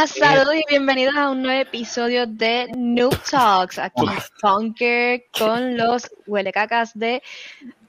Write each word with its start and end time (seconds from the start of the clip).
Buenas, 0.00 0.16
saludos 0.16 0.54
y 0.54 0.62
bienvenidos 0.66 1.14
a 1.14 1.28
un 1.28 1.42
nuevo 1.42 1.60
episodio 1.60 2.26
de 2.26 2.68
Noob 2.74 3.14
Talks. 3.30 3.78
Aquí 3.78 4.06
Punker 4.40 5.24
con 5.38 5.76
los 5.76 6.10
huelecacas 6.26 6.92
de 6.98 7.22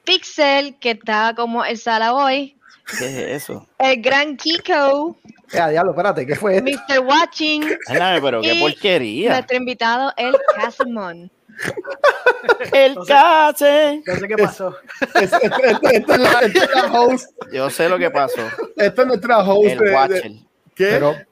Pixel, 0.04 0.78
que 0.79 0.92
está 0.92 1.33
como 1.38 1.64
el 1.64 1.78
sala 1.78 2.14
hoy. 2.14 2.57
¿Qué 3.00 3.05
es 3.36 3.43
eso? 3.43 3.66
El 3.79 4.02
gran 4.02 4.36
Kiko, 4.36 5.16
Ya, 5.54 5.69
diablo, 5.69 5.92
espérate, 5.92 6.28
¿qué 6.28 6.36
fue? 6.36 6.57
esto? 6.57 6.69
Mr. 6.89 7.00
Watching. 7.00 7.64
Ándame, 7.88 8.21
pero 8.21 8.41
qué 8.41 8.55
Y 8.55 8.60
porquería. 8.60 9.30
Nuestro 9.32 9.55
invitado, 9.55 10.11
el 10.18 10.36
Casimon. 10.57 11.32
El 12.74 12.96
case. 13.07 14.02
No 14.05 14.16
sé 14.18 14.28
qué 14.28 14.36
pasó. 14.38 14.75
Es- 15.16 15.32
es- 15.32 15.52
Esta 15.93 16.46
es 16.46 16.69
la 16.75 16.91
host. 16.91 17.30
Yo 17.54 17.69
sé 17.69 17.88
lo 17.88 17.97
que 17.97 18.10
pasó. 18.11 18.41
Esta 18.75 19.02
es 19.04 19.07
nuestra 19.07 19.38
host. 19.39 19.69
El 19.69 19.78
de- 19.78 19.86
de- 19.86 19.96
Watcher. 19.96 20.32
¿Qué? 20.75 20.86
Pero 20.88 21.10
Ay, 21.11 21.25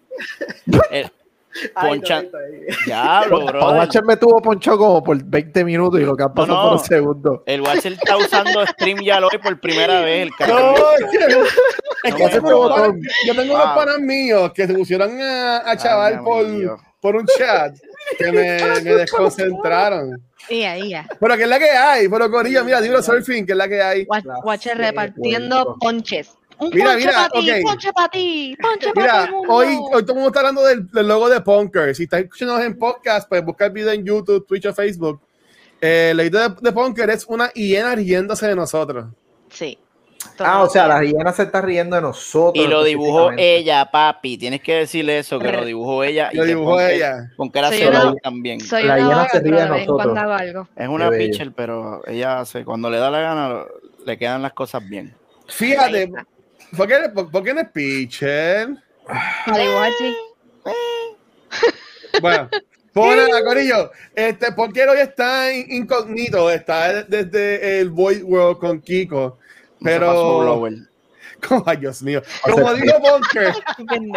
Poncha- 1.73 2.21
no, 2.21 2.37
ahí. 2.37 2.67
Diablo, 2.85 3.45
bro. 3.47 3.69
Watcher 3.73 4.03
me 4.05 4.15
tuvo 4.17 4.39
poncho 4.41 4.77
como 4.77 5.03
por 5.03 5.21
20 5.21 5.65
minutos 5.65 5.99
y 5.99 6.03
lo 6.03 6.15
que 6.15 6.23
han 6.23 6.33
pasado 6.33 6.55
No, 6.57 6.63
no. 6.63 6.69
por 6.69 6.79
un 6.79 6.85
segundo. 6.85 7.43
El 7.47 7.61
Watcher 7.61 7.93
está 7.93 8.17
usando 8.17 8.65
StreamYard 8.67 9.23
hoy 9.23 9.37
por 9.41 9.59
primera 9.59 10.01
vez. 10.01 10.29
El. 10.39 10.47
No, 10.47 10.75
es 10.95 11.05
que, 11.11 11.17
es 12.07 12.15
No 12.15 12.27
que 12.29 12.39
unos 12.53 12.71
panas- 12.71 12.95
yo 13.25 13.35
tengo 13.35 13.53
unos 13.55 13.65
Wow. 13.65 13.75
panas 13.75 13.99
míos 13.99 14.51
que 14.53 14.67
se 14.67 14.73
pusieron 14.73 15.19
a, 15.19 15.69
a 15.69 15.75
chaval 15.75 16.17
Ay, 16.19 16.23
por, 16.23 16.79
por 17.01 17.15
un 17.15 17.25
chat 17.25 17.75
que 18.17 18.31
me, 18.31 18.57
me 18.83 18.93
desconcentraron. 18.95 20.11
Ia, 20.49 20.77
ia. 20.77 21.07
Pero 21.19 21.35
que 21.35 21.43
es 21.43 21.49
la 21.49 21.59
que 21.59 21.69
hay, 21.71 22.07
pero 22.07 22.29
Corillo, 22.31 22.63
mira, 22.63 22.79
dilo 22.79 23.01
surfing, 23.03 23.45
que 23.45 23.51
es 23.53 23.57
la 23.57 23.67
que 23.67 23.81
hay. 23.81 24.05
Wa- 24.05 24.21
Watcher 24.43 24.77
repartiendo 24.77 25.75
ponches. 25.79 26.31
Un 26.59 26.69
Mira, 26.73 26.85
ponche 26.91 26.97
mira, 26.99 27.13
para 27.13 27.29
ti, 27.29 27.51
ok. 27.51 27.57
ponche 27.63 27.93
para 27.93 28.09
ti, 28.09 28.57
ponche 28.61 28.91
para 28.93 29.31
mundo. 29.31 29.53
hoy, 29.53 29.67
hoy 29.93 30.01
todo 30.03 30.11
el 30.11 30.15
mundo 30.15 30.27
está 30.27 30.39
hablando 30.41 30.63
del, 30.65 30.87
del 30.91 31.07
logo 31.07 31.29
de 31.29 31.39
Punker. 31.41 31.95
Si 31.95 32.03
estás 32.03 32.21
escuchándonos 32.21 32.63
en 32.65 32.77
podcast, 32.77 33.29
pues 33.29 33.43
busca 33.45 33.65
el 33.67 33.71
video 33.71 33.91
en 33.91 34.05
YouTube, 34.05 34.45
Twitch 34.45 34.65
o 34.65 34.73
Facebook. 34.73 35.21
Eh, 35.79 36.09
el 36.11 36.17
logo 36.19 36.37
de, 36.37 36.55
de 36.61 36.71
Punker 36.73 37.09
es 37.11 37.25
una 37.27 37.49
hiena 37.53 37.95
riéndose 37.95 38.47
de 38.47 38.55
nosotros. 38.55 39.05
Sí. 39.49 39.77
Ah, 40.39 40.63
o 40.63 40.69
sea, 40.69 40.85
la 40.85 41.01
hiena 41.01 41.31
se 41.31 41.43
está 41.43 41.61
riendo 41.61 41.95
de 41.95 42.01
nosotros. 42.01 42.61
Y 42.61 42.67
lo 42.67 42.83
dibujó 42.83 43.31
ella, 43.37 43.89
papi. 43.89 44.37
Tienes 44.37 44.59
que 44.61 44.73
decirle 44.75 45.19
eso, 45.19 45.39
que 45.39 45.49
lo 45.51 45.63
dibujó 45.63 46.03
ella. 46.03 46.29
y 46.33 46.35
Lo 46.37 46.43
dibujó 46.43 46.81
ella. 46.81 47.31
Con 47.37 47.49
la 47.53 47.67
hace 47.69 47.87
una- 47.87 48.15
también. 48.21 48.59
Soy 48.59 48.83
La 48.83 48.97
hiena 48.97 49.29
se 49.29 49.39
ríe 49.39 49.53
de 49.53 49.65
nosotros. 49.69 49.95
cuando 49.95 50.19
hago 50.19 50.33
algo. 50.33 50.67
Es 50.75 50.87
una 50.89 51.09
pitcher, 51.09 51.53
pero 51.53 52.01
ella 52.05 52.41
hace, 52.41 52.65
cuando 52.65 52.89
le 52.89 52.97
da 52.97 53.09
la 53.09 53.19
gana, 53.21 53.63
le 54.05 54.17
quedan 54.17 54.41
las 54.41 54.51
cosas 54.51 54.87
bien. 54.87 55.15
Fíjate. 55.47 56.11
¿Por 56.75 56.87
qué, 56.87 56.95
por, 57.13 57.31
por 57.31 57.43
qué 57.43 57.53
no 57.53 57.61
es 57.61 57.69
pitcher? 57.69 58.69
Sí. 59.47 60.15
Bueno, 62.21 62.49
pues 62.93 63.27
nada, 63.29 63.43
Corillo. 63.43 63.91
Este, 64.15 64.51
porque 64.51 64.83
hoy 64.85 64.99
está 64.99 65.53
in- 65.53 65.71
incógnito, 65.71 66.49
está 66.51 67.03
desde 67.03 67.79
el 67.79 67.89
Void 67.91 68.23
World 68.23 68.57
con 68.59 68.81
Kiko. 68.81 69.37
Se 69.79 69.85
Pero, 69.85 70.11
como, 71.47 71.63
ay 71.65 71.77
Dios 71.77 72.01
mío, 72.03 72.21
como 72.41 72.73
digo 72.73 72.93
Pendejo. 73.01 73.59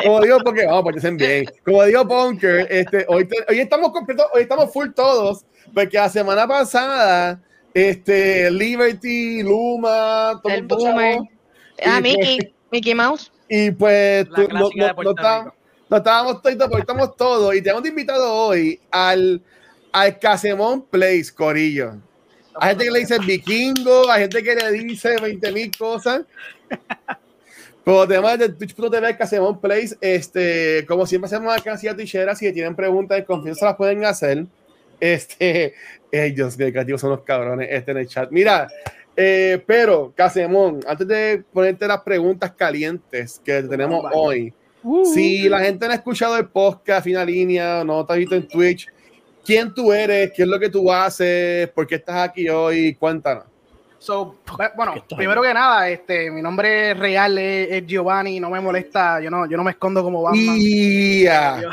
como 0.02 0.20
digo 0.22 0.38
porque 0.42 0.66
vamos, 0.66 0.82
porque 0.82 0.98
hacen 0.98 1.16
bien. 1.16 1.44
Como 1.64 1.84
digo 1.84 2.08
Punker, 2.08 2.66
este, 2.70 3.04
hoy, 3.08 3.26
te- 3.28 3.44
hoy 3.48 3.60
estamos 3.60 3.92
completos, 3.92 4.26
hoy 4.34 4.42
estamos 4.42 4.72
full 4.72 4.88
todos, 4.90 5.44
porque 5.72 5.98
la 5.98 6.08
semana 6.08 6.48
pasada, 6.48 7.40
este, 7.74 8.50
Liberty, 8.50 9.42
Luma, 9.44 10.40
todo 10.42 10.52
El 10.52 10.62
mundo 10.62 10.76
Ah, 11.84 11.98
Y 11.98 12.02
Mickey. 12.02 12.54
Mickey 12.70 12.94
Mouse. 12.94 13.30
y 13.48 13.70
pues 13.70 14.28
tú- 14.30 14.48
no, 14.48 14.68
estábamos, 15.10 15.52
no 15.90 15.96
estábamos 15.98 16.42
todos, 16.42 16.56
porque 16.68 16.80
estamos 16.80 17.16
todos, 17.16 17.54
y 17.54 17.60
tenemos 17.62 17.86
invitado 17.86 18.32
hoy 18.32 18.80
al, 18.90 19.42
al 19.92 20.18
Casemón 20.18 20.82
Place, 20.86 21.26
Corillo. 21.34 21.94
Hay 22.54 22.70
gente 22.70 22.84
que 22.84 22.90
le 22.90 22.98
dice 23.00 23.18
vikingo, 23.18 24.10
hay 24.10 24.22
gente 24.22 24.42
que 24.42 24.54
le 24.54 24.72
dice 24.72 25.16
20 25.20 25.52
mil 25.52 25.70
cosas. 25.76 26.22
Pero 27.84 28.02
además 28.02 28.38
de 28.38 28.48
Twitch.tv 28.50 29.16
Casemón 29.16 29.60
Place, 29.60 29.96
este, 30.00 30.84
como 30.86 31.04
siempre 31.06 31.26
hacemos 31.26 31.52
acá 31.54 31.76
en 31.82 31.96
Tichera, 31.96 32.34
si 32.36 32.52
tienen 32.52 32.76
preguntas 32.76 33.18
de 33.18 33.24
confianza 33.24 33.66
las 33.66 33.76
pueden 33.76 34.04
hacer. 34.04 34.46
Este, 35.00 35.74
ellos, 36.12 36.56
que 36.56 36.70
creativos 36.70 37.00
son 37.00 37.10
los 37.10 37.22
cabrones, 37.22 37.68
este 37.70 37.90
en 37.90 37.96
el 37.98 38.06
chat. 38.06 38.30
Mira, 38.30 38.68
eh, 39.16 39.62
pero 39.66 40.12
Casemón, 40.16 40.80
antes 40.86 41.06
de 41.06 41.44
ponerte 41.52 41.86
las 41.86 42.00
preguntas 42.02 42.52
calientes 42.52 43.40
que 43.44 43.62
tenemos 43.62 44.02
Vaya. 44.02 44.16
hoy, 44.16 44.54
si 45.14 45.48
la 45.48 45.60
gente 45.60 45.86
no 45.86 45.92
ha 45.92 45.96
escuchado 45.96 46.36
el 46.36 46.48
podcast, 46.48 47.04
Fina 47.04 47.24
Línea, 47.24 47.84
no 47.84 48.04
te 48.04 48.12
ha 48.12 48.16
visto 48.16 48.34
en 48.34 48.48
Twitch, 48.48 48.88
¿quién 49.44 49.72
tú 49.72 49.92
eres? 49.92 50.32
¿Qué 50.34 50.42
es 50.42 50.48
lo 50.48 50.58
que 50.58 50.68
tú 50.68 50.90
haces? 50.90 51.68
¿Por 51.68 51.86
qué 51.86 51.96
estás 51.96 52.28
aquí 52.28 52.48
hoy? 52.48 52.94
Cuéntanos. 52.94 53.44
So, 53.98 54.36
bueno, 54.76 54.94
¿Qué 54.94 54.98
está 54.98 55.14
primero 55.16 55.40
que 55.42 55.54
nada, 55.54 55.88
este, 55.88 56.28
mi 56.28 56.42
nombre 56.42 56.92
real 56.94 57.38
es, 57.38 57.68
es 57.70 57.86
Giovanni, 57.86 58.40
no 58.40 58.50
me 58.50 58.58
molesta, 58.60 59.20
yo 59.20 59.30
no, 59.30 59.48
yo 59.48 59.56
no 59.56 59.62
me 59.62 59.70
escondo 59.70 60.02
como 60.02 60.22
Batman. 60.22 60.58
Yo- 60.58 61.68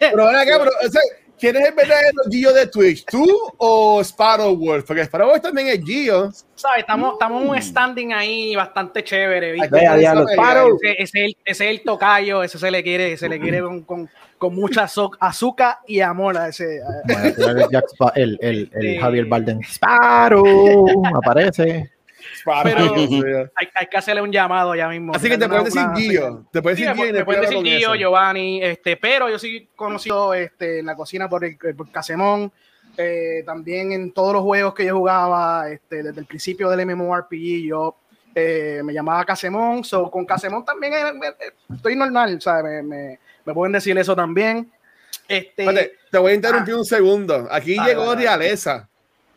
Pero 0.00 0.28
acá, 0.28 0.44
pero, 0.58 0.70
o 0.84 0.90
sea, 0.90 1.00
¿quién 1.38 1.56
es 1.56 1.68
el 1.68 1.74
verdadero 1.74 2.22
Gio 2.30 2.52
de 2.52 2.66
Twitch? 2.66 3.04
¿Tú 3.06 3.24
o 3.58 4.02
Sparrowwolf? 4.04 4.84
Porque 4.86 5.04
Sparrowwolf 5.04 5.40
también 5.42 5.68
es 5.68 5.84
Gio. 5.84 6.30
¿Sabes? 6.54 6.80
Estamos, 6.80 7.12
estamos 7.14 7.42
en 7.42 7.48
un 7.50 7.62
standing 7.62 8.12
ahí 8.12 8.54
bastante 8.56 9.02
chévere, 9.04 9.52
¿viste? 9.52 9.68
Ay, 9.72 9.80
Vea, 9.80 9.96
diablo, 9.96 10.24
Ese- 10.24 10.32
Sparrow. 10.34 10.76
Ese, 10.82 10.92
ese 10.92 11.02
es 11.02 11.14
el, 11.14 11.36
ese 11.44 11.64
es 11.64 11.70
el 11.70 11.82
tocayo, 11.82 12.42
ese 12.42 12.58
se 12.58 12.70
le 12.70 12.82
quiere, 12.82 13.16
se 13.16 13.28
le 13.28 13.38
quiere 13.40 13.60
con, 13.62 13.82
con, 13.82 14.08
con 14.36 14.54
mucha 14.54 14.84
azu- 14.84 15.16
azúcar 15.20 15.78
y 15.86 16.00
amor 16.00 16.36
a 16.36 16.48
ese. 16.48 16.80
a- 16.82 17.12
Bueno, 17.12 17.34
tirar 17.34 17.56
el, 18.16 18.38
el, 18.42 18.70
el. 18.74 19.00
Javier 19.00 19.24
Balden. 19.26 19.60
Sparrow, 19.62 20.86
aparece. 21.14 21.90
Pero- 22.64 22.94
sí. 23.08 23.22
hay, 23.54 23.68
hay 23.74 23.86
que 23.86 23.96
hacerle 23.96 24.22
un 24.22 24.32
llamado 24.32 24.74
ya 24.74 24.88
mismo. 24.88 25.12
Así 25.14 25.28
que 25.28 25.38
te 25.38 25.48
puedes 25.48 25.64
decir 25.72 25.82
Gio. 25.96 26.46
Te 26.52 26.62
puedes 26.62 26.78
Sí, 26.78 26.84
decir 26.84 26.96
me, 26.96 27.02
Gio 27.06 27.14
y 27.14 27.18
me 27.18 27.24
pueden 27.24 27.42
decir 27.42 27.66
eso. 27.82 27.94
Giovanni, 27.94 28.62
este, 28.62 28.96
pero 28.96 29.28
yo 29.28 29.38
soy 29.38 29.68
conocido 29.76 30.34
este, 30.34 30.80
en 30.80 30.86
la 30.86 30.94
cocina 30.96 31.28
por, 31.28 31.44
el, 31.44 31.56
por 31.76 31.90
Casemón, 31.90 32.52
eh, 32.96 33.42
también 33.46 33.92
en 33.92 34.12
todos 34.12 34.32
los 34.32 34.42
juegos 34.42 34.74
que 34.74 34.84
yo 34.86 34.96
jugaba, 34.96 35.68
este, 35.70 36.02
desde 36.02 36.20
el 36.20 36.26
principio 36.26 36.68
del 36.70 36.84
MMORPG, 36.86 37.66
yo 37.68 37.96
eh, 38.34 38.80
me 38.84 38.92
llamaba 38.92 39.24
Casemón, 39.24 39.84
so, 39.84 40.10
con 40.10 40.24
Casemón 40.24 40.64
también 40.64 40.92
eh, 40.94 40.98
eh, 41.40 41.52
estoy 41.74 41.96
normal, 41.96 42.40
¿sabes? 42.40 42.64
Me, 42.64 42.82
me, 42.82 43.18
me 43.44 43.54
pueden 43.54 43.72
decir 43.72 43.96
eso 43.98 44.14
también. 44.16 44.70
Este, 45.26 45.92
te 46.10 46.18
voy 46.18 46.32
a 46.32 46.34
interrumpir 46.34 46.74
un 46.74 46.84
segundo. 46.84 47.46
Aquí 47.50 47.76
Ah, 47.78 47.86
llegó 47.86 48.06
dale. 48.06 48.22
Realeza. 48.22 48.87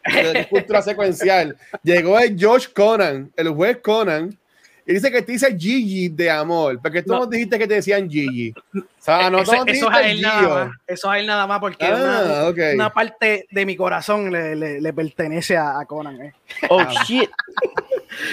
De 0.06 0.48
cultura 0.50 0.82
secuencial. 0.82 1.56
Llegó 1.84 2.20
el 2.20 2.36
Josh 2.44 2.68
Conan, 2.74 3.32
el 3.36 3.50
juez 3.50 3.78
Conan, 3.82 4.38
y 4.86 4.94
dice 4.94 5.12
que 5.12 5.22
te 5.22 5.32
dice 5.34 5.56
Gigi 5.58 6.10
de 6.10 6.30
amor. 6.30 6.80
Porque 6.82 7.04
tú 7.04 7.14
No. 7.14 7.20
nos 7.20 7.30
dijiste 7.30 7.58
que 7.60 7.68
te 7.68 7.76
decían 7.76 8.10
Gigi. 8.10 8.52
O 8.76 8.82
sea, 8.98 9.30
no 9.30 9.40
eso, 9.40 9.52
todos 9.54 9.68
eso 9.68 9.90
es 9.92 9.96
a 9.98 10.10
él 10.10 10.22
nada 10.22 10.42
más, 10.66 10.76
eso 10.88 11.08
es 11.08 11.14
a 11.16 11.20
él 11.20 11.28
nada 11.28 11.48
más 11.48 11.60
porque 11.60 11.86
Ah, 11.86 12.52
una, 12.74 12.92
parte 12.94 13.46
de 13.50 13.66
mi 13.66 13.76
corazón 13.76 14.32
le, 14.32 14.56
le- 14.56 14.82
le 14.82 14.94
pertenece 14.94 15.56
a, 15.58 15.80
a 15.80 15.86
Conan. 15.86 16.20
eh. 16.22 16.34
Oh, 16.70 16.84
shit. 17.06 17.30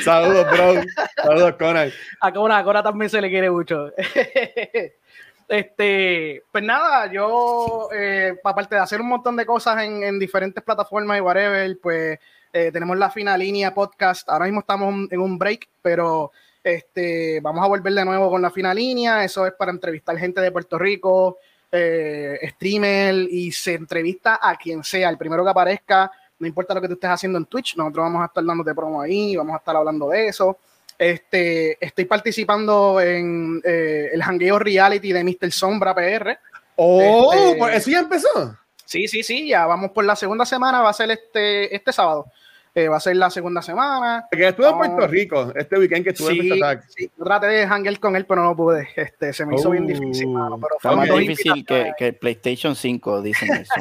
Saludos, 0.02 0.46
bro. 0.50 0.82
Saludos, 1.22 1.54
Conan. 1.58 1.90
A 2.20 2.32
Cora, 2.32 2.58
a 2.58 2.64
Cora 2.64 2.82
también 2.82 3.08
se 3.10 3.20
le 3.20 3.28
quiere 3.30 3.50
mucho. 3.50 3.90
este, 5.48 6.42
pues 6.52 6.62
nada, 6.62 7.10
yo, 7.10 7.88
eh, 7.92 8.38
aparte 8.44 8.74
de 8.74 8.82
hacer 8.82 9.00
un 9.00 9.08
montón 9.08 9.34
de 9.36 9.46
cosas 9.46 9.82
en, 9.82 10.02
en 10.02 10.18
diferentes 10.18 10.62
plataformas 10.62 11.18
y 11.18 11.20
whatever, 11.20 11.78
pues 11.80 12.18
eh, 12.52 12.70
tenemos 12.72 12.96
la 12.96 13.10
fina 13.10 13.36
línea 13.36 13.74
podcast. 13.74 14.28
Ahora 14.28 14.44
mismo 14.44 14.60
estamos 14.60 15.08
en 15.10 15.20
un 15.20 15.38
break, 15.38 15.68
pero 15.82 16.32
este, 16.62 17.40
vamos 17.40 17.64
a 17.64 17.68
volver 17.68 17.92
de 17.92 18.04
nuevo 18.04 18.30
con 18.30 18.42
la 18.42 18.50
fina 18.50 18.74
línea. 18.74 19.24
Eso 19.24 19.46
es 19.46 19.52
para 19.54 19.70
entrevistar 19.70 20.16
gente 20.18 20.40
de 20.40 20.52
Puerto 20.52 20.78
Rico, 20.78 21.38
eh, 21.70 22.38
streamer, 22.54 23.14
y 23.14 23.52
se 23.52 23.74
entrevista 23.74 24.38
a 24.42 24.56
quien 24.56 24.82
sea, 24.84 25.08
el 25.08 25.18
primero 25.18 25.44
que 25.44 25.50
aparezca. 25.50 26.10
No 26.38 26.46
importa 26.46 26.74
lo 26.74 26.80
que 26.80 26.88
tú 26.88 26.94
estés 26.94 27.10
haciendo 27.10 27.38
en 27.38 27.46
Twitch, 27.46 27.76
nosotros 27.76 28.04
vamos 28.04 28.22
a 28.22 28.26
estar 28.26 28.44
dándote 28.44 28.74
promo 28.74 29.00
ahí, 29.00 29.34
vamos 29.36 29.54
a 29.54 29.58
estar 29.58 29.74
hablando 29.74 30.08
de 30.08 30.28
eso. 30.28 30.58
Este, 30.98 31.78
estoy 31.84 32.06
participando 32.06 33.00
en 33.00 33.60
eh, 33.64 34.10
el 34.12 34.20
Hangueo 34.22 34.58
Reality 34.58 35.12
de 35.12 35.22
Mr. 35.24 35.52
Sombra 35.52 35.94
PR. 35.94 36.38
Oh, 36.76 37.32
Este- 37.32 37.58
pues 37.58 37.76
eso 37.76 37.90
ya 37.90 38.00
empezó. 38.00 38.56
Sí, 38.84 39.06
sí, 39.06 39.22
sí, 39.22 39.46
ya 39.48 39.66
vamos 39.66 39.90
por 39.92 40.04
la 40.04 40.16
segunda 40.16 40.44
semana, 40.46 40.80
va 40.80 40.90
a 40.90 40.94
ser 40.94 41.10
este, 41.10 41.74
este 41.74 41.92
sábado. 41.92 42.26
eh, 42.74 42.86
va 42.86 42.98
a 42.98 43.00
ser 43.00 43.16
la 43.16 43.28
segunda 43.28 43.60
semana. 43.60 44.26
Que 44.30 44.46
estuve 44.48 44.68
en 44.68 44.76
Puerto 44.76 45.06
Rico 45.08 45.52
este 45.56 45.78
weekend 45.78 46.04
que 46.04 46.10
estuve 46.10 46.32
en 46.32 46.42
Sí, 46.42 46.48
Mr. 46.50 46.54
Attack. 46.64 46.84
sí, 46.88 47.10
yo 47.18 47.24
traté 47.24 47.46
de 47.48 47.62
hangar 47.64 47.98
con 47.98 48.14
él, 48.14 48.24
pero 48.24 48.42
no 48.44 48.54
pude. 48.54 48.88
Este, 48.94 49.32
se 49.32 49.44
me 49.46 49.56
hizo 49.56 49.70
bien 49.70 49.84
Oh, 49.84 49.86
difícil, 49.88 50.28
mano, 50.28 50.58
pero 50.60 50.76
Está 50.76 50.88
fue 50.90 50.96
más 50.96 51.18
difícil 51.18 51.64
que, 51.66 51.92
que 51.98 52.06
el 52.08 52.14
PlayStation 52.16 52.76
5, 52.76 53.22
dicen 53.22 53.50
eso. 53.52 53.74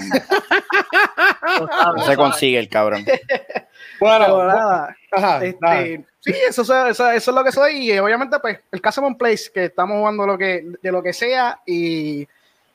No 1.96 2.06
se 2.06 2.16
consigue 2.16 2.58
el 2.60 2.70
cabrón. 2.70 3.06
Bueno, 4.00 4.26
Pero 4.26 4.48
nada, 4.48 4.96
ajá, 5.12 5.40
nada. 5.62 5.82
Este, 5.82 6.06
sí, 6.20 6.34
eso, 6.48 6.62
eso, 6.62 7.12
eso 7.12 7.12
es 7.12 7.28
lo 7.28 7.44
que 7.44 7.52
soy. 7.52 7.92
Y 7.92 8.00
obviamente, 8.00 8.40
pues, 8.40 8.60
el 8.72 8.82
Casamon 8.82 9.18
Place, 9.18 9.52
que 9.54 9.66
estamos 9.66 9.98
jugando 9.98 10.26
lo 10.26 10.38
que, 10.38 10.66
de 10.82 10.92
lo 10.92 11.02
que 11.02 11.14
sea 11.14 11.60
y 11.66 12.28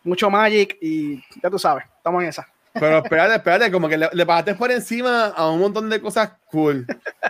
mucho 0.05 0.31
Magic. 0.31 0.77
Y 0.81 1.23
ya 1.43 1.51
tú 1.51 1.59
sabes, 1.59 1.85
estamos 1.97 2.23
en 2.23 2.29
esa. 2.31 2.49
Pero 2.75 2.99
espérate, 2.99 3.35
espérate, 3.35 3.71
como 3.71 3.89
que 3.89 3.99
le, 3.99 4.09
le 4.13 4.27
pasaste 4.27 4.55
por 4.55 4.71
encima 4.71 5.27
a 5.27 5.51
un 5.51 5.61
montón 5.61 5.91
de 5.91 6.01
cosas 6.01 6.33
cool. 6.47 6.87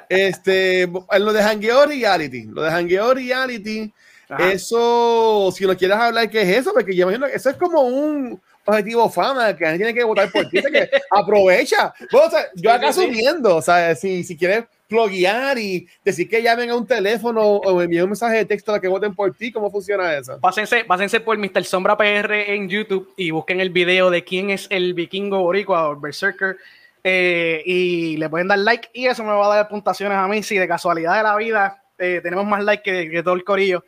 Este, 0.09 0.89
lo 1.19 1.33
de 1.33 1.43
Hangueo 1.43 1.85
Reality, 1.87 2.45
lo 2.45 2.63
de 2.63 2.71
Hangueo 2.71 3.13
Reality, 3.15 3.93
Ajá. 4.35 4.53
eso, 4.53 5.53
si 5.55 5.67
no 5.67 5.77
quieres 5.77 5.97
hablar, 5.97 6.29
¿qué 6.31 6.43
es 6.43 6.59
eso? 6.59 6.73
Porque 6.73 6.95
yo 6.95 7.05
imagino 7.05 7.27
que 7.27 7.35
eso 7.35 7.51
es 7.51 7.57
como 7.57 7.83
un 7.83 8.41
objetivo 8.65 9.11
fama, 9.11 9.57
que 9.57 9.65
gente 9.65 9.79
tiene 9.79 9.95
que 9.95 10.05
votar 10.05 10.31
por 10.31 10.49
ti, 10.49 10.63
que 10.63 10.91
aprovecha. 11.11 11.93
Bueno, 12.11 12.29
o 12.29 12.31
sea, 12.31 12.47
yo 12.55 12.73
acá 12.73 12.89
asumiendo, 12.89 13.57
o 13.57 13.63
sea, 13.63 13.95
si, 13.95 14.23
si 14.25 14.37
quieres 14.37 14.65
pluguear 14.93 15.59
y 15.59 15.89
decir 16.05 16.29
que 16.29 16.43
llamen 16.43 16.69
a 16.69 16.77
un 16.77 16.87
teléfono 16.87 17.41
o 17.41 17.81
envíen 17.81 18.05
un 18.05 18.11
mensaje 18.11 18.37
de 18.37 18.45
texto 18.45 18.75
a 18.75 18.81
que 18.81 18.89
voten 18.89 19.15
por 19.15 19.35
ti, 19.35 19.51
¿cómo 19.51 19.71
funciona 19.71 20.15
eso? 20.15 20.39
Pásense, 20.39 20.85
pásense 20.85 21.21
por 21.21 21.39
Mr. 21.39 21.65
Sombra 21.65 21.97
PR 21.97 22.53
en 22.53 22.69
YouTube 22.69 23.13
y 23.17 23.31
busquen 23.31 23.61
el 23.61 23.71
video 23.71 24.11
de 24.11 24.23
quién 24.23 24.51
es 24.51 24.67
el 24.69 24.93
vikingo 24.93 25.41
boricua 25.41 25.89
o 25.89 25.99
berserker 25.99 26.59
eh, 27.05 27.63
y 27.65 28.19
le 28.19 28.29
pueden 28.29 28.49
dar 28.49 28.59
like 28.59 28.91
y 28.93 29.07
eso 29.07 29.25
me 29.25 29.33
va 29.33 29.47
a 29.47 29.57
dar 29.57 29.69
puntuaciones 29.69 30.19
a 30.19 30.29
mí 30.29 30.43
si 30.43 30.59
de 30.59 30.69
casualidad 30.69 31.17
de 31.17 31.23
la 31.23 31.37
vida 31.37 31.83
eh, 31.99 32.21
tenemos 32.23 32.45
más 32.45 32.63
like 32.63 32.83
que, 32.83 33.11
que 33.11 33.23
todo 33.23 33.35
el 33.35 33.45
corillo 33.45 33.83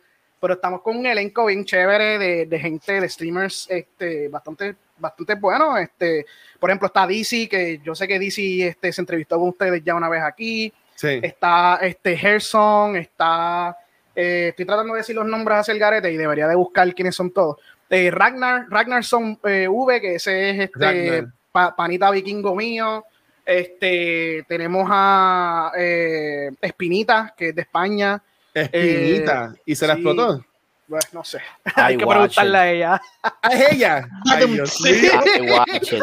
pero 0.45 0.53
estamos 0.55 0.81
con 0.81 0.95
un 0.97 1.05
elenco 1.07 1.45
bien 1.47 1.65
chévere 1.65 2.19
de, 2.19 2.45
de 2.45 2.59
gente, 2.59 3.01
de 3.01 3.09
streamers 3.09 3.65
este, 3.69 4.27
bastante, 4.27 4.75
bastante 4.97 5.33
bueno 5.35 5.75
este, 5.75 6.23
por 6.59 6.69
ejemplo 6.69 6.85
está 6.85 7.07
DC 7.07 7.49
que 7.49 7.79
yo 7.83 7.95
sé 7.95 8.07
que 8.07 8.19
DC 8.19 8.67
este, 8.67 8.93
se 8.93 9.01
entrevistó 9.01 9.39
con 9.39 9.49
ustedes 9.49 9.83
ya 9.83 9.95
una 9.95 10.07
vez 10.09 10.21
aquí 10.21 10.71
Sí. 10.97 11.19
está 11.23 11.79
este 11.81 12.15
Gerson, 12.15 12.95
está 12.95 13.75
eh, 14.15 14.47
estoy 14.51 14.65
tratando 14.65 14.93
de 14.93 14.99
decir 14.99 15.15
los 15.15 15.25
nombres 15.25 15.57
hacia 15.59 15.73
el 15.73 15.79
garete 15.79 16.09
y 16.11 16.15
debería 16.15 16.47
de 16.47 16.55
buscar 16.55 16.93
quiénes 16.95 17.15
son 17.15 17.31
todos. 17.31 17.57
Eh, 17.89 18.09
Ragnar, 18.11 18.67
Ragnarson 18.69 19.37
eh, 19.43 19.67
V, 19.69 19.99
que 19.99 20.15
ese 20.15 20.51
es 20.51 20.59
este 20.71 21.25
pa- 21.51 21.75
panita 21.75 22.09
vikingo 22.11 22.55
mío. 22.55 23.03
Este 23.45 24.45
tenemos 24.47 24.87
a 24.89 25.71
eh, 25.77 26.49
Espinita, 26.61 27.33
que 27.37 27.49
es 27.49 27.55
de 27.55 27.61
España. 27.63 28.21
Espinita. 28.55 29.53
¿Y 29.65 29.75
se 29.75 29.85
la 29.85 29.95
sí. 29.95 29.99
explotó? 29.99 30.45
Pues 30.87 31.13
no 31.13 31.23
sé. 31.23 31.39
Ay, 31.63 31.73
Hay 31.75 31.97
que 31.97 32.05
preguntarle 32.05 32.57
a 32.57 32.71
ella. 32.71 33.01
Ah, 33.23 33.49
es 33.51 33.73
ella. 33.73 34.07
Ay, 34.31 34.47
Dios 34.47 34.81
mío. 34.81 35.11
Ay, 35.25 35.41
Watcher. 35.49 36.01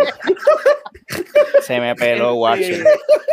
Se 1.62 1.80
me 1.80 1.94
peló, 1.94 2.34
Watcher. 2.34 2.84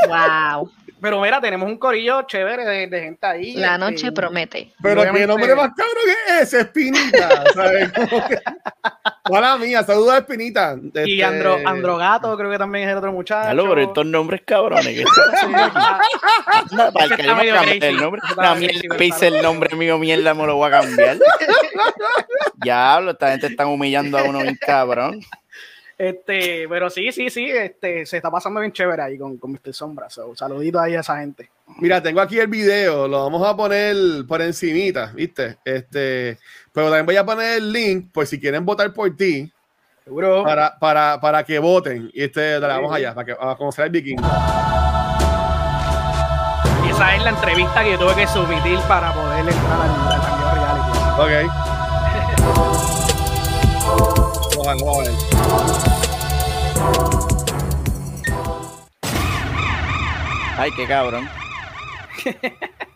Wow. 0.07 0.71
Pero 1.01 1.22
mira, 1.22 1.40
tenemos 1.40 1.69
un 1.69 1.78
corillo 1.78 2.24
chévere 2.24 2.66
de, 2.66 2.88
de 2.88 3.01
gente 3.01 3.25
ahí. 3.25 3.54
La 3.54 3.74
este, 3.75 3.80
noche 3.80 4.12
promete. 4.12 4.74
Pero 4.81 5.01
Obviamente- 5.01 5.22
qué 5.22 5.28
nombre 5.28 5.56
más 5.56 5.69
cabrón 5.75 6.04
que 6.06 6.42
ese, 6.44 6.60
Espinita. 6.62 7.44
¿sabes? 7.54 7.92
Que- 8.30 8.40
Hola 9.31 9.57
mía, 9.57 9.84
saludos 9.84 10.13
a 10.13 10.18
Espinita. 10.19 10.75
Y 11.06 11.22
Este, 11.22 11.24
Andro, 11.24 11.57
Androgato, 11.66 12.36
creo 12.36 12.50
que 12.50 12.57
también 12.57 12.86
es 12.88 12.92
el 12.94 12.98
otro 12.98 13.12
muchacho. 13.12 13.48
Halo, 13.50 13.69
pero 13.69 13.81
estos 13.84 14.06
nombres 14.06 14.42
cabrones. 14.46 14.86
¿qué 14.88 15.01
está 15.04 15.31
pasando 15.31 15.57
aquí? 15.57 15.78
Anda, 16.72 16.92
para 16.92 17.16
que 17.16 17.24
yo 17.24 17.36
me 17.36 17.42
medio 17.42 17.54
cambie 17.56 17.80
crazy. 17.80 17.94
el 17.96 18.01
nombre. 18.01 18.22
La 18.36 18.56
mierda, 18.56 19.28
el 19.28 19.42
nombre 19.44 19.75
mío, 19.75 19.98
mierda, 20.00 20.34
me 20.34 20.46
lo 20.48 20.56
voy 20.56 20.68
a 20.68 20.72
cambiar. 20.81 21.18
Diablo, 22.56 23.12
esta 23.12 23.31
gente 23.31 23.48
está 23.48 23.68
humillando 23.68 24.18
a 24.18 24.24
uno 24.24 24.40
bien 24.40 24.57
cabrón. 24.60 25.19
Este, 26.00 26.66
pero 26.69 26.90
sí, 26.90 27.12
sí, 27.12 27.30
sí, 27.30 27.50
este, 27.50 28.06
se 28.06 28.16
está 28.16 28.31
pasando 28.31 28.62
bien 28.62 28.72
chévere 28.72 29.01
ahí 29.01 29.18
con, 29.18 29.38
con 29.38 29.51
Mr. 29.51 29.74
Sombra. 29.74 30.10
So, 30.10 30.34
saludito 30.34 30.80
ahí 30.80 30.96
a 30.96 31.01
esa 31.01 31.19
gente. 31.19 31.50
Mira, 31.81 32.01
tengo 32.01 32.22
aquí 32.22 32.40
el 32.40 32.48
video, 32.48 33.06
lo 33.06 33.22
vamos 33.25 33.46
a 33.46 33.54
poner 33.54 33.98
por 34.25 34.42
encimita, 34.42 35.12
¿viste? 35.13 35.57
Este, 35.66 36.38
pero 36.72 36.88
también 36.88 37.06
voy 37.06 37.18
a 37.18 37.25
poner 37.25 37.57
el 37.57 37.74
link 37.74 38.13
por 38.13 38.25
si 38.25 38.40
quieren 38.40 38.66
votar 38.66 38.94
por 38.94 39.13
ti, 39.18 39.51
Seguro. 40.06 40.44
para, 40.46 40.80
para, 40.80 41.19
para 41.19 41.44
que 41.44 41.60
voten. 41.60 42.10
Y 42.13 42.24
este, 42.24 42.62
dale, 42.62 42.75
vamos 42.75 42.94
allá, 42.94 43.13
para 43.13 43.25
que 43.25 43.31
a 43.34 43.56
conocer 43.57 43.84
al 43.84 43.90
vikingo. 43.92 44.24
Y 46.86 46.92
esa 46.92 47.13
es 47.13 47.24
la 47.24 47.31
entrevista 47.31 47.84
que 47.84 47.92
yo 47.92 48.00
tuve 48.00 48.16
que 48.16 48.25
submitir 48.28 48.80
para 48.88 49.13
poder 49.13 49.40
entrar 49.42 49.81
al, 49.81 49.92
al 50.24 50.56
reality. 50.56 51.54
Ok. 51.57 51.69
Ver, 54.74 54.83
vamos 54.83 55.00
a 55.00 55.04
ver. 55.04 55.18
Ay, 60.57 60.71
qué 60.71 60.86
cabrón. 60.88 61.30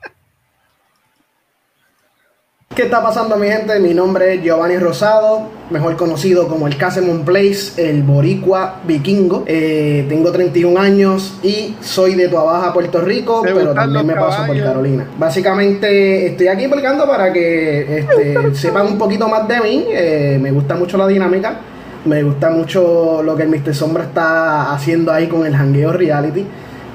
¿Qué 2.75 2.81
está 2.81 3.03
pasando 3.03 3.37
mi 3.37 3.47
gente? 3.47 3.79
Mi 3.79 3.93
nombre 3.93 4.33
es 4.33 4.41
Giovanni 4.41 4.77
Rosado, 4.77 5.43
mejor 5.69 5.95
conocido 5.95 6.47
como 6.47 6.65
el 6.65 6.75
Casemon 6.75 7.23
Place, 7.23 7.73
el 7.77 8.01
boricua 8.01 8.79
vikingo. 8.87 9.43
Eh, 9.45 10.07
tengo 10.09 10.31
31 10.31 10.79
años 10.81 11.35
y 11.43 11.75
soy 11.81 12.15
de 12.15 12.29
Tuabaja, 12.29 12.73
Puerto 12.73 13.01
Rico, 13.01 13.43
¿Te 13.43 13.53
pero 13.53 13.75
también 13.75 14.07
me 14.07 14.15
paso 14.15 14.47
por? 14.47 14.59
Carolina. 14.59 15.07
Básicamente 15.19 16.25
estoy 16.25 16.47
aquí 16.47 16.63
explicando 16.63 17.05
para 17.05 17.31
que 17.31 17.99
este, 17.99 18.55
sepan 18.55 18.87
un 18.87 18.97
poquito 18.97 19.27
más 19.29 19.47
de 19.47 19.59
mí. 19.61 19.85
Eh, 19.91 20.39
me 20.41 20.49
gusta 20.49 20.73
mucho 20.73 20.97
la 20.97 21.05
dinámica, 21.05 21.59
me 22.05 22.23
gusta 22.23 22.49
mucho 22.49 23.21
lo 23.21 23.35
que 23.35 23.43
el 23.43 23.49
Mr. 23.49 23.75
Sombra 23.75 24.05
está 24.05 24.73
haciendo 24.73 25.11
ahí 25.11 25.27
con 25.27 25.45
el 25.45 25.53
Hangueo 25.53 25.93
Reality. 25.93 26.43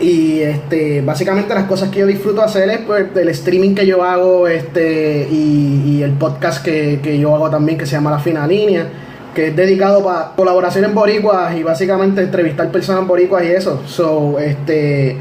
Y 0.01 0.41
este, 0.41 1.01
básicamente 1.01 1.55
las 1.55 1.65
cosas 1.65 1.91
que 1.91 2.01
yo 2.01 2.07
disfruto 2.07 2.43
hacer 2.43 2.69
es 2.71 2.79
pues, 2.79 3.07
el 3.17 3.29
streaming 3.31 3.75
que 3.75 3.85
yo 3.85 4.05
hago 4.05 4.47
este, 4.47 5.27
y, 5.31 6.03
el 6.03 6.13
podcast 6.13 6.65
que, 6.65 7.01
que 7.03 7.19
yo 7.19 7.35
hago 7.35 7.51
también 7.51 7.77
que 7.77 7.85
se 7.85 7.93
llama 7.93 8.13
La 8.13 8.21
Fina 8.21 8.47
Línea, 8.47 8.87
que 9.35 9.49
es 9.49 9.57
dedicado 9.57 10.05
para 10.05 10.33
colaboraciones 10.37 10.95
boricuas 10.95 11.57
y 11.57 11.65
básicamente 11.65 12.23
entrevistar 12.23 12.71
personas 12.71 13.07
boricuas 13.07 13.45
y 13.45 13.49
eso. 13.49 13.83
So, 13.87 14.39
este, 14.39 15.17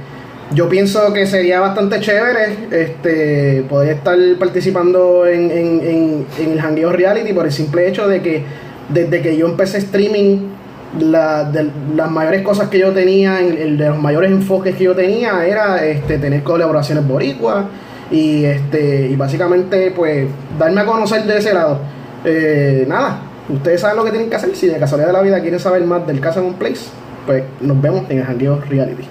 yo 0.53 0.69
pienso 0.69 1.11
que 1.11 1.25
sería 1.25 1.59
bastante 1.59 1.99
chévere 1.99 2.67
este, 2.69 3.65
poder 3.67 3.97
estar 3.97 4.17
participando 4.37 5.25
en, 5.25 5.49
en, 5.49 5.81
en, 5.81 6.25
en 6.39 6.51
el 6.51 6.59
Hangueo 6.59 6.91
Reality 6.91 7.33
por 7.33 7.47
el 7.47 7.51
simple 7.51 7.87
hecho 7.87 8.07
de 8.07 8.21
que 8.21 8.43
desde 8.89 9.21
que 9.21 9.35
yo 9.35 9.47
empecé 9.47 9.79
streaming 9.79 10.56
la- 10.99 11.43
de 11.45 11.69
las 11.95 12.09
mayores 12.11 12.41
cosas 12.43 12.69
que 12.69 12.79
yo 12.79 12.91
tenía, 12.91 13.39
el, 13.39 13.77
de 13.77 13.89
los 13.89 13.99
mayores 13.99 14.31
enfoques 14.31 14.75
que 14.75 14.83
yo 14.85 14.95
tenía 14.95 15.45
era 15.45 15.83
este, 15.85 16.17
tener 16.17 16.43
colaboraciones 16.43 17.05
boricuas 17.07 17.65
y, 18.11 18.45
este, 18.45 19.07
y 19.07 19.15
básicamente 19.15 19.91
pues 19.91 20.27
darme 20.57 20.81
a 20.81 20.85
conocer 20.85 21.23
de 21.23 21.37
ese 21.37 21.53
lado. 21.53 21.79
Eh, 22.25 22.85
nada, 22.87 23.19
ustedes 23.49 23.81
saben 23.81 23.97
lo 23.97 24.03
que 24.03 24.11
tienen 24.11 24.29
que 24.29 24.35
hacer. 24.37 24.55
Si 24.55 24.67
de 24.67 24.77
casualidad 24.79 25.07
de 25.07 25.13
la 25.13 25.21
vida 25.21 25.41
quieren 25.41 25.59
saber 25.59 25.83
más 25.83 26.05
del 26.07 26.19
Casa 26.19 26.41
Place, 26.57 26.85
pues 27.25 27.43
nos 27.61 27.81
vemos 27.81 28.09
en 28.09 28.19
el 28.19 28.23
Hangueo 28.25 28.61
Reality. 28.69 29.03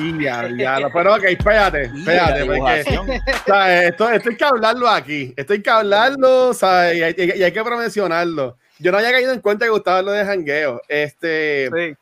Y 0.00 0.22
ya, 0.24 0.48
ya, 0.58 0.78
pero 0.92 1.14
ok, 1.16 1.24
espérate, 1.24 1.82
espérate, 1.82 2.44
porque. 2.46 2.80
Esto, 3.86 4.08
esto 4.10 4.30
hay 4.30 4.36
que 4.36 4.44
hablarlo 4.44 4.88
aquí, 4.88 5.34
esto 5.36 5.52
hay 5.52 5.60
que 5.62 5.70
hablarlo, 5.70 6.54
¿sabes? 6.54 7.02
Hay- 7.02 7.14
y 7.36 7.42
hay 7.42 7.52
que 7.52 7.62
promocionarlo. 7.62 8.56
Yo 8.78 8.90
no 8.92 8.98
había 8.98 9.12
caído 9.12 9.32
en 9.32 9.40
cuenta 9.40 9.64
que 9.64 9.70
gustaba 9.70 10.02
lo 10.02 10.12
de 10.12 10.24
jangueo. 10.24 10.80
Este, 10.88 11.68
Sí. 11.68 11.94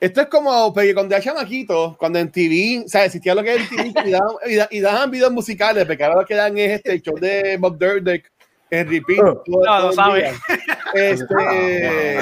esto 0.00 0.20
es 0.22 0.26
como, 0.28 0.72
porque 0.72 0.94
cuando 0.94 1.14
era 1.14 1.22
chamaquito, 1.24 1.96
cuando 1.98 2.18
en 2.18 2.30
TV, 2.30 2.82
o 2.84 2.88
sea, 2.88 3.04
existía 3.04 3.34
lo 3.34 3.42
que 3.42 3.52
era 3.54 3.62
en 3.62 3.68
TV 3.68 3.92
y 4.06 4.10
daban, 4.10 4.30
y 4.46 4.54
da- 4.56 4.68
y 4.70 4.80
daban 4.80 5.10
videos 5.10 5.32
musicales, 5.32 5.84
porque 5.86 6.02
ahora 6.04 6.20
lo 6.20 6.26
que 6.26 6.34
dan 6.34 6.56
es 6.58 6.72
este 6.72 6.92
el 6.92 7.02
show 7.02 7.18
de 7.18 7.56
Bob 7.58 7.78
Dyrdek 7.78 8.30
en 8.70 8.88
repeat. 8.90 9.18
todo- 9.18 9.42
No, 9.46 9.60
todo 9.64 9.80
lo 9.82 9.88
el 9.90 9.94
sabe. 9.94 10.18
día. 10.20 10.34
Este, 10.94 12.20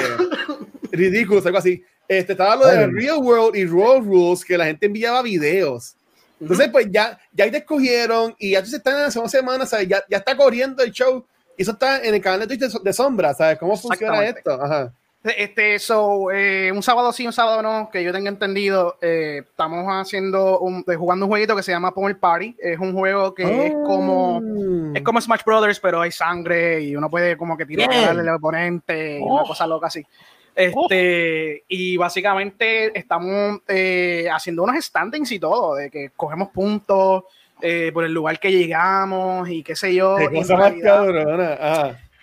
ridículo, 0.91 1.41
algo 1.45 1.57
así. 1.57 1.83
Este, 2.07 2.33
estaba 2.33 2.55
lo 2.55 2.67
de 2.67 2.87
Real 2.87 3.17
World 3.17 3.55
y 3.55 3.65
Road 3.65 4.03
Rules, 4.03 4.45
que 4.45 4.57
la 4.57 4.65
gente 4.65 4.85
enviaba 4.85 5.21
videos. 5.21 5.95
Entonces, 6.39 6.69
pues 6.71 6.87
ya, 6.91 7.19
ya 7.33 7.45
ahí 7.45 7.51
te 7.51 7.57
escogieron 7.57 8.35
y 8.37 8.51
ya 8.51 8.63
tú 8.63 8.73
están 8.75 8.95
en 8.95 9.01
la 9.03 9.11
segunda 9.11 9.29
semana, 9.31 9.65
¿sabes? 9.65 9.87
Ya, 9.87 10.03
ya 10.09 10.17
está 10.17 10.37
corriendo 10.37 10.83
el 10.83 10.91
show 10.91 11.25
eso 11.57 11.71
está 11.71 12.03
en 12.03 12.13
el 12.15 12.21
canal 12.21 12.39
de 12.41 12.47
Twitch 12.47 12.59
de, 12.71 12.79
de 12.83 12.93
Sombra, 12.93 13.33
¿sabes? 13.33 13.57
¿Cómo 13.59 13.75
funciona 13.77 14.25
esto? 14.25 14.51
Ajá. 14.61 14.93
Este, 15.23 15.77
so, 15.79 16.31
eh, 16.31 16.71
un 16.71 16.81
sábado 16.81 17.11
sí, 17.11 17.25
un 17.27 17.33
sábado 17.33 17.61
no, 17.61 17.89
que 17.91 18.01
yo 18.01 18.13
tenga 18.13 18.29
entendido, 18.29 18.97
eh, 19.01 19.41
estamos 19.49 19.85
haciendo 19.89 20.59
un, 20.59 20.83
jugando 20.85 21.25
un 21.25 21.29
jueguito 21.31 21.53
que 21.53 21.63
se 21.63 21.71
llama 21.73 21.93
Power 21.93 22.17
Party. 22.17 22.55
Es 22.59 22.79
un 22.79 22.93
juego 22.93 23.33
que 23.33 23.43
es 23.67 23.73
como 23.73 24.39
Mm. 24.39 24.95
es 24.95 25.01
como 25.03 25.19
Smash 25.19 25.43
Brothers, 25.43 25.79
pero 25.81 25.99
hay 26.01 26.11
sangre 26.11 26.79
y 26.81 26.95
uno 26.95 27.09
puede 27.09 27.35
como 27.35 27.57
que 27.57 27.65
tirar 27.65 27.89
Bien. 27.89 28.03
al 28.07 28.29
oponente 28.29 29.17
y 29.19 29.21
una 29.21 29.41
Oh. 29.41 29.47
cosa 29.47 29.67
loca 29.67 29.87
así. 29.87 30.05
Este, 30.55 31.63
y 31.67 31.97
básicamente 31.97 32.97
estamos 32.97 33.59
eh, 33.67 34.27
haciendo 34.31 34.63
unos 34.63 34.83
standings 34.83 35.31
y 35.31 35.39
todo, 35.39 35.75
de 35.75 35.89
que 35.91 36.11
cogemos 36.15 36.49
puntos 36.49 37.23
eh, 37.61 37.91
por 37.93 38.03
el 38.03 38.13
lugar 38.13 38.39
que 38.39 38.51
llegamos 38.51 39.49
y 39.49 39.63
qué 39.63 39.75
sé 39.75 39.93
yo. 39.93 40.15
Qué 40.17 40.39
y 40.39 40.43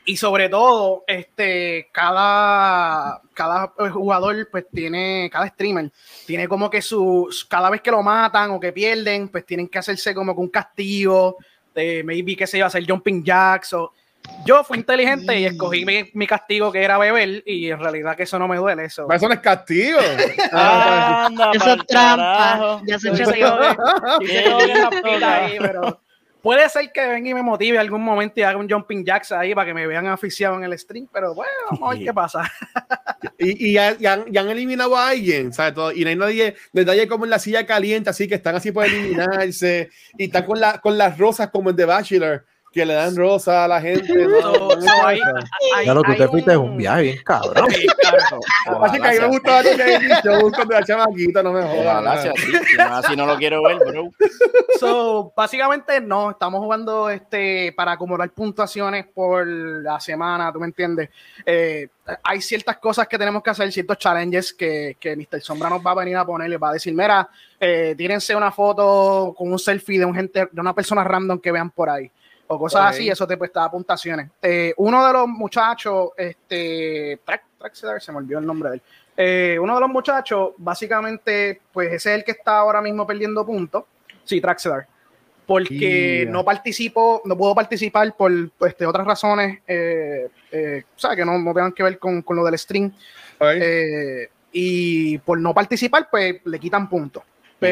y 0.06 0.16
sobre 0.18 0.50
todo, 0.50 1.04
este, 1.06 1.88
cada, 1.90 3.22
cada 3.32 3.68
jugador, 3.90 4.48
pues 4.50 4.66
tiene, 4.70 5.30
cada 5.32 5.48
streamer, 5.48 5.90
tiene 6.26 6.46
como 6.46 6.68
que 6.68 6.82
su, 6.82 7.34
cada 7.48 7.70
vez 7.70 7.80
que 7.80 7.90
lo 7.90 8.02
matan 8.02 8.50
o 8.50 8.60
que 8.60 8.72
pierden, 8.72 9.28
pues 9.28 9.46
tienen 9.46 9.66
que 9.66 9.78
hacerse 9.78 10.14
como 10.14 10.34
que 10.34 10.40
un 10.40 10.48
castigo, 10.48 11.38
de 11.74 12.04
maybe, 12.04 12.36
qué 12.36 12.46
sé 12.46 12.58
yo, 12.58 12.66
hacer 12.66 12.86
jumping 12.86 13.24
jacks 13.24 13.72
o... 13.72 13.92
Yo 14.44 14.62
fui 14.62 14.78
inteligente 14.78 15.40
y 15.40 15.46
escogí 15.46 15.86
mi, 15.86 16.10
mi 16.12 16.26
castigo 16.26 16.70
que 16.70 16.82
era 16.82 16.98
beber 16.98 17.42
y 17.46 17.70
en 17.70 17.80
realidad 17.80 18.14
que 18.14 18.24
eso 18.24 18.38
no 18.38 18.46
me 18.46 18.56
duele, 18.56 18.84
eso. 18.84 19.10
Eso 19.10 19.26
no 19.26 19.34
es 19.34 19.40
castigo. 19.40 19.98
Ah, 20.52 21.26
Anda, 21.30 21.50
Eso 21.54 21.74
es 21.74 21.86
trampa. 21.86 22.82
Ya 22.86 22.98
se 22.98 23.08
y 24.20 25.22
ahí, 25.24 25.56
pero 25.58 26.00
puede 26.42 26.68
ser 26.68 26.92
que 26.92 27.06
venga 27.06 27.30
y 27.30 27.34
me 27.34 27.42
motive 27.42 27.78
algún 27.78 28.02
momento 28.02 28.38
y 28.38 28.42
haga 28.42 28.58
un 28.58 28.68
jumping 28.68 29.02
jacks 29.02 29.32
ahí 29.32 29.54
para 29.54 29.66
que 29.66 29.72
me 29.72 29.86
vean 29.86 30.06
aficiado 30.08 30.56
en 30.56 30.64
el 30.64 30.78
stream, 30.78 31.08
pero 31.10 31.34
bueno, 31.34 31.52
vamos 31.70 31.90
a 31.90 31.94
ver 31.94 32.04
qué 32.04 32.12
pasa. 32.12 32.52
Y, 33.38 33.70
y 33.70 33.72
ya, 33.72 33.96
ya 33.96 34.12
han, 34.12 34.30
ya 34.30 34.42
han 34.42 34.50
eliminado 34.50 34.94
a 34.94 35.08
alguien, 35.08 35.54
¿sabes? 35.54 35.72
Todo, 35.72 35.90
y 35.90 36.04
no 36.04 36.10
hay 36.10 36.16
nadie, 36.16 36.54
nadie 36.74 37.08
como 37.08 37.24
en 37.24 37.30
la 37.30 37.38
silla 37.38 37.64
caliente, 37.64 38.10
así 38.10 38.28
que 38.28 38.34
están 38.34 38.56
así 38.56 38.72
por 38.72 38.84
eliminarse. 38.84 39.88
y 40.18 40.24
están 40.24 40.44
con, 40.44 40.60
la, 40.60 40.82
con 40.82 40.98
las 40.98 41.16
rosas 41.16 41.48
como 41.48 41.70
en 41.70 41.76
The 41.76 41.86
Bachelor, 41.86 42.44
que 42.74 42.84
le 42.84 42.94
dan 42.94 43.14
rosa 43.16 43.64
a 43.64 43.68
la 43.68 43.80
gente. 43.80 44.12
¿no? 44.26 44.40
So- 44.42 44.80
so 44.80 45.06
ahí- 45.06 45.20
hay- 45.76 45.84
Claro, 45.84 46.02
tú 46.02 46.10
hay 46.12 46.18
te 46.18 46.28
fuiste 46.28 46.56
un- 46.56 46.70
un 46.70 46.76
viaje 46.76 47.02
bien 47.02 47.18
cabrón. 47.24 47.70
Sí, 47.70 47.86
claro. 48.00 48.84
Así 48.84 49.00
que 49.00 49.06
a 49.08 49.10
mí 49.12 49.18
me 49.20 49.26
gustaba 49.28 49.62
que 49.62 49.70
dicho 49.98 50.62
era 50.70 50.84
chamaquita, 50.84 51.42
no 51.42 51.52
me 51.52 51.62
jodas. 51.62 52.24
no, 52.76 52.84
así 52.96 53.16
no 53.16 53.26
lo 53.26 53.36
quiero 53.36 53.62
ver, 53.62 53.78
bro. 53.78 54.10
So, 54.78 55.32
básicamente 55.36 56.00
no, 56.00 56.30
estamos 56.32 56.60
jugando 56.60 57.08
este 57.08 57.72
para 57.76 57.92
acumular 57.92 58.28
puntuaciones 58.30 59.06
por 59.06 59.46
la 59.46 60.00
semana, 60.00 60.52
¿tú 60.52 60.58
me 60.60 60.66
entiendes? 60.66 61.10
Eh, 61.46 61.88
hay 62.22 62.40
ciertas 62.40 62.76
cosas 62.78 63.06
que 63.08 63.16
tenemos 63.16 63.42
que 63.42 63.50
hacer, 63.50 63.70
ciertos 63.72 63.98
challenges 63.98 64.52
que, 64.52 64.96
que 64.98 65.16
Mr. 65.16 65.40
Sombra 65.40 65.70
nos 65.70 65.84
va 65.84 65.92
a 65.92 65.94
venir 65.94 66.16
a 66.16 66.24
poner, 66.24 66.50
les 66.50 66.60
va 66.62 66.70
a 66.70 66.72
decir, 66.74 66.92
mira, 66.94 67.28
eh, 67.60 67.94
tírense 67.96 68.34
una 68.34 68.50
foto 68.50 69.34
con 69.36 69.50
un 69.52 69.58
selfie 69.58 69.98
de 69.98 70.04
un 70.04 70.14
gente, 70.14 70.48
de 70.50 70.60
una 70.60 70.74
persona 70.74 71.04
random 71.04 71.38
que 71.38 71.52
vean 71.52 71.70
por 71.70 71.88
ahí. 71.88 72.10
O 72.46 72.58
cosas 72.58 72.90
así, 72.90 73.08
eso 73.08 73.26
te 73.26 73.36
pues, 73.36 73.52
da 73.52 73.70
puntuaciones. 73.70 74.30
Eh, 74.42 74.74
uno 74.76 75.06
de 75.06 75.12
los 75.12 75.28
muchachos, 75.28 76.10
este, 76.16 77.18
Track, 77.24 77.42
Traxler, 77.58 78.02
se 78.02 78.12
me 78.12 78.18
olvidó 78.18 78.38
el 78.38 78.46
nombre 78.46 78.70
de 78.70 78.76
él. 78.76 78.82
Eh, 79.16 79.58
uno 79.60 79.74
de 79.74 79.80
los 79.80 79.90
muchachos, 79.90 80.50
básicamente, 80.58 81.60
pues 81.72 81.92
ese 81.92 82.12
es 82.12 82.18
el 82.18 82.24
que 82.24 82.32
está 82.32 82.58
ahora 82.58 82.82
mismo 82.82 83.06
perdiendo 83.06 83.46
puntos. 83.46 83.84
Sí, 84.24 84.40
Traxler. 84.40 84.86
Porque 85.46 86.22
Yeah. 86.22 86.30
no 86.30 86.44
participo, 86.44 87.20
no 87.24 87.36
puedo 87.36 87.54
participar 87.54 88.16
por 88.16 88.32
este, 88.66 88.86
otras 88.86 89.06
razones, 89.06 89.60
eh, 89.66 90.28
eh, 90.50 90.82
o 90.96 90.98
sea, 90.98 91.14
que 91.14 91.24
no, 91.24 91.38
no 91.38 91.52
tengan 91.52 91.72
que 91.72 91.82
ver 91.82 91.98
con, 91.98 92.22
con 92.22 92.36
lo 92.36 92.44
del 92.44 92.58
stream. 92.58 92.92
Eh, 93.40 94.28
y 94.52 95.18
por 95.18 95.38
no 95.38 95.52
participar, 95.52 96.08
pues 96.10 96.36
le 96.44 96.58
quitan 96.58 96.88
puntos. 96.88 97.22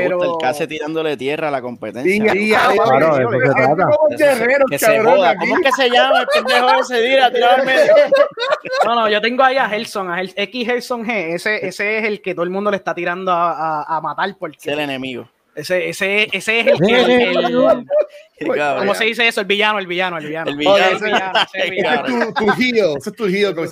Pero 0.00 0.18
gusta 0.18 0.32
el 0.46 0.52
case 0.52 0.66
tirándole 0.66 1.16
tierra 1.16 1.49
a 1.49 1.50
la 1.50 1.61
competencia. 1.62 2.34
Y- 2.34 2.50
y- 2.50 2.54
ay, 2.54 2.76
Claro, 2.76 3.14
ay, 3.14 3.20
eso 3.22 3.30
se 3.30 3.52
trata. 3.54 3.84
como 3.84 4.08
Que 4.70 4.78
se- 4.78 5.00
joda. 5.00 5.37
¿Cómo 5.37 5.56
es 5.56 5.62
que 5.62 5.72
se 5.72 5.90
llama 5.90 6.20
el 6.20 6.26
pendejo 6.26 6.80
ese? 6.80 6.94
Medio. 7.64 7.94
No, 8.84 8.94
no, 8.96 9.08
yo 9.08 9.20
tengo 9.20 9.42
ahí 9.44 9.56
a 9.56 9.66
Helson, 9.66 10.11
a 10.11 10.22
X 10.22 10.68
Helson 10.68 11.04
G. 11.04 11.34
Ese, 11.34 11.66
ese 11.66 11.99
es 11.99 12.04
el 12.04 12.20
que 12.20 12.34
todo 12.34 12.44
el 12.44 12.50
mundo 12.50 12.70
le 12.70 12.76
está 12.76 12.94
tirando 12.94 13.30
a, 13.32 13.82
a- 13.82 13.96
a 13.96 14.00
matar 14.00 14.34
porque 14.38 14.56
Es 14.58 14.66
el 14.66 14.80
enemigo. 14.80 15.28
Ese, 15.54 15.88
ese, 15.88 16.28
ese 16.32 16.61
es 16.61 16.66
el 16.66 16.78
que. 16.78 17.00
el- 17.00 17.11
el- 17.11 17.42
cabrón. 17.42 17.87
¿Cómo 18.80 18.94
se 18.94 19.04
dice 19.04 19.28
eso? 19.28 19.40
El 19.40 19.47
villano, 19.47 19.78
el 19.78 19.87
villano, 19.87 20.18
el 20.18 20.26
villano. 20.26 20.50
El 20.50 20.56
villano. 20.56 20.78
Ese 20.78 20.94
es 20.94 21.02
el 21.02 21.11
villano, 21.12 21.38
ese 21.44 21.59
es 21.59 21.64
el 21.64 22.35
tu, 22.35 22.44
tu 22.47 22.52
heel, 22.52 22.76
ese 22.97 23.11
es 23.11 23.16
tu 23.16 23.26
heel, 23.26 23.54
como 23.54 23.66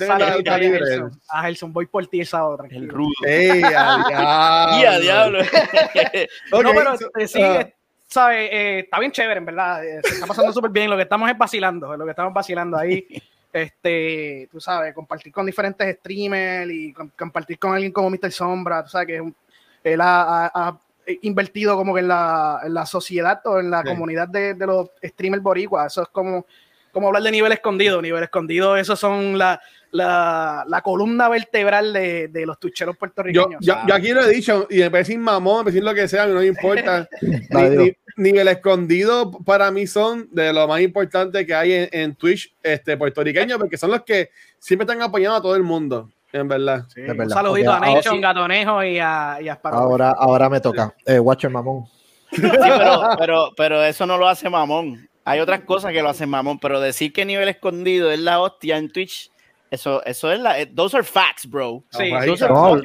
a 0.55 0.57
libre. 0.57 0.79
Helson. 0.79 1.21
A 1.29 1.47
Helson, 1.49 1.73
voy 1.73 1.85
por 1.87 2.07
ti 2.07 2.21
esa 2.21 2.45
otra. 2.47 2.67
El 2.69 2.87
rudo. 2.87 3.11
Ey, 3.25 3.61
a 3.63 4.77
Y 4.79 4.85
a 4.85 4.99
diablo. 4.99 5.39
No, 6.51 6.71
pero 6.73 6.97
so- 6.97 7.09
eh, 7.17 7.27
sí, 7.27 7.41
ah. 7.41 7.61
eh, 7.61 7.75
¿sabe? 8.07 8.45
Eh, 8.45 8.79
está 8.79 8.99
bien 8.99 9.11
chévere, 9.11 9.39
en 9.39 9.45
verdad. 9.45 9.85
eh, 9.85 9.99
se 10.03 10.13
está 10.15 10.25
pasando 10.27 10.53
súper 10.53 10.71
bien. 10.71 10.89
Lo 10.89 10.95
que 10.95 11.03
estamos 11.03 11.29
es 11.29 11.37
vacilando, 11.37 11.95
lo 11.97 12.05
que 12.05 12.11
estamos 12.11 12.33
vacilando 12.33 12.77
ahí. 12.77 13.05
Este, 13.53 14.47
tú 14.49 14.61
sabes, 14.61 14.93
compartir 14.93 15.29
con 15.33 15.45
diferentes 15.45 15.97
streamers 15.97 16.71
y 16.71 16.93
com- 16.93 17.09
compartir 17.19 17.59
con 17.59 17.73
alguien 17.73 17.91
como 17.91 18.09
Mr. 18.09 18.31
Sombra, 18.31 18.81
tú 18.81 18.89
sabes 18.91 19.07
que 19.07 19.15
es 19.15 19.21
un- 19.21 19.35
él 19.83 19.99
ha, 19.99 20.45
ha- 20.45 20.51
ha 20.53 20.79
invertido 21.21 21.75
como 21.75 21.93
que 21.93 22.01
en 22.01 22.07
la, 22.07 22.59
en 22.63 22.73
la 22.73 22.85
sociedad 22.85 23.41
o 23.45 23.59
en 23.59 23.69
la 23.71 23.81
Sí. 23.81 23.87
comunidad 23.89 24.27
de, 24.27 24.53
de 24.53 24.65
los 24.67 24.89
streamers 25.03 25.43
boricuas. 25.43 25.91
Eso 25.93 26.03
es 26.03 26.09
como, 26.09 26.45
como 26.91 27.07
hablar 27.07 27.23
de 27.23 27.31
nivel 27.31 27.51
escondido. 27.51 28.01
Nivel 28.01 28.23
escondido, 28.23 28.77
esos 28.77 28.99
son 28.99 29.37
la, 29.37 29.59
la, 29.91 30.63
la 30.67 30.81
columna 30.81 31.27
vertebral 31.29 31.91
de, 31.93 32.27
de 32.29 32.45
los 32.45 32.59
tucheros 32.59 32.95
Yo, 32.95 32.99
puertorriqueños. 32.99 33.59
yo, 33.65 33.75
yo 33.87 33.93
aquí 33.93 34.09
lo 34.13 34.21
he 34.23 34.29
dicho, 34.29 34.67
y 34.69 34.79
me 34.79 34.91
parece 34.91 35.17
mamón, 35.17 35.59
me 35.59 35.63
parece 35.71 35.81
lo 35.83 35.93
que 35.93 36.07
sea, 36.07 36.23
a 36.23 36.27
mí 36.27 36.33
no 36.33 36.39
me 36.39 36.45
importa. 36.47 37.07
Ni- 37.21 37.69
ni- 37.77 37.93
nivel 38.17 38.47
escondido 38.49 39.31
para 39.45 39.71
mí 39.71 39.87
son 39.87 40.27
de 40.31 40.51
lo 40.51 40.67
más 40.67 40.81
importante 40.81 41.45
que 41.45 41.53
hay 41.55 41.71
en, 41.73 41.89
en 41.93 42.15
Twitch 42.15 42.53
este, 42.61 42.97
puertorriqueño, 42.97 43.57
porque 43.57 43.77
son 43.77 43.89
los 43.91 44.03
que 44.03 44.29
siempre 44.59 44.83
están 44.83 45.01
apoyando 45.01 45.37
a 45.37 45.41
todo 45.41 45.55
el 45.55 45.63
mundo, 45.63 46.09
en 46.33 46.47
verdad. 46.47 46.85
Sí, 46.93 47.01
Es 47.01 47.09
un 47.11 47.17
verdad. 47.17 47.33
saludito 47.35 47.71
a 47.71 47.79
Nation, 47.79 48.15
ahora- 48.15 48.27
Gatonejo 48.33 48.83
y 48.83 48.99
a, 48.99 49.37
y 49.41 49.49
a 49.49 49.53
Sparrow. 49.53 49.79
Ahora, 49.79 50.11
ahora 50.17 50.49
me 50.49 50.59
toca. 50.61 50.93
Eh, 51.05 51.19
Watcher 51.19 51.49
Mamón. 51.49 51.85
Sí, 52.31 52.41
pero, 52.41 53.01
pero, 53.19 53.49
pero 53.57 53.83
eso 53.83 54.05
no 54.05 54.17
lo 54.17 54.27
hace 54.27 54.49
mamón. 54.49 55.09
Hay 55.25 55.39
otras 55.41 55.61
cosas 55.61 55.91
que 55.91 56.01
lo 56.01 56.07
hacen 56.09 56.29
mamón, 56.29 56.59
pero 56.59 56.79
decir 56.79 57.11
que 57.11 57.25
nivel 57.25 57.49
escondido 57.49 58.09
es 58.09 58.19
la 58.19 58.39
hostia 58.39 58.77
en 58.77 58.89
Twitch, 58.89 59.29
eso, 59.69 60.01
eso 60.05 60.31
es 60.31 60.39
la. 60.39 60.57
eh, 60.59 60.65
Those 60.65 60.95
are 60.97 61.03
facts, 61.05 61.45
bro. 61.49 61.83
Sí, 61.91 62.09
Those 62.25 62.45
are 62.45 62.53
No, 62.53 62.75
facts. 62.75 62.83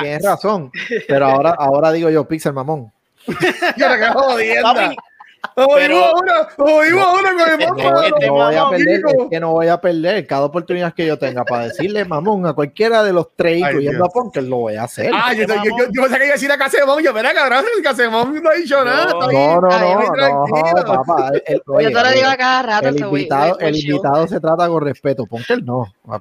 tienes 0.00 0.24
razón. 0.24 0.72
Pero 1.06 1.26
ahora, 1.26 1.54
ahora 1.58 1.92
digo 1.92 2.08
yo, 2.10 2.26
Pixel 2.26 2.52
Mamón. 2.54 2.90
Yo 3.76 3.86
la 3.88 3.98
cago 3.98 4.22
jodiendo. 4.22 4.62
Papi, 4.62 4.96
pero- 5.54 6.12
uno, 6.12 6.32
oímos 6.72 7.06
uno 7.20 7.28
con 7.38 7.60
el 7.60 7.68
mamá. 7.68 8.08
No 8.26 8.32
voy 8.34 8.54
a 8.56 8.68
perder, 8.70 9.00
es 9.06 9.14
que 9.30 9.40
no 9.40 9.52
voy 9.52 9.68
a 9.68 9.80
perder. 9.80 10.26
Cada 10.26 10.44
oportunidad 10.44 10.92
que 10.94 11.06
yo 11.06 11.18
tenga 11.18 11.44
para 11.44 11.64
decirle 11.68 12.04
mamón 12.04 12.46
a 12.46 12.52
cualquiera 12.52 13.02
de 13.02 13.12
los 13.12 13.28
tres, 13.36 13.58
incluyendo 13.58 14.04
a 14.04 14.08
Punker, 14.08 14.42
lo 14.44 14.56
voy 14.58 14.76
a 14.76 14.84
hacer. 14.84 15.10
Ah, 15.14 15.32
yo, 15.32 15.46
yo, 15.46 15.54
yo, 15.64 15.86
yo 15.92 16.02
pensé 16.02 16.18
que 16.18 16.24
iba 16.24 16.32
a 16.32 16.36
decir 16.36 16.52
a 16.52 16.58
Casemón. 16.58 17.02
Yo, 17.02 17.12
mira, 17.14 17.32
cabrón, 17.34 17.64
el 17.76 17.82
Casemón 17.82 18.42
no 18.42 18.50
ha 18.50 18.54
dicho 18.54 18.84
nada. 18.84 19.04
está 19.04 19.18
No, 19.18 19.28
bien, 19.28 19.54
no, 19.54 19.60
no, 19.60 19.68
muy 19.96 20.06
no, 20.06 20.12
tranquilo. 20.12 21.04
papá. 21.04 21.30
El, 21.46 21.62
oye, 21.66 21.90
Yo 21.90 21.98
te 22.02 22.08
lo 22.08 22.14
digo 22.14 22.28
a 22.28 22.36
cada 22.36 22.62
rato. 22.62 22.88
el 22.88 23.00
invitado, 23.00 23.58
el 23.60 23.76
invitado 23.76 24.26
se 24.28 24.40
trata 24.40 24.68
con 24.68 24.82
respeto. 24.82 25.26
Punker 25.26 25.62
no. 25.64 25.86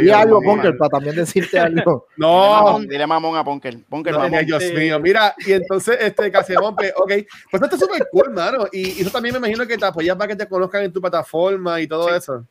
Dios 0.00 0.16
algo, 0.16 0.40
mío. 0.40 0.50
Punker, 0.50 0.76
para 0.76 0.90
también 0.90 1.16
decirte 1.16 1.58
algo. 1.58 2.06
dile 2.16 2.18
No, 2.18 2.50
mamón, 2.62 2.88
dile 2.88 3.06
mamón 3.06 3.36
a 3.36 3.44
Punker. 3.44 3.78
Punker, 3.88 4.12
No, 4.12 4.20
mamón. 4.20 4.44
Dios 4.46 4.62
mío, 4.74 4.98
mira, 5.00 5.34
y 5.46 5.52
entonces 5.52 5.98
este 6.00 6.30
Casemón, 6.30 6.74
pues, 6.76 6.92
ok, 7.02 7.12
pues 7.50 7.62
esto 7.62 7.76
es 7.76 7.80
súper 7.80 8.08
cool, 8.10 8.30
mano, 8.30 8.66
y, 8.72 8.98
y 8.98 9.00
eso 9.02 9.10
también 9.10 9.32
me 9.34 9.38
imagino 9.38 9.66
que 9.66 9.76
te 9.78 9.84
apoyas 9.86 10.16
para 10.16 10.28
que 10.28 10.36
te 10.36 10.48
conozcan 10.48 10.84
en 10.84 10.92
tu 10.92 11.00
plataforma 11.00 11.80
y 11.80 11.86
todo 11.86 12.08
Sí. 12.08 12.14
eso. 12.16 12.44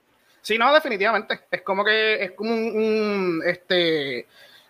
Sí, 0.43 0.57
no, 0.57 0.73
definitivamente. 0.73 1.39
Es 1.51 1.61
como 1.61 1.83
que 1.85 2.23
es 2.23 2.31
como 2.31 2.51
un, 2.51 2.63
un, 2.75 3.41
este 3.45 4.25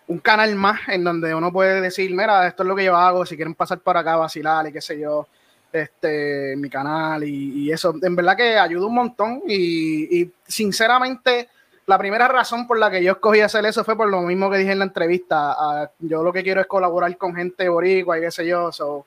un 0.08 0.20
canal 0.20 0.54
más 0.56 0.82
en 0.90 1.04
donde 1.06 1.34
uno 1.34 1.54
puede 1.54 1.80
decir, 1.80 2.12
mira, 2.12 2.46
esto 2.46 2.64
es 2.64 2.68
lo 2.68 2.76
que 2.76 2.84
yo 2.84 2.96
hago, 2.98 3.26
si 3.26 3.38
quieren 3.38 3.56
pasar 3.56 3.80
por 3.80 3.96
acá, 3.96 4.18
vacilar 4.18 4.68
y 4.68 4.74
qué 4.74 4.82
sé 4.82 5.00
yo, 5.00 5.26
este, 5.72 6.56
mi 6.58 6.70
canal 6.70 7.24
y, 7.24 7.64
y 7.64 7.72
eso. 7.72 7.96
En 8.02 8.16
verdad 8.18 8.36
que 8.36 8.58
ayuda 8.58 8.88
un 8.88 8.96
montón 8.96 9.42
y, 9.48 10.22
y 10.22 10.32
sinceramente 10.46 11.48
la 11.86 11.98
primera 11.98 12.28
razón 12.28 12.68
por 12.68 12.78
la 12.78 12.92
que 12.92 13.02
yo 13.02 13.14
escogí 13.14 13.40
hacer 13.40 13.66
eso 13.66 13.86
fue 13.86 13.96
por 13.96 14.10
lo 14.10 14.22
mismo 14.22 14.50
que 14.52 14.58
dije 14.58 14.74
en 14.74 14.80
la 14.80 14.86
entrevista. 14.86 15.54
Ah, 15.58 15.90
yo 16.00 16.22
lo 16.24 16.34
que 16.34 16.44
quiero 16.44 16.60
es 16.60 16.68
colaborar 16.68 17.16
con 17.18 17.34
gente 17.34 17.70
boricua 17.70 18.18
y 18.18 18.22
qué 18.22 18.32
sé 18.32 18.46
yo, 18.46 18.72
so, 18.74 19.06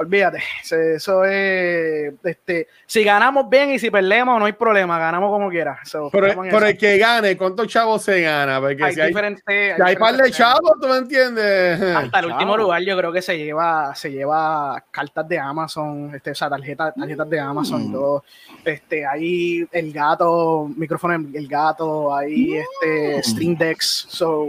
olvídate, 0.00 0.42
eso 0.62 1.24
es, 1.26 2.14
este, 2.24 2.68
si 2.86 3.04
ganamos 3.04 3.50
bien 3.50 3.72
y 3.72 3.78
si 3.78 3.90
perdemos 3.90 4.38
no 4.38 4.46
hay 4.46 4.54
problema, 4.54 4.98
ganamos 4.98 5.30
como 5.30 5.50
quiera. 5.50 5.78
So, 5.84 6.08
Pero, 6.10 6.66
el 6.66 6.78
que 6.78 6.96
gane, 6.96 7.36
¿cuántos 7.36 7.68
chavos 7.68 8.02
se 8.02 8.22
gana? 8.22 8.60
Porque 8.60 8.82
hay 8.82 8.94
si 8.94 9.00
hay, 9.00 9.08
diferentes, 9.08 9.44
si 9.46 9.82
hay 9.82 9.96
par 9.96 10.16
de 10.16 10.30
chavos, 10.30 10.72
¿tú 10.80 10.88
me 10.88 10.96
entiendes? 10.96 11.82
Hasta 11.82 12.20
el 12.20 12.26
último 12.26 12.56
lugar 12.56 12.80
yo 12.82 12.96
creo 12.96 13.12
que 13.12 13.20
se 13.20 13.36
lleva, 13.36 13.94
se 13.94 14.10
lleva 14.10 14.82
cartas 14.90 15.28
de 15.28 15.38
Amazon, 15.38 16.12
este, 16.14 16.30
o 16.30 16.34
sea, 16.34 16.48
tarjetas, 16.48 16.94
tarjetas 16.94 17.28
de 17.28 17.40
Amazon 17.40 17.82
y 17.82 17.88
Mm. 17.88 17.92
todo. 17.92 18.24
Este, 18.64 19.04
ahí 19.04 19.66
el 19.70 19.92
gato, 19.92 20.70
micrófono 20.76 21.14
el, 21.14 21.46
gato, 21.46 22.14
ahí 22.14 22.56
este 22.56 23.22
Stream 23.22 23.54
Decks. 23.54 24.06
So, 24.08 24.48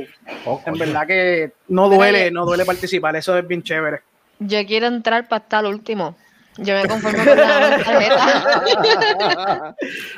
en 0.66 0.78
verdad 0.78 1.06
que 1.06 1.52
no 1.68 1.90
duele, 1.90 2.32
no 2.32 2.46
duele 2.46 2.64
participar, 2.64 3.18
eso 3.18 3.38
es 3.38 3.46
bien 3.46 3.62
chévere. 3.64 4.02
Yo 4.44 4.66
quiero 4.66 4.88
entrar 4.88 5.28
para 5.28 5.44
estar 5.44 5.64
el 5.66 5.72
último. 5.72 6.16
Yo 6.58 6.74
me 6.76 6.86
conformo 6.88 7.24
con 7.24 7.38
la 7.38 7.78
tarjeta. 7.84 9.76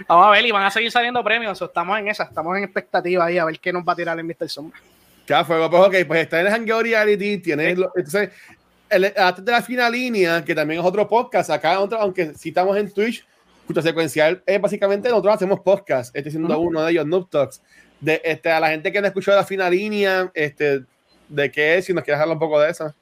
Vamos 0.07 0.27
a 0.27 0.29
ver, 0.31 0.45
y 0.45 0.51
van 0.51 0.63
a 0.63 0.71
seguir 0.71 0.91
saliendo 0.91 1.23
premios. 1.23 1.61
estamos 1.61 1.99
en 1.99 2.07
esa, 2.07 2.23
estamos 2.23 2.57
en 2.57 2.63
expectativa 2.63 3.25
ahí 3.25 3.37
a 3.37 3.45
ver 3.45 3.59
qué 3.59 3.71
nos 3.71 3.83
va 3.87 3.93
a 3.93 3.95
tirar 3.95 4.17
el 4.17 4.25
Mr. 4.25 4.49
Sombra. 4.49 4.79
Ya, 5.27 5.45
fuego, 5.45 5.69
pues 5.69 5.83
ok, 5.83 5.95
pues 6.07 6.21
está 6.21 6.41
en 6.41 6.47
el 6.47 6.51
Hangout 6.53 6.81
Reality, 6.83 7.37
tienes, 7.37 7.77
lo- 7.77 7.91
entonces, 7.95 8.29
el, 8.89 9.13
antes 9.15 9.45
de 9.45 9.51
la 9.51 9.61
final 9.61 9.91
línea, 9.93 10.43
que 10.43 10.53
también 10.53 10.81
es 10.81 10.85
otro 10.85 11.07
podcast, 11.07 11.49
acá, 11.49 11.79
otro, 11.79 11.97
aunque 11.99 12.33
si 12.33 12.49
estamos 12.49 12.75
en 12.77 12.91
Twitch, 12.91 13.25
Escucha 13.61 13.81
Secuencial, 13.81 14.43
es 14.45 14.59
básicamente 14.59 15.07
nosotros 15.07 15.35
hacemos 15.35 15.61
podcast, 15.61 16.13
este 16.15 16.29
siendo 16.29 16.57
Ujú. 16.57 16.67
uno 16.67 16.83
de 16.83 16.91
ellos, 16.91 17.05
Noob 17.05 17.29
Talks, 17.29 17.61
de, 18.01 18.21
este, 18.25 18.51
a 18.51 18.59
la 18.59 18.69
gente 18.69 18.91
que 18.91 18.99
no 18.99 19.07
escuchó 19.07 19.33
la 19.33 19.45
final 19.45 19.71
línea, 19.71 20.29
este, 20.33 20.81
de 21.29 21.51
qué 21.51 21.77
es, 21.77 21.85
si 21.85 21.93
nos 21.93 22.03
quieres 22.03 22.19
hablar 22.21 22.35
un 22.35 22.39
poco 22.41 22.59
de 22.59 22.71
eso. 22.71 22.93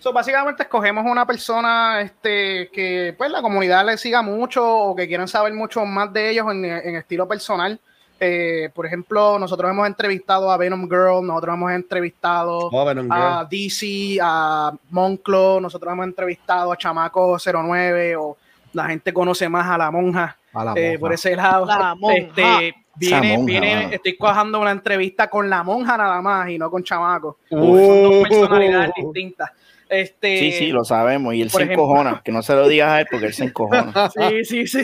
So, 0.00 0.14
básicamente 0.14 0.62
escogemos 0.62 1.04
una 1.04 1.26
persona 1.26 2.00
este, 2.00 2.70
que 2.72 3.14
pues 3.16 3.30
la 3.30 3.42
comunidad 3.42 3.84
le 3.84 3.98
siga 3.98 4.22
mucho 4.22 4.66
o 4.66 4.96
que 4.96 5.06
quieran 5.06 5.28
saber 5.28 5.52
mucho 5.52 5.84
más 5.84 6.10
de 6.12 6.30
ellos 6.30 6.46
en, 6.50 6.64
en 6.64 6.96
estilo 6.96 7.28
personal. 7.28 7.78
Eh, 8.18 8.70
por 8.74 8.86
ejemplo, 8.86 9.38
nosotros 9.38 9.70
hemos 9.70 9.86
entrevistado 9.86 10.50
a 10.50 10.56
Venom 10.56 10.88
Girl, 10.88 11.26
nosotros 11.26 11.54
hemos 11.54 11.72
entrevistado 11.72 12.68
Oh, 12.72 12.84
Venom 12.84 13.10
a 13.10 13.46
Girl. 13.46 13.48
DC, 13.50 14.18
a 14.22 14.72
Monclo, 14.90 15.60
nosotros 15.60 15.92
hemos 15.92 16.06
entrevistado 16.06 16.72
a 16.72 16.76
Chamaco 16.76 17.36
09 17.38 18.16
o 18.16 18.36
la 18.72 18.86
gente 18.86 19.12
conoce 19.12 19.48
más 19.48 19.66
a 19.68 19.76
la 19.76 19.90
monja 19.90 20.36
A 20.52 20.64
la 20.64 20.72
eh, 20.76 20.88
monja. 20.92 21.00
por 21.00 21.12
ese 21.12 21.36
lado. 21.36 21.66
La 21.66 21.94
monja. 21.94 22.16
Este, 22.16 22.74
viene, 22.96 23.36
monja, 23.36 23.46
viene, 23.46 23.94
estoy 23.94 24.16
cuajando 24.16 24.60
una 24.60 24.70
entrevista 24.70 25.28
con 25.28 25.48
la 25.48 25.62
monja 25.62 25.96
nada 25.96 26.20
más 26.20 26.48
y 26.50 26.58
no 26.58 26.70
con 26.70 26.82
Chamaco. 26.84 27.38
Uh. 27.50 27.56
Son 27.58 28.02
dos 28.02 28.28
personalidades 28.28 28.92
distintas. 28.96 29.50
Este, 29.90 30.38
Sí, 30.38 30.52
sí, 30.52 30.66
lo 30.68 30.84
sabemos. 30.84 31.34
Y 31.34 31.42
él 31.42 31.50
se 31.50 31.58
ejemplo- 31.64 31.72
encojona. 31.72 32.22
Que 32.24 32.30
no 32.30 32.42
se 32.42 32.54
lo 32.54 32.68
digas 32.68 32.90
a 32.92 33.00
él 33.00 33.06
porque 33.10 33.26
él 33.26 33.34
se 33.34 33.44
encojona. 33.44 33.92
Sí, 34.30 34.44
sí, 34.44 34.66
sí. 34.68 34.82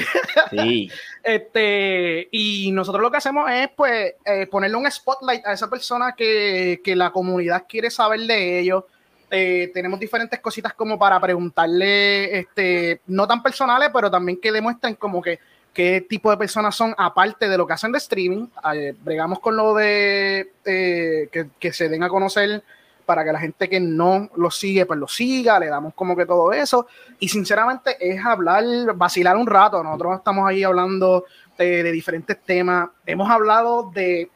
Sí. 0.50 0.90
Este, 1.22 2.28
y 2.32 2.70
nosotros 2.72 3.00
lo 3.02 3.10
que 3.10 3.16
hacemos 3.18 3.50
es 3.50 3.68
pues 3.76 4.14
eh, 4.24 4.46
ponerle 4.48 4.76
un 4.76 4.90
spotlight 4.90 5.46
a 5.46 5.52
esa 5.52 5.70
persona 5.70 6.14
que, 6.16 6.80
que 6.84 6.96
la 6.96 7.10
comunidad 7.10 7.64
quiere 7.68 7.90
saber 7.90 8.20
de 8.20 8.58
ellos. 8.58 8.84
Eh, 9.30 9.70
tenemos 9.74 9.98
diferentes 10.00 10.38
cositas 10.40 10.72
como 10.74 10.98
para 10.98 11.20
preguntarle, 11.20 12.38
este, 12.38 13.00
no 13.06 13.26
tan 13.26 13.42
personales, 13.42 13.90
pero 13.92 14.10
también 14.10 14.38
que 14.40 14.52
demuestren 14.52 14.94
como 14.94 15.20
que 15.22 15.38
qué 15.72 16.00
tipo 16.08 16.30
de 16.30 16.36
personas 16.36 16.74
son, 16.74 16.94
aparte 16.96 17.48
de 17.48 17.58
lo 17.58 17.66
que 17.66 17.72
hacen 17.74 17.92
de 17.92 17.98
streaming. 17.98 18.46
Eh, 18.74 18.94
bregamos 19.02 19.40
con 19.40 19.56
lo 19.56 19.74
de 19.74 20.50
que, 20.64 21.48
que 21.58 21.72
se 21.72 21.88
den 21.88 22.02
a 22.02 22.08
conocer 22.08 22.62
para 23.06 23.24
que 23.24 23.32
la 23.32 23.38
gente 23.38 23.68
que 23.68 23.80
no 23.80 24.28
lo 24.36 24.50
sigue, 24.50 24.84
pues 24.84 24.98
lo 24.98 25.08
siga, 25.08 25.58
le 25.58 25.68
damos 25.68 25.94
como 25.94 26.16
que 26.16 26.26
todo 26.26 26.52
eso. 26.52 26.88
Y 27.20 27.28
sinceramente 27.28 27.96
es 28.00 28.22
hablar, 28.22 28.64
vacilar 28.96 29.36
un 29.36 29.46
rato. 29.46 29.82
Nosotros 29.82 30.18
estamos 30.18 30.46
ahí 30.46 30.64
hablando 30.64 31.24
de, 31.56 31.82
de 31.84 31.92
diferentes 31.92 32.38
temas. 32.42 32.90
Hemos 33.06 33.30
hablado 33.30 33.90
de 33.94 34.28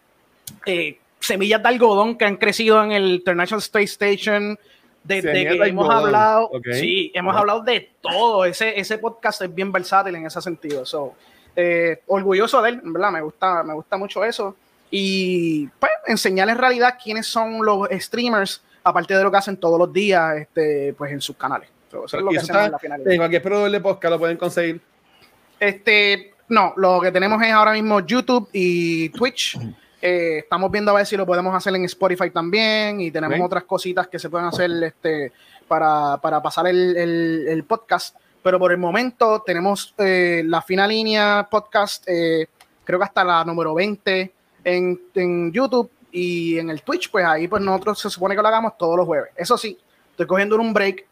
eh, 0.65 0.99
semillas 1.19 1.63
de 1.63 1.69
algodón 1.69 2.17
que 2.17 2.25
han 2.25 2.37
crecido 2.37 2.83
en 2.83 2.93
el 2.93 3.15
International 3.17 3.61
Space 3.61 3.85
Station. 3.85 4.59
Desde 5.03 5.33
que 5.33 5.59
de 5.59 5.69
hemos 5.69 5.89
algodón, 5.89 6.07
hablado, 6.07 6.45
ok. 6.53 6.67
sí, 6.75 7.11
hemos 7.15 7.35
hablado 7.35 7.63
de 7.63 7.91
todo. 8.01 8.45
Ese, 8.45 8.79
ese 8.79 8.99
podcast 8.99 9.43
es 9.43 9.55
bien 9.55 9.73
versátil 9.73 10.15
en 10.15 10.27
ese 10.27 10.41
sentido. 10.41 10.85
So, 10.87 11.15
eh, 11.57 12.03
orgulloso 12.07 12.63
de 12.63 12.71
él, 12.71 12.81
¿verdad? 12.85 13.11
Me 13.11 13.21
gusta, 13.23 13.63
me 13.63 13.75
gusta 13.75 13.97
mucho 13.97 14.25
eso. 14.25 14.55
Y 14.91 15.67
pues 15.79 15.93
enseñarles 16.07 16.55
en 16.57 16.61
realidad 16.61 16.99
quiénes 17.03 17.27
son 17.27 17.65
los 17.65 17.89
streamers, 17.93 18.63
aparte 18.83 19.17
de 19.17 19.23
lo 19.23 19.31
que 19.31 19.37
hacen 19.37 19.57
todos 19.57 19.79
los 19.79 19.93
días 19.93 20.37
este, 20.39 20.95
pues 20.99 21.13
en 21.13 21.21
sus 21.21 21.37
canales. 21.37 21.69
So, 21.91 22.05
eso 22.07 22.17
es 22.19 22.23
lo 22.23 22.31
que 22.31 22.37
está 22.39 22.67
en 22.67 22.73
la 22.73 22.79
finalidad. 22.79 23.13
En 23.13 23.19
cualquier 23.19 23.43
proveedor 23.43 23.71
de 23.71 23.81
podcast 23.81 24.11
lo 24.13 24.19
pueden 24.19 24.37
conseguir. 24.37 24.81
Este, 25.59 26.35
no, 26.49 26.73
lo 26.77 27.01
que 27.01 27.13
tenemos 27.13 27.43
es 27.43 27.53
ahora 27.53 27.73
mismo 27.73 28.01
YouTube 28.01 28.49
y 28.53 29.09
Twitch. 29.11 29.59
Eh, 30.03 30.39
estamos 30.39 30.71
viendo 30.71 30.91
a 30.93 30.95
ver 30.95 31.07
si 31.07 31.17
lo 31.17 31.27
podemos 31.27 31.55
hacer 31.55 31.75
en 31.75 31.85
Spotify 31.85 32.31
también 32.31 33.01
y 33.01 33.11
tenemos 33.11 33.39
otras 33.45 33.65
cositas 33.65 34.09
que 34.09 34.19
se 34.19 34.31
pueden 34.31 34.47
hacer 34.47 34.71
este, 34.83 35.33
para, 35.69 36.17
para 36.23 36.41
pasar 36.43 36.67
el, 36.67 36.97
el- 36.97 37.45
el 37.49 37.65
podcast. 37.65 38.17
Pero 38.43 38.59
por 38.59 38.73
el 38.73 38.79
momento 38.79 39.43
tenemos 39.45 39.95
eh, 39.99 40.43
la 40.47 40.63
final 40.63 40.89
línea 40.89 41.47
podcast, 41.51 42.05
eh, 42.09 42.47
creo 42.85 42.99
que 42.99 43.05
hasta 43.05 43.23
la 43.23 43.45
número 43.45 43.75
20 43.75 44.33
en, 44.65 45.01
en 45.15 45.53
YouTube 45.53 45.91
y 46.13 46.59
en 46.59 46.71
el 46.71 46.83
Twitch, 46.83 47.11
pues 47.11 47.25
ahí 47.25 47.49
pues 47.49 47.63
nosotros 47.63 47.99
se 47.99 48.11
supone 48.11 48.35
que 48.35 48.43
lo 48.43 48.49
hagamos 48.49 48.77
todos 48.77 48.97
los 48.97 49.07
jueves. 49.07 49.31
Eso 49.37 49.57
sí, 49.57 49.79
estoy 50.11 50.27
cogiendo 50.27 50.57
un 50.57 50.73
break 50.73 51.07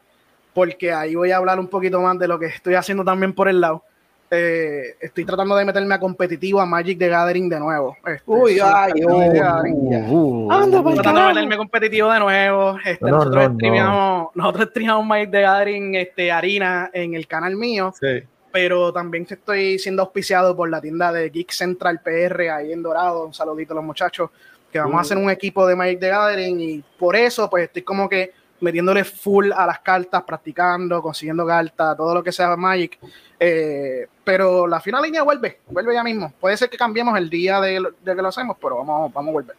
porque 0.52 0.92
ahí 0.92 1.14
voy 1.14 1.30
a 1.30 1.36
hablar 1.36 1.60
un 1.60 1.68
poquito 1.68 2.00
más 2.00 2.18
de 2.18 2.28
lo 2.28 2.38
que 2.38 2.46
estoy 2.46 2.74
haciendo 2.74 3.04
también 3.04 3.32
por 3.32 3.48
el 3.48 3.60
lado. 3.60 3.84
Eh, 4.30 4.96
estoy 5.00 5.24
tratando 5.24 5.56
de 5.56 5.64
meterme 5.64 5.94
a 5.94 5.98
competitivo 6.00 6.60
a 6.60 6.66
Magic 6.66 6.98
the 6.98 7.08
Gathering 7.08 7.48
de 7.48 7.58
nuevo. 7.58 7.96
Este, 8.04 8.22
Uy, 8.26 8.58
ay, 8.62 8.92
oh, 9.08 9.16
uh, 9.16 10.46
uh, 10.46 10.52
Ando 10.52 10.80
uh, 10.80 10.94
tratando 10.94 11.20
de 11.22 11.28
meterme 11.28 11.56
competitivo 11.56 12.12
de 12.12 12.18
nuevo. 12.18 12.76
Este, 12.84 13.04
No, 13.06 13.12
nosotros, 13.12 13.42
no, 13.42 13.48
no. 13.48 13.54
streameamos, 13.54 14.28
nosotros 14.34 14.68
streameamos 14.70 15.06
Magic 15.06 15.30
the 15.30 15.40
Gathering 15.40 15.94
este, 15.94 16.30
Harina 16.30 16.90
en 16.92 17.14
el 17.14 17.26
canal 17.26 17.56
mío, 17.56 17.92
Sí. 17.98 18.22
Pero 18.60 18.92
también 18.92 19.24
estoy 19.30 19.78
siendo 19.78 20.02
auspiciado 20.02 20.56
por 20.56 20.68
la 20.68 20.80
tienda 20.80 21.12
de 21.12 21.30
Geek 21.30 21.52
Central 21.52 22.00
PR 22.02 22.50
ahí 22.50 22.72
en 22.72 22.82
Dorado. 22.82 23.26
Un 23.26 23.32
saludito 23.32 23.72
a 23.72 23.76
los 23.76 23.84
muchachos, 23.84 24.30
que 24.72 24.80
vamos 24.80 24.96
a 24.96 25.02
hacer 25.02 25.16
un 25.16 25.30
equipo 25.30 25.64
de 25.64 25.76
Magic 25.76 26.00
the 26.00 26.08
Gathering 26.08 26.60
y 26.60 26.84
por 26.98 27.14
eso 27.14 27.48
pues 27.48 27.66
estoy 27.66 27.82
como 27.82 28.08
que 28.08 28.32
metiéndole 28.58 29.04
full 29.04 29.52
a 29.52 29.64
las 29.64 29.78
cartas, 29.78 30.24
practicando, 30.24 31.00
consiguiendo 31.00 31.46
cartas, 31.46 31.96
todo 31.96 32.12
lo 32.12 32.24
que 32.24 32.32
sea 32.32 32.56
Magic. 32.56 32.98
Eh, 33.38 34.08
pero 34.24 34.66
la 34.66 34.80
final 34.80 35.04
línea 35.04 35.22
vuelve, 35.22 35.60
vuelve 35.68 35.94
ya 35.94 36.02
mismo. 36.02 36.32
Puede 36.40 36.56
ser 36.56 36.68
que 36.68 36.76
cambiemos 36.76 37.16
el 37.16 37.30
día 37.30 37.60
de, 37.60 37.80
de 38.02 38.16
que 38.16 38.22
lo 38.22 38.26
hacemos, 38.26 38.56
pero 38.60 38.78
vamos, 38.78 39.12
vamos 39.12 39.30
a 39.30 39.32
volver. 39.34 39.56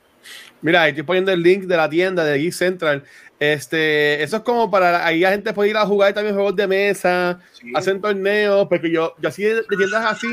Mira, 0.61 0.89
estoy 0.89 1.03
poniendo 1.03 1.31
el 1.31 1.41
link 1.41 1.63
de 1.63 1.77
la 1.77 1.89
tienda 1.89 2.25
de 2.25 2.37
Geek 2.37 2.51
Central. 2.51 3.05
Este, 3.39 4.21
eso 4.21 4.37
es 4.37 4.43
como 4.43 4.69
para 4.69 5.05
ahí 5.05 5.21
la 5.21 5.31
gente 5.31 5.53
puede 5.53 5.69
ir 5.69 5.77
a 5.77 5.85
jugar 5.85 6.13
también 6.13 6.35
juegos 6.35 6.55
de 6.57 6.67
mesa, 6.67 7.39
hacen 7.73 8.01
torneos, 8.01 8.67
porque 8.67 8.91
yo, 8.91 9.13
yo 9.17 9.29
así 9.29 9.43
de, 9.43 9.63
tiendas 9.63 10.05
así, 10.05 10.27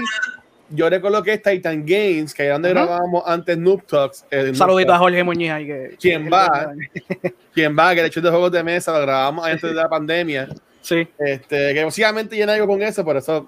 yo 0.71 0.91
recuerdo 0.91 1.23
que 1.23 1.35
es 1.35 1.43
Titan 1.43 1.87
Games, 1.87 2.35
que 2.35 2.47
es 2.47 2.53
donde 2.53 2.73
Ujú. 2.73 2.79
grabábamos 2.81 3.23
antes 3.25 3.57
Noob 3.57 3.85
Talks. 3.87 4.25
eh, 4.31 4.53
saludito 4.55 4.93
a. 4.93 4.99
Jorge 4.99 5.23
Muñiz 5.23 5.53
ahí 5.53 5.67
que 5.67 5.97
¿Quién 6.01 6.29
va? 6.33 6.73
Quien 7.55 7.79
va, 7.79 7.95
que 7.95 8.01
de 8.01 8.09
hecho 8.09 8.21
de 8.21 8.29
juegos 8.31 8.51
de 8.51 8.65
mesa 8.65 8.93
lo 8.93 9.01
grabamos 9.03 9.47
antes 9.47 9.63
de 9.63 9.75
la 9.75 9.89
pandemia. 9.89 10.49
Sí. 10.83 11.07
Este, 11.19 11.75
que 11.75 11.85
básicamente 11.85 12.35
llena 12.37 12.55
algo 12.55 12.67
con 12.67 12.83
eso, 12.83 13.05
por 13.05 13.17
eso 13.17 13.47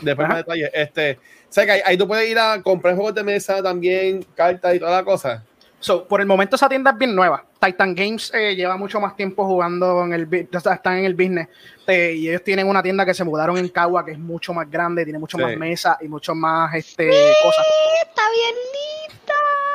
después 0.00 0.24
Ajá. 0.24 0.34
más 0.34 0.44
detalles. 0.44 0.70
Este, 0.74 1.12
o 1.48 1.52
sea 1.52 1.64
que 1.64 1.72
ahí, 1.72 1.80
ahí 1.84 1.96
tú 1.96 2.08
puedes 2.08 2.28
ir 2.28 2.38
a 2.38 2.60
comprar 2.60 2.96
juegos 2.96 3.14
de 3.14 3.22
mesa 3.22 3.62
también, 3.62 4.24
cartas 4.34 4.74
y 4.74 4.80
toda 4.80 4.90
la 4.96 5.04
cosa. 5.04 5.44
So, 5.78 6.06
por 6.08 6.20
el 6.20 6.26
momento 6.26 6.56
esa 6.56 6.68
tienda 6.68 6.90
es 6.90 6.98
bien 6.98 7.14
nueva. 7.14 7.44
Titan 7.60 7.94
Games 7.94 8.32
eh, 8.34 8.56
lleva 8.56 8.76
mucho 8.76 9.00
más 9.00 9.14
tiempo 9.14 9.44
jugando 9.46 10.02
en 10.04 10.12
el 10.14 10.28
bu- 10.28 10.48
o 10.56 10.60
sea, 10.60 10.74
están 10.74 10.98
en 10.98 11.04
el 11.04 11.14
business 11.14 11.48
eh, 11.86 12.14
y 12.16 12.28
ellos 12.28 12.42
tienen 12.42 12.66
una 12.66 12.82
tienda 12.82 13.04
que 13.04 13.12
se 13.14 13.22
mudaron 13.24 13.58
en 13.58 13.68
Cagua 13.68 14.04
que 14.04 14.12
es 14.12 14.18
mucho 14.18 14.54
más 14.54 14.70
grande, 14.70 15.04
tiene 15.04 15.18
mucho 15.18 15.36
Sí. 15.36 15.42
más 15.44 15.56
mesas 15.56 15.96
y 16.00 16.08
mucho 16.08 16.34
más 16.34 16.74
este 16.74 17.06
cosas. 17.42 17.66
Está 18.08 18.22
bien 18.32 18.54
linda. 18.54 18.99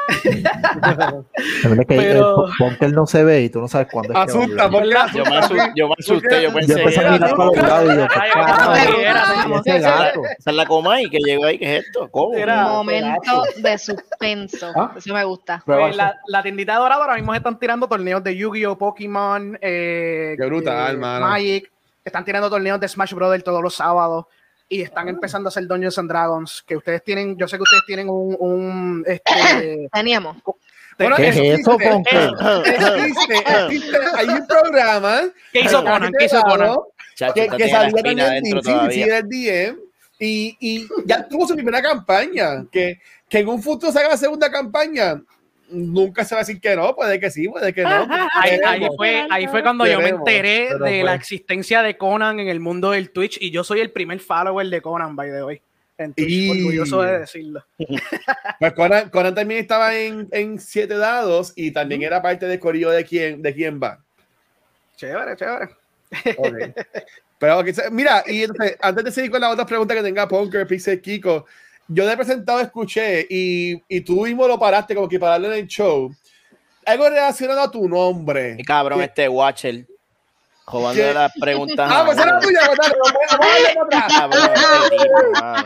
Es 0.07 1.79
que 1.87 1.95
Pero- 1.95 2.45
el 2.47 2.53
Bunker 2.59 2.91
no 2.93 3.05
se 3.07 3.23
ve 3.23 3.43
y 3.43 3.49
tú 3.49 3.59
no 3.59 3.67
sabes 3.67 3.87
cuándo 3.91 4.13
es 4.13 4.13
que 4.31 4.37
va 4.37 4.43
a 4.43 4.45
Asusta, 4.45 4.63
Yo 5.13 5.23
me, 5.25 5.37
asu- 5.39 5.71
yo 5.75 5.87
me 5.89 5.95
asusté, 5.97 6.41
yo 6.43 6.49
Yo 6.49 6.53
pensé 6.53 6.79
empecé 6.79 6.99
a 6.99 7.03
que 7.03 7.09
mirar 7.11 7.35
para 7.35 7.45
los 7.45 7.57
lados 7.57 7.93
y 7.93 7.97
yo, 7.97 8.07
Ay, 8.15 8.31
"Carajo, 8.33 8.71
ay, 8.71 8.81
¿y 8.87 9.05
ay, 9.05 9.53
ese 9.59 9.71
ay, 9.71 9.81
gato. 9.81 10.21
esa 10.37 10.49
es 10.51 10.55
la 10.55 10.65
coma 10.65 11.01
y 11.01 11.09
que 11.09 11.17
llegó 11.19 11.45
ahí, 11.45 11.57
¿qué 11.57 11.77
es 11.77 11.85
esto? 11.85 12.07
¿Cómo? 12.11 12.33
Era- 12.35 12.65
Un 12.67 12.71
momento 12.73 13.43
de 13.57 13.77
suspenso. 13.77 14.71
Ah. 14.75 14.91
Eso 14.95 15.13
me 15.13 15.23
gusta. 15.23 15.63
Eh, 15.67 15.91
la, 15.95 16.15
la 16.27 16.43
tiendita 16.43 16.73
de 16.73 16.79
Dorado 16.79 17.01
ahora 17.03 17.15
mismo 17.15 17.33
están 17.33 17.57
tirando 17.59 17.87
torneos 17.87 18.23
de 18.23 18.35
Yu-Gi-Oh, 18.35 18.77
Pokémon, 18.77 19.57
eh, 19.61 20.35
Qué 20.37 20.45
brutal, 20.45 20.95
eh. 20.95 20.97
Magic, 20.97 21.71
están 22.03 22.23
tirando 22.25 22.49
torneos 22.49 22.79
de 22.79 22.87
Smash 22.87 23.13
Brothers 23.13 23.43
todos 23.43 23.61
los 23.63 23.73
sábados 23.75 24.25
y 24.67 24.81
están 24.81 25.07
empezando 25.07 25.47
a 25.47 25.49
hacer 25.49 25.67
Dungeons 25.67 25.97
and 25.99 26.09
Dragons, 26.09 26.63
que 26.65 26.75
ustedes 26.77 27.03
tienen, 27.03 27.37
yo 27.37 27.47
sé 27.47 27.57
que 27.57 27.63
ustedes 27.63 27.83
tienen 27.85 28.09
un, 28.09 28.35
un 28.39 29.03
este, 29.05 29.89
Teníamos. 29.93 30.37
Bueno, 30.97 31.17
¿Qué 31.17 31.27
es 31.27 31.35
eso, 31.35 31.43
existe, 31.43 31.89
Bunker? 31.89 32.31
existe, 32.95 33.35
existe, 33.65 33.97
hay 34.15 34.27
un 34.29 34.47
programa 34.47 35.23
¿Qué 35.51 35.61
hizo 35.61 35.83
Conan? 35.83 36.13
¿Qué 36.17 36.25
hizo 36.25 36.41
Conan? 36.41 36.75
Chacho, 37.15 37.33
que, 37.33 37.69
salía 37.69 37.91
también 37.91 38.19
adentro 38.19 38.61
sí, 38.61 38.69
sí, 38.69 38.71
todavía. 38.71 39.05
era 39.05 39.17
el 39.17 39.29
DM 39.29 39.79
y, 40.19 40.57
y 40.59 40.87
ya 41.05 41.27
tuvo 41.27 41.47
su 41.47 41.53
primera 41.53 41.81
campaña 41.81 42.65
que, 42.71 43.01
que 43.27 43.39
en 43.39 43.49
un 43.49 43.61
futuro 43.61 43.91
se 43.91 43.99
haga 43.99 44.09
la 44.09 44.17
segunda 44.17 44.49
campaña 44.49 45.21
nunca 45.69 46.23
se 46.25 46.35
va 46.35 46.41
a 46.41 46.43
decir 46.43 46.61
que 46.61 46.75
no, 46.75 46.95
puede 46.95 47.19
que 47.19 47.29
sí, 47.31 47.47
puede 47.47 47.73
que 47.73 47.83
no. 47.83 47.89
Ahí, 48.33 48.59
ahí 48.65 48.87
fue, 48.95 49.27
ahí 49.29 49.47
fue 49.47 49.63
cuando 49.63 49.85
yo 49.85 49.99
me 49.99 50.09
enteré 50.09 50.69
de 50.77 51.03
la 51.03 51.11
fue. 51.11 51.15
existencia 51.15 51.81
de 51.81 51.97
Conan 51.97 52.39
en 52.39 52.47
el 52.47 52.59
mundo 52.59 52.91
del 52.91 53.11
Twitch 53.11 53.37
y 53.41 53.51
yo 53.51 53.63
soy 53.63 53.79
el 53.79 53.91
primer 53.91 54.19
follower 54.19 54.67
de 54.67 54.81
Conan, 54.81 55.15
by 55.15 55.31
the 55.31 55.43
way. 55.43 55.61
En 55.97 56.13
Twitch, 56.13 56.29
Y- 56.29 56.49
orgulloso 56.51 57.01
de 57.01 57.19
decirlo. 57.19 57.65
Pues 58.59 58.73
Conan, 58.73 59.09
Conan 59.09 59.35
también 59.35 59.61
estaba 59.61 59.95
en, 59.95 60.27
en 60.31 60.59
Siete 60.59 60.97
Dados 60.97 61.53
y 61.55 61.71
también 61.71 62.03
era 62.03 62.21
parte 62.21 62.45
del 62.47 62.59
corillo 62.59 62.89
de 62.89 63.03
quién, 63.05 63.41
de 63.41 63.53
quién 63.53 63.79
va. 63.81 64.03
Chévere, 64.97 65.35
chévere. 65.35 65.69
Ok. 66.37 66.85
Pero, 67.37 67.63
mira, 67.91 68.23
y 68.27 68.43
entonces, 68.43 68.77
antes 68.81 69.03
de 69.03 69.11
seguir 69.11 69.31
con 69.31 69.41
la 69.41 69.49
otra 69.49 69.65
pregunta 69.65 69.93
que 69.93 70.01
tenga 70.03 70.27
Punker, 70.27 70.65
Pixel, 70.67 71.01
Kiko, 71.01 71.45
yo 71.87 72.05
de 72.07 72.15
presentado 72.15 72.59
escuché 72.59 73.25
y, 73.29 73.81
y 73.87 74.01
tú 74.01 74.23
mismo 74.25 74.47
lo 74.47 74.57
paraste 74.59 74.95
como 74.95 75.07
que 75.09 75.19
para 75.19 75.33
darle 75.33 75.47
en 75.47 75.53
el 75.63 75.67
show. 75.67 76.13
Algo 76.85 77.09
relacionado 77.09 77.61
a 77.61 77.71
tu 77.71 77.87
nombre. 77.89 78.55
Qué 78.57 78.63
cabrón 78.63 79.01
este 79.01 79.27
Watcher. 79.27 79.85
Jugando 80.67 80.99
¿Qué? 80.99 81.13
las 81.13 81.31
preguntas. 81.39 81.89
Ah, 81.91 82.03
pues 82.05 82.17
era 82.17 82.39
tuya, 82.39 82.59
pues. 82.65 82.79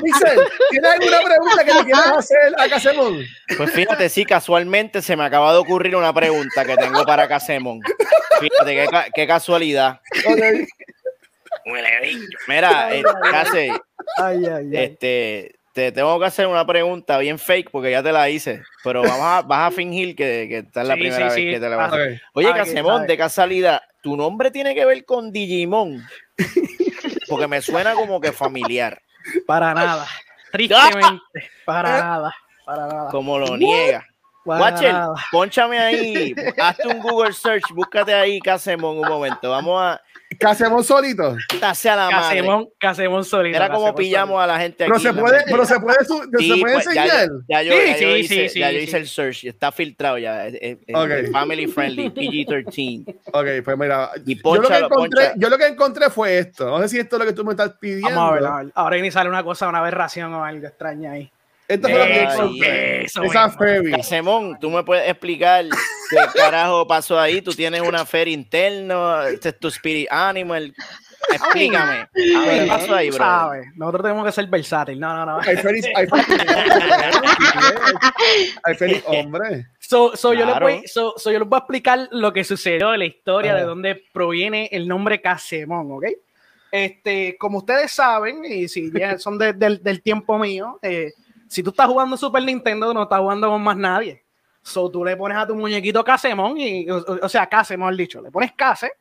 Pixel, 0.04 0.40
¿tienes 0.72 0.92
alguna 0.92 1.22
pregunta 1.24 1.64
que 1.64 1.74
le 1.74 1.84
quieras 1.86 2.12
hacer 2.18 2.54
a 2.58 2.68
Casemón? 2.68 3.24
Pues 3.56 3.72
fíjate, 3.72 4.10
sí, 4.10 4.26
casualmente 4.26 5.02
se 5.02 5.16
me 5.16 5.24
acaba 5.24 5.54
de 5.54 5.60
ocurrir 5.60 5.96
una 5.96 6.14
pregunta 6.14 6.66
que 6.66 6.76
tengo 6.76 7.06
para 7.06 7.30
Casemón. 7.30 7.80
Fíjate, 8.42 8.76
qué, 8.76 8.88
qué 9.16 9.28
casualidad. 9.28 10.02
Ok. 10.26 10.68
Mira, 12.48 12.94
eh, 12.96 13.04
Case, 13.32 13.72
Ay, 14.18 14.46
ay, 14.46 14.52
ay. 14.52 14.70
este, 14.74 15.56
te 15.74 15.92
tengo 15.92 16.20
que 16.20 16.26
hacer 16.26 16.48
una 16.48 16.66
pregunta 16.66 17.18
bien 17.20 17.38
fake 17.40 17.70
porque 17.72 17.92
ya 17.92 18.02
te 18.04 18.12
la 18.12 18.30
hice, 18.30 18.62
pero 18.84 19.02
vamos 19.02 19.20
a, 19.22 19.42
vas 19.44 19.68
a 19.68 19.72
fingir 19.76 20.16
que, 20.16 20.48
que 20.50 20.58
esta 20.60 20.82
es 20.82 20.88
la 20.88 20.96
Sí, 20.96 21.00
primera 21.02 21.30
sí, 21.30 21.36
vez 21.36 21.36
sí. 21.36 21.54
que 21.54 21.60
te 21.60 21.70
la 21.70 21.76
vas 21.76 21.92
a 21.92 21.96
hacer. 21.96 22.22
Oye, 22.34 22.48
Ah, 22.50 22.56
Casemón, 22.56 23.08
de 23.08 23.18
casualidad, 23.18 23.82
¿tu 24.02 24.18
nombre 24.18 24.52
tiene 24.52 24.74
que 24.76 24.86
ver 24.86 25.06
con 25.06 25.32
Digimon? 25.32 26.04
Porque 27.28 27.48
me 27.48 27.62
suena 27.62 27.94
como 27.94 28.20
que 28.20 28.32
familiar. 28.32 29.02
Para 29.46 29.74
nada. 29.74 30.08
Tristemente. 30.52 31.22
Para 31.66 32.00
nada. 32.00 32.36
Para 32.66 32.88
nada. 32.88 33.10
Como 33.12 33.38
lo 33.38 33.56
niega. 33.58 34.06
Watcher, 34.46 34.96
ponchame 35.32 35.78
ahí, 35.78 36.34
hazte 36.58 36.88
un 36.88 37.00
Google 37.02 37.34
search, 37.34 37.70
búscate 37.72 38.14
ahí 38.16 38.40
Casemón 38.40 38.98
un 38.98 39.08
momento. 39.08 39.52
Vamos 39.52 39.80
a 39.80 40.02
Casemón 40.38 40.84
solito. 40.84 41.36
darse 41.60 41.90
a 41.90 41.96
la 41.96 42.10
madre. 42.12 42.38
Casemón, 42.38 42.70
Casemón 42.78 43.26
solito. 43.26 43.58
Era 43.58 43.70
como 43.72 43.96
pillamos 43.96 44.42
a 44.42 44.46
la 44.46 44.60
gente 44.60 44.84
aquí. 44.84 44.92
Pero 44.92 45.00
se 45.00 45.20
puede, 45.20 45.44
pero 45.46 45.66
se 45.66 45.80
puede, 45.80 46.06
su- 46.06 46.30
Sí, 46.38 46.50
se 46.54 46.58
puede 46.60 46.74
pues, 46.76 46.86
ya, 46.94 47.04
enseñar. 47.06 47.30
ya 47.48 47.64
yo, 47.64 47.74
Sí, 47.74 47.80
ya 47.80 47.98
yo 48.00 48.08
sí, 48.10 48.20
hice, 48.20 48.50
sí, 48.50 48.60
ya 48.60 48.68
sí, 48.70 48.74
yo 48.74 48.80
sí. 48.80 48.86
hice 48.86 48.98
el 48.98 49.08
search, 49.08 49.44
está 49.46 49.72
filtrado 49.72 50.18
ya, 50.20 50.48
es, 50.48 50.54
es- 50.62 50.78
es 50.86 50.96
Ok. 50.96 51.32
family 51.32 51.68
friendly, 51.68 52.10
PG-13. 52.14 53.16
Ok, 53.34 53.66
pues 53.66 53.78
mira, 53.78 54.12
Y 54.26 54.36
yo 54.36 54.54
lo, 54.56 54.62
que 54.62 54.68
ponchalo, 54.68 54.86
encontré, 54.86 55.32
yo 55.36 55.50
lo 55.50 55.58
que 55.58 55.66
encontré 55.68 56.10
fue 56.10 56.38
esto. 56.38 56.70
No 56.70 56.80
sé 56.82 56.90
si 56.90 57.00
esto 57.00 57.16
es 57.16 57.20
lo 57.22 57.26
que 57.26 57.34
tú 57.34 57.44
me 57.44 57.52
estás 57.52 57.72
pidiendo. 57.80 58.10
Vamos 58.10 58.32
a 58.32 58.34
ver, 58.36 58.46
a 58.46 58.58
ver. 58.58 58.72
Ahora 58.76 58.98
ni 58.98 59.10
sale 59.12 59.30
una 59.30 59.44
cosa, 59.44 59.68
una 59.68 59.80
aberración 59.80 60.34
o 60.34 60.44
algo 60.46 60.68
extraña 60.68 61.14
ahí. 61.14 61.32
Esto 61.70 61.88
fue 61.88 62.24
eso 62.24 62.52
Esa 63.04 63.22
mismo. 63.22 63.52
Fairy. 63.58 63.92
Casemón, 63.92 64.58
tú 64.60 64.70
me 64.72 64.84
puedes 64.84 65.08
explicar 65.10 65.66
qué 66.10 66.18
carajo 66.36 66.86
pasó 66.88 67.20
ahí. 67.20 67.42
Tú 67.42 67.52
tienes 67.54 67.82
una 67.82 68.06
feria 68.06 68.34
interna, 68.34 69.28
este 69.30 69.50
es 69.50 69.60
tu 69.60 69.68
spirit 69.70 70.08
animal. 70.12 70.74
Explícame. 71.32 72.08
¿Qué 72.14 72.66
pasó 72.68 72.96
ahí, 72.96 73.10
bro? 73.10 73.18
sabes, 73.20 73.68
nosotros 73.76 74.02
tenemos 74.04 74.26
que 74.26 74.32
ser 74.32 74.48
versátil. 74.48 75.00
No, 75.00 75.14
no, 75.14 75.26
no. 75.28 75.40
Hay 75.42 75.58
Fairy, 75.58 75.82
hay 78.64 78.76
Fairy 78.76 79.02
hombre. 79.06 79.68
So, 79.80 80.16
so 80.16 80.34
yo 80.34 80.46
les 80.46 80.56
Claro. 80.56 80.66
voy, 80.68 80.88
so, 80.88 81.14
so 81.18 81.32
yo 81.32 81.40
les 81.40 81.48
voy 81.48 81.58
a 81.58 81.60
explicar 81.60 82.08
lo 82.12 82.34
que 82.34 82.44
sucedió 82.44 82.92
de 82.92 82.98
la 82.98 83.06
historia 83.06 83.54
de 83.56 83.64
dónde 83.64 84.04
proviene 84.12 84.70
el 84.72 84.88
nombre 84.88 85.22
Casemón, 85.22 85.92
¿ok? 85.92 86.06
Este, 86.72 87.36
como 87.40 87.60
ustedes 87.60 87.92
saben, 87.92 88.44
y 88.46 88.68
si 88.68 88.92
ya 88.92 89.18
son 89.18 89.38
de- 89.38 89.54
del, 89.54 89.82
del 89.82 90.02
tiempo 90.02 90.38
mío, 90.38 90.78
eh, 90.84 91.12
si 91.50 91.64
tú 91.64 91.72
estás 91.72 91.88
jugando 91.88 92.16
Super 92.16 92.44
Nintendo, 92.44 92.94
no 92.94 93.04
estás 93.04 93.20
jugando 93.20 93.50
con 93.50 93.62
más 93.62 93.76
nadie. 93.76 94.24
So 94.62 94.90
tú 94.90 95.04
le 95.04 95.18
pones 95.18 95.38
a 95.38 95.48
tu 95.48 95.56
muñequito 95.56 96.04
Casemón, 96.04 96.58
y, 96.60 96.90
o, 96.90 96.98
o- 97.24 97.30
sea, 97.30 97.48
Case, 97.48 97.76
mejor 97.76 97.96
dicho, 97.96 98.22
le 98.22 98.30
pones 98.32 98.52
Case, 98.54 98.92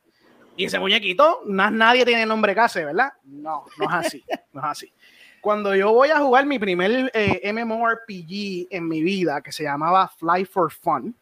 y 0.55 0.65
ese 0.65 0.79
muñequito, 0.79 1.41
más 1.45 1.71
nadie 1.71 2.03
tiene 2.05 2.23
el 2.23 2.27
nombre 2.29 2.55
Case, 2.55 2.83
¿verdad? 2.83 3.13
No, 3.23 3.65
no 3.77 3.85
es 3.85 3.93
así, 4.07 4.25
no 4.51 4.61
es 4.61 4.65
así. 4.67 4.93
Cuando 5.41 5.73
yo 5.75 5.93
voy 5.93 6.09
a 6.09 6.19
jugar 6.19 6.45
mi 6.45 6.59
primer 6.59 7.11
eh, 7.13 7.53
MMORPG 7.53 8.67
en 8.71 8.87
mi 8.87 9.01
vida, 9.01 9.41
que 9.41 9.51
se 9.51 9.63
llamaba 9.63 10.07
Fly 10.07 10.43
for 10.45 10.71
Fun, 10.71 11.15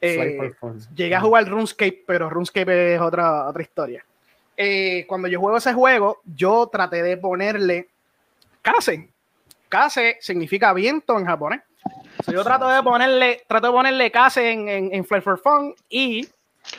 eh, 0.00 0.14
Fly 0.14 0.36
for 0.36 0.54
fun. 0.56 0.94
llegué 0.94 1.14
a 1.14 1.20
jugar 1.20 1.46
RuneScape, 1.48 2.04
pero 2.06 2.30
RuneScape 2.30 2.94
es 2.94 3.00
otra, 3.00 3.48
otra 3.48 3.62
historia. 3.62 4.04
Eh, 4.56 5.04
cuando 5.08 5.26
yo 5.28 5.40
juego 5.40 5.58
ese 5.58 5.72
juego, 5.74 6.20
yo 6.24 6.68
traté 6.72 7.02
de 7.02 7.16
ponerle 7.16 7.88
Kase. 8.62 9.10
Kase 9.70 10.18
significa 10.20 10.74
viento 10.74 11.18
en 11.18 11.24
japonés. 11.24 11.62
So, 12.26 12.32
yo 12.32 12.44
trato 12.44 12.68
de 12.68 12.82
ponerle, 12.82 13.42
trato 13.48 13.68
de 13.68 13.72
ponerle 13.72 14.10
Kase 14.10 14.50
en, 14.50 14.68
en, 14.68 14.94
en 14.94 15.04
Fly 15.06 15.22
for 15.22 15.38
Fun 15.40 15.74
y 15.88 16.28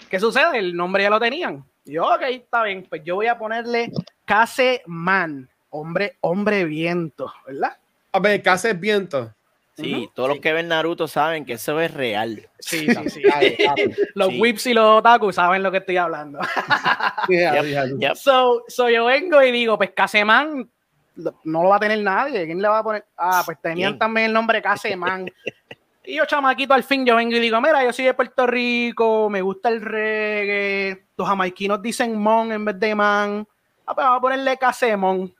¿qué 0.09 0.19
sucede? 0.19 0.59
El 0.59 0.75
nombre 0.75 1.01
ya 1.01 1.09
lo 1.09 1.19
tenían. 1.19 1.65
Y 1.85 1.93
yo, 1.93 2.05
ok, 2.05 2.21
está 2.29 2.61
bien, 2.63 2.85
pues 2.87 3.01
yo 3.03 3.15
voy 3.15 3.25
a 3.25 3.39
ponerle 3.39 3.91
Kase 4.25 4.83
Man, 4.85 5.49
hombre, 5.71 6.17
hombre 6.21 6.65
viento, 6.65 7.33
¿verdad? 7.47 7.75
A 8.11 8.19
ver, 8.19 8.43
casa 8.43 8.69
es 8.69 8.79
viento. 8.79 9.33
Sí, 9.77 10.07
todos 10.13 10.29
los 10.29 10.39
que 10.39 10.53
ven 10.53 10.67
Naruto 10.67 11.07
saben 11.07 11.43
que 11.45 11.53
eso 11.53 11.79
es 11.79 11.91
real. 11.91 12.47
Sí, 12.59 12.85
sí, 12.87 13.09
sí. 13.09 13.23
los 14.13 14.27
Sí. 14.27 14.39
whips 14.39 14.67
y 14.67 14.73
los 14.75 14.99
otaku 14.99 15.31
saben 15.33 15.63
lo 15.63 15.71
que 15.71 15.77
estoy 15.77 15.97
hablando. 15.97 16.39
Yeah, 17.29 17.61
Yep, 17.61 17.65
yeah. 17.65 17.85
yep. 17.99 18.15
So, 18.15 18.63
so 18.67 18.89
yo 18.89 19.05
vengo 19.05 19.41
y 19.41 19.51
digo, 19.51 19.77
pues 19.77 19.91
Casemán 19.91 20.69
no 21.15 21.63
lo 21.63 21.69
va 21.69 21.77
a 21.77 21.79
tener 21.79 21.99
nadie. 22.01 22.45
¿Quién 22.45 22.61
le 22.61 22.67
va 22.67 22.79
a 22.79 22.83
poner? 22.83 23.05
Ah, 23.17 23.41
pues 23.45 23.57
tenían 23.61 23.93
¿Quién? 23.93 23.99
también 23.99 24.27
el 24.27 24.33
nombre 24.33 24.61
Casemán. 24.61 25.31
y 26.05 26.15
yo, 26.15 26.25
chamaquito, 26.25 26.73
al 26.73 26.83
fin 26.83 27.05
yo 27.05 27.15
vengo 27.15 27.35
y 27.35 27.39
digo, 27.39 27.59
mira, 27.61 27.83
yo 27.83 27.93
soy 27.93 28.05
de 28.05 28.13
Puerto 28.13 28.47
Rico, 28.47 29.29
me 29.29 29.41
gusta 29.41 29.69
el 29.69 29.81
reggae, 29.81 31.05
los 31.17 31.27
jamaiquinos 31.27 31.81
dicen 31.81 32.17
mon 32.17 32.51
en 32.51 32.65
vez 32.65 32.79
de 32.79 32.95
man. 32.95 33.47
Ah, 33.85 33.93
pues 33.93 34.05
vamos 34.05 34.17
a 34.17 34.21
ponerle 34.21 34.57
Casemón. 34.57 35.33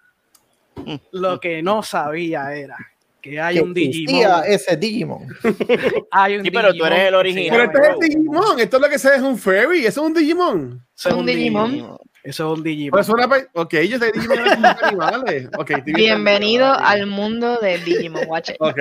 Lo 1.12 1.40
que 1.40 1.62
no 1.62 1.84
sabía 1.84 2.54
era 2.56 2.78
que 3.22 3.40
hay 3.40 3.56
que 3.56 3.62
un 3.62 3.74
Digimon. 3.74 4.44
ese 4.48 4.76
Digimon. 4.76 5.28
Hay 6.12 6.38
un 6.38 6.44
Sí, 6.44 6.52
pero 6.52 6.74
tú 6.74 6.84
eres 6.86 7.08
el 7.08 7.16
original. 7.16 7.50
Pero 7.52 7.64
este 7.64 7.80
es 7.80 7.88
el 7.94 8.00
Digimon. 8.00 8.60
Esto 8.60 8.78
es 8.78 8.82
lo 8.82 8.90
que 8.90 9.00
se 9.00 9.16
es 9.16 9.22
un 9.22 9.38
fairy. 9.38 9.86
Eso 9.86 10.02
es 10.02 10.08
un 10.08 10.14
Digimon. 10.14 10.86
Eso 10.98 11.10
es 11.10 11.16
un 11.16 11.26
Digimon. 11.26 11.98
Eso 12.24 12.52
es 12.54 12.58
un 12.60 12.64
Digimon. 12.64 12.92
Pues 12.92 13.10
una 13.10 13.26
ok, 13.54 13.74
yo 13.90 13.98
sé 13.98 14.12
Digimon 14.12 14.40
animales. 14.84 15.50
Ok, 15.58 15.72
estoy 15.72 15.94
bien 15.94 15.96
Bienvenido 15.96 16.72
al 16.74 17.08
mundo 17.08 17.58
de 17.60 17.78
Digimon 17.80 18.24
Watch. 18.28 18.52
Ok. 18.60 18.78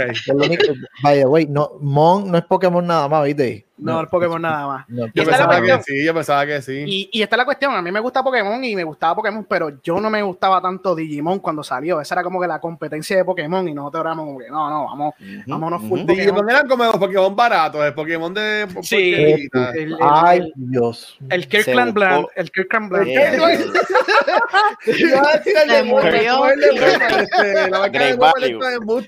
Vaya, 1.03 1.27
güey, 1.27 1.47
no, 1.47 1.73
Mon 1.81 2.31
no 2.31 2.39
es 2.39 2.45
Pokémon 2.45 2.87
nada 2.87 3.09
más, 3.09 3.25
¿viste? 3.25 3.67
no, 3.83 3.99
el 3.99 4.09
Pokémon 4.09 4.43
nada 4.43 4.67
más. 4.67 4.89
No, 4.91 5.07
Yo 5.15 5.23
es 5.23 5.29
pensaba 5.31 5.55
que 5.55 5.69
cuestión. 5.69 5.83
sí, 5.85 6.05
yo 6.05 6.13
pensaba 6.13 6.45
que 6.45 6.61
sí. 6.61 6.85
Y, 6.87 7.09
y 7.15 7.23
esta 7.23 7.37
es 7.37 7.39
la 7.39 7.45
cuestión, 7.47 7.75
a 7.75 7.81
mí 7.81 7.91
me 7.91 8.01
gusta 8.01 8.23
Pokémon 8.23 8.63
y 8.63 8.77
me 8.77 8.85
gustaba 8.85 9.15
Pokémon, 9.15 9.47
pero 9.49 9.81
yo 9.83 9.99
no 9.99 10.11
me 10.11 10.23
gustaba 10.23 10.61
tanto 10.61 10.95
Digimon 10.95 11.39
cuando 11.39 11.63
salió. 11.63 11.99
Esa 11.99 12.17
era 12.17 12.23
como 12.23 12.39
que 12.39 12.47
la 12.47 12.61
competencia 12.61 13.17
de 13.17 13.25
Pokémon 13.25 13.67
y 13.67 13.73
nosotros 13.73 14.03
éramos 14.03 14.27
como 14.27 14.39
que 14.39 14.51
no, 14.51 14.69
no, 14.69 14.85
vamos, 14.85 15.15
vámonos 15.47 15.81
full. 15.81 16.01
Pokémon. 16.01 16.17
Digimon 16.19 16.51
eran 16.51 16.69
como 16.69 16.85
los 16.85 16.99
Pokémon 16.99 17.35
baratos, 17.35 17.83
el 17.83 17.95
Pokémon 17.95 18.35
de. 18.35 18.67
Sí. 18.83 19.15
porquerita. 19.17 19.71
El, 19.71 19.93
el- 19.93 19.97
Ay, 20.03 20.39
el- 20.41 20.53
Dios. 20.57 21.17
el 21.31 21.49
Kirkland 21.49 21.95
Bland, 21.95 22.27
el 22.37 22.51
Kirkland 22.51 22.91
Bland. 22.91 23.07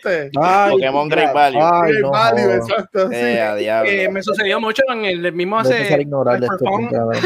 Este, 0.02 0.30
Pokémon 0.70 1.08
Great 1.08 1.32
Value. 1.32 1.60
Ay, 1.60 1.92
Great 1.92 2.02
no, 2.02 2.10
Value, 2.10 2.52
exacto. 2.52 3.08
sí. 3.08 3.14
Eh. 3.14 4.04
Eh, 4.04 4.08
me 4.08 4.22
sucedió 4.22 4.60
mucho 4.60 4.82
en 4.90 5.04
el, 5.04 5.32
mismo 5.32 5.58
hace 5.58 6.06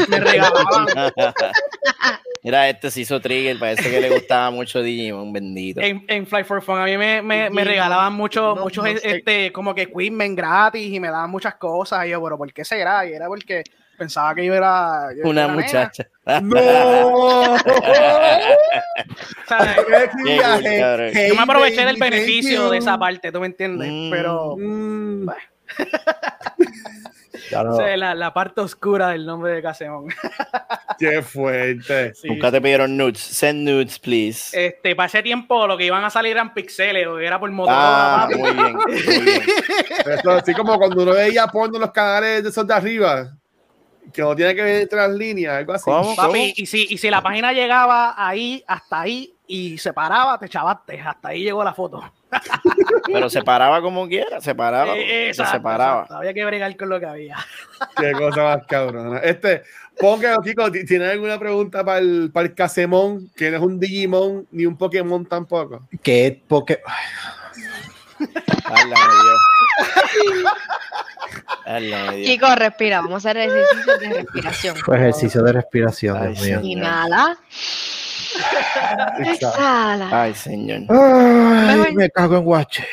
me 0.09 0.19
regalaban 0.19 0.87
Mira, 2.43 2.69
este 2.69 2.91
se 2.91 3.01
hizo 3.01 3.19
trigger, 3.19 3.59
parece 3.59 3.89
que 3.89 3.99
le 3.99 4.09
gustaba 4.09 4.51
mucho 4.51 4.81
Digimon, 4.81 5.33
bendito. 5.33 5.81
en, 5.81 6.05
en 6.07 6.25
Fly 6.25 6.43
for 6.43 6.61
Fun. 6.61 6.79
A 6.79 6.85
mí 6.85 6.97
me, 6.97 7.21
me, 7.21 7.49
me 7.49 7.63
regalaban 7.63 8.13
mucho, 8.13 8.55
No, 8.55 8.63
muchos 8.63 8.85
no 8.85 8.89
este, 8.89 9.51
como 9.51 9.75
que 9.75 9.91
Quizmen 9.91 10.35
gratis 10.35 10.93
y 10.93 10.99
me 10.99 11.09
daban 11.09 11.29
muchas 11.29 11.55
cosas. 11.55 12.05
Y 12.05 12.09
yo, 12.09 12.23
pero 12.23 12.37
¿por 12.37 12.53
qué 12.53 12.63
será? 12.63 13.05
Y 13.05 13.13
era 13.13 13.27
porque 13.27 13.63
pensaba 13.97 14.33
que 14.35 14.45
yo 14.45 14.53
era 14.53 15.09
yo 15.15 15.29
Una 15.29 15.45
era 15.45 15.53
nena. 15.53 15.63
muchacha. 15.65 16.07
¡No! 16.41 17.55
O 19.45 19.47
sea. 19.47 19.75
Hey, 21.13 21.27
yo 21.29 21.35
me 21.35 21.41
aproveché 21.41 21.85
del 21.85 21.97
thank 21.97 22.11
beneficio 22.11 22.65
you. 22.65 22.69
de 22.71 22.77
esa 22.79 22.97
parte, 22.97 23.31
¿tú 23.31 23.39
me 23.39 23.47
entiendes? 23.47 23.89
Mm. 23.91 24.09
Pero 24.11 24.55
Mm. 24.57 25.29
O 27.55 27.77
sea, 27.77 27.95
la, 27.95 28.13
la 28.13 28.33
parte 28.33 28.59
oscura 28.61 29.09
del 29.09 29.25
nombre 29.25 29.53
de 29.53 29.61
Casemón. 29.61 30.07
Qué 30.99 31.21
fuerte. 31.21 32.13
Sí. 32.13 32.27
Nunca 32.27 32.51
te 32.51 32.59
pidieron 32.59 32.97
nudes. 32.97 33.19
Send 33.19 33.63
nudes, 33.69 33.99
please. 33.99 34.65
Este, 34.67 34.95
para 34.95 35.07
ese 35.07 35.23
tiempo 35.23 35.65
lo 35.65 35.77
que 35.77 35.85
iban 35.85 36.03
a 36.03 36.09
salir 36.09 36.31
eran 36.33 36.53
pixeles, 36.53 37.07
o 37.07 37.19
era 37.19 37.39
por 37.39 37.49
motor. 37.51 37.73
Ah, 37.77 38.27
muy 38.35 38.51
bien, 38.51 38.73
muy 38.75 39.01
bien. 39.21 39.41
Eso 40.19 40.31
así 40.31 40.53
como 40.53 40.77
cuando 40.77 41.03
uno 41.03 41.13
veía 41.13 41.47
porno 41.47 41.75
en 41.75 41.81
los 41.81 41.91
canales 41.91 42.43
de 42.43 42.49
esos 42.49 42.67
de 42.67 42.73
arriba, 42.73 43.31
que 44.13 44.21
no 44.21 44.35
tiene 44.35 44.55
que 44.55 44.61
ver 44.63 44.81
entre 44.83 44.97
las 44.97 45.11
líneas, 45.11 45.57
algo 45.57 45.73
así. 45.73 45.83
¿Cómo? 45.85 46.15
Papi, 46.15 46.53
y 46.57 46.65
si, 46.65 46.87
y 46.89 46.97
si 46.97 47.09
la 47.09 47.21
página 47.21 47.53
llegaba 47.53 48.13
ahí, 48.17 48.63
hasta 48.67 49.01
ahí, 49.01 49.33
y 49.47 49.77
se 49.77 49.93
paraba, 49.93 50.37
te 50.37 50.49
chavaste, 50.49 50.99
hasta 50.99 51.29
ahí 51.29 51.43
llegó 51.43 51.63
la 51.63 51.73
foto. 51.73 52.03
Pero 53.05 53.29
se 53.29 53.41
paraba 53.41 53.81
como 53.81 54.07
quiera, 54.07 54.41
se 54.41 54.53
paraba. 54.53 54.93
Eh, 54.97 55.33
se 55.33 55.45
separaba. 55.45 56.01
exacto. 56.01 56.15
Había 56.17 56.33
que 56.33 56.45
bregar 56.45 56.75
con 56.75 56.89
lo 56.89 56.99
que 56.99 57.05
había. 57.05 57.37
Qué 57.95 58.11
cosa 58.11 58.43
más 58.43 58.65
cabrona. 58.67 59.19
Este, 59.19 59.63
ponga, 59.97 60.37
Kiko, 60.43 60.69
¿ti- 60.71 60.85
¿tienes 60.85 61.09
alguna 61.11 61.39
pregunta 61.39 61.85
para 61.85 61.99
el, 61.99 62.29
para 62.33 62.47
el 62.47 62.53
Casemón? 62.55 63.29
Que 63.35 63.49
no 63.51 63.57
es 63.57 63.63
un 63.63 63.79
Digimon 63.79 64.45
ni 64.51 64.65
un 64.65 64.77
Pokémon 64.77 65.25
tampoco. 65.25 65.87
Que 66.03 66.41
porque 66.47 66.79
Kiko, 72.23 72.55
respira. 72.55 73.01
Vamos 73.01 73.25
a 73.25 73.29
hacer 73.29 73.49
ejercicios 73.49 73.99
de 73.99 74.09
respiración. 74.09 74.75
fue 74.77 74.97
ejercicio 74.97 75.43
de 75.43 75.53
respiración, 75.53 76.17
Ay, 76.17 76.33
Dios 76.33 76.45
mío. 76.45 76.59
Inhala. 76.63 77.37
Exhala. 79.19 80.09
Ay, 80.11 80.33
señor. 80.33 80.81
Ay, 80.89 81.93
me 81.93 82.09
cago 82.09 82.37
en 82.37 82.43
guache. 82.43 82.87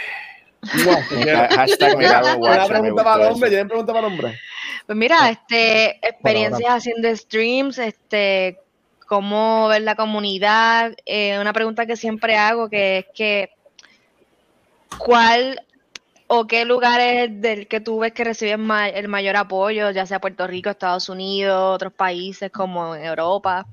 Hashtag 0.63 1.97
me 1.99 2.05
cago 2.05 2.29
en 2.29 2.39
Una 2.41 2.59
me 2.59 2.69
pregunta 2.69 3.05
para 3.05 3.25
el 3.25 3.33
hombre, 3.33 3.49
eso. 3.49 3.51
¿tienen 3.51 3.69
pregunta 3.69 3.93
para 3.93 4.07
el 4.07 4.13
hombre? 4.13 4.39
Pues 4.87 4.99
mira, 4.99 5.31
este, 5.31 6.07
experiencias 6.07 6.71
haciendo 6.71 7.15
streams, 7.15 7.79
este, 7.79 8.59
cómo 9.07 9.69
ver 9.69 9.83
la 9.83 9.95
comunidad. 9.95 10.93
Eh, 11.07 11.39
una 11.39 11.53
pregunta 11.53 11.87
que 11.87 11.97
siempre 11.97 12.37
hago 12.37 12.69
que 12.69 12.99
es 12.99 13.07
que 13.15 13.51
¿cuál 14.99 15.61
o 16.27 16.47
qué 16.47 16.65
lugar 16.65 17.01
es 17.01 17.41
del 17.41 17.69
que 17.69 17.81
tú 17.81 18.01
ves 18.01 18.13
que 18.13 18.25
reciben 18.25 18.69
el 18.71 19.09
mayor 19.09 19.37
apoyo, 19.37 19.91
ya 19.91 20.07
sea 20.07 20.21
Puerto 20.21 20.47
Rico, 20.47 20.71
Estados 20.71 21.09
Unidos, 21.09 21.75
otros 21.75 21.93
países 21.93 22.51
como 22.51 22.95
Europa? 22.95 23.67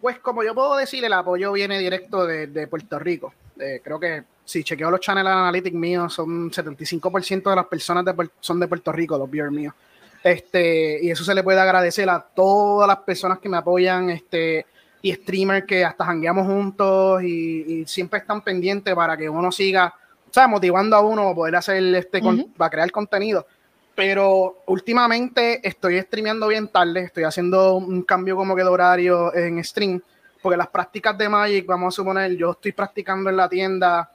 Pues 0.00 0.18
como 0.18 0.42
yo 0.42 0.54
puedo 0.54 0.76
decir, 0.76 1.04
el 1.04 1.12
apoyo 1.12 1.52
viene 1.52 1.78
directo 1.78 2.26
de, 2.26 2.66
Puerto 2.68 2.98
Rico. 2.98 3.34
Eh, 3.58 3.80
creo 3.84 4.00
que 4.00 4.24
si 4.44 4.64
chequeo 4.64 4.90
los 4.90 5.00
channel 5.00 5.26
analytics 5.26 5.76
míos, 5.76 6.14
son 6.14 6.50
75% 6.50 7.50
de 7.50 7.56
las 7.56 7.66
personas 7.66 8.04
de 8.04 8.30
son 8.40 8.58
de 8.58 8.66
Puerto 8.66 8.90
Rico, 8.92 9.18
los 9.18 9.30
viewers 9.30 9.52
míos. 9.52 9.74
Este, 10.22 10.98
y 11.02 11.10
eso 11.10 11.24
se 11.24 11.34
le 11.34 11.42
puede 11.42 11.60
agradecer 11.60 12.08
a 12.08 12.20
todas 12.20 12.88
las 12.88 12.98
personas 12.98 13.38
que 13.38 13.48
me 13.48 13.58
apoyan, 13.58 14.10
este, 14.10 14.66
y 15.02 15.12
streamers 15.14 15.66
que 15.66 15.84
hasta 15.84 16.04
jangueamos 16.04 16.46
juntos 16.46 17.22
y, 17.22 17.64
y 17.80 17.86
siempre 17.86 18.18
están 18.20 18.42
pendientes 18.42 18.94
para 18.94 19.16
que 19.16 19.28
uno 19.28 19.50
siga, 19.50 19.94
o 20.28 20.32
sea, 20.32 20.46
motivando 20.46 20.94
a 20.96 21.00
uno 21.00 21.28
a 21.30 21.34
poder 21.34 21.56
hacer 21.56 21.82
este, 21.94 22.20
con- 22.20 22.40
Ujú. 22.40 22.52
para 22.52 22.70
crear 22.70 22.90
contenido. 22.90 23.46
Pero 23.94 24.62
últimamente 24.66 25.66
estoy 25.66 26.00
streameando 26.00 26.48
bien 26.48 26.68
tarde, 26.68 27.04
estoy 27.04 27.24
haciendo 27.24 27.74
un 27.74 28.02
cambio 28.02 28.36
como 28.36 28.54
que 28.54 28.62
de 28.62 28.68
horario 28.68 29.34
en 29.34 29.62
stream, 29.64 30.00
porque 30.42 30.56
las 30.56 30.68
prácticas 30.68 31.16
de 31.18 31.28
Magic, 31.28 31.66
vamos 31.66 31.94
a 31.94 31.96
suponer, 31.96 32.34
yo 32.36 32.52
estoy 32.52 32.72
practicando 32.72 33.28
en 33.30 33.36
la 33.36 33.48
tienda 33.48 34.10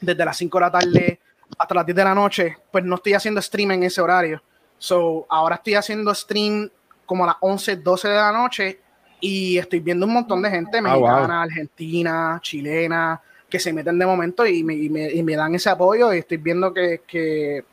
desde 0.00 0.24
las 0.24 0.36
5 0.36 0.58
de 0.58 0.62
la 0.62 0.70
tarde 0.70 1.20
hasta 1.58 1.74
las 1.74 1.84
10 1.86 1.96
de 1.96 2.04
la 2.04 2.14
noche, 2.14 2.56
pues 2.70 2.84
no 2.84 2.94
estoy 2.96 3.14
haciendo 3.14 3.40
stream 3.42 3.72
en 3.72 3.82
ese 3.82 4.00
horario. 4.00 4.42
So, 4.78 5.26
ahora 5.28 5.56
estoy 5.56 5.74
haciendo 5.74 6.14
stream 6.14 6.70
como 7.04 7.24
a 7.24 7.28
las 7.28 7.36
11, 7.40 7.76
12 7.76 8.08
de 8.08 8.14
la 8.14 8.32
noche 8.32 8.80
y 9.20 9.58
estoy 9.58 9.80
viendo 9.80 10.06
un 10.06 10.12
montón 10.14 10.42
de 10.42 10.50
gente 10.50 10.78
Ah, 10.78 10.82
mexicana, 10.82 11.42
argentina, 11.42 12.38
chilena, 12.42 13.20
que 13.48 13.58
se 13.58 13.72
meten 13.72 13.98
de 13.98 14.06
momento 14.06 14.46
y 14.46 14.62
me, 14.62 14.74
y 14.74 14.88
me- 14.88 15.10
y 15.10 15.22
me 15.22 15.34
dan 15.36 15.54
ese 15.54 15.70
apoyo 15.70 16.12
y 16.12 16.18
estoy 16.18 16.36
viendo 16.36 16.72
que, 16.72 17.00
que, 17.06 17.64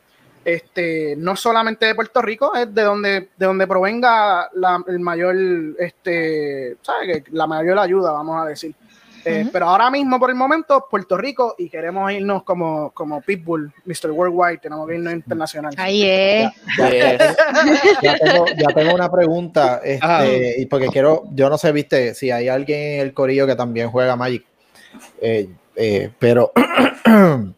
este, 0.44 1.16
no 1.16 1.34
solamente 1.36 1.86
de 1.86 1.94
Puerto 1.94 2.22
Rico, 2.22 2.54
es 2.54 2.72
de 2.72 2.82
donde, 2.82 3.28
de 3.36 3.46
donde 3.46 3.66
provenga 3.66 4.48
la, 4.54 4.82
el 4.86 5.00
mayor, 5.00 5.34
este, 5.78 6.76
¿sabes? 6.82 7.24
Que 7.24 7.30
La 7.32 7.46
mayor 7.46 7.78
ayuda, 7.78 8.12
vamos 8.12 8.40
a 8.40 8.46
decir. 8.48 8.74
Eh, 9.26 9.42
Ujú. 9.42 9.50
Pero 9.52 9.66
ahora 9.66 9.90
mismo, 9.90 10.20
por 10.20 10.30
el 10.30 10.36
momento, 10.36 10.86
Puerto 10.88 11.16
Rico 11.16 11.56
y 11.58 11.68
queremos 11.68 12.12
irnos 12.12 12.44
como, 12.44 12.92
como 12.92 13.20
Pitbull, 13.20 13.72
Mr. 13.84 14.12
Worldwide, 14.12 14.58
tenemos 14.58 14.86
que 14.86 14.94
irnos 14.94 15.12
internacional. 15.14 15.74
Ahí 15.76 16.04
es. 16.04 16.48
Ya 18.02 18.16
tengo, 18.18 18.46
ya 18.46 18.68
tengo 18.72 18.94
una 18.94 19.10
pregunta, 19.10 19.80
este, 19.82 20.60
y 20.60 20.66
porque 20.66 20.86
quiero, 20.88 21.24
yo 21.32 21.50
no 21.50 21.58
sé, 21.58 21.72
viste, 21.72 22.14
si 22.14 22.30
hay 22.30 22.48
alguien 22.48 22.78
en 22.78 23.00
el 23.00 23.12
corillo 23.12 23.48
que 23.48 23.56
también 23.56 23.90
juega 23.90 24.14
Magic, 24.14 24.44
eh, 25.20 25.48
eh, 25.74 26.10
pero 26.18 26.52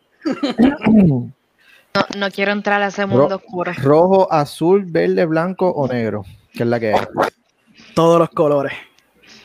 No, 1.95 2.05
no 2.17 2.31
quiero 2.31 2.53
entrar 2.53 2.81
a 2.83 2.89
ese 2.89 3.07
mundo 3.07 3.37
oscuro. 3.37 3.73
rojo, 3.83 4.33
azul, 4.33 4.85
verde, 4.87 5.25
blanco 5.27 5.69
o 5.69 5.89
negro, 5.89 6.25
que 6.53 6.63
es 6.63 6.69
la 6.69 6.79
que 6.79 6.93
es. 6.93 7.09
Todos 7.95 8.19
los 8.19 8.29
colores. 8.31 8.73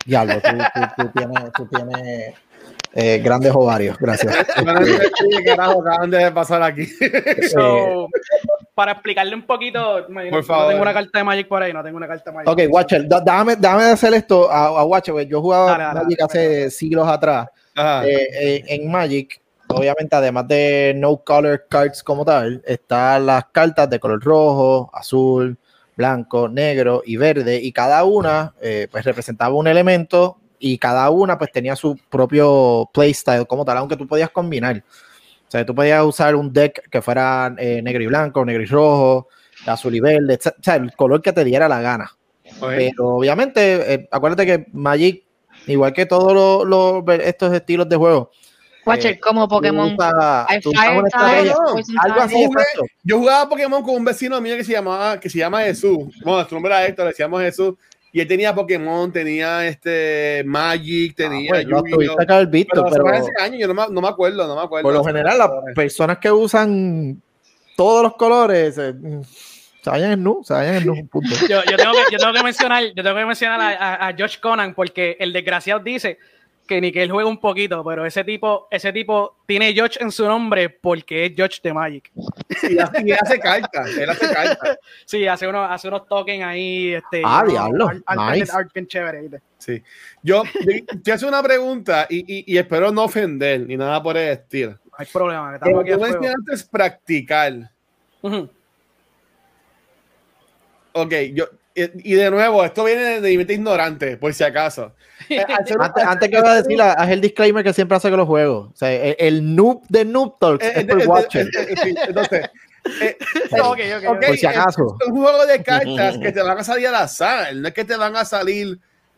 Diablo, 0.06 0.36
tú, 0.42 0.50
tú- 0.50 1.04
tú 1.04 1.10
tienes, 1.16 1.54
tú 1.54 1.66
tienes 1.68 2.34
eh, 2.94 3.22
grandes 3.24 3.52
ovarios, 3.56 3.98
gracias. 3.98 4.36
Bueno, 4.63 4.82
¿qué 4.82 5.44
carajo 5.46 5.82
acaban 5.82 6.10
de 6.12 6.32
pasar 6.32 6.62
aquí? 6.63 6.86
So, 7.52 8.08
para 8.76 8.94
explicarle 8.94 9.36
un 9.36 9.44
poquito, 9.44 10.08
no, 10.10 10.30
Por 10.30 10.44
favor. 10.44 10.63
no 10.63 10.70
tengo 10.70 10.82
una 10.82 10.94
carta 10.94 11.18
de 11.20 11.24
Magic 11.24 11.48
por 11.48 11.62
ahí, 11.63 11.74
no 11.74 11.84
tengo 11.84 11.98
una 11.98 12.08
carta 12.08 12.32
de 12.32 12.36
Magic. 12.38 12.50
Ok, 12.50 12.62
Watcher, 12.74 13.08
da- 13.08 13.22
déjame, 13.22 13.56
déjame 13.56 13.84
hacer 13.84 14.13
esto 14.13 14.52
a, 14.52 14.66
a 14.68 14.84
Watcher, 14.86 15.13
porque 15.13 15.28
yo 15.28 15.42
jugaba 15.42 15.72
Dale, 15.72 15.84
dale, 15.84 16.00
Magic 16.04 16.20
dale. 16.20 16.26
hace 16.32 16.70
siglos 16.72 17.08
atrás. 17.08 17.48
Eh, 17.76 18.28
eh, 18.34 18.63
en 18.68 18.92
Magic, 18.92 19.42
obviamente, 19.70 20.16
además 20.16 20.48
de 20.48 20.94
no 20.96 21.18
color 21.18 21.66
cards 21.70 22.04
como 22.04 22.24
tal, 22.26 22.62
están 22.66 23.26
las 23.26 23.46
cartas 23.52 23.89
de 23.89 24.00
color 24.00 24.24
rojo, 24.24 24.89
azul, 24.94 25.58
blanco, 25.95 26.47
negro 26.49 27.01
y 27.06 27.17
verde, 27.17 27.60
y 27.62 27.71
cada 27.71 28.03
una 28.03 28.53
eh, 28.62 28.88
pues 28.91 29.03
representaba 29.06 29.53
un 29.56 29.67
elemento 29.67 30.38
y 30.60 30.77
cada 30.77 31.10
una 31.10 31.38
pues 31.38 31.51
tenía 31.51 31.75
su 31.75 31.97
propio 32.10 32.89
playstyle 32.93 33.45
como 33.47 33.65
tal, 33.65 33.77
aunque 33.77 33.97
tú 33.97 34.08
podías 34.08 34.29
combinar. 34.29 34.84
O 35.47 35.51
sea, 35.53 35.65
tú 35.65 35.75
podías 35.75 36.03
usar 36.03 36.36
un 36.36 36.51
deck 36.51 36.89
que 36.89 37.01
fuera 37.01 37.53
eh, 37.58 37.82
negro 37.84 38.01
y 38.03 38.08
blanco, 38.08 38.43
negro 38.43 38.63
y 38.63 38.65
rojo, 38.65 39.27
azul 39.67 39.93
y 39.95 39.99
verde, 39.99 40.39
o 40.43 40.63
sea, 40.63 40.75
el 40.75 40.93
color 40.95 41.21
que 41.21 41.32
te 41.34 41.43
diera 41.43 41.67
la 41.69 41.82
gana. 41.82 42.12
Pero 42.77 43.10
obviamente, 43.17 43.93
eh, 43.93 44.08
acuérdate 44.12 44.45
que 44.45 44.65
Magic, 44.73 45.23
igual 45.67 45.93
que 45.93 46.06
todos 46.06 46.34
los, 46.34 46.65
los- 46.67 47.19
estos 47.19 47.53
estilos 47.53 47.88
de 47.88 47.95
juego, 47.95 48.32
Watcher, 48.86 49.12
eh, 49.13 49.19
como 49.19 49.48
Pokémon. 49.48 49.93
usas 49.93 50.46
Fire 50.48 51.04
Type, 51.04 51.54
algo 52.00 52.22
así, 52.22 52.43
exacto. 52.43 52.84
Yo 53.04 53.19
jugaba 53.19 53.48
Pokémon 53.50 53.82
con 53.84 53.96
un 53.96 54.06
vecino 54.06 54.39
mío 54.41 54.56
que 54.58 54.63
se 54.63 54.72
llamaba, 54.74 55.19
que 55.19 55.30
se 55.30 55.38
llama 55.39 55.62
Jesús. 55.62 56.00
Bueno, 56.24 56.48
su 56.48 56.56
nombre 56.56 56.72
era 56.74 56.86
Héctor, 56.86 57.06
le 57.06 57.12
decíamos 57.12 57.41
Jesús. 57.41 57.76
Y 58.12 58.22
él 58.22 58.28
tenía 58.28 58.54
Pokémon, 58.54 59.12
tenía 59.12 59.65
este 59.65 60.43
Magic, 60.46 61.15
tenía 61.15 61.50
Pues, 61.50 61.65
lo 61.65 61.80
Yu-Gi-Oh! 61.80 61.96
tuviste 61.98 62.26
que 62.28 62.34
haber 62.34 62.48
visto, 62.48 62.86
Pero, 62.88 63.04
pero 63.08 63.26
años, 63.39 63.60
yo 63.60 63.67
no 63.67 63.74
me, 63.74 63.82
no 63.89 64.02
me 64.02 64.08
acuerdo, 64.08 64.48
no 64.48 64.56
me 64.56 64.62
acuerdo. 64.62 64.84
por 64.88 64.93
lo 64.93 65.04
general, 65.04 65.38
las 65.39 65.50
personas 65.74 66.19
que 66.19 66.32
usan 66.32 67.19
todos 67.76 68.04
los 68.04 68.15
colores 68.15 68.78
eh, 68.78 68.93
se 69.82 69.89
vayan 69.89 70.12
en 70.12 70.24
nu, 70.24 70.43
se 70.43 70.54
vayan 70.54 70.76
en 70.76 70.86
nu, 70.86 71.08
punto. 71.12 71.36
yo, 71.50 71.63
yo 71.63 71.76
tengo 71.76 71.91
que, 71.93 72.12
yo 72.12 72.17
tengo 72.19 72.34
que 72.34 72.43
mencionar, 72.43 72.84
yo 72.96 73.04
tengo 73.04 73.15
que 73.15 73.26
mencionar 73.26 73.60
a, 73.60 73.69
a- 73.96 74.08
a 74.10 74.15
Josh 74.15 74.39
Conan 74.39 74.76
porque 74.76 75.17
el 75.19 75.34
desgraciado 75.34 75.80
dice 75.80 76.19
que 76.67 76.80
ni 76.80 76.91
que 76.91 77.04
él 77.04 77.12
juega 77.12 77.30
un 77.30 77.39
poquito, 77.39 77.84
pero 77.84 78.06
ese 78.06 78.23
tipo, 78.23 78.67
ese 78.71 78.93
tipo 78.93 79.38
tiene 79.45 79.73
Josh 79.78 79.97
en 79.99 80.12
su 80.12 80.26
nombre 80.26 80.69
porque 80.69 81.26
es 81.26 81.34
Josh 81.38 81.60
de 81.62 81.73
Magic. 81.73 82.12
Y 82.69 82.78
hace, 82.80 83.04
y 83.06 83.12
él 83.12 83.17
hace 83.21 83.39
cartas, 83.39 83.88
él 83.97 84.10
hace 84.10 84.34
cartas. 84.34 84.78
Sí, 85.06 85.28
hace 85.28 85.47
unos, 85.47 85.69
hace 85.69 85.88
unos 85.89 86.08
tokens 86.08 86.43
ahí, 86.43 86.93
este, 86.93 87.21
Ah, 87.26 87.43
diablo, 87.47 87.89
nice. 87.91 88.52
chévere, 88.88 89.21
¿viste? 89.21 89.41
Sí. 89.58 89.84
Yo, 90.21 90.43
yo 90.45 91.02
te 91.04 91.12
hago 91.12 91.28
una 91.28 91.43
pregunta 91.43 92.08
y, 92.10 92.19
y, 92.19 92.54
y 92.54 92.58
espero 92.58 92.91
no 92.91 93.04
ofender 93.04 93.62
ni 93.62 93.76
nada 93.78 94.02
por 94.02 94.15
el 94.17 94.30
estilo. 94.30 94.71
No 94.71 94.91
hay 94.97 95.06
problema, 95.08 95.49
que 95.49 95.56
estamos 95.56 95.73
Como 95.73 95.86
tú 95.86 95.99
fuego. 95.99 96.21
mencionaste 96.21 96.69
practicar. 96.71 97.71
Ujú. 98.21 98.49
Ok, 100.93 101.13
yo, 101.34 101.45
y 101.75 102.12
y 102.13 102.15
de 102.15 102.29
nuevo, 102.31 102.63
esto 102.63 102.83
viene 102.83 103.19
de 103.21 103.29
mi 103.29 103.38
mente 103.38 103.53
ignorante, 103.53 104.17
por 104.17 104.33
si 104.33 104.43
acaso. 104.43 104.93
Eh, 105.29 105.39
Antes, 105.47 105.77
antes 106.05 106.29
que 106.29 106.38
voy 106.41 106.49
a 106.49 106.62
decir, 106.62 106.81
haz 106.81 107.09
el 107.09 107.21
disclaimer 107.21 107.63
que 107.63 107.71
siempre 107.71 107.95
hace 107.95 108.09
con 108.09 108.19
los 108.19 108.27
juegos. 108.27 108.71
O 108.73 108.75
sea, 108.75 108.91
el, 108.91 109.15
el 109.19 109.55
noob 109.55 109.81
de 109.88 110.03
Noob 110.03 110.38
Talks 110.38 110.65
Eh, 110.65 110.71
es 110.75 110.77
eh, 110.83 110.86
por 110.86 111.01
eh, 111.01 111.07
Watcher, 111.07 111.47
eh, 111.47 111.75
eh, 111.86 111.95
Entonces, 112.07 112.49
eh, 113.01 113.17
Ok, 113.63 113.79
ok, 113.97 114.03
ok. 114.09 114.25
por 114.25 114.38
si 114.38 114.45
acaso. 114.45 114.97
es 114.99 115.07
un 115.07 115.21
juego 115.21 115.45
de 115.45 115.63
cartas 115.63 116.17
que 116.17 116.31
te 116.33 116.41
van 116.41 116.57
a 116.57 116.63
salir 116.65 116.88
al 116.88 116.95
azar, 116.95 117.55
no 117.55 117.67
es 117.69 117.73
que 117.73 117.86
te 117.86 117.95
van 117.95 118.15
a 118.17 118.25
salir 118.25 118.77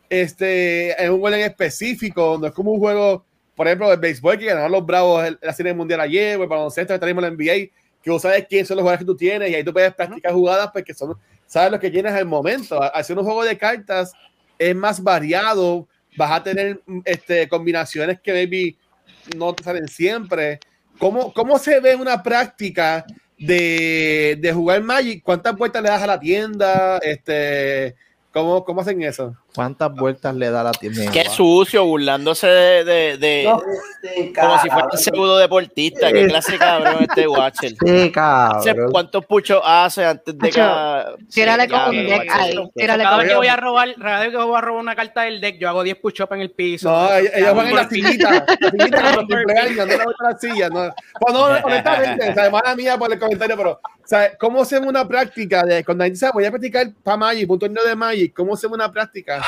este, 0.09 1.01
en 1.03 1.11
un 1.11 1.19
juego 1.19 1.35
en 1.35 1.43
específico, 1.43 2.37
no 2.39 2.45
es 2.47 2.53
como 2.53 2.71
un 2.73 2.79
juego, 2.79 3.25
por 3.55 3.65
ejemplo, 3.67 3.91
el 3.91 3.99
béisbol 3.99 4.37
que 4.37 4.45
ganaron 4.45 4.71
los 4.71 4.85
Bravos 4.85 5.25
en 5.25 5.39
la 5.41 5.53
Serie 5.53 5.73
Mundial 5.73 6.01
ayer, 6.01 6.37
o 6.37 6.43
el 6.43 6.49
baloncesto 6.49 6.93
que 6.93 6.99
tenemos 6.99 7.23
en 7.23 7.31
la 7.31 7.35
NBA, 7.35 7.53
que 8.03 8.11
tú 8.11 8.19
sabes 8.19 8.45
quiénes 8.47 8.67
son 8.67 8.77
los 8.77 8.83
jugadores 8.83 8.99
que 8.99 9.05
tú 9.11 9.17
tienes 9.17 9.49
y 9.49 9.55
ahí 9.55 9.63
tú 9.63 9.73
puedes 9.73 9.91
practicar 9.95 10.31
jugadas 10.33 10.69
porque 10.71 10.93
son, 10.93 11.17
sabes 11.45 11.71
lo 11.71 11.79
que 11.79 11.91
tienes 11.91 12.13
al 12.13 12.25
momento. 12.25 12.81
Hacer 12.81 13.17
un 13.17 13.25
juego 13.25 13.43
de 13.43 13.57
cartas 13.57 14.13
es 14.57 14.75
más 14.75 15.01
variado, 15.01 15.87
vas 16.17 16.31
a 16.31 16.43
tener 16.43 16.81
mm, 16.85 16.99
este, 17.05 17.47
combinaciones 17.47 18.19
que 18.21 18.33
maybe 18.33 18.77
no 19.35 19.53
te 19.53 19.63
salen 19.63 19.87
siempre. 19.87 20.59
¿Cómo, 20.97 21.33
cómo 21.33 21.59
se 21.59 21.79
ve 21.79 21.95
una 21.95 22.23
práctica 22.23 23.05
de, 23.37 24.37
de 24.39 24.53
jugar 24.53 24.81
Magic? 24.81 25.23
¿Cuántas 25.23 25.55
vueltas 25.55 25.83
le 25.83 25.89
das 25.89 26.01
a 26.01 26.07
la 26.07 26.19
tienda? 26.19 26.97
Este, 26.99 27.95
¿cómo, 28.35 28.65
¿Cómo 28.65 28.81
hacen 28.81 29.01
eso? 29.01 29.33
¿Cuántas 29.55 29.93
vueltas 29.95 30.35
le 30.35 30.51
da 30.51 30.61
la 30.63 30.71
tienda? 30.73 31.09
Qué 31.11 31.23
sucio, 31.29 31.85
burlándose 31.85 32.45
de. 32.47 32.83
de, 32.83 33.17
de- 33.17 33.43
No, 33.45 33.61
como 34.39 34.59
si 34.61 34.69
fuera 34.69 34.87
un 34.91 34.97
pseudo 34.97 35.37
deportista. 35.37 36.11
Qué 36.11 36.27
clase 36.27 36.51
de 36.51 36.57
cabrón 36.59 36.97
este 36.99 37.27
Watcher. 37.27 37.73
Sí, 37.83 38.11
cabrón. 38.11 38.91
¿Cuántos 38.91 39.25
puchos 39.25 39.61
hace 39.63 40.05
antes 40.05 40.37
de 40.37 40.49
cada. 40.49 41.15
tírale 41.33 41.69
con 41.69 41.79
un 41.89 42.05
deck 42.05 42.29
ahí. 42.29 42.55
Tírale 42.75 43.03
Cada 43.03 43.15
con 43.15 43.19
vez 43.23 43.29
que 43.31 43.35
voy 43.37 43.47
a 43.47 43.55
robar, 43.55 43.95
cada 43.95 44.19
vez 44.19 44.29
que 44.31 44.37
voy 44.37 44.57
a 44.57 44.61
robar 44.61 44.81
una 44.81 44.95
carta 44.95 45.21
del 45.21 45.39
deck, 45.39 45.57
yo 45.57 45.69
hago 45.69 45.83
10 45.83 45.97
push-ups 45.99 46.31
en 46.33 46.41
el 46.41 46.51
piso. 46.51 46.89
No, 46.91 47.13
ellos 47.13 47.31
ellos 47.33 47.55
van 47.55 47.67
en 47.67 47.75
la 47.75 47.87
sillita, 47.89 48.31
la 48.31 48.69
sillita 48.69 49.01
con 49.01 49.15
los 49.15 49.25
cumpleaños, 49.25 49.87
no 49.87 50.27
la 50.29 50.37
silla. 50.37 50.69
No, 50.69 50.93
Pues 51.19 51.33
no, 51.33 51.43
honestamente, 51.63 52.29
o 52.29 52.33
sea, 52.33 52.49
mala 52.49 52.75
mía 52.75 52.97
por 52.97 53.11
el 53.11 53.17
comentario, 53.19 53.55
pero, 53.55 53.79
sea, 54.07 54.37
¿cómo 54.37 54.61
hacemos 54.61 54.87
una 54.87 55.07
práctica 55.07 55.63
de 55.63 55.83
cuando 55.83 56.03
alguien 56.03 56.13
dice, 56.13 56.29
voy 56.33 56.45
a 56.45 56.51
practicar 56.51 56.87
para 57.03 57.17
Magic, 57.17 57.49
un 57.49 57.59
torneo 57.59 57.83
de 57.83 57.95
Magic, 57.95 58.33
¿cómo 58.33 58.53
hacemos 58.53 58.75
una 58.75 58.91
práctica 58.91 59.41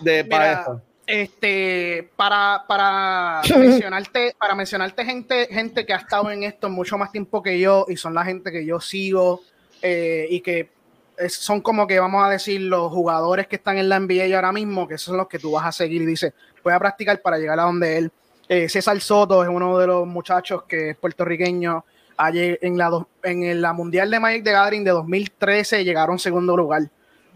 de 0.00 0.24
para 0.24 0.44
Mira, 0.48 0.60
eso? 0.62 0.82
este, 1.06 2.10
para, 2.16 2.64
para 2.68 3.40
mencionarte, 3.58 4.34
para 4.38 4.54
mencionarte 4.54 5.04
gente, 5.04 5.48
gente 5.50 5.84
que 5.84 5.92
ha 5.92 5.96
estado 5.98 6.30
en 6.30 6.44
esto 6.44 6.68
mucho 6.68 6.96
más 6.98 7.10
tiempo 7.12 7.42
que 7.42 7.58
yo 7.58 7.84
y 7.88 7.96
son 7.96 8.14
la 8.14 8.24
gente 8.24 8.50
que 8.52 8.64
yo 8.64 8.80
sigo 8.80 9.42
eh, 9.82 10.26
y 10.30 10.40
que 10.40 10.70
es- 11.18 11.34
son 11.34 11.60
como 11.60 11.86
que 11.86 11.98
vamos 12.00 12.24
a 12.24 12.30
decir 12.30 12.60
los 12.62 12.90
jugadores 12.92 13.46
que 13.48 13.56
están 13.56 13.76
en 13.78 13.88
la 13.88 13.96
NBA 13.98 14.34
ahora 14.36 14.52
mismo, 14.52 14.86
que 14.86 14.94
esos 14.94 15.06
son 15.06 15.16
los 15.16 15.28
que 15.28 15.38
tú 15.38 15.50
vas 15.52 15.66
a 15.66 15.72
seguir 15.72 16.02
y 16.02 16.06
dice, 16.06 16.32
voy 16.62 16.72
a 16.72 16.78
practicar 16.78 17.20
para 17.20 17.38
llegar 17.38 17.58
a 17.58 17.64
donde 17.64 17.98
él. 17.98 18.12
Eh, 18.48 18.68
César 18.68 19.00
Soto 19.00 19.42
es 19.44 19.48
uno 19.48 19.78
de 19.78 19.86
los 19.86 20.06
muchachos 20.06 20.64
que 20.64 20.90
es 20.90 20.96
puertorriqueño. 20.96 21.84
En 22.28 22.76
la, 22.76 23.06
en 23.22 23.60
la 23.62 23.72
Mundial 23.72 24.10
de 24.10 24.20
Magic 24.20 24.44
de 24.44 24.52
Gathering 24.52 24.84
de 24.84 24.90
2013 24.90 25.84
llegaron 25.84 26.18
segundo 26.18 26.56
lugar. 26.56 26.82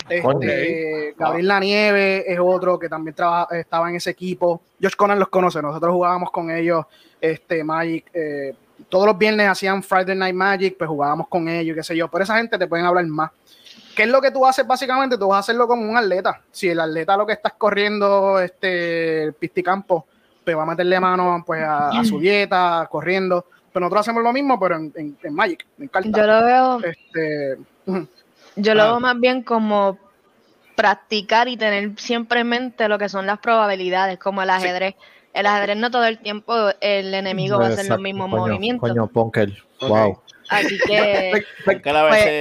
Este, 0.09 1.15
Gabriel 1.17 1.49
Lanieve 1.49 2.31
es 2.31 2.39
otro 2.39 2.79
que 2.79 2.89
también 2.91 3.15
trabaja, 3.15 3.57
estaba 3.59 3.89
en 3.89 3.97
ese 3.97 4.11
equipo. 4.11 4.61
Josh 4.83 4.95
Conan 4.97 5.19
los 5.19 5.29
conoce, 5.29 5.63
nosotros 5.63 5.93
jugábamos 5.93 6.31
con 6.31 6.51
ellos, 6.51 6.85
este, 7.21 7.65
Magic. 7.65 8.11
eh, 8.13 8.55
todos 8.89 9.07
los 9.07 9.17
viernes 9.17 9.49
hacían 9.49 9.83
Friday 9.83 10.17
Night 10.17 10.35
Magic, 10.35 10.77
pues 10.77 10.89
jugábamos 10.89 11.29
con 11.29 11.49
ellos, 11.49 11.75
qué 11.77 11.83
sé 11.83 11.97
yo. 11.97 12.09
Pero 12.09 12.25
esa 12.25 12.37
gente 12.37 12.59
te 12.59 12.67
pueden 12.67 12.85
hablar 12.85 13.07
más. 13.07 13.31
¿Qué 13.97 14.03
es 14.03 14.09
lo 14.09 14.21
que 14.21 14.31
tú 14.31 14.45
haces 14.45 14.67
básicamente? 14.67 15.17
Tú 15.17 15.29
vas 15.29 15.37
a 15.37 15.41
hacerlo 15.41 15.67
como 15.67 15.89
un 15.89 15.97
atleta. 15.97 16.41
Si 16.51 16.69
el 16.69 16.81
atleta 16.81 17.17
lo 17.17 17.27
que 17.27 17.33
estás 17.33 17.53
corriendo, 17.55 18.41
este, 18.41 19.25
el 19.25 19.33
pisticampo, 19.35 20.07
pues 20.45 20.57
va 20.57 20.65
a 20.65 20.67
meterle 20.67 21.01
mano 21.01 21.43
pues, 21.47 21.63
a, 21.63 21.89
a 21.89 22.05
su 22.05 22.19
dieta, 22.19 22.87
corriendo. 22.91 23.47
Pero 23.75 23.87
nosotros 23.87 24.01
hacemos 24.03 24.23
lo 24.23 24.33
mismo, 24.33 24.59
pero 24.61 24.77
en, 24.77 24.93
en- 24.95 25.19
en 25.21 25.35
Magic, 25.35 25.67
en 25.81 25.89
cartas. 25.89 26.13
Yo 26.13 26.27
lo 26.27 26.45
veo, 26.45 26.81
Este, 26.85 27.59
yo 28.55 28.75
lo 28.75 28.83
Ah. 28.83 28.87
veo 28.87 29.01
más 29.01 29.19
bien 29.19 29.43
como 29.43 29.99
practicar 30.77 31.49
y 31.49 31.57
tener 31.57 31.91
siempre 31.99 32.41
en 32.41 32.49
mente 32.49 32.89
lo 32.89 32.99
que 32.99 33.09
son 33.09 33.27
las 33.27 33.41
probabilidades, 33.41 34.17
como 34.19 34.43
el 34.43 34.51
ajedrez. 34.51 34.95
El 35.33 35.47
ajedrez 35.47 35.77
no 35.77 35.91
todo 35.91 36.05
el 36.05 36.19
tiempo 36.21 36.55
el 36.81 37.13
enemigo 37.15 37.59
va 37.59 37.67
a 37.67 37.69
hacer 37.71 37.89
los 37.89 37.99
mismos 38.01 38.31
coño, 38.31 38.43
movimientos. 38.47 38.89
Coño, 38.89 39.09
Ponker. 39.09 39.53
Wow. 39.81 40.21
Así 40.49 40.79
que 40.87 41.31
Pues, 41.65 41.85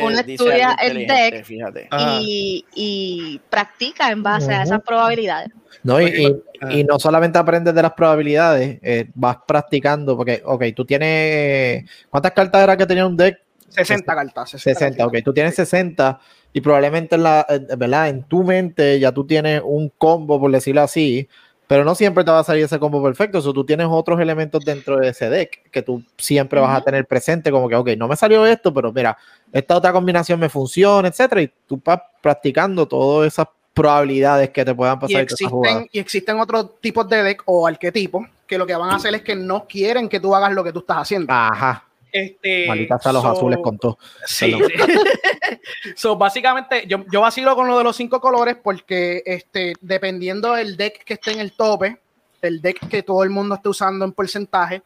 uno 0.01 0.19
estudia 0.19 0.75
el 0.81 1.07
deck 1.07 1.43
Fíjate. 1.45 1.87
Ajá. 1.89 2.19
y, 2.21 2.65
y 2.75 3.41
practica 3.49 4.11
en 4.11 4.23
base 4.23 4.53
a 4.53 4.63
esas 4.63 4.81
probabilidades. 4.81 5.49
No, 5.83 6.01
y, 6.01 6.05
y- 6.05 6.35
y 6.79 6.83
no 6.85 6.97
solamente 6.97 7.37
aprendes 7.37 7.73
de 7.75 7.81
las 7.81 7.91
probabilidades, 7.93 8.79
eh, 8.81 9.09
vas 9.15 9.37
practicando, 9.45 10.15
porque, 10.15 10.41
ok, 10.45 10.63
tú 10.73 10.85
tienes, 10.85 11.83
¿cuántas 12.09 12.31
cartas 12.31 12.63
era 12.63 12.77
que 12.77 12.85
tenía 12.85 13.05
un 13.05 13.17
deck? 13.17 13.37
60 13.67 14.15
cartas. 14.15 14.49
60, 14.51 14.79
60, 14.79 15.05
ok, 15.07 15.17
tú 15.25 15.33
tienes 15.33 15.55
60 15.55 16.19
y 16.53 16.61
probablemente 16.61 17.15
en 17.15 17.23
la, 17.23 17.45
¿verdad? 17.77 18.07
En 18.09 18.23
tu 18.23 18.43
mente 18.43 18.99
ya 18.99 19.11
tú 19.11 19.25
tienes 19.25 19.61
un 19.65 19.89
combo, 19.97 20.39
por 20.39 20.51
decirlo 20.51 20.81
así, 20.81 21.27
pero 21.67 21.83
no 21.83 21.95
siempre 21.95 22.23
te 22.23 22.31
va 22.31 22.39
a 22.39 22.43
salir 22.43 22.63
ese 22.63 22.79
combo 22.79 23.01
perfecto, 23.01 23.39
o 23.39 23.53
tú 23.53 23.65
tienes 23.65 23.87
otros 23.89 24.19
elementos 24.19 24.63
dentro 24.63 24.97
de 24.97 25.09
ese 25.09 25.29
deck 25.29 25.69
que 25.71 25.81
tú 25.81 26.03
siempre 26.17 26.59
vas 26.59 26.77
a 26.77 26.83
tener 26.83 27.05
presente, 27.05 27.51
como 27.51 27.69
que, 27.69 27.75
ok, 27.75 27.89
no 27.97 28.07
me 28.07 28.15
salió 28.15 28.45
esto, 28.45 28.73
pero 28.73 28.91
mira, 28.91 29.17
esta 29.51 29.77
otra 29.77 29.91
combinación 29.91 30.39
me 30.39 30.49
funciona, 30.49 31.07
etcétera, 31.07 31.41
y 31.41 31.51
tú 31.67 31.81
vas 31.83 31.99
practicando 32.21 32.87
todas 32.87 33.27
esas 33.27 33.47
probabilidades 33.73 34.51
que 34.51 34.63
te 34.63 34.75
puedan 34.75 34.99
pasar. 34.99 35.21
existen, 35.21 35.89
y 35.91 35.99
existen 35.99 36.39
otros 36.39 36.79
tipos 36.79 37.07
de 37.09 37.23
deck 37.23 37.43
o 37.45 37.65
arquetipos 37.65 38.27
que 38.45 38.57
lo 38.57 38.67
que 38.67 38.75
van 38.75 38.91
a 38.91 38.95
hacer 38.95 39.15
es 39.15 39.21
que 39.23 39.35
no 39.35 39.65
quieren 39.65 40.07
que 40.09 40.19
tú 40.19 40.35
hagas 40.35 40.53
lo 40.53 40.63
que 40.63 40.71
tú 40.71 40.79
estás 40.79 40.97
haciendo. 40.97 41.33
Ajá, 41.33 41.83
Este, 42.13 42.67
maldita 42.67 42.99
sea 42.99 43.11
los 43.11 43.23
so- 43.23 43.31
azules 43.31 43.57
con 43.63 43.79
todo. 43.79 43.97
Sí. 44.25 44.55
so, 45.95 46.15
básicamente, 46.15 46.85
yo, 46.87 47.03
yo 47.11 47.21
vacilo 47.21 47.55
con 47.55 47.67
lo 47.67 47.77
de 47.77 47.83
los 47.83 47.95
cinco 47.95 48.21
colores 48.21 48.55
porque 48.61 49.23
este, 49.25 49.73
dependiendo 49.81 50.53
del 50.53 50.77
deck 50.77 51.03
que 51.03 51.15
esté 51.15 51.31
en 51.31 51.39
el 51.39 51.53
tope, 51.53 51.97
el 52.41 52.61
deck 52.61 52.87
que 52.87 53.01
todo 53.01 53.23
el 53.23 53.31
mundo 53.31 53.55
esté 53.55 53.69
usando 53.69 54.05
en 54.05 54.11
porcentaje, 54.11 54.83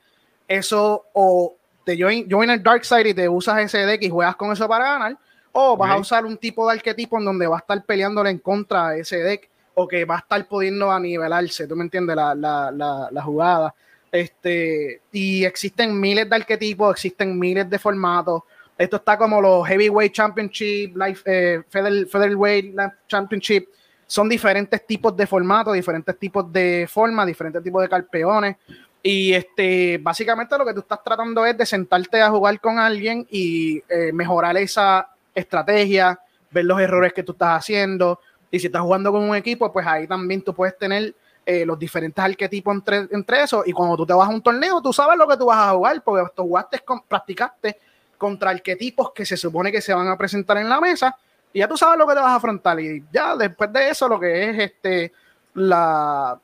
eso 0.48 1.06
o 1.14 1.56
te 1.84 1.98
join, 2.02 2.30
join 2.30 2.50
el 2.50 2.64
dark 2.64 2.86
side 2.86 3.10
y 3.10 3.14
te 3.14 3.28
usas 3.28 3.60
ese 3.60 3.80
deck 3.86 4.02
y 4.04 4.10
juegas 4.10 4.36
con 4.38 4.52
eso 4.54 4.68
para 4.68 4.86
ganar, 4.94 5.18
o 5.52 5.76
vas 5.76 5.92
a 5.92 5.98
usar 5.98 6.26
un 6.26 6.38
tipo 6.38 6.66
de 6.68 6.76
arquetipo 6.78 7.18
en 7.18 7.26
donde 7.26 7.48
va 7.48 7.58
a 7.58 7.60
estar 7.60 7.84
peleándole 7.84 8.30
en 8.30 8.40
contra 8.40 8.92
de 8.92 9.02
ese 9.02 9.18
deck 9.18 9.50
o 9.74 9.88
que 9.88 10.06
va 10.06 10.16
a 10.16 10.20
estar 10.20 10.48
pudiendo 10.48 10.92
anivelarse, 10.92 11.68
¿tú 11.68 11.76
me 11.76 11.84
entiendes? 11.84 12.16
La, 12.16 12.34
la, 12.34 12.72
la, 12.72 13.10
la 13.12 13.22
jugada. 13.22 13.76
Este, 14.12 15.02
y 15.12 15.44
existen 15.46 16.00
miles 16.00 16.30
de 16.30 16.36
arquetipos, 16.36 16.92
existen 16.92 17.38
miles 17.38 17.70
de 17.70 17.78
formatos. 17.80 18.44
Esto 18.78 18.98
está 18.98 19.18
como 19.18 19.42
los 19.42 19.68
Heavyweight 19.68 20.14
Championship, 20.14 20.96
Life, 20.96 21.24
eh, 21.26 21.64
Feather- 21.70 22.08
Featherweight 22.08 22.76
Championship. 23.08 23.68
Son 24.06 24.30
diferentes 24.30 24.86
tipos 24.86 25.16
de 25.18 25.28
formatos, 25.28 25.74
diferentes 25.74 26.18
tipos 26.18 26.52
de 26.54 26.88
formas, 26.90 27.28
diferentes 27.28 27.62
tipos 27.64 27.82
de 27.82 27.90
carpeones. 27.90 28.56
Y 29.04 29.34
este, 29.34 30.00
básicamente 30.02 30.58
lo 30.58 30.66
que 30.66 30.74
tú 30.74 30.80
estás 30.82 31.04
tratando 31.04 31.46
es 31.46 31.58
de 31.58 31.66
sentarte 31.66 32.22
a 32.22 32.30
jugar 32.30 32.60
con 32.60 32.80
alguien 32.80 33.26
y 33.30 33.82
eh, 33.90 34.12
mejorar 34.14 34.56
esa 34.58 35.10
estrategia, 35.34 36.20
ver 36.52 36.66
los 36.66 36.80
errores 36.80 37.14
que 37.14 37.24
tú 37.24 37.34
estás 37.34 37.60
haciendo. 37.60 38.20
Y 38.50 38.60
si 38.60 38.68
estás 38.68 38.82
jugando 38.82 39.12
con 39.12 39.24
un 39.24 39.36
equipo, 39.36 39.72
pues 39.72 39.86
ahí 39.86 40.08
también 40.08 40.42
tú 40.42 40.54
puedes 40.54 40.78
tener 40.78 41.14
eh, 41.50 41.66
los 41.66 41.80
diferentes 41.80 42.22
arquetipos 42.22 42.76
entre, 42.76 43.08
entre 43.10 43.42
eso. 43.44 43.64
Y 43.66 43.72
cuando 43.72 43.96
tú 43.96 44.06
te 44.06 44.12
vas 44.14 44.28
a 44.28 44.32
un 44.32 44.42
torneo, 44.42 44.82
tú 44.82 44.92
sabes 44.92 45.18
lo 45.18 45.26
que 45.26 45.38
tú 45.38 45.46
vas 45.46 45.58
a 45.70 45.72
jugar, 45.72 46.04
porque 46.04 46.30
tú 46.36 46.44
jugaste, 46.44 46.80
con, 46.80 47.02
practicaste 47.08 47.80
contra 48.18 48.50
arquetipos 48.50 49.14
que 49.14 49.26
se 49.26 49.38
supone 49.38 49.72
que 49.72 49.80
se 49.80 49.94
van 49.94 50.10
a 50.10 50.18
presentar 50.18 50.58
en 50.58 50.68
la 50.68 50.82
mesa. 50.82 51.16
Y 51.54 51.60
ya 51.60 51.68
tú 51.70 51.78
sabes 51.78 51.98
lo 51.98 52.06
que 52.06 52.14
te 52.16 52.20
vas 52.20 52.32
a 52.32 52.36
afrontar. 52.36 52.78
Y 52.82 53.02
ya 53.14 53.38
después 53.38 53.72
de 53.72 53.90
eso, 53.90 54.10
lo 54.10 54.20
que 54.20 54.50
es 54.50 54.60
este 54.60 55.14
la, 55.54 56.38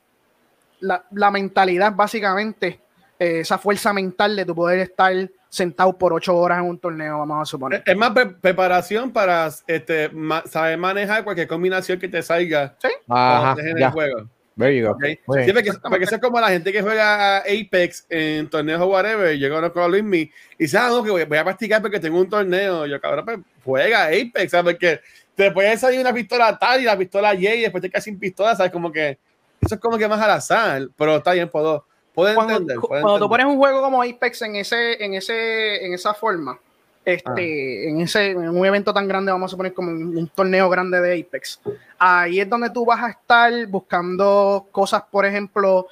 la, 0.80 1.04
la 1.10 1.30
mentalidad, 1.30 1.92
básicamente, 1.92 2.80
eh, 3.18 3.40
esa 3.40 3.58
fuerza 3.58 3.92
mental 3.92 4.34
de 4.34 4.44
tu 4.46 4.54
poder 4.54 4.78
estar 4.78 5.12
sentado 5.50 5.92
por 5.96 6.12
ocho 6.12 6.34
horas 6.36 6.58
en 6.58 6.64
un 6.64 6.78
torneo, 6.78 7.18
vamos 7.18 7.42
a 7.42 7.44
suponer. 7.44 7.82
Es 7.86 7.96
más 7.96 8.10
pre- 8.10 8.26
preparación 8.26 9.12
para 9.12 9.48
este, 9.66 10.08
ma- 10.08 10.42
saber 10.46 10.78
manejar 10.78 11.22
cualquier 11.22 11.46
combinación 11.46 12.00
que 12.00 12.08
te 12.08 12.22
salga 12.22 12.74
cuando 13.06 13.50
Ajá, 13.50 13.56
en 13.60 13.78
ya, 13.78 13.86
el 13.86 13.92
juego. 13.92 14.28
There 14.56 14.76
you 14.76 14.86
go. 14.86 14.92
¿ok? 14.92 15.02
Muy 15.26 15.38
bien. 15.38 15.48
Sí, 15.48 15.52
porque, 15.52 15.72
porque 15.88 16.04
eso 16.04 16.14
es 16.16 16.20
como 16.20 16.40
la 16.40 16.48
gente 16.48 16.72
que 16.72 16.82
juega 16.82 17.38
Apex 17.38 18.06
en 18.08 18.48
torneos 18.48 18.80
o 18.80 18.86
whatever. 18.86 19.36
Yo 19.36 19.50
conozco 19.50 19.82
a 19.82 19.88
Luismi 19.88 20.18
y 20.18 20.30
dice, 20.58 20.78
ah, 20.78 20.88
no, 20.88 21.02
que 21.02 21.10
voy, 21.10 21.24
voy 21.24 21.38
a 21.38 21.44
practicar 21.44 21.82
porque 21.82 22.00
tengo 22.00 22.20
un 22.20 22.28
torneo. 22.28 22.86
Yo, 22.86 23.00
cabrón, 23.00 23.24
pues 23.24 23.38
juega 23.64 24.06
Apex, 24.06 24.50
¿sabes? 24.50 24.74
Porque 24.74 25.00
te 25.34 25.50
puede 25.50 25.76
salir 25.76 26.00
una 26.00 26.12
pistola 26.12 26.56
tal 26.58 26.80
y 26.80 26.84
la 26.84 26.96
pistola 26.96 27.34
Y 27.34 27.46
y 27.46 27.60
después 27.62 27.82
te 27.82 27.90
quedas 27.90 28.04
sin 28.04 28.18
pistola, 28.18 28.54
¿sabes? 28.54 28.72
Como 28.72 28.92
que 28.92 29.18
eso 29.60 29.74
es 29.76 29.80
como 29.80 29.96
que 29.96 30.06
más 30.08 30.20
al 30.20 30.30
azar, 30.30 30.88
pero 30.96 31.16
está 31.16 31.32
bien, 31.32 31.48
puedo, 31.48 31.86
puedo 32.12 32.34
cuando, 32.34 32.52
entender. 32.52 32.76
puedo 32.76 32.88
cuando 32.88 33.08
tú 33.08 33.24
entender. 33.24 33.28
pones 33.28 33.46
un 33.46 33.56
juego 33.56 33.80
como 33.80 34.02
Apex 34.02 34.42
en 34.42 34.56
ese, 34.56 35.02
en 35.02 35.14
ese, 35.14 35.84
en 35.84 35.94
esa 35.94 36.12
forma, 36.14 36.58
este, 37.04 37.88
en 37.88 38.00
ese, 38.00 38.30
en 38.30 38.48
un 38.48 38.64
evento 38.64 38.92
tan 38.92 39.06
grande, 39.06 39.32
vamos 39.32 39.50
a 39.50 39.52
suponer 39.52 39.74
como 39.74 39.90
un, 39.90 40.16
un 40.16 40.28
torneo 40.28 40.68
grande 40.68 41.00
de 41.00 41.20
Apex, 41.20 41.60
ahí 41.98 42.40
es 42.40 42.48
donde 42.48 42.70
tú 42.70 42.84
vas 42.84 43.02
a 43.02 43.10
estar 43.10 43.52
buscando 43.66 44.66
cosas, 44.70 45.02
por 45.10 45.26
ejemplo, 45.26 45.86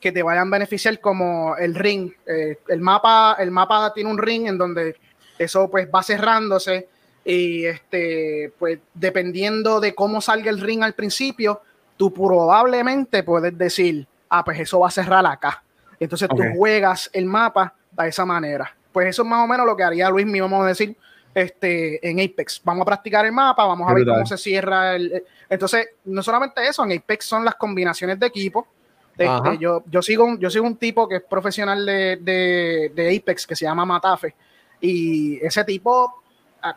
que 0.00 0.12
te 0.12 0.22
vayan 0.22 0.48
a 0.48 0.50
beneficiar 0.50 1.00
como 1.00 1.56
el 1.56 1.74
ring. 1.74 2.12
Eh, 2.26 2.58
el 2.68 2.80
mapa, 2.80 3.36
el 3.38 3.50
mapa 3.50 3.92
tiene 3.92 4.10
un 4.10 4.18
ring 4.18 4.46
en 4.46 4.58
donde 4.58 4.96
eso 5.38 5.70
pues 5.70 5.88
va 5.92 6.02
cerrándose 6.02 6.88
y 7.24 7.64
este, 7.64 8.52
pues 8.58 8.78
dependiendo 8.94 9.80
de 9.80 9.94
cómo 9.94 10.20
salga 10.20 10.50
el 10.50 10.60
ring 10.60 10.82
al 10.82 10.94
principio, 10.94 11.60
tú 11.96 12.12
probablemente 12.12 13.22
puedes 13.22 13.56
decir, 13.56 14.06
ah, 14.28 14.44
pues 14.44 14.60
eso 14.60 14.80
va 14.80 14.88
a 14.88 14.92
cerrar 14.92 15.26
acá. 15.26 15.62
Entonces 16.00 16.28
tú 16.28 16.42
juegas 16.56 17.10
el 17.12 17.26
mapa 17.26 17.74
de 17.90 18.08
esa 18.08 18.24
manera. 18.24 18.74
Pues 18.92 19.08
eso 19.08 19.22
es 19.22 19.28
más 19.28 19.44
o 19.44 19.46
menos 19.46 19.66
lo 19.66 19.76
que 19.76 19.82
haría 19.82 20.08
Luis, 20.10 20.26
mi 20.26 20.40
vamos 20.40 20.64
a 20.64 20.68
decir, 20.68 20.96
este, 21.34 22.06
en 22.08 22.18
Apex. 22.20 22.60
Vamos 22.64 22.82
a 22.82 22.86
practicar 22.86 23.24
el 23.26 23.32
mapa, 23.32 23.64
vamos 23.66 23.88
a 23.88 23.94
ver 23.94 24.04
cómo 24.14 24.26
se 24.26 24.38
cierra 24.38 24.96
el... 24.96 25.22
Entonces, 25.48 25.88
no 26.06 26.22
solamente 26.22 26.66
eso, 26.66 26.84
en 26.84 26.92
Apex 26.98 27.24
son 27.26 27.44
las 27.44 27.54
combinaciones 27.54 28.18
de 28.18 28.26
equipo. 28.26 28.66
Este, 29.16 29.58
yo, 29.58 29.82
yo, 29.86 30.00
sigo 30.02 30.24
un, 30.24 30.38
yo 30.38 30.48
sigo 30.48 30.64
un 30.66 30.76
tipo 30.76 31.08
que 31.08 31.16
es 31.16 31.22
profesional 31.22 31.84
de, 31.84 32.18
de- 32.20 32.92
de 32.94 33.16
Apex 33.16 33.46
que 33.46 33.56
se 33.56 33.64
llama 33.64 33.84
Matafe. 33.84 34.34
Y 34.80 35.38
ese 35.44 35.64
tipo 35.64 36.22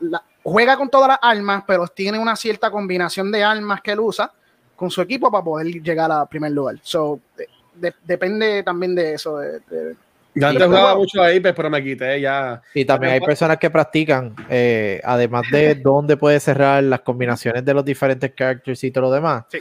la- 0.01 0.24
juega 0.43 0.76
con 0.78 0.89
todas 0.89 1.07
las 1.09 1.20
armas, 1.22 1.64
pero 1.68 1.88
tiene 1.88 2.18
una 2.20 2.36
cierta 2.36 2.70
combinación 2.72 3.32
de 3.32 3.43
armas 3.43 3.82
que 3.82 3.91
él 3.91 3.99
usa 3.99 4.32
con 4.76 4.89
su 4.89 5.01
equipo 5.01 5.32
para 5.32 5.43
poder 5.43 5.68
llegar 5.68 6.12
al 6.12 6.28
primer 6.28 6.51
lugar. 6.51 6.78
So, 6.82 7.20
de- 7.38 7.47
de- 7.76 7.95
depende 8.03 8.64
también 8.64 8.95
de 8.95 9.14
eso. 9.14 9.38
de- 9.38 9.95
Yo 10.34 10.47
antes 10.47 10.65
jugaba 10.65 10.95
mucho 10.95 11.21
ahí, 11.21 11.39
pero 11.41 11.69
me 11.69 11.84
quité 11.84 12.21
ya. 12.21 12.61
Y 12.73 12.86
también 12.86 13.13
hay 13.13 13.19
personas 13.19 13.57
que 13.57 13.69
practican, 13.69 14.34
eh, 14.49 15.01
además 15.03 15.43
de 15.51 15.75
dónde 15.84 16.15
puede 16.17 16.39
cerrar 16.39 16.84
las 16.84 17.01
combinaciones 17.01 17.65
de 17.65 17.73
los 17.73 17.84
diferentes 17.84 18.32
characters 18.34 18.84
y 18.84 18.91
todo 18.91 19.03
lo 19.05 19.11
demás, 19.11 19.43
Sí. 19.49 19.59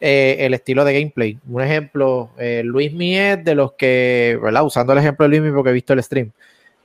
eh, 0.00 0.36
el 0.40 0.54
estilo 0.54 0.84
de 0.84 0.92
gameplay. 0.94 1.38
Un 1.48 1.62
ejemplo, 1.62 2.30
eh, 2.38 2.62
Luis 2.64 2.92
Miet, 2.92 3.44
de 3.44 3.54
los 3.54 3.72
que, 3.74 4.38
¿verdad? 4.42 4.64
Usando 4.64 4.92
el 4.92 4.98
ejemplo 4.98 5.28
de 5.28 5.38
Luis 5.38 5.52
porque 5.54 5.70
he 5.70 5.74
visto 5.74 5.92
el 5.92 6.02
stream, 6.02 6.32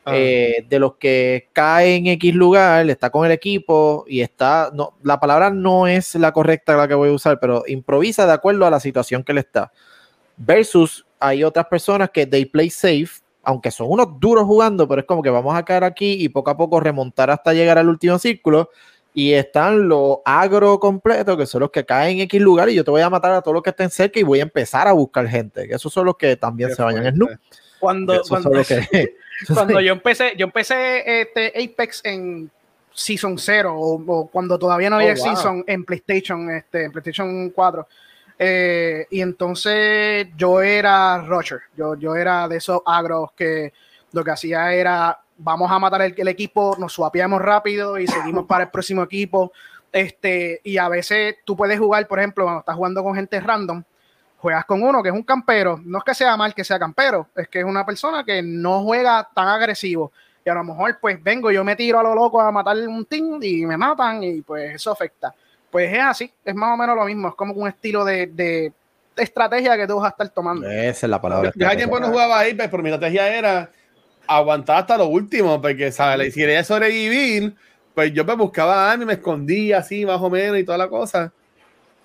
Ah. 0.05 0.11
eh, 0.17 0.65
de 0.67 0.79
los 0.79 0.95
que 0.97 1.47
cae 1.53 1.95
en 1.95 2.07
X 2.07 2.35
lugar, 2.35 2.89
está 2.89 3.09
con 3.09 3.25
el 3.25 3.31
equipo 3.31 4.03
y 4.07 4.19
está, 4.19 4.69
no, 4.73 4.97
la 5.01 5.17
palabra 5.19 5.49
no 5.49 5.87
es 5.87 6.13
la 6.15 6.33
correcta 6.33 6.75
la 6.75 6.87
que 6.89 6.93
voy 6.93 7.09
a 7.09 7.13
usar, 7.13 7.39
pero 7.39 7.63
improvisa 7.67 8.27
de 8.27 8.33
acuerdo 8.33 8.65
a 8.67 8.69
la 8.69 8.81
situación 8.81 9.23
que 9.23 9.33
le 9.33 9.39
está. 9.39 9.71
Versus 10.37 11.05
hay 11.19 11.43
otras 11.43 11.67
personas 11.67 12.09
que 12.09 12.25
they 12.25 12.45
play 12.45 12.69
safe, 12.69 13.22
aunque 13.43 13.71
son 13.71 13.87
unos 13.89 14.19
duros 14.19 14.45
jugando, 14.45 14.87
pero 14.87 15.01
es 15.01 15.07
como 15.07 15.21
que 15.21 15.29
vamos 15.29 15.55
a 15.55 15.63
caer 15.63 15.83
aquí 15.83 16.13
y 16.13 16.29
poco 16.29 16.49
a 16.51 16.57
poco 16.57 16.79
remontar 16.79 17.29
hasta 17.29 17.53
llegar 17.53 17.77
al 17.77 17.89
último 17.89 18.17
círculo. 18.17 18.69
Y 19.15 19.33
están 19.33 19.87
los 19.87 20.17
agro 20.25 20.79
completos, 20.79 21.37
que 21.37 21.45
son 21.45 21.61
los 21.61 21.69
que 21.69 21.85
caen 21.85 22.17
en 22.17 22.21
X 22.21 22.41
lugar, 22.41 22.69
y 22.69 22.73
yo 22.73 22.83
te 22.83 22.89
voy 22.89 23.01
a 23.01 23.11
matar 23.11 23.33
a 23.33 23.41
todos 23.41 23.53
los 23.53 23.61
que 23.61 23.69
estén 23.69 23.91
cerca 23.91 24.19
y 24.19 24.23
voy 24.23 24.39
a 24.39 24.43
empezar 24.43 24.87
a 24.87 24.93
buscar 24.93 25.27
gente. 25.27 25.67
Que 25.67 25.75
esos 25.75 25.93
son 25.93 26.05
los 26.05 26.17
que 26.17 26.35
también 26.35 26.69
Qué 26.69 26.75
se 26.75 26.81
vayan 26.81 27.05
en. 27.05 27.13
Snoop. 27.13 27.29
Cuando, 27.79 28.23
que. 28.67 28.87
yo 29.83 29.91
empecé, 29.93 30.33
yo 30.35 30.45
empecé 30.45 31.21
este 31.21 31.53
Apex 31.63 32.01
en 32.05 32.49
Season 32.93 33.37
0 33.37 33.75
o, 33.75 34.01
o 34.07 34.27
cuando 34.27 34.57
todavía 34.57 34.89
no 34.89 34.95
Oh, 34.95 34.99
había 34.99 35.15
wow. 35.15 35.23
Season 35.23 35.63
en 35.67 35.83
PlayStation, 35.83 36.49
este, 36.49 36.85
en 36.85 36.91
PlayStation 36.91 37.49
4. 37.49 37.87
Eh, 38.37 39.07
y 39.11 39.21
entonces 39.21 40.27
yo 40.35 40.61
era 40.61 41.19
Roger, 41.19 41.61
yo, 41.77 41.95
yo 41.95 42.15
era 42.15 42.47
de 42.47 42.57
esos 42.57 42.81
agros 42.85 43.31
que 43.35 43.73
lo 44.11 44.23
que 44.23 44.31
hacía 44.31 44.73
era 44.73 45.19
vamos 45.37 45.71
a 45.71 45.79
matar 45.79 46.01
el, 46.01 46.27
equipo, 46.27 46.75
nos 46.79 46.93
swapeamos 46.93 47.41
rápido 47.41 47.97
y 47.97 48.07
seguimos 48.07 48.45
para 48.45 48.65
el 48.65 48.69
próximo 48.69 49.03
equipo. 49.03 49.51
Este, 49.91 50.61
y 50.63 50.77
a 50.77 50.89
veces 50.89 51.35
tú 51.45 51.55
puedes 51.55 51.79
jugar, 51.79 52.07
por 52.07 52.19
ejemplo, 52.19 52.45
cuando 52.45 52.59
estás 52.61 52.75
jugando 52.75 53.03
con 53.03 53.15
gente 53.15 53.39
random, 53.39 53.83
juegas 54.37 54.65
con 54.65 54.81
uno 54.81 55.03
que 55.03 55.09
es 55.09 55.15
un 55.15 55.23
campero, 55.23 55.79
no 55.83 55.99
es 55.99 56.03
que 56.03 56.15
sea 56.15 56.35
mal 56.35 56.53
que 56.53 56.63
sea 56.63 56.79
campero, 56.79 57.27
es 57.35 57.47
que 57.47 57.59
es 57.59 57.65
una 57.65 57.85
persona 57.85 58.23
que 58.23 58.41
no 58.41 58.83
juega 58.83 59.27
tan 59.33 59.47
agresivo. 59.47 60.11
Y 60.45 60.49
a 60.49 60.55
lo 60.55 60.63
mejor, 60.63 60.97
pues 60.99 61.21
vengo, 61.23 61.51
yo 61.51 61.63
me 61.63 61.75
tiro 61.75 61.99
a 61.99 62.03
lo 62.03 62.13
loco 62.13 62.41
a 62.41 62.51
matar 62.51 62.75
un 62.87 63.05
team 63.05 63.39
y 63.41 63.65
me 63.65 63.77
matan 63.77 64.23
y 64.23 64.41
pues 64.41 64.75
eso 64.75 64.91
afecta. 64.91 65.33
Pues 65.73 65.91
es 65.91 65.99
así, 65.99 66.31
es 66.45 66.55
más 66.55 66.73
o 66.73 66.77
menos 66.77 66.95
lo 66.95 67.03
mismo, 67.03 67.27
es 67.29 67.35
como 67.35 67.53
un 67.53 67.67
estilo 67.67 68.05
de, 68.05 68.27
de 68.27 68.71
estrategia 69.17 69.75
que 69.75 69.87
tú 69.87 69.95
vas 69.97 70.05
a 70.05 70.09
estar 70.09 70.29
tomando. 70.29 70.69
Esa 70.69 71.05
es 71.07 71.09
la 71.09 71.19
palabra. 71.19 71.51
Yo 71.55 71.67
hace 71.67 71.77
tiempo 71.77 71.99
no 71.99 72.07
jugaba 72.07 72.39
ahí, 72.39 72.53
pero 72.53 72.77
mi 72.77 72.89
estrategia 72.89 73.35
era 73.35 73.69
aguantar 74.27 74.77
hasta 74.77 74.97
lo 74.97 75.07
último, 75.07 75.59
porque, 75.61 75.91
¿sabes? 75.91 76.33
Si 76.33 76.39
quería 76.39 76.63
sobrevivir, 76.63 77.55
pues 77.93 78.13
yo 78.13 78.23
me 78.23 78.35
buscaba 78.35 78.91
armas 78.91 79.03
y 79.03 79.07
me 79.07 79.13
escondía 79.13 79.79
así, 79.79 80.05
más 80.05 80.21
o 80.21 80.29
menos, 80.29 80.57
y 80.59 80.63
toda 80.63 80.77
la 80.77 80.87
cosa. 80.87 81.33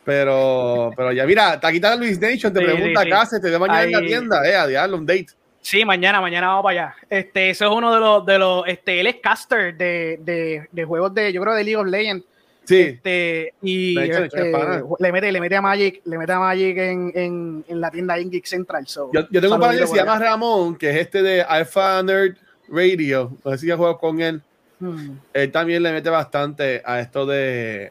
Pero, 0.04 0.90
pero 0.96 1.12
ya, 1.12 1.26
mira, 1.26 1.60
te 1.60 1.70
quitado 1.70 1.98
Luis 1.98 2.18
Nation, 2.18 2.52
te 2.52 2.60
Sí, 2.60 2.64
pregunta 2.64 3.00
sí, 3.00 3.04
sí. 3.04 3.10
casa, 3.10 3.40
te 3.40 3.50
veo 3.50 3.60
mañana 3.60 3.82
en 3.82 3.92
la 3.92 4.00
tienda, 4.00 4.48
eh, 4.48 4.56
a 4.56 4.66
diablo, 4.66 4.96
un 4.96 5.04
date. 5.04 5.26
Sí, 5.60 5.84
mañana, 5.84 6.22
mañana 6.22 6.46
vamos 6.48 6.62
para 6.62 6.80
allá. 6.86 6.94
Este, 7.10 7.50
eso 7.50 7.66
es 7.66 7.70
uno 7.70 7.92
de 7.92 8.00
los, 8.00 8.24
de 8.24 8.38
los, 8.38 8.66
este, 8.66 9.00
él 9.00 9.06
es 9.08 9.16
caster 9.16 9.76
de, 9.76 10.18
de, 10.22 10.66
de 10.72 10.84
juegos 10.84 11.12
de, 11.12 11.30
yo 11.30 11.42
creo, 11.42 11.52
de 11.52 11.64
League 11.64 11.76
of 11.76 11.86
Legends. 11.86 12.24
Sí, 12.68 12.80
Este, 12.82 13.54
y 13.62 13.98
este, 13.98 14.52
le 14.98 15.12
mete, 15.12 15.32
le 15.32 15.40
mete 15.40 15.56
a 15.56 15.62
Magic, 15.62 16.02
le 16.04 16.18
mete 16.18 16.32
a 16.32 16.38
Magic 16.38 16.76
en, 16.76 17.12
en, 17.14 17.64
en 17.66 17.80
la 17.80 17.90
tienda 17.90 18.20
Ingeek 18.20 18.44
Central. 18.44 18.86
So, 18.86 19.10
yo, 19.12 19.22
yo 19.30 19.40
tengo 19.40 19.54
un 19.54 19.60
padre 19.60 19.78
que 19.78 19.86
se 19.86 19.96
llama 19.96 20.18
Ramón, 20.18 20.76
que 20.76 20.90
es 20.90 20.96
este 20.96 21.22
de 21.22 21.40
Alpha 21.42 22.02
Nerd 22.02 22.36
Radio, 22.68 23.32
no 23.42 23.50
sé 23.52 23.58
si 23.58 23.66
ya 23.68 23.76
juego 23.78 23.98
con 23.98 24.20
él. 24.20 24.42
Hmm. 24.80 25.12
Él 25.32 25.50
también 25.50 25.82
le 25.82 25.92
mete 25.92 26.10
bastante 26.10 26.82
a 26.84 27.00
esto 27.00 27.24
de, 27.24 27.90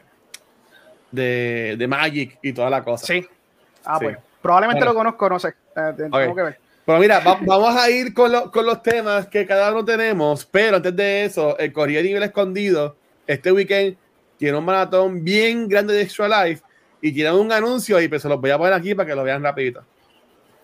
de, 1.12 1.76
de 1.78 1.88
Magic 1.88 2.38
y 2.42 2.54
toda 2.54 2.70
la 2.70 2.84
cosa. 2.84 3.06
Sí. 3.06 3.26
Ah, 3.84 3.98
Sí. 4.00 4.06
pues. 4.06 4.18
Probablemente 4.42 4.80
Bueno. 4.82 4.94
lo 4.94 4.98
conozco, 5.00 5.30
no 5.30 5.40
sé. 5.40 5.50
Eh, 5.76 5.94
tengo 5.98 6.36
que 6.36 6.42
ver. 6.44 6.60
Pero 6.86 7.00
mira, 7.00 7.20
va- 7.20 7.40
vamos 7.42 7.76
a 7.76 7.90
ir 7.90 8.14
con, 8.14 8.32
lo- 8.32 8.50
con 8.52 8.66
los 8.66 8.82
temas 8.82 9.28
que 9.28 9.46
cada 9.46 9.72
uno 9.72 9.84
tenemos, 9.84 10.46
pero 10.46 10.78
antes 10.78 10.96
de 10.96 11.26
eso, 11.26 11.58
el 11.58 11.74
Corriere 11.74 12.04
Nivel 12.08 12.24
Escondido, 12.24 12.96
este 13.26 13.52
weekend 13.52 13.98
tiene 14.38 14.58
un 14.58 14.66
maratón 14.66 15.24
bien 15.24 15.68
grande 15.68 15.94
de 15.94 16.02
Extra 16.02 16.28
Life 16.46 16.64
y 17.02 17.12
tienen 17.12 17.34
un 17.34 17.52
anuncio 17.52 18.00
y 18.02 18.08
pues 18.08 18.22
se 18.22 18.30
los 18.30 18.40
voy 18.40 18.52
a 18.52 18.58
poner 18.58 18.74
aquí 18.74 18.96
para 18.96 19.08
que 19.08 19.16
lo 19.16 19.24
vean 19.24 19.44
rapidito. 19.44 19.82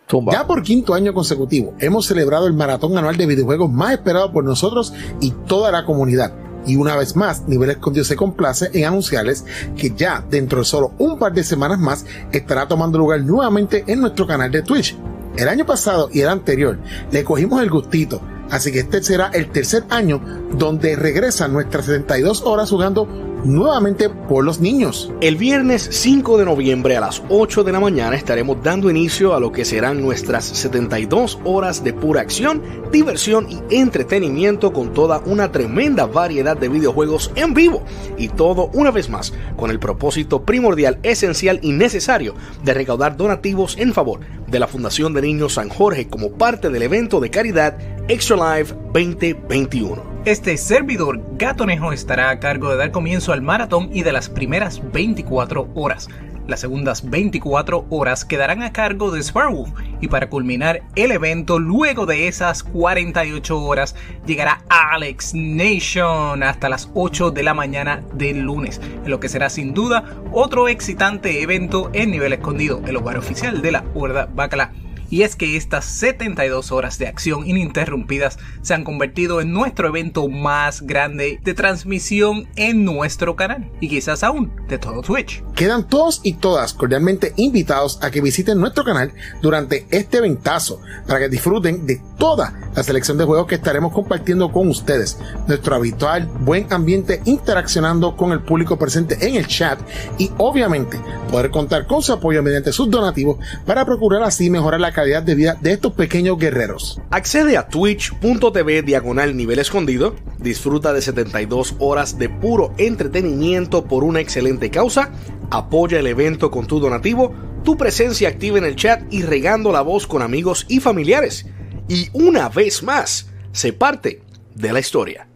Tumba. 0.07 0.33
Ya 0.33 0.45
por 0.45 0.61
quinto 0.61 0.93
año 0.93 1.13
consecutivo 1.13 1.73
hemos 1.79 2.05
celebrado 2.05 2.45
el 2.45 2.53
maratón 2.53 2.97
anual 2.97 3.15
de 3.15 3.25
videojuegos 3.25 3.71
más 3.71 3.93
esperado 3.93 4.31
por 4.31 4.43
nosotros 4.43 4.93
y 5.21 5.31
toda 5.47 5.71
la 5.71 5.85
comunidad. 5.85 6.33
Y 6.65 6.77
una 6.77 6.95
vez 6.95 7.15
más, 7.15 7.47
Nivel 7.47 7.71
Escondido 7.71 8.05
se 8.05 8.15
complace 8.15 8.69
en 8.73 8.85
anunciarles 8.85 9.45
que 9.75 9.93
ya 9.95 10.23
dentro 10.29 10.59
de 10.59 10.65
solo 10.65 10.93
un 10.97 11.19
par 11.19 11.33
de 11.33 11.43
semanas 11.43 11.79
más 11.79 12.05
estará 12.31 12.67
tomando 12.67 12.97
lugar 12.97 13.21
nuevamente 13.21 13.83
en 13.87 14.01
nuestro 14.01 14.25
canal 14.25 14.51
de 14.51 14.61
Twitch. 14.61 14.95
El 15.35 15.49
año 15.49 15.65
pasado 15.65 16.09
y 16.13 16.21
el 16.21 16.29
anterior 16.29 16.79
le 17.11 17.23
cogimos 17.23 17.61
el 17.61 17.69
gustito, 17.69 18.21
así 18.49 18.71
que 18.71 18.79
este 18.79 19.03
será 19.03 19.27
el 19.33 19.49
tercer 19.51 19.83
año 19.89 20.21
donde 20.57 20.95
regresan 20.95 21.51
nuestras 21.51 21.85
72 21.85 22.43
horas 22.43 22.69
jugando 22.69 23.32
nuevamente 23.43 24.09
por 24.09 24.43
los 24.43 24.59
niños. 24.59 25.11
El 25.21 25.35
viernes 25.35 25.87
5 25.91 26.37
de 26.37 26.45
noviembre 26.45 26.97
a 26.97 27.01
las 27.01 27.23
8 27.29 27.63
de 27.63 27.71
la 27.71 27.79
mañana 27.79 28.15
estaremos 28.15 28.61
dando 28.63 28.89
inicio 28.89 29.33
a 29.33 29.39
lo 29.39 29.51
que 29.51 29.65
serán 29.65 30.01
nuestras 30.01 30.45
72 30.45 31.39
horas 31.43 31.83
de 31.83 31.93
pura 31.93 32.21
acción, 32.21 32.61
diversión 32.91 33.47
y 33.49 33.75
entretenimiento 33.75 34.73
con 34.73 34.93
toda 34.93 35.19
una 35.25 35.51
tremenda 35.51 36.05
variedad 36.05 36.57
de 36.57 36.69
videojuegos 36.69 37.31
en 37.35 37.53
vivo. 37.53 37.83
Y 38.17 38.29
todo 38.29 38.69
una 38.73 38.91
vez 38.91 39.09
más 39.09 39.33
con 39.55 39.71
el 39.71 39.79
propósito 39.79 40.43
primordial, 40.43 40.99
esencial 41.03 41.59
y 41.61 41.71
necesario 41.71 42.35
de 42.63 42.73
recaudar 42.73 43.17
donativos 43.17 43.77
en 43.77 43.93
favor 43.93 44.19
de 44.47 44.59
la 44.59 44.67
Fundación 44.67 45.13
de 45.13 45.21
Niños 45.21 45.53
San 45.53 45.69
Jorge 45.69 46.07
como 46.07 46.31
parte 46.31 46.69
del 46.69 46.83
evento 46.83 47.19
de 47.19 47.31
caridad 47.31 47.77
Extra 48.07 48.57
Life 48.57 48.73
2021. 48.93 50.12
Este 50.25 50.55
servidor 50.55 51.21
Gatonejo 51.37 51.91
estará 51.91 52.29
a 52.29 52.39
cargo 52.39 52.69
de 52.69 52.77
dar 52.77 52.91
comienzo 52.91 53.33
al 53.33 53.41
maratón 53.41 53.89
y 53.91 54.03
de 54.03 54.13
las 54.13 54.29
primeras 54.29 54.81
24 54.93 55.67
horas. 55.75 56.07
Las 56.47 56.61
segundas 56.61 57.09
24 57.09 57.87
horas 57.89 58.23
quedarán 58.23 58.61
a 58.61 58.71
cargo 58.71 59.11
de 59.11 59.21
Sparwolf 59.21 59.71
y 59.99 60.07
para 60.07 60.29
culminar 60.29 60.81
el 60.95 61.11
evento 61.11 61.59
luego 61.59 62.05
de 62.05 62.29
esas 62.29 62.63
48 62.63 63.59
horas 63.59 63.97
llegará 64.25 64.61
Alex 64.69 65.33
Nation 65.33 66.41
hasta 66.41 66.69
las 66.69 66.89
8 66.93 67.31
de 67.31 67.43
la 67.43 67.53
mañana 67.53 68.01
del 68.13 68.43
lunes, 68.43 68.79
en 69.03 69.11
lo 69.11 69.19
que 69.19 69.27
será 69.27 69.49
sin 69.49 69.73
duda 69.73 70.05
otro 70.31 70.69
excitante 70.69 71.41
evento 71.41 71.89
en 71.91 72.11
nivel 72.11 72.31
escondido, 72.31 72.81
el 72.87 72.95
hogar 72.95 73.17
oficial 73.17 73.61
de 73.61 73.73
la 73.73 73.83
Horda 73.93 74.29
Bacala. 74.33 74.71
Y 75.13 75.21
es 75.21 75.35
que 75.35 75.55
estas 75.57 75.85
72 75.85 76.71
horas 76.71 76.97
de 76.97 77.05
acción 77.05 77.45
ininterrumpidas 77.47 78.39
se 78.63 78.73
han 78.73 78.83
convertido 78.83 79.41
en 79.41 79.53
nuestro 79.53 79.87
evento 79.87 80.27
más 80.27 80.81
grande 80.81 81.39
de 81.43 81.53
transmisión 81.53 82.47
en 82.55 82.83
nuestro 82.83 83.35
canal 83.35 83.69
y 83.79 83.89
quizás 83.89 84.23
aún 84.23 84.51
de 84.67 84.79
todo 84.79 85.03
Twitch. 85.03 85.43
Quedan 85.53 85.87
todos 85.87 86.19
y 86.23 86.33
todas 86.33 86.73
cordialmente 86.73 87.33
invitados 87.35 87.99
a 88.01 88.09
que 88.09 88.21
visiten 88.21 88.59
nuestro 88.59 88.83
canal 88.83 89.13
durante 89.39 89.85
este 89.91 90.19
ventazo 90.19 90.81
para 91.05 91.19
que 91.19 91.29
disfruten 91.29 91.85
de 91.85 92.01
toda 92.17 92.71
la 92.75 92.81
selección 92.81 93.19
de 93.19 93.25
juegos 93.25 93.45
que 93.45 93.55
estaremos 93.55 93.93
compartiendo 93.93 94.51
con 94.51 94.67
ustedes. 94.67 95.19
Nuestro 95.47 95.75
habitual 95.75 96.25
buen 96.25 96.73
ambiente 96.73 97.21
interaccionando 97.25 98.17
con 98.17 98.31
el 98.31 98.41
público 98.41 98.79
presente 98.79 99.27
en 99.27 99.35
el 99.35 99.45
chat 99.45 99.79
y 100.17 100.31
obviamente 100.39 100.99
poder 101.29 101.51
contar 101.51 101.85
con 101.85 102.01
su 102.01 102.13
apoyo 102.13 102.41
mediante 102.41 102.71
sus 102.71 102.89
donativos 102.89 103.37
para 103.67 103.85
procurar 103.85 104.23
así 104.23 104.49
mejorar 104.49 104.81
la 104.81 104.91
calidad 104.91 105.02
de 105.03 105.35
vida 105.35 105.57
de 105.61 105.73
estos 105.73 105.93
pequeños 105.93 106.37
guerreros. 106.37 107.01
Accede 107.09 107.57
a 107.57 107.67
twitch.tv 107.67 108.83
diagonal 108.83 109.35
nivel 109.35 109.59
escondido, 109.59 110.15
disfruta 110.39 110.93
de 110.93 111.01
72 111.01 111.75
horas 111.79 112.17
de 112.17 112.29
puro 112.29 112.73
entretenimiento 112.77 113.83
por 113.83 114.05
una 114.05 114.21
excelente 114.21 114.69
causa, 114.69 115.11
apoya 115.51 115.99
el 115.99 116.07
evento 116.07 116.51
con 116.51 116.67
tu 116.67 116.79
donativo, 116.79 117.33
tu 117.63 117.75
presencia 117.75 118.29
activa 118.29 118.57
en 118.57 118.63
el 118.63 118.77
chat 118.77 119.01
y 119.11 119.23
regando 119.23 119.73
la 119.73 119.81
voz 119.81 120.07
con 120.07 120.21
amigos 120.21 120.65
y 120.69 120.79
familiares. 120.79 121.45
Y 121.89 122.07
una 122.13 122.47
vez 122.47 122.81
más, 122.81 123.29
se 123.51 123.73
parte 123.73 124.21
de 124.55 124.71
la 124.71 124.79
historia. 124.79 125.27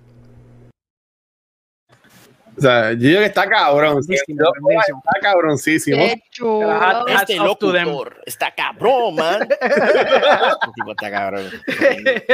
O 2.58 2.62
sea, 2.62 2.92
yo 2.94 2.98
digo 2.98 3.20
que 3.20 3.26
está 3.26 3.48
cabrón. 3.48 4.02
sí. 4.04 4.16
Está 4.16 5.20
cabroncísimo. 5.22 6.04
Este 6.04 7.36
locutor 7.36 8.22
está 8.26 8.52
cabrón, 8.56 9.16
man. 9.16 9.48
Este 9.62 10.72
tipo 10.76 10.92
está 10.92 11.12
cabrón. 11.12 11.44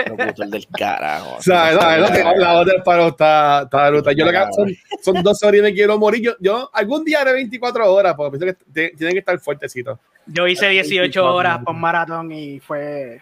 Locutor 0.07 0.47
del 0.47 0.67
carajo. 0.77 1.35
O 1.37 1.41
sea, 1.41 1.71
no, 1.73 2.07
no, 2.07 2.11
que 2.13 2.23
la 2.23 2.53
otra 2.53 2.73
del 2.73 2.83
paro 2.83 3.07
está, 3.09 3.63
está 3.63 3.89
brutal. 3.89 4.15
Yo 4.15 4.25
lo 4.25 4.31
que 4.31 4.37
son, 4.55 4.75
son 5.03 5.23
dos 5.23 5.43
horas 5.43 5.59
y 5.59 5.61
me 5.61 5.73
quiero 5.73 5.97
morir. 5.97 6.21
Yo, 6.23 6.31
yo 6.39 6.69
algún 6.73 7.03
día 7.03 7.21
haré 7.21 7.33
24 7.33 7.93
horas 7.93 8.13
porque 8.15 8.37
pienso 8.37 8.57
que 8.57 8.65
te- 8.71 8.95
tienen 8.95 9.13
que 9.13 9.19
estar 9.19 9.37
fuertecitos. 9.39 9.99
Yo 10.25 10.47
hice 10.47 10.69
18 10.69 11.25
horas 11.33 11.59
por 11.65 11.73
maratón 11.75 12.31
y 12.31 12.59
fue, 12.61 13.19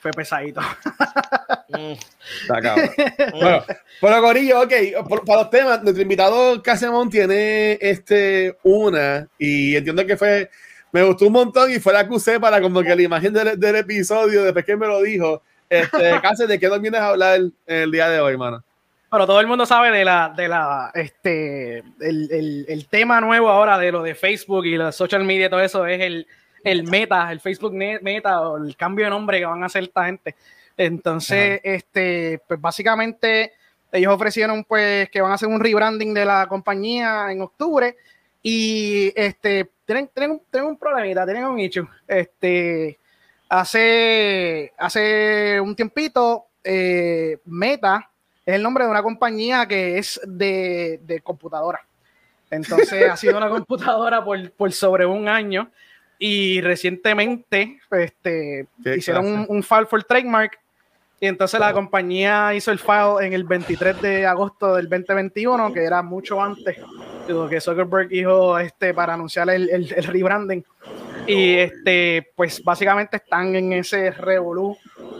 fue 0.00 0.10
pesadito. 0.12 0.62
Mm, 1.68 1.92
Está 2.42 2.60
cabrón. 2.60 2.90
bueno, 3.32 3.64
pero 4.00 4.20
Corillo, 4.22 4.60
ok, 4.62 4.72
por- 5.08 5.24
para 5.24 5.42
los 5.42 5.50
temas, 5.50 5.82
nuestro 5.82 6.02
invitado 6.02 6.62
Casemón 6.62 7.10
tiene 7.10 7.78
este 7.80 8.56
una 8.62 9.26
y 9.38 9.74
entiendo 9.76 10.06
que 10.06 10.16
fue, 10.16 10.48
me 10.92 11.02
gustó 11.02 11.26
un 11.26 11.32
montón 11.32 11.70
y 11.72 11.78
fue 11.80 11.92
la 11.92 12.06
que 12.06 12.14
usé 12.14 12.38
para 12.38 12.60
como 12.60 12.82
que 12.82 12.94
la 12.94 13.02
imagen 13.02 13.32
del, 13.32 13.58
del 13.58 13.76
episodio, 13.76 14.44
después 14.44 14.64
que 14.64 14.76
me 14.76 14.86
lo 14.86 15.02
dijo, 15.02 15.42
este, 15.68 16.20
Case, 16.22 16.46
¿de 16.46 16.58
qué 16.58 16.68
nos 16.68 16.80
vienes 16.80 17.00
a 17.00 17.08
hablar 17.08 17.40
el 17.66 17.90
día 17.90 18.08
de 18.08 18.20
hoy, 18.20 18.36
mano? 18.36 18.62
Pero 19.10 19.26
todo 19.26 19.40
el 19.40 19.46
mundo 19.46 19.64
sabe 19.66 19.90
de 19.96 20.04
la, 20.04 20.32
de 20.36 20.48
la, 20.48 20.90
este, 20.94 21.78
el, 22.00 22.28
el, 22.30 22.66
el 22.68 22.86
tema 22.88 23.20
nuevo 23.20 23.48
ahora 23.48 23.78
de 23.78 23.90
lo 23.92 24.02
de 24.02 24.14
Facebook 24.14 24.66
y 24.66 24.76
los 24.76 24.94
social 24.96 25.24
media, 25.24 25.48
todo 25.48 25.60
eso 25.60 25.86
es 25.86 26.00
el, 26.00 26.26
el 26.64 26.82
meta, 26.84 27.30
el 27.30 27.38
Facebook 27.40 27.72
meta 27.72 28.40
o 28.40 28.56
el 28.58 28.76
cambio 28.76 29.04
de 29.06 29.10
nombre 29.10 29.38
que 29.38 29.46
van 29.46 29.62
a 29.62 29.66
hacer 29.66 29.84
esta 29.84 30.04
gente. 30.06 30.34
Entonces, 30.76 31.60
este, 31.64 32.40
pues 32.46 32.60
básicamente 32.60 33.52
ellos 33.92 34.12
ofrecieron 34.12 34.64
pues 34.64 35.08
que 35.10 35.20
van 35.20 35.30
a 35.32 35.34
hacer 35.34 35.48
un 35.48 35.60
rebranding 35.60 36.12
de 36.12 36.24
la 36.24 36.46
compañía 36.48 37.30
en 37.30 37.40
octubre 37.40 37.96
y 38.42 39.12
este, 39.16 39.70
tienen, 39.84 40.08
tienen, 40.08 40.32
un- 40.32 40.42
tienen 40.50 40.68
un 40.70 40.76
problemita, 40.78 41.24
tienen 41.24 41.44
un 41.44 41.58
issue. 41.58 41.86
Este, 42.06 42.98
hace, 43.48 44.72
hace 44.78 45.60
un 45.60 45.74
tiempito, 45.74 46.46
eh, 46.62 47.38
Meta 47.46 48.10
es 48.44 48.54
el 48.54 48.62
nombre 48.62 48.84
de 48.84 48.90
una 48.90 49.02
compañía 49.02 49.66
que 49.66 49.98
es 49.98 50.20
de, 50.26 51.00
de 51.02 51.20
computadora. 51.20 51.80
Entonces 52.50 53.08
ha 53.10 53.16
sido 53.16 53.36
una 53.38 53.48
computadora 53.50 54.24
por, 54.24 54.50
por 54.52 54.72
sobre 54.72 55.06
un 55.06 55.28
año 55.28 55.70
y 56.18 56.60
recientemente 56.60 57.78
este, 57.90 58.66
hicieron 58.96 59.26
un, 59.26 59.46
un 59.48 59.62
file 59.62 59.86
for 59.86 60.02
trademark 60.04 60.58
y 61.20 61.26
entonces 61.26 61.58
la 61.60 61.72
compañía 61.72 62.52
hizo 62.54 62.70
el 62.70 62.78
file 62.78 63.26
en 63.26 63.32
el 63.32 63.44
23 63.44 64.00
de 64.02 64.26
agosto 64.26 64.74
del 64.74 64.88
2021, 64.88 65.72
que 65.72 65.84
era 65.84 66.02
mucho 66.02 66.42
antes 66.42 66.76
de 67.26 67.32
lo 67.32 67.48
que 67.48 67.60
Zuckerberg 67.60 68.08
dijo 68.08 68.58
este, 68.58 68.92
para 68.94 69.14
anunciar 69.14 69.48
el, 69.50 69.68
el, 69.70 69.92
el 69.94 70.04
rebranding. 70.04 70.64
Y 71.26 71.54
este, 71.56 72.30
pues 72.36 72.62
básicamente 72.62 73.16
están 73.16 73.56
en 73.56 73.72
ese 73.72 74.10
revolú 74.12 74.76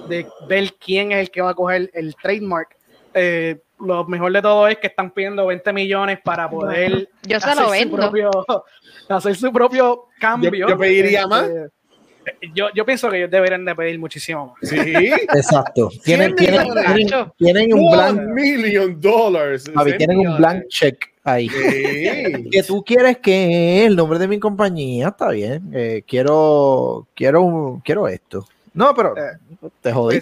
de 0.08 0.26
ver 0.48 0.72
quién 0.74 1.10
es 1.12 1.18
el 1.20 1.30
que 1.30 1.40
va 1.42 1.50
a 1.50 1.54
coger 1.54 1.90
el 1.94 2.14
trademark. 2.14 2.76
Eh, 3.14 3.58
lo 3.80 4.04
mejor 4.04 4.32
de 4.32 4.40
todo 4.40 4.68
es 4.68 4.78
que 4.78 4.86
están 4.86 5.10
pidiendo 5.10 5.46
20 5.46 5.72
millones 5.72 6.18
para 6.22 6.48
poder 6.48 7.08
Yo 7.26 7.40
se 7.40 7.48
hacer 7.50 7.62
lo 7.64 7.72
su 7.74 7.96
propio, 7.96 8.30
hacer 9.08 9.36
su 9.36 9.52
propio 9.52 10.04
cambio. 10.20 10.50
Yo- 10.52 10.68
yo 10.68 10.78
pediría 10.78 11.20
Este, 11.22 11.28
más. 11.28 11.50
Yo, 12.54 12.66
yo 12.74 12.84
pienso 12.84 13.08
que 13.10 13.18
ellos 13.18 13.30
deberían 13.30 13.64
de 13.64 13.74
pedir 13.74 13.98
muchísimo 13.98 14.46
más. 14.60 14.68
Sí, 14.70 14.78
Exacto. 15.34 15.90
Tienen, 16.04 16.34
tienen, 16.34 16.66
tienen, 16.94 17.32
tienen 17.36 17.72
un 17.74 17.86
one 17.86 18.12
blank, 18.12 18.20
million 18.34 19.00
dollars. 19.00 19.70
Javi, 19.74 19.96
tienen 19.96 20.18
un 20.18 20.36
blank 20.36 20.64
check 20.68 21.12
ahí. 21.24 21.48
Sí. 21.48 22.48
que 22.50 22.62
tú 22.62 22.82
quieres 22.84 23.18
que 23.18 23.86
el 23.86 23.96
nombre 23.96 24.18
de 24.18 24.28
mi 24.28 24.38
compañía 24.38 25.08
está 25.08 25.30
bien. 25.30 25.70
eh, 25.72 26.02
quiero, 26.06 27.06
quiero, 27.14 27.80
quiero 27.84 28.08
esto. 28.08 28.46
No, 28.74 28.94
pero 28.94 29.16
Eh, 29.16 29.38
te 29.80 29.92
jodí. 29.92 30.20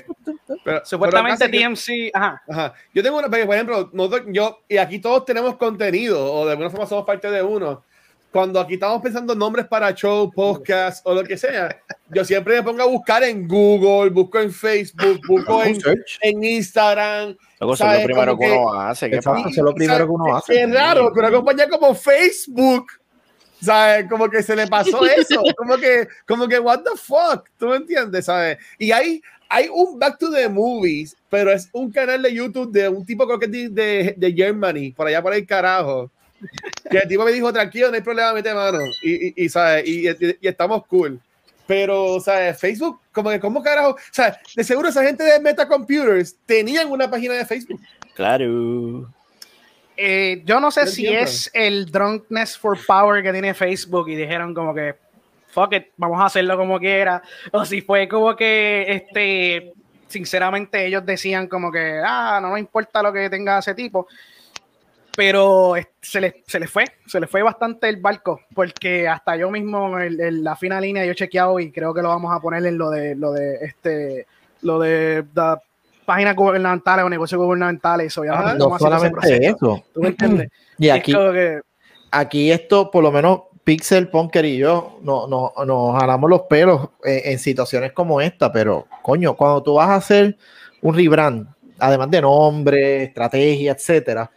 Pero- 0.64 0.82
Supuestamente 0.84 1.48
pero 1.48 1.50
casi 1.50 1.50
que- 1.50 2.08
TMC, 2.08 2.10
ajá, 2.14 2.42
Ajá. 2.48 2.74
Yo 2.94 3.02
tengo 3.02 3.18
una, 3.18 3.28
por 3.28 3.38
ejemplo, 3.40 3.90
nosotros, 3.92 4.22
yo, 4.28 4.60
y 4.68 4.76
aquí 4.76 4.98
todos 5.00 5.24
tenemos 5.24 5.56
contenido, 5.56 6.32
o 6.32 6.44
de 6.46 6.52
alguna 6.52 6.70
forma 6.70 6.86
somos 6.86 7.04
parte 7.04 7.30
de 7.30 7.42
uno. 7.42 7.82
Cuando 8.34 8.58
aquí 8.58 8.74
estamos 8.74 9.00
pensando 9.00 9.32
en 9.32 9.38
nombres 9.38 9.64
para 9.68 9.94
show, 9.94 10.28
podcast 10.28 11.06
o 11.06 11.14
lo 11.14 11.22
que 11.22 11.38
sea, 11.38 11.80
yo 12.10 12.24
siempre 12.24 12.56
me 12.56 12.64
pongo 12.64 12.82
a 12.82 12.86
buscar 12.86 13.22
en 13.22 13.46
Google, 13.46 14.10
busco 14.10 14.40
en 14.40 14.50
Facebook, 14.50 15.20
busco 15.28 15.62
en, 15.62 15.78
en 16.20 16.42
Instagram. 16.42 17.36
Luego 17.60 17.74
eso 17.74 17.88
es 17.92 18.00
lo 18.00 18.04
primero 18.04 18.36
que 18.36 18.46
que- 18.46 18.50
uno 18.50 18.72
hace. 18.80 19.08
¿qué 19.08 19.22
pasa? 19.22 19.38
eso 19.38 19.48
es 19.48 19.56
lo 19.58 19.72
primero 19.72 20.04
que 20.06 20.10
uno 20.10 20.36
hace. 20.36 20.60
Es 20.64 20.74
raro 20.74 21.12
que 21.12 21.20
una 21.20 21.30
compañía 21.30 21.68
como 21.68 21.94
Facebook, 21.94 22.86
¿sabes? 23.62 24.10
Como 24.10 24.28
que 24.28 24.42
se 24.42 24.56
le 24.56 24.66
pasó 24.66 25.06
eso. 25.06 25.40
Como 25.56 25.76
que, 25.76 26.08
como 26.26 26.48
que, 26.48 26.58
what 26.58 26.80
the 26.80 26.98
fuck, 26.98 27.48
¿tú 27.56 27.68
me 27.68 27.76
entiendes? 27.76 28.24
¿Sabes? 28.24 28.58
Y 28.80 28.90
hay, 28.90 29.22
hay 29.48 29.68
un 29.72 29.96
Back 29.96 30.18
to 30.18 30.32
the 30.32 30.48
Movies, 30.48 31.16
pero 31.30 31.52
es 31.52 31.68
un 31.72 31.88
canal 31.92 32.20
de 32.20 32.34
YouTube 32.34 32.72
de 32.72 32.88
un 32.88 33.06
tipo 33.06 33.28
creo 33.28 33.38
que 33.38 33.46
es 33.46 33.52
de, 33.52 33.68
de, 33.68 34.14
de 34.16 34.32
Germany, 34.32 34.90
por 34.90 35.06
allá 35.06 35.22
por 35.22 35.32
el 35.34 35.46
carajo. 35.46 36.10
Que 36.90 36.98
el 36.98 37.08
tipo 37.08 37.24
me 37.24 37.32
dijo, 37.32 37.52
tranquilo, 37.52 37.88
no 37.88 37.94
hay 37.94 38.00
problema, 38.02 38.32
mete 38.32 38.52
mano. 38.52 38.78
Y, 39.02 39.28
y, 39.28 39.34
y, 39.44 39.48
¿sabes? 39.48 39.86
Y, 39.86 40.08
y- 40.08 40.38
y 40.40 40.48
estamos 40.48 40.86
cool. 40.86 41.20
Pero, 41.66 42.20
¿sabes? 42.20 42.58
Facebook, 42.60 43.00
como 43.12 43.30
que, 43.30 43.40
¿cómo 43.40 43.62
carajo? 43.62 43.90
O 43.92 43.98
sea, 44.10 44.38
de 44.54 44.64
seguro 44.64 44.88
esa 44.90 45.02
gente 45.02 45.24
de 45.24 45.40
Meta 45.40 45.66
Computers 45.66 46.36
tenían 46.44 46.90
una 46.90 47.10
página 47.10 47.34
de 47.34 47.46
Facebook. 47.46 47.80
Claro. 48.14 49.10
Eh, 49.96 50.42
yo 50.44 50.60
no 50.60 50.70
sé 50.70 50.86
si 50.88 51.06
entiendo. 51.06 51.30
es 51.30 51.50
el 51.54 51.86
drunkness 51.90 52.58
for 52.58 52.76
power 52.86 53.22
que 53.22 53.32
tiene 53.32 53.54
Facebook 53.54 54.08
y 54.08 54.16
dijeron 54.16 54.52
como 54.52 54.74
que 54.74 54.96
fuck 55.48 55.72
it, 55.72 55.86
vamos 55.96 56.20
a 56.20 56.26
hacerlo 56.26 56.56
como 56.56 56.80
quiera, 56.80 57.22
o 57.52 57.64
si 57.64 57.80
fue 57.80 58.08
como 58.08 58.34
que 58.34 58.84
este 58.88 59.72
sinceramente 60.08 60.84
ellos 60.84 61.06
decían 61.06 61.46
como 61.46 61.70
que 61.70 62.00
ah, 62.04 62.40
no 62.42 62.50
me 62.50 62.58
importa 62.60 63.02
lo 63.04 63.12
que 63.12 63.30
tenga 63.30 63.60
ese 63.60 63.72
tipo. 63.74 64.08
Pero 65.16 65.74
se 66.00 66.20
les, 66.20 66.34
se 66.46 66.58
les 66.58 66.70
fue, 66.70 66.84
se 67.06 67.20
les 67.20 67.30
fue 67.30 67.42
bastante 67.42 67.88
el 67.88 67.98
barco, 67.98 68.40
porque 68.54 69.06
hasta 69.08 69.36
yo 69.36 69.50
mismo 69.50 69.98
en, 70.00 70.42
la 70.42 70.56
fina 70.56 70.80
línea 70.80 71.04
yo 71.04 71.12
he 71.12 71.14
chequeado 71.14 71.60
y 71.60 71.70
creo 71.70 71.94
que 71.94 72.02
lo 72.02 72.08
vamos 72.08 72.34
a 72.34 72.40
poner 72.40 72.64
en 72.66 72.78
lo 72.78 72.90
de 72.90 73.14
lo 73.14 73.32
de 73.32 73.56
este 73.62 74.26
lo 74.62 74.78
de 74.78 75.24
la 75.34 75.60
páginas 76.04 76.36
gubernamentales 76.36 77.04
o 77.04 77.08
negocios 77.08 77.40
gubernamentales, 77.40 78.08
eso 78.08 78.24
ya 78.24 78.32
Ajá. 78.32 78.54
No 78.54 78.78
solamente 78.78 79.46
eso. 79.46 79.82
¿Tú 79.92 80.02
me 80.02 80.08
entiendes? 80.08 80.50
Y 80.78 80.88
aquí, 80.90 81.12
Es 81.12 81.16
como 81.16 81.32
que- 81.32 81.60
aquí 82.10 82.50
esto, 82.50 82.90
por 82.90 83.02
lo 83.02 83.10
menos 83.10 83.42
Pixel, 83.64 84.08
Punker 84.08 84.44
y 84.44 84.58
yo 84.58 84.98
no, 85.02 85.26
no, 85.26 85.52
nos 85.64 85.98
jalamos 85.98 86.28
los 86.28 86.42
pelos 86.42 86.90
en, 87.02 87.32
en 87.32 87.38
situaciones 87.38 87.92
como 87.92 88.20
esta, 88.20 88.52
pero 88.52 88.86
coño, 89.02 89.34
cuando 89.34 89.62
tú 89.62 89.74
vas 89.74 89.88
a 89.88 89.94
hacer 89.96 90.36
un 90.82 90.94
rebrand, 90.94 91.46
además 91.78 92.10
de 92.10 92.20
nombre, 92.20 93.04
estrategia, 93.04 93.72
etcétera, 93.72 94.30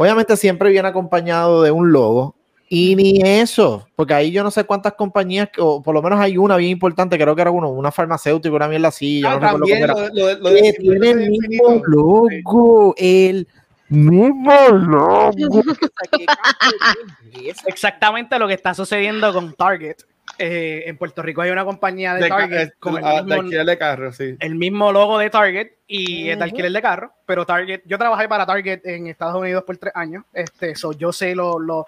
obviamente 0.00 0.34
siempre 0.38 0.70
viene 0.70 0.88
acompañado 0.88 1.62
de 1.62 1.70
un 1.70 1.92
logo. 1.92 2.34
Y 2.70 2.94
ni 2.96 3.20
eso, 3.22 3.86
porque 3.96 4.14
ahí 4.14 4.30
yo 4.30 4.42
no 4.44 4.50
sé 4.50 4.64
cuántas 4.64 4.94
compañías, 4.94 5.48
o 5.58 5.82
por 5.82 5.92
lo 5.94 6.00
menos 6.00 6.18
hay 6.20 6.38
una 6.38 6.56
bien 6.56 6.70
importante, 6.70 7.18
creo 7.18 7.34
que 7.34 7.42
era 7.42 7.50
uno, 7.50 7.68
una 7.68 7.90
farmacéutica, 7.90 8.54
una 8.54 8.68
mierda 8.68 8.88
así, 8.88 9.22
Ah, 9.26 9.34
no 9.34 9.40
también 9.40 9.86
lo, 9.88 9.94
lo 10.36 10.50
de- 10.50 10.72
tiene 10.78 11.10
el 11.10 11.30
mismo 11.30 11.82
logo, 11.84 12.94
el 12.96 13.46
mismo 13.88 14.52
logo. 14.70 15.30
O 15.30 15.32
sea, 15.32 16.08
¿qué 16.16 16.24
clase 16.26 17.40
de- 17.42 17.48
es 17.50 17.58
exactamente 17.66 18.38
lo 18.38 18.46
que 18.48 18.54
está 18.54 18.72
sucediendo 18.72 19.32
con 19.34 19.52
Target. 19.54 19.96
Eh, 20.42 20.84
en 20.88 20.96
Puerto 20.96 21.20
Rico 21.20 21.42
hay 21.42 21.50
una 21.50 21.66
compañía 21.66 22.14
de, 22.14 22.22
de, 22.22 22.28
Target 22.30 22.68
eh, 22.68 22.72
con 22.78 22.96
el 22.96 23.04
ah, 23.04 23.16
de 23.16 23.22
mismo, 23.24 23.40
alquiler 23.42 23.66
de 23.66 23.76
carro, 23.78 24.10
sí. 24.10 24.36
el 24.40 24.54
mismo 24.54 24.90
logo 24.90 25.18
de 25.18 25.28
Target 25.28 25.72
y 25.86 26.30
es 26.30 26.38
de 26.38 26.44
alquiler 26.44 26.72
de 26.72 26.80
carro, 26.80 27.12
pero 27.26 27.44
Target, 27.44 27.82
yo 27.84 27.98
trabajé 27.98 28.26
para 28.26 28.46
Target 28.46 28.80
en 28.86 29.06
Estados 29.06 29.36
Unidos 29.36 29.64
por 29.64 29.76
tres 29.76 29.92
años, 29.94 30.24
este, 30.32 30.74
so 30.74 30.92
yo 30.92 31.12
sé 31.12 31.34
lo, 31.34 31.58
lo- 31.58 31.84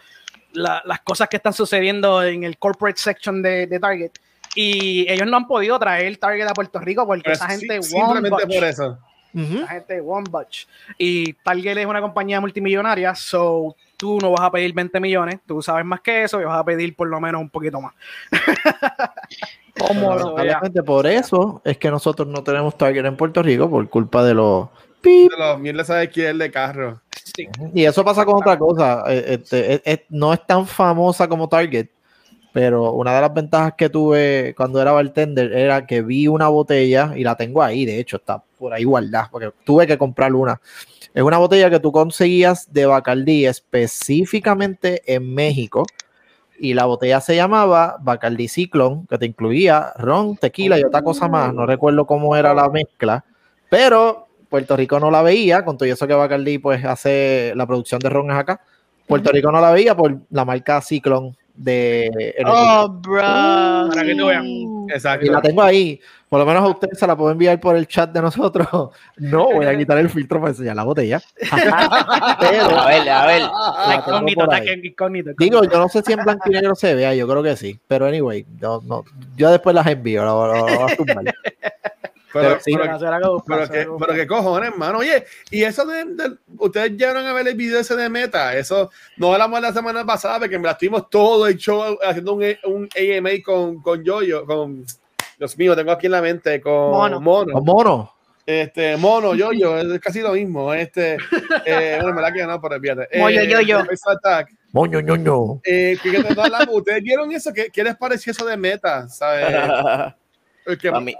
la- 0.52 0.82
las 0.84 1.00
cosas 1.00 1.30
que 1.30 1.36
están 1.38 1.54
sucediendo 1.54 2.22
en 2.22 2.44
el 2.44 2.58
corporate 2.58 3.00
section 3.00 3.40
de, 3.40 3.66
de 3.66 3.80
Target 3.80 4.10
y 4.54 5.10
ellos 5.10 5.26
no 5.26 5.38
han 5.38 5.46
podido 5.46 5.78
traer 5.78 6.14
Target 6.18 6.46
a 6.48 6.52
Puerto 6.52 6.78
Rico 6.78 7.06
porque 7.06 7.22
Pero 7.24 7.34
esa 7.36 7.48
sí- 7.48 7.60
gente 7.66 7.82
simplemente 7.82 8.46
por 8.46 8.64
eso. 8.64 8.98
Ujú. 9.34 9.56
esa 9.60 9.66
gente 9.68 9.98
one 10.02 10.28
bunch. 10.30 10.66
y 10.98 11.32
Target 11.32 11.78
es 11.78 11.86
una 11.86 12.02
compañía 12.02 12.38
multimillonaria, 12.38 13.14
so 13.14 13.74
tú 14.02 14.18
no 14.20 14.32
vas 14.32 14.40
a 14.40 14.50
pedir 14.50 14.74
20 14.74 14.98
millones, 14.98 15.38
tú 15.46 15.62
sabes 15.62 15.84
más 15.84 16.00
que 16.00 16.24
eso 16.24 16.40
y 16.40 16.44
vas 16.44 16.58
a 16.58 16.64
pedir 16.64 16.96
por 16.96 17.06
lo 17.06 17.20
menos 17.20 17.40
un 17.40 17.48
poquito 17.48 17.80
más. 17.80 17.94
Lamentablemente 19.78 20.82
por 20.82 21.06
eso 21.06 21.62
es 21.64 21.78
que 21.78 21.88
nosotros 21.88 22.26
no 22.26 22.42
tenemos 22.42 22.76
Target 22.76 23.06
en 23.06 23.16
Puerto 23.16 23.42
Rico 23.44 23.70
por 23.70 23.88
culpa 23.88 24.24
de 24.24 24.34
los. 24.34 24.68
De 25.02 25.28
los 25.38 25.58
mierdas 25.60 25.86
de 25.86 25.98
alquiler 26.00 26.34
de 26.36 26.50
carro. 26.50 27.00
Sí. 27.34 27.46
Y 27.74 27.84
eso 27.84 28.04
pasa 28.04 28.24
con 28.24 28.36
otra 28.36 28.58
cosa. 28.58 29.04
eh, 29.08 29.24
este, 29.40 29.74
es- 29.74 29.82
es- 29.84 30.00
no 30.10 30.32
es 30.32 30.44
tan 30.46 30.66
famosa 30.66 31.28
como 31.28 31.48
Target, 31.48 31.86
pero 32.52 32.92
una 32.92 33.14
de 33.14 33.20
las 33.22 33.32
ventajas 33.32 33.74
que 33.76 33.88
tuve 33.88 34.54
cuando 34.56 34.80
era 34.80 34.92
bartender 34.92 35.52
era 35.52 35.86
que 35.86 36.02
vi 36.02 36.28
una 36.28 36.48
botella 36.48 37.12
y 37.16 37.24
la 37.24 37.34
tengo 37.34 37.62
ahí, 37.62 37.86
de 37.86 37.98
hecho, 37.98 38.18
está 38.18 38.42
por 38.58 38.74
ahí 38.74 38.84
guardada, 38.84 39.28
porque 39.30 39.50
tuve 39.64 39.86
que 39.86 39.96
comprar 39.96 40.34
una. 40.34 40.60
Es 41.14 41.22
una 41.22 41.38
botella 41.38 41.70
que 41.70 41.80
tú 41.80 41.92
conseguías 41.92 42.72
de 42.72 42.86
Bacardí 42.86 43.46
específicamente 43.46 45.02
en 45.12 45.34
México. 45.34 45.84
Y 46.58 46.74
la 46.74 46.84
botella 46.84 47.20
se 47.20 47.34
llamaba 47.34 47.96
Bacardí 48.00 48.48
Cyclone, 48.48 49.04
que 49.08 49.18
te 49.18 49.26
incluía 49.26 49.92
ron, 49.96 50.36
tequila 50.36 50.78
y 50.78 50.84
otra 50.84 51.02
cosa 51.02 51.28
más. 51.28 51.52
No 51.52 51.66
recuerdo 51.66 52.06
cómo 52.06 52.36
era 52.36 52.54
la 52.54 52.68
mezcla, 52.68 53.24
pero 53.68 54.28
Puerto 54.48 54.76
Rico 54.76 55.00
no 55.00 55.10
la 55.10 55.22
veía, 55.22 55.64
con 55.64 55.76
todo 55.76 55.88
eso 55.88 56.06
que 56.06 56.14
Bacardí 56.14 56.58
pues 56.58 56.84
hace 56.84 57.52
la 57.56 57.66
producción 57.66 57.98
de 57.98 58.08
ron 58.08 58.30
es 58.30 58.36
acá. 58.36 58.60
Puerto 59.06 59.32
Rico 59.32 59.50
no 59.50 59.60
la 59.60 59.70
veía 59.70 59.96
por 59.96 60.16
la 60.30 60.44
marca 60.44 60.80
Cyclone 60.80 61.34
de 61.54 62.34
Oh, 62.46 62.88
bro. 62.88 63.20
Para 63.20 64.04
que 64.04 64.14
tú 64.14 64.26
veas. 64.26 64.44
Exacto. 64.94 65.26
y 65.26 65.28
la 65.30 65.40
tengo 65.40 65.62
ahí. 65.62 66.00
Por 66.28 66.40
lo 66.40 66.46
menos 66.46 66.62
a 66.64 66.68
ustedes 66.68 66.98
se 66.98 67.06
la 67.06 67.14
puedo 67.14 67.30
enviar 67.30 67.60
por 67.60 67.76
el 67.76 67.86
chat 67.86 68.10
de 68.10 68.20
nosotros. 68.22 68.66
No 69.18 69.44
voy 69.52 69.66
a 69.66 69.76
quitar 69.76 69.98
el 69.98 70.08
filtro 70.08 70.40
para 70.40 70.50
enseñar 70.52 70.74
la 70.76 70.84
botella. 70.84 71.20
Pero 72.40 72.78
A 72.78 72.86
ver, 72.88 73.08
a 73.08 73.26
ver. 73.26 73.42
la 73.42 73.94
Incógnito, 73.96 74.48
que- 74.48 74.80
incógnito, 74.86 75.30
Digo, 75.38 75.56
incógnito. 75.58 75.74
yo 75.74 75.78
no 75.80 75.88
sé 75.88 76.02
si 76.02 76.12
en 76.12 76.24
blanco 76.24 76.48
y 76.48 76.52
negro 76.52 76.74
se 76.74 76.94
vea, 76.94 77.14
yo 77.14 77.28
creo 77.28 77.42
que 77.42 77.56
sí. 77.56 77.78
Pero 77.86 78.06
anyway, 78.06 78.46
yo, 78.58 78.80
no, 78.84 79.04
yo 79.36 79.50
después 79.50 79.74
las 79.74 79.86
envío, 79.86 80.24
lo, 80.24 80.46
lo- 80.46 80.68
lo 80.68 80.86
a. 82.40 82.42
Pero, 82.42 82.48
Pero 82.54 82.60
sí, 82.60 82.72
pero- 82.74 82.84
Será 83.66 83.68
que 83.68 83.88
pero 83.98 84.26
cojones, 84.28 84.70
hermano. 84.70 84.98
Oye, 84.98 85.24
y 85.50 85.62
eso 85.64 85.84
de, 85.86 86.04
de- 86.04 86.36
ustedes 86.58 86.92
llegaron 86.92 87.26
a 87.26 87.32
ver 87.32 87.48
el 87.48 87.54
video 87.54 87.78
ese 87.80 87.94
de 87.96 88.08
Meta. 88.08 88.56
Eso 88.56 88.90
no 89.16 89.32
hablamos 89.32 89.60
la 89.60 89.72
semana 89.72 90.04
pasada 90.04 90.38
porque 90.40 90.58
me 90.58 90.64
la 90.66 90.72
estuvimos 90.72 91.08
todo 91.10 91.46
el 91.46 91.56
show 91.56 91.98
haciendo 92.02 92.34
un, 92.34 92.44
un 92.64 92.88
AMA 92.96 93.30
con, 93.44 93.82
con 93.82 94.02
Yoyo, 94.02 94.44
con 94.46 94.84
Dios 95.38 95.58
mío, 95.58 95.74
tengo 95.74 95.90
aquí 95.92 96.06
en 96.06 96.12
la 96.12 96.22
mente 96.22 96.60
con 96.60 96.72
Mono. 96.92 97.20
Mono. 97.20 97.52
Los 97.52 97.64
monos. 97.64 98.08
Este, 98.44 98.96
Mono, 98.96 99.34
Yoyo, 99.36 99.78
es 99.78 100.00
casi 100.00 100.20
lo 100.20 100.32
mismo. 100.32 100.74
Este, 100.74 101.16
eh, 101.64 101.98
bueno, 102.00 102.14
me 102.16 102.22
la 102.22 102.32
que 102.32 102.44
no, 102.44 102.60
pero 102.60 102.80
fíjate. 102.80 103.18
Moyo, 103.18 103.42
Yoyo. 103.44 103.84
Face 103.84 104.02
Attack. 104.06 104.50
Moño. 104.72 105.60
Eh, 105.64 105.96
que, 106.02 106.10
que 106.10 106.18
no 106.34 106.42
hablamos. 106.42 106.68
¿Ustedes 106.76 107.02
vieron 107.02 107.30
eso? 107.30 107.52
¿Qué, 107.52 107.68
qué 107.72 107.84
les 107.84 107.94
pareció 107.96 108.30
eso 108.32 108.44
de 108.46 108.56
Meta? 108.56 109.08
¿Sabes? 109.08 109.46
Porque- 110.64 110.90
Para 110.90 111.00
mí, 111.00 111.14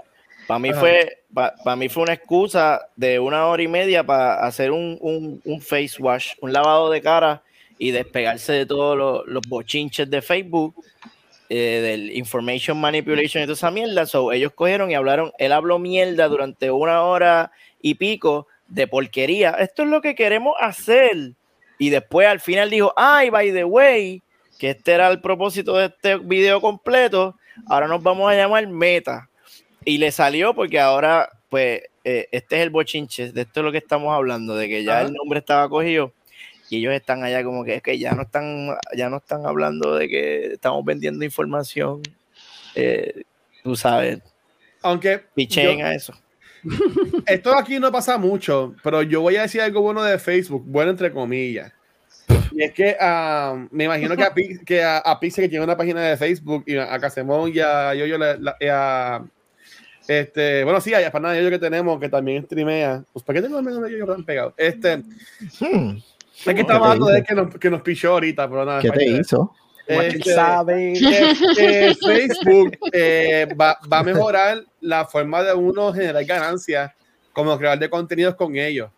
para 0.47 0.59
mí 0.59 0.69
Ajá. 0.69 0.79
fue, 0.79 1.23
para 1.33 1.75
mí 1.75 1.89
fue 1.89 2.03
una 2.03 2.13
excusa 2.13 2.87
de 2.95 3.19
una 3.19 3.47
hora 3.47 3.63
y 3.63 3.67
media 3.67 4.03
para 4.03 4.45
hacer 4.45 4.71
un, 4.71 4.97
un, 5.01 5.41
un 5.45 5.61
face 5.61 5.93
wash, 5.99 6.33
un 6.41 6.53
lavado 6.53 6.89
de 6.89 7.01
cara 7.01 7.41
y 7.77 7.91
despegarse 7.91 8.53
de 8.53 8.65
todos 8.65 8.97
los, 8.97 9.27
los 9.27 9.41
bochinches 9.47 10.09
de 10.09 10.21
Facebook, 10.21 10.75
eh, 11.49 11.81
del 11.81 12.11
information 12.17 12.79
manipulation 12.79 13.43
y 13.43 13.45
toda 13.45 13.53
esa 13.53 13.71
mierda. 13.71 14.05
So, 14.05 14.31
ellos 14.31 14.53
cogieron 14.53 14.89
y 14.89 14.95
hablaron, 14.95 15.31
él 15.37 15.51
habló 15.51 15.79
mierda 15.79 16.27
durante 16.27 16.71
una 16.71 17.03
hora 17.03 17.51
y 17.81 17.95
pico 17.95 18.47
de 18.67 18.87
porquería. 18.87 19.51
Esto 19.51 19.83
es 19.83 19.89
lo 19.89 20.01
que 20.01 20.15
queremos 20.15 20.55
hacer. 20.59 21.33
Y 21.77 21.89
después 21.89 22.27
al 22.27 22.39
final 22.39 22.69
dijo, 22.69 22.93
ay, 22.95 23.29
by 23.29 23.51
the 23.51 23.65
way, 23.65 24.21
que 24.57 24.71
este 24.71 24.93
era 24.93 25.09
el 25.09 25.19
propósito 25.19 25.75
de 25.75 25.87
este 25.87 26.17
video 26.17 26.61
completo. 26.61 27.35
Ahora 27.67 27.87
nos 27.87 28.01
vamos 28.01 28.31
a 28.31 28.35
llamar 28.35 28.65
Meta. 28.67 29.29
Y 29.85 29.97
le 29.97 30.11
salió 30.11 30.53
porque 30.53 30.79
ahora, 30.79 31.29
pues, 31.49 31.81
eh, 32.03 32.27
este 32.31 32.57
es 32.57 32.61
el 32.63 32.69
bochinche, 32.69 33.31
de 33.31 33.41
esto 33.41 33.59
es 33.59 33.63
lo 33.65 33.71
que 33.71 33.77
estamos 33.77 34.13
hablando, 34.13 34.55
de 34.55 34.67
que 34.67 34.83
ya 34.83 35.01
el 35.01 35.13
nombre 35.13 35.39
estaba 35.39 35.67
cogido 35.69 36.11
y 36.69 36.77
ellos 36.77 36.93
están 36.93 37.23
allá 37.23 37.43
como 37.43 37.63
que 37.63 37.75
es 37.75 37.81
que 37.83 37.97
ya 37.99 38.13
no 38.13 38.23
están, 38.23 38.75
ya 38.95 39.09
no 39.09 39.17
están 39.17 39.45
hablando 39.45 39.95
de 39.95 40.07
que 40.09 40.45
estamos 40.53 40.83
vendiendo 40.83 41.23
información. 41.25 42.01
eh, 42.75 43.23
tú 43.63 43.75
sabes, 43.75 44.19
aunque 44.81 45.19
pichen 45.35 45.77
yo- 45.79 45.85
a 45.85 45.93
eso. 45.93 46.13
esto 47.27 47.53
aquí 47.57 47.77
no 47.79 47.91
pasa 47.91 48.17
mucho, 48.17 48.73
pero 48.83 49.01
yo 49.03 49.21
voy 49.21 49.35
a 49.35 49.43
decir 49.43 49.61
algo 49.61 49.81
bueno 49.81 50.01
de 50.03 50.17
Facebook, 50.17 50.63
bueno 50.65 50.91
entre 50.91 51.11
comillas. 51.11 51.71
Y 52.53 52.63
es 52.63 52.71
que 52.71 52.95
ah, 52.99 53.65
me 53.71 53.83
imagino 53.85 54.15
que 54.15 54.23
a, 54.23 54.33
Pi- 54.33 54.59
que 54.65 54.81
a, 54.83 54.97
a 54.99 55.19
Pixel, 55.19 55.43
que 55.45 55.49
tiene 55.49 55.63
una 55.65 55.75
página 55.77 56.01
de 56.01 56.15
Facebook, 56.17 56.63
y 56.67 56.77
a, 56.77 56.97
Casemón 56.99 57.51
y 57.53 57.59
a 57.59 57.93
Yoyo, 57.93 58.17
la- 58.17 58.37
la- 58.37 58.55
y 58.59 58.65
a, 58.67 59.23
este, 60.07 60.63
bueno, 60.63 60.81
sí, 60.81 60.93
a 60.93 61.01
Yaspana 61.01 61.35
Yoyo 61.35 61.49
que 61.49 61.59
tenemos, 61.59 61.99
que 61.99 62.09
también 62.09 62.43
streamea. 62.43 63.03
Pues, 63.11 63.23
¿Para 63.23 63.39
qué 63.39 63.47
tengo 63.47 63.59
el 63.59 63.91
Yoyo 63.91 64.05
tan 64.05 64.23
pegado? 64.23 64.53
Este, 64.57 64.97
Hmm, 65.59 65.97
es 65.97 66.45
que 66.45 66.55
¿Qué 66.55 66.61
estamos 66.61 66.87
hablando 66.87 67.07
de 67.07 67.23
que 67.23 67.35
nos, 67.35 67.55
que 67.55 67.69
nos 67.69 67.81
pichó 67.81 68.13
ahorita, 68.13 68.49
pero 68.49 68.65
nada. 68.65 68.81
¿Qué 68.81 68.91
te 68.91 69.05
hizo? 69.05 69.53
Este, 69.85 70.33
sabe. 70.33 70.93
que, 70.93 71.33
que 71.55 71.95
Facebook 71.95 72.77
eh, 72.91 73.47
va, 73.59 73.77
va 73.91 73.99
a 73.99 74.03
mejorar 74.03 74.63
la 74.79 75.05
forma 75.05 75.43
de 75.43 75.53
uno 75.53 75.91
generar 75.91 76.23
ganancias 76.23 76.91
como 77.33 77.57
creador 77.57 77.79
de 77.79 77.89
contenidos 77.89 78.35
con 78.35 78.55
ellos. 78.55 78.89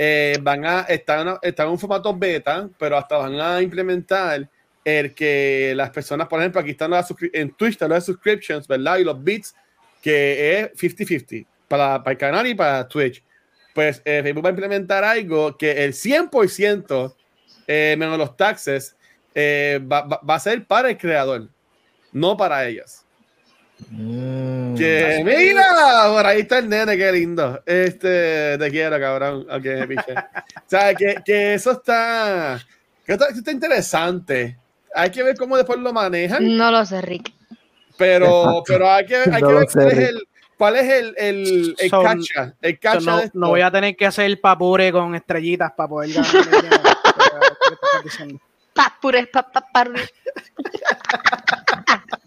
Eh, 0.00 0.38
van 0.42 0.64
a 0.64 0.80
estar 0.82 1.26
en, 1.26 1.34
están 1.42 1.66
en 1.66 1.72
un 1.72 1.78
formato 1.78 2.16
beta, 2.16 2.68
pero 2.78 2.96
hasta 2.96 3.16
van 3.16 3.40
a 3.40 3.60
implementar 3.60 4.48
el 4.84 5.12
que 5.12 5.72
las 5.74 5.90
personas, 5.90 6.28
por 6.28 6.38
ejemplo, 6.38 6.60
aquí 6.60 6.70
están 6.70 6.92
las 6.92 7.12
en 7.32 7.50
Twitch, 7.52 7.72
están 7.72 7.90
las 7.90 8.06
subscriptions, 8.06 8.68
¿verdad? 8.68 8.98
Y 8.98 9.04
los 9.04 9.22
bits, 9.22 9.54
que 10.02 10.60
es 10.60 10.72
50-50 10.74 11.46
para, 11.68 12.02
para 12.02 12.12
el 12.12 12.18
canal 12.18 12.46
y 12.46 12.54
para 12.54 12.86
Twitch. 12.88 13.22
Pues 13.74 14.02
eh, 14.04 14.20
Facebook 14.22 14.44
va 14.44 14.48
a 14.48 14.52
implementar 14.52 15.04
algo 15.04 15.56
que 15.56 15.84
el 15.84 15.92
100% 15.92 17.14
eh, 17.66 17.94
menos 17.98 18.18
los 18.18 18.36
taxes 18.36 18.96
eh, 19.34 19.80
va, 19.80 20.00
va- 20.02 20.20
va 20.28 20.34
a 20.34 20.40
ser 20.40 20.66
para 20.66 20.88
el 20.90 20.96
creador, 20.98 21.48
no 22.12 22.36
para 22.36 22.66
ellas. 22.66 23.04
Mm, 23.90 24.74
Que 24.74 25.22
mira, 25.24 26.08
por 26.08 26.26
ahí 26.26 26.40
está 26.40 26.58
el 26.58 26.68
nene, 26.68 26.96
qué 26.96 27.12
lindo. 27.12 27.62
Este, 27.64 28.58
te 28.58 28.70
quiero, 28.70 28.98
cabrón. 28.98 29.46
Ok, 29.50 29.86
piche. 29.86 30.14
o 30.56 30.62
sea, 30.66 30.94
que, 30.94 31.16
que 31.24 31.54
eso 31.54 31.72
está, 31.72 32.58
que 33.06 33.12
está, 33.12 33.28
está 33.28 33.52
interesante. 33.52 34.58
Hay 34.94 35.10
que 35.10 35.22
ver 35.22 35.36
cómo 35.36 35.56
después 35.56 35.78
lo 35.78 35.92
manejan, 35.92 36.56
No 36.56 36.72
lo 36.72 36.84
sé, 36.84 37.00
Rick. 37.02 37.32
Pero, 37.98 38.62
pero 38.66 38.90
hay 38.90 39.04
que, 39.06 39.16
hay 39.16 39.42
No 39.42 39.48
que 39.48 39.54
ver 39.54 39.68
sé, 39.68 39.78
cuál 39.78 39.90
es 39.92 39.98
el, 40.08 40.28
cuál 40.56 40.76
es 40.76 40.88
el, 40.90 41.14
el, 41.18 41.76
el 41.78 41.90
Son- 41.90 42.04
cacha, 42.04 42.54
el 42.62 42.72
So, 42.74 42.78
cacha 42.80 43.00
no, 43.00 43.16
de 43.18 43.30
no 43.34 43.48
voy 43.48 43.60
a 43.60 43.70
tener 43.70 43.96
que 43.96 44.06
hacer 44.06 44.40
papure 44.40 44.90
con 44.92 45.14
estrellitas 45.14 45.72
para 45.72 45.88
poder 45.88 46.12
ganar. 46.14 46.36
el 46.36 46.44
dinero. 46.50 46.82
¿Qué 47.68 47.74
estás 47.74 48.04
diciendo? 48.04 48.40
Pa, 48.72 48.96
pures, 49.00 49.26
pa, 49.28 49.42
pa, 49.50 49.60
pa, 49.72 49.84
ri- 49.84 50.08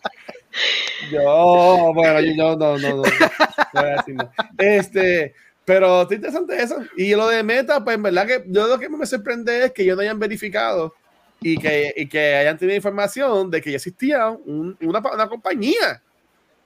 Yo, 1.11 1.91
bueno, 1.93 2.19
yo, 2.21 2.33
no, 2.35 2.55
no, 2.55 2.77
no, 2.77 2.89
no 2.97 3.01
voy 3.01 3.83
a 3.83 3.95
decir 3.97 4.15
nada. 4.15 4.31
Este, 4.57 5.33
pero 5.65 6.03
está 6.03 6.15
interesante 6.15 6.61
eso. 6.61 6.77
Y 6.97 7.15
lo 7.15 7.27
de 7.27 7.43
Meta, 7.43 7.83
pues 7.83 7.95
en 7.95 8.03
verdad 8.03 8.27
que 8.27 8.43
yo 8.47 8.67
lo 8.67 8.79
que 8.79 8.89
me 8.89 9.05
sorprende 9.05 9.65
es 9.65 9.71
que 9.71 9.83
ellos 9.83 9.95
no 9.95 10.01
hayan 10.03 10.19
verificado 10.19 10.93
y 11.41 11.57
que, 11.57 11.93
y 11.97 12.07
que 12.07 12.35
hayan 12.35 12.57
tenido 12.57 12.75
información 12.75 13.49
de 13.49 13.61
que 13.61 13.71
ya 13.71 13.77
existía 13.77 14.29
un- 14.29 14.77
una, 14.81 14.99
una 14.99 15.27
compañía. 15.27 16.01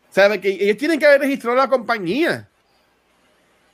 ¿Sabes? 0.10 0.40
Que 0.40 0.50
ellos 0.50 0.78
tienen 0.78 1.00
que 1.00 1.06
haber 1.06 1.22
registrado 1.22 1.58
la 1.58 1.68
compañía. 1.70 2.48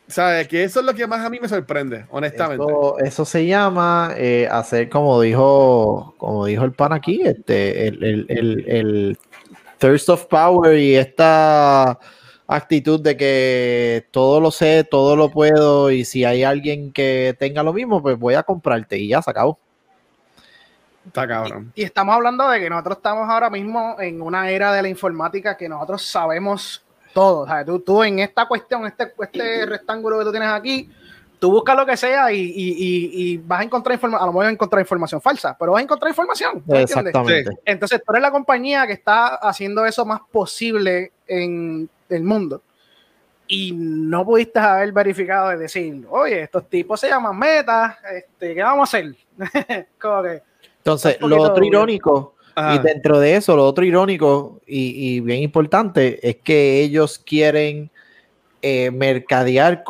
¿Sabes? 0.07 0.47
Que 0.47 0.63
eso 0.63 0.79
es 0.81 0.85
lo 0.85 0.93
que 0.93 1.07
más 1.07 1.25
a 1.25 1.29
mí 1.29 1.39
me 1.39 1.47
sorprende, 1.47 2.05
honestamente. 2.09 2.63
Eso, 3.03 3.25
se 3.25 3.45
llama 3.45 4.13
eh, 4.17 4.47
hacer 4.51 4.89
como 4.89 5.21
dijo, 5.21 6.15
como 6.17 6.45
dijo 6.45 6.65
el 6.65 6.73
pan 6.73 6.93
aquí, 6.93 7.21
este, 7.23 7.87
el, 7.87 8.03
el, 8.03 8.25
el, 8.29 8.65
el 8.67 9.17
thirst 9.77 10.09
of 10.09 10.25
power 10.25 10.77
y 10.77 10.95
esta 10.95 11.97
actitud 12.47 12.99
de 12.99 13.15
que 13.15 14.07
todo 14.11 14.41
lo 14.41 14.51
sé, 14.51 14.83
todo 14.83 15.15
lo 15.15 15.29
puedo 15.29 15.89
y 15.91 16.03
si 16.03 16.25
hay 16.25 16.43
alguien 16.43 16.91
que 16.91 17.35
tenga 17.39 17.63
lo 17.63 17.71
mismo, 17.71 18.01
pues 18.01 18.17
voy 18.19 18.33
a 18.33 18.43
comprarte 18.43 18.97
y 18.97 19.07
ya 19.07 19.21
se 19.21 19.31
acabó. 19.31 19.57
Está 21.05 21.27
cabrón. 21.27 21.71
Y 21.75 21.83
estamos 21.83 22.13
hablando 22.15 22.47
de 22.49 22.59
que 22.59 22.69
nosotros 22.69 22.97
estamos 22.97 23.27
ahora 23.29 23.49
mismo 23.49 23.95
en 23.99 24.21
una 24.21 24.49
era 24.49 24.71
de 24.73 24.81
la 24.81 24.87
informática 24.89 25.57
que 25.57 25.67
nosotros 25.67 26.05
sabemos 26.05 26.83
todo. 27.13 27.39
O 27.41 27.47
sea, 27.47 27.65
tú, 27.65 27.79
tú 27.79 28.03
en 28.03 28.19
esta 28.19 28.47
cuestión, 28.47 28.85
este, 28.85 29.11
este 29.19 29.65
rectángulo 29.65 30.19
que 30.19 30.25
tú 30.25 30.31
tienes 30.31 30.49
aquí, 30.49 30.89
tú 31.39 31.49
buscas 31.51 31.75
lo 31.75 31.85
que 31.87 31.97
sea 31.97 32.31
y, 32.31 32.37
y- 32.39 32.45
y- 32.77 33.09
y 33.33 33.37
vas 33.39 33.61
a 33.61 33.63
encontrar 33.63 33.95
información, 33.95 34.21
a 34.21 34.25
lo 34.27 34.31
mejor 34.31 34.43
vas 34.43 34.49
a 34.49 34.53
encontrar 34.53 34.79
información 34.81 35.21
falsa, 35.21 35.55
pero 35.59 35.71
vas 35.71 35.79
a 35.79 35.83
encontrar 35.83 36.09
información. 36.11 36.63
Exactamente. 36.67 37.49
Entonces, 37.65 38.01
tú 38.05 38.11
eres 38.13 38.21
la 38.21 38.31
compañía 38.31 38.85
que 38.85 38.93
está 38.93 39.35
haciendo 39.35 39.83
eso 39.85 40.05
más 40.05 40.21
posible 40.31 41.11
en 41.27 41.89
el 42.09 42.23
mundo. 42.23 42.61
Y 43.47 43.73
no 43.73 44.23
pudiste 44.23 44.59
haber 44.59 44.93
verificado 44.93 45.49
de 45.49 45.57
decir, 45.57 46.05
oye, 46.09 46.43
estos 46.43 46.69
tipos 46.69 46.99
se 46.99 47.09
llaman 47.09 47.37
Meta, 47.37 47.97
este, 48.13 48.53
¿qué 48.55 48.61
vamos 48.63 48.93
a 48.93 48.97
hacer? 48.97 49.13
Como 49.99 50.23
que, 50.23 50.41
Entonces, 50.81 51.17
lo 51.21 51.41
otro 51.41 51.63
irónico, 51.63 52.35
Ajá. 52.55 52.75
y 52.75 52.79
dentro 52.79 53.19
de 53.19 53.35
eso, 53.35 53.55
lo 53.55 53.65
otro 53.65 53.85
irónico 53.85 54.59
y, 54.65 55.15
y 55.15 55.19
bien 55.19 55.43
importante 55.43 56.19
es 56.27 56.37
que 56.37 56.81
ellos 56.81 57.19
quieren 57.23 57.91
eh, 58.63 58.89
mercadear 58.91 59.83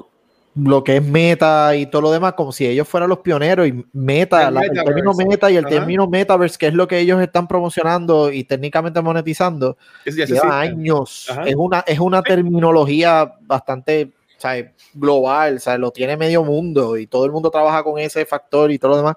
lo 0.53 0.83
que 0.83 0.97
es 0.97 1.03
meta 1.03 1.73
y 1.77 1.85
todo 1.85 2.01
lo 2.01 2.11
demás, 2.11 2.33
como 2.33 2.51
si 2.51 2.67
ellos 2.67 2.85
fueran 2.85 3.09
los 3.09 3.19
pioneros 3.19 3.65
y 3.67 3.85
meta, 3.93 4.49
El 4.49 4.53
la- 4.53 4.61
el, 4.61 4.69
metaverse. 4.71 4.83
término 4.93 5.13
meta 5.13 5.49
y 5.49 5.55
el 5.55 5.65
Ajá. 5.65 5.69
término 5.75 6.07
metaverse, 6.07 6.57
que 6.57 6.67
es 6.67 6.73
lo 6.73 6.87
que 6.89 6.99
ellos 6.99 7.21
están 7.21 7.47
promocionando 7.47 8.31
y 8.31 8.43
técnicamente 8.43 9.01
monetizando, 9.01 9.77
ya 10.05 10.11
se 10.11 10.33
lleva 10.33 10.59
años. 10.59 11.27
Ajá. 11.29 11.43
Es 11.45 11.55
una, 11.55 11.79
es 11.87 11.99
una 11.99 12.21
terminología 12.21 13.33
bastante 13.41 14.11
¿sabes? 14.37 14.71
global, 14.93 15.61
¿sabes? 15.61 15.79
lo 15.79 15.91
tiene 15.91 16.17
medio 16.17 16.43
mundo 16.43 16.97
y 16.97 17.07
todo 17.07 17.25
el 17.25 17.31
mundo 17.31 17.49
trabaja 17.49 17.81
con 17.81 17.97
ese 17.97 18.25
factor 18.25 18.71
y 18.71 18.77
todo 18.77 18.91
lo 18.91 18.97
demás. 18.97 19.15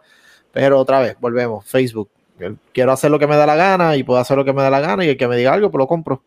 Pero 0.55 0.79
otra 0.79 1.01
vez, 1.01 1.17
volvemos, 1.21 1.67
Facebook. 1.67 2.09
Quiero 2.73 2.93
hacer 2.93 3.11
lo 3.11 3.19
que 3.19 3.27
me 3.27 3.37
da 3.37 3.45
la 3.47 3.57
gana 3.57 3.97
y 3.97 4.03
puedo 4.03 4.19
hacer 4.21 4.37
lo 4.37 4.45
que 4.45 4.53
me 4.53 4.63
da 4.63 4.71
la 4.71 4.81
gana 4.81 5.05
y 5.05 5.09
el 5.11 5.17
que 5.17 5.29
me 5.29 5.37
diga 5.37 5.53
algo, 5.53 5.71
pues 5.71 5.79
lo 5.81 5.87
compro. 5.87 6.23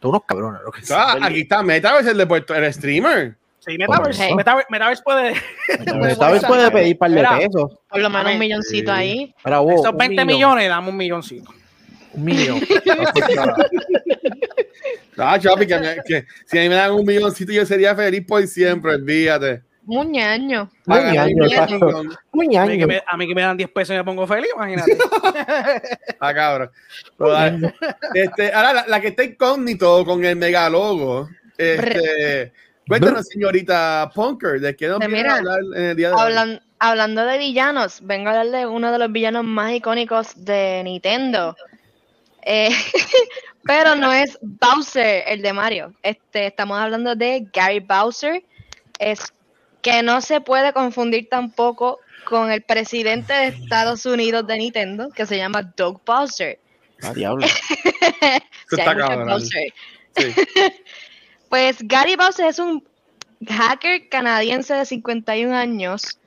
Son 0.00 0.10
unos 0.10 0.22
cabrones. 0.26 0.60
Lo 0.64 0.70
que 0.70 0.80
Ah, 0.90 1.16
aquí 1.22 1.40
está 1.42 1.62
Metaverse, 1.62 2.10
el 2.10 2.18
de 2.18 2.26
Puerto, 2.26 2.54
el 2.54 2.72
streamer. 2.72 3.36
Sí, 3.60 3.78
Metaverse. 3.78 4.34
Metaverse, 4.34 4.66
Metaverse 4.70 5.02
puede. 5.02 5.32
Vez 5.32 6.44
puede 6.46 6.70
pedir 6.70 6.98
par 6.98 7.10
de 7.10 7.22
pesos. 7.38 7.78
Por 7.88 8.00
lo 8.00 8.10
menos 8.10 8.32
un 8.32 8.38
milloncito 8.38 8.92
ahí. 8.92 9.34
Ahora, 9.44 9.58
wow, 9.60 9.74
Esos 9.80 9.92
un 9.92 9.98
20 9.98 10.24
millón, 10.24 10.36
millones, 10.36 10.68
damos 10.68 10.90
un 10.90 10.96
milloncito. 10.96 11.50
Un 12.14 12.24
millón. 12.24 12.60
Ah, 15.16 15.38
chapi, 15.38 15.66
que, 15.66 15.78
me- 15.78 15.96
que 16.04 16.24
si 16.46 16.58
a 16.58 16.62
mí 16.62 16.68
me 16.68 16.74
dan 16.74 16.92
un 16.92 17.04
milloncito, 17.04 17.52
yo 17.52 17.64
sería 17.66 17.94
feliz 17.94 18.24
por 18.26 18.44
siempre, 18.46 18.94
olvídate. 18.94 19.62
Un 19.86 20.12
ñaño. 20.12 20.70
Muy 20.86 20.98
ñaño. 21.00 21.44
Muy 22.32 22.56
A 22.56 22.66
mí, 22.66 22.72
que 22.72 22.76
ñaño. 22.78 22.86
me, 22.86 23.02
a 23.06 23.16
mí 23.16 23.26
que 23.26 23.34
me 23.34 23.42
dan 23.42 23.56
10 23.56 23.70
pesos 23.70 23.94
y 23.94 23.96
me 23.98 24.04
pongo 24.04 24.26
feliz, 24.26 24.48
imagínate. 24.54 24.96
Ah, 26.20 26.32
cabrón. 26.32 26.70
Este, 28.14 28.52
ahora, 28.52 28.72
la, 28.72 28.86
la 28.86 29.00
que 29.00 29.08
está 29.08 29.24
incógnito 29.24 30.04
con 30.04 30.24
el 30.24 30.36
megalogo. 30.36 31.28
Este, 31.58 32.52
cuéntanos, 32.86 33.26
señorita 33.26 34.10
Punker, 34.14 34.60
¿de 34.60 34.76
qué 34.76 34.86
nos 34.88 34.98
Pues 34.98 35.10
mira, 35.10 35.36
hablar 35.36 35.60
en 35.74 35.82
el 35.82 35.96
día 35.96 36.08
de 36.08 36.14
hoy? 36.14 36.20
Hablan- 36.20 36.62
hablando 36.78 37.24
de 37.26 37.38
villanos, 37.38 37.98
vengo 38.02 38.28
a 38.28 38.40
hablar 38.40 38.60
de 38.60 38.66
uno 38.66 38.92
de 38.92 38.98
los 38.98 39.10
villanos 39.12 39.44
más 39.44 39.72
icónicos 39.72 40.44
de 40.44 40.82
Nintendo. 40.84 41.56
Eh, 42.42 42.70
pero 43.64 43.94
no 43.96 44.12
es 44.12 44.38
Bowser, 44.42 45.24
el 45.26 45.42
de 45.42 45.52
Mario. 45.52 45.92
Este, 46.02 46.46
estamos 46.46 46.78
hablando 46.78 47.14
de 47.16 47.46
Gary 47.52 47.80
Bowser. 47.80 48.42
Es 48.98 49.32
que 49.82 50.02
no 50.02 50.20
se 50.20 50.40
puede 50.40 50.72
confundir 50.72 51.28
tampoco 51.28 51.98
con 52.24 52.50
el 52.50 52.62
presidente 52.62 53.32
de 53.32 53.46
Estados 53.48 54.06
Unidos 54.06 54.46
de 54.46 54.56
Nintendo, 54.56 55.10
que 55.10 55.26
se 55.26 55.36
llama 55.36 55.62
Doug 55.76 56.00
Bowser. 56.06 56.58
Ah, 57.02 57.12
diablo. 57.12 57.46
Sí. 58.70 58.80
Bowser. 59.26 59.72
Sí. 60.16 60.34
Pues 61.50 61.76
Gary 61.82 62.16
Bowser 62.16 62.46
es 62.46 62.58
un 62.58 62.82
hacker 63.46 64.08
canadiense 64.08 64.72
de 64.72 64.86
51 64.86 65.54
años. 65.54 66.18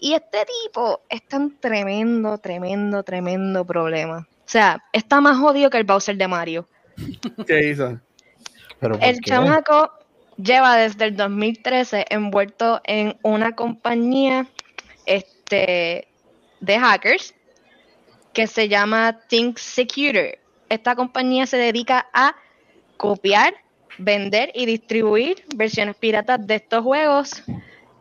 Y 0.00 0.14
este 0.14 0.38
tipo 0.64 1.02
está 1.08 1.36
en 1.36 1.56
tremendo, 1.60 2.38
tremendo, 2.38 3.04
tremendo 3.04 3.64
problema. 3.64 4.26
O 4.40 4.50
sea, 4.50 4.82
está 4.92 5.20
más 5.20 5.36
jodido 5.36 5.70
que 5.70 5.78
el 5.78 5.84
Bowser 5.84 6.16
de 6.16 6.26
Mario. 6.26 6.68
¿Qué 7.46 7.70
hizo? 7.70 8.00
Pero 8.80 8.98
¿por 8.98 9.04
El 9.04 9.20
qué? 9.20 9.30
chamaco 9.30 9.92
lleva 10.38 10.76
desde 10.76 11.06
el 11.06 11.16
2013 11.16 12.06
envuelto 12.10 12.80
en 12.84 13.18
una 13.22 13.54
compañía 13.54 14.46
este, 15.04 16.08
de 16.60 16.78
hackers 16.78 17.34
que 18.32 18.46
se 18.46 18.68
llama 18.68 19.18
Think 19.28 19.58
Secure. 19.58 20.38
Esta 20.68 20.94
compañía 20.94 21.46
se 21.46 21.56
dedica 21.56 22.08
a 22.12 22.36
copiar, 22.96 23.54
vender 23.98 24.50
y 24.54 24.66
distribuir 24.66 25.44
versiones 25.56 25.96
piratas 25.96 26.46
de 26.46 26.56
estos 26.56 26.84
juegos 26.84 27.42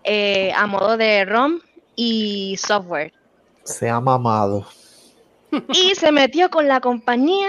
eh, 0.04 0.52
a 0.56 0.68
modo 0.68 0.98
de 0.98 1.26
ROM 1.26 1.60
y 1.96 2.56
software. 2.58 3.14
Se 3.64 3.90
ha 3.90 4.00
mamado. 4.00 4.68
Y 5.74 5.96
se 5.96 6.12
metió 6.12 6.50
con 6.50 6.68
la 6.68 6.82
compañía 6.82 7.48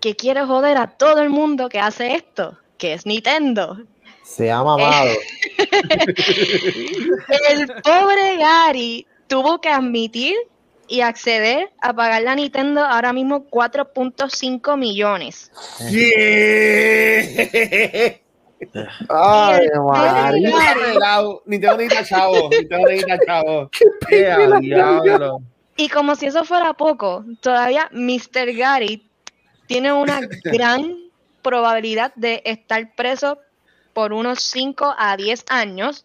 que 0.00 0.16
quiere 0.16 0.44
joder 0.44 0.76
a 0.76 0.88
todo 0.88 1.22
el 1.22 1.30
mundo 1.30 1.68
que 1.68 1.78
hace 1.78 2.14
esto, 2.14 2.58
que 2.76 2.92
es 2.92 3.06
Nintendo. 3.06 3.78
Se 4.24 4.50
ha 4.50 4.64
mamado. 4.64 5.10
El 7.50 7.66
pobre 7.82 8.36
Gary 8.38 9.06
tuvo 9.28 9.60
que 9.60 9.68
admitir 9.68 10.34
y 10.88 11.02
acceder 11.02 11.70
a 11.80 11.92
pagarle 11.92 12.30
a 12.30 12.34
Nintendo 12.34 12.84
ahora 12.84 13.12
mismo 13.12 13.46
4.5 13.50 14.78
millones. 14.78 15.52
Yeah. 15.90 17.20
Ay, 19.08 19.68
Gary. 19.92 20.42
Nintendo 21.46 21.76
necesita 21.76 22.04
chavo. 22.04 22.48
Nintendo 22.50 22.88
necesita 22.88 23.18
chavo. 23.26 23.70
Qué 24.08 24.24
diablo. 24.60 25.42
y 25.76 25.88
como 25.88 26.14
si 26.16 26.26
eso 26.26 26.44
fuera 26.44 26.72
poco, 26.72 27.24
todavía 27.40 27.88
Mr. 27.92 28.54
Gary 28.56 29.10
tiene 29.66 29.92
una 29.92 30.20
gran 30.44 30.96
probabilidad 31.42 32.12
de 32.16 32.42
estar 32.44 32.94
preso 32.94 33.38
por 33.94 34.12
unos 34.12 34.40
5 34.42 34.94
a 34.98 35.16
10 35.16 35.44
años. 35.48 36.04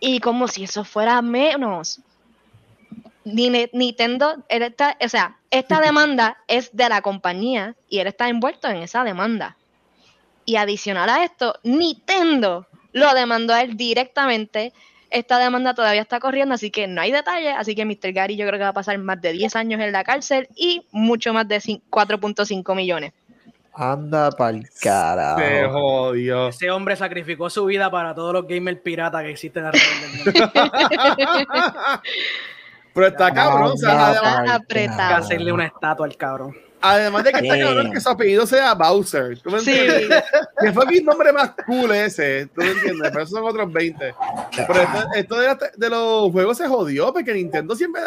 Y 0.00 0.20
como 0.20 0.48
si 0.48 0.64
eso 0.64 0.84
fuera 0.84 1.22
menos. 1.22 2.00
Ni- 3.24 3.68
Nintendo, 3.72 4.42
él 4.48 4.62
está, 4.62 4.96
o 5.02 5.08
sea, 5.08 5.36
esta 5.50 5.80
demanda 5.80 6.38
es 6.48 6.74
de 6.76 6.88
la 6.88 7.00
compañía 7.02 7.74
y 7.88 7.98
él 7.98 8.06
está 8.06 8.28
envuelto 8.28 8.68
en 8.68 8.76
esa 8.78 9.04
demanda. 9.04 9.56
Y 10.44 10.56
adicional 10.56 11.08
a 11.08 11.24
esto, 11.24 11.58
Nintendo 11.64 12.66
lo 12.92 13.12
demandó 13.14 13.52
a 13.52 13.62
él 13.62 13.76
directamente. 13.76 14.72
Esta 15.10 15.38
demanda 15.38 15.74
todavía 15.74 16.02
está 16.02 16.20
corriendo, 16.20 16.54
así 16.54 16.70
que 16.70 16.86
no 16.86 17.00
hay 17.00 17.10
detalles. 17.10 17.54
Así 17.58 17.74
que 17.74 17.84
Mr. 17.84 18.12
Gary 18.12 18.36
yo 18.36 18.46
creo 18.46 18.58
que 18.58 18.64
va 18.64 18.68
a 18.70 18.72
pasar 18.74 18.96
más 18.98 19.20
de 19.20 19.32
10 19.32 19.56
años 19.56 19.80
en 19.80 19.90
la 19.92 20.04
cárcel 20.04 20.48
y 20.54 20.82
mucho 20.92 21.32
más 21.32 21.48
de 21.48 21.56
cin- 21.60 21.82
4.5 21.90 22.74
millones. 22.76 23.12
Anda 23.76 24.30
pa'l 24.30 24.66
Se 24.72 24.88
carajo. 24.88 25.70
jodió. 25.72 26.48
Ese 26.48 26.70
hombre 26.70 26.96
sacrificó 26.96 27.50
su 27.50 27.64
vida 27.66 27.90
para 27.90 28.14
todos 28.14 28.32
los 28.32 28.46
gamers 28.48 28.80
piratas 28.80 29.22
que 29.22 29.30
existen 29.30 29.66
alrededor 29.66 30.00
del 30.00 30.34
mundo. 30.34 30.52
Pero 32.94 33.06
está 33.08 33.30
cabrón. 33.32 33.72
o 33.74 33.76
sea, 33.76 33.90
Anda 33.92 34.06
además, 34.08 34.60
apretado. 34.62 34.78
Hay 34.78 34.88
que 34.88 34.96
carajo. 34.96 35.24
hacerle 35.24 35.52
una 35.52 35.66
estatua 35.66 36.06
al 36.06 36.16
cabrón. 36.16 36.56
además 36.80 37.24
de 37.24 37.32
que 37.32 37.38
está 37.40 37.58
cabrón 37.58 37.92
que 37.92 38.00
su 38.00 38.08
apellido 38.08 38.46
sea 38.46 38.74
Bowser. 38.74 39.38
¿Tú 39.40 39.50
me 39.50 39.60
Sí. 39.60 39.72
entiendes? 39.78 40.24
Que 40.60 40.72
fue 40.72 40.86
mi 40.86 41.00
nombre 41.00 41.32
más 41.32 41.50
cool 41.66 41.90
ese. 41.92 42.46
¿Tú 42.54 42.62
me 42.62 42.70
entiendes? 42.70 43.10
Pero 43.10 43.22
esos 43.24 43.38
son 43.38 43.44
otros 43.46 43.70
20. 43.70 44.14
Pero 44.66 44.80
esto, 44.80 45.08
esto 45.14 45.38
de, 45.38 45.46
la- 45.46 45.58
de 45.76 45.90
los 45.90 46.32
juegos 46.32 46.56
se 46.56 46.66
jodió 46.66 47.12
porque 47.12 47.34
Nintendo 47.34 47.76
siempre. 47.76 48.00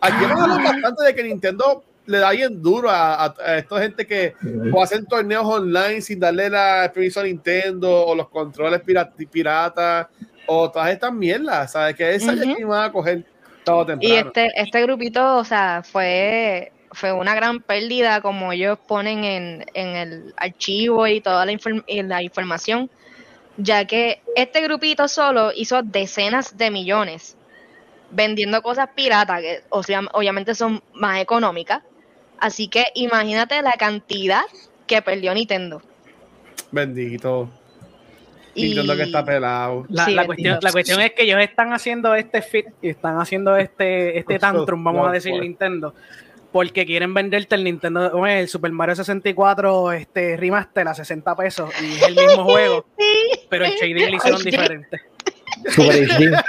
Aquí 0.00 0.24
hemos 0.24 0.40
hablado 0.40 0.62
bastante 0.62 1.04
de 1.04 1.14
que 1.14 1.22
Nintendo 1.24 1.84
le 2.06 2.18
da 2.18 2.30
bien 2.30 2.62
duro 2.62 2.90
a, 2.90 3.24
a, 3.24 3.34
a 3.44 3.58
esta 3.58 3.80
gente 3.80 4.06
que 4.06 4.34
o 4.72 4.82
hacen 4.82 5.06
torneos 5.06 5.44
online 5.46 6.00
sin 6.00 6.20
darle 6.20 6.50
la, 6.50 6.90
permiso 6.92 7.20
a 7.20 7.24
Nintendo 7.24 8.06
o 8.06 8.14
los 8.14 8.28
controles 8.28 8.80
pirata, 8.82 9.12
piratas 9.30 10.06
o 10.46 10.70
todas 10.70 10.90
estas 10.90 11.12
mierdas, 11.12 11.72
¿sabes? 11.72 11.96
Que 11.96 12.14
esa 12.14 12.32
Ujú. 12.32 12.42
ya 12.44 12.54
que 12.54 12.60
iban 12.60 12.84
a 12.84 12.92
coger 12.92 13.24
todo 13.64 13.86
temprano. 13.86 14.14
Y 14.14 14.16
este, 14.16 14.52
este 14.60 14.82
grupito, 14.82 15.36
o 15.38 15.44
sea, 15.44 15.82
fue, 15.82 16.72
fue 16.92 17.12
una 17.12 17.34
gran 17.34 17.60
pérdida, 17.60 18.20
como 18.20 18.52
ellos 18.52 18.78
ponen 18.86 19.24
en, 19.24 19.64
en 19.72 19.96
el 19.96 20.34
archivo 20.36 21.06
y 21.06 21.22
toda 21.22 21.46
la, 21.46 21.52
inform- 21.52 21.84
y 21.86 22.02
la 22.02 22.22
información, 22.22 22.90
ya 23.56 23.86
que 23.86 24.20
este 24.36 24.60
grupito 24.60 25.08
solo 25.08 25.52
hizo 25.54 25.82
decenas 25.82 26.58
de 26.58 26.70
millones 26.70 27.36
vendiendo 28.10 28.60
cosas 28.62 28.90
piratas, 28.94 29.40
que 29.40 29.62
o 29.70 29.82
sea, 29.82 30.02
obviamente 30.12 30.54
son 30.54 30.82
más 30.92 31.20
económicas. 31.20 31.82
Así 32.40 32.68
que 32.68 32.86
imagínate 32.94 33.60
la 33.62 33.72
cantidad 33.72 34.42
que 34.86 35.00
perdió 35.02 35.32
Nintendo. 35.34 35.82
Bendito. 36.70 37.50
Y- 38.54 38.66
Nintendo 38.66 38.96
que 38.96 39.02
está 39.04 39.24
pelado. 39.24 39.84
La, 39.88 40.04
Sí, 40.04 40.12
la 40.14 40.22
bendito. 40.22 40.26
cuestión, 40.26 40.58
la 40.62 40.72
cuestión 40.72 41.00
es 41.00 41.12
que 41.12 41.22
ellos 41.24 41.40
están 41.40 41.72
haciendo 41.72 42.14
este 42.14 42.42
fit 42.42 42.66
y 42.82 42.90
están 42.90 43.18
haciendo 43.20 43.56
este, 43.56 44.18
este 44.18 44.38
tantrum, 44.38 44.82
vamos 44.84 45.08
a 45.08 45.12
decir. 45.12 45.32
Nintendo, 45.40 45.94
porque 46.52 46.86
quieren 46.86 47.12
venderte 47.14 47.56
el 47.56 47.64
Nintendo, 47.64 48.24
el 48.26 48.48
Super 48.48 48.70
Mario 48.70 48.94
64 48.94 49.92
este, 49.92 50.36
remaster 50.36 50.86
a 50.86 50.94
60 50.94 51.34
pesos 51.34 51.70
y 51.82 51.94
es 51.94 52.02
el 52.02 52.14
mismo 52.14 52.44
juego, 52.52 52.86
pero 53.48 53.64
el 53.64 53.72
shading 53.72 54.10
lo 54.10 54.16
hicieron 54.16 54.42
diferente. 54.44 55.00
Super 55.70 56.08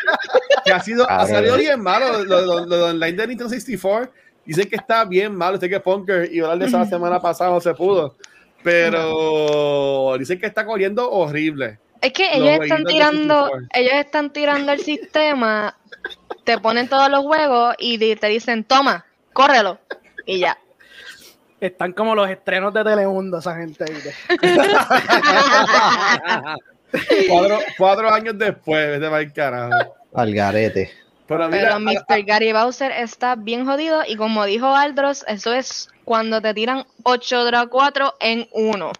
que 0.65 0.71
ha 0.73 0.79
sido, 0.81 1.09
ha 1.09 1.25
salido 1.25 1.57
bien 1.57 1.79
malo 1.81 2.23
lo, 2.23 2.41
lo- 2.41 2.65
lo 2.65 2.77
de 2.77 2.83
online 2.83 3.13
de 3.13 3.27
Nintendo 3.27 3.49
64. 3.49 4.11
Dicen 4.45 4.69
que 4.69 4.75
está 4.75 5.05
bien 5.05 5.35
malo. 5.35 5.57
Sé 5.57 5.69
que 5.69 5.79
Punker 5.79 6.31
y 6.31 6.39
hablar 6.39 6.59
de 6.59 6.65
esa 6.65 6.85
semana 6.85 7.19
pasada 7.19 7.51
no 7.51 7.59
se 7.59 7.73
pudo. 7.73 8.15
Pero 8.63 10.15
dicen 10.17 10.39
que 10.39 10.47
está 10.47 10.65
corriendo 10.65 11.09
horrible. 11.09 11.79
Es 12.01 12.13
que 12.13 12.25
Los 12.37 12.49
ellos 12.49 12.59
están 12.63 12.83
de 12.83 12.91
tirando, 12.91 13.33
64. 13.45 13.67
ellos 13.73 13.93
están 13.93 14.33
tirando 14.33 14.71
el 14.71 14.79
sistema, 14.79 15.77
te 16.43 16.57
ponen 16.59 16.87
todos 16.87 17.09
los 17.09 17.21
juegos 17.21 17.75
y 17.79 17.97
te 18.15 18.27
dicen, 18.27 18.63
toma, 18.63 19.05
córrelo. 19.33 19.79
Y 20.25 20.39
ya. 20.39 20.57
Están 21.59 21.93
como 21.93 22.13
los 22.13 22.29
estrenos 22.29 22.73
de 22.73 22.83
Telemundo, 22.83 23.39
esa 23.39 23.55
gente. 23.55 23.85
Cuatro, 27.27 27.59
cuatro 27.77 28.09
años 28.09 28.37
después, 28.37 28.99
para 28.99 29.19
el 29.19 29.33
carajo. 29.33 29.95
Al 30.13 30.33
garete. 30.33 30.91
Pero 31.27 31.49
mira, 31.49 31.77
Pero 31.77 31.79
Mr. 31.79 32.23
Gary 32.25 32.53
Bowser 32.53 32.91
está 32.91 33.35
bien 33.35 33.65
jodido 33.65 34.01
y 34.07 34.15
como 34.15 34.45
dijo 34.45 34.67
Aldros, 34.67 35.25
eso 35.27 35.53
es 35.53 35.89
cuando 36.03 36.41
te 36.41 36.53
tiran 36.53 36.85
8 37.03 37.45
draw 37.45 37.67
4 37.69 38.13
en 38.19 38.47
uno. 38.51 38.91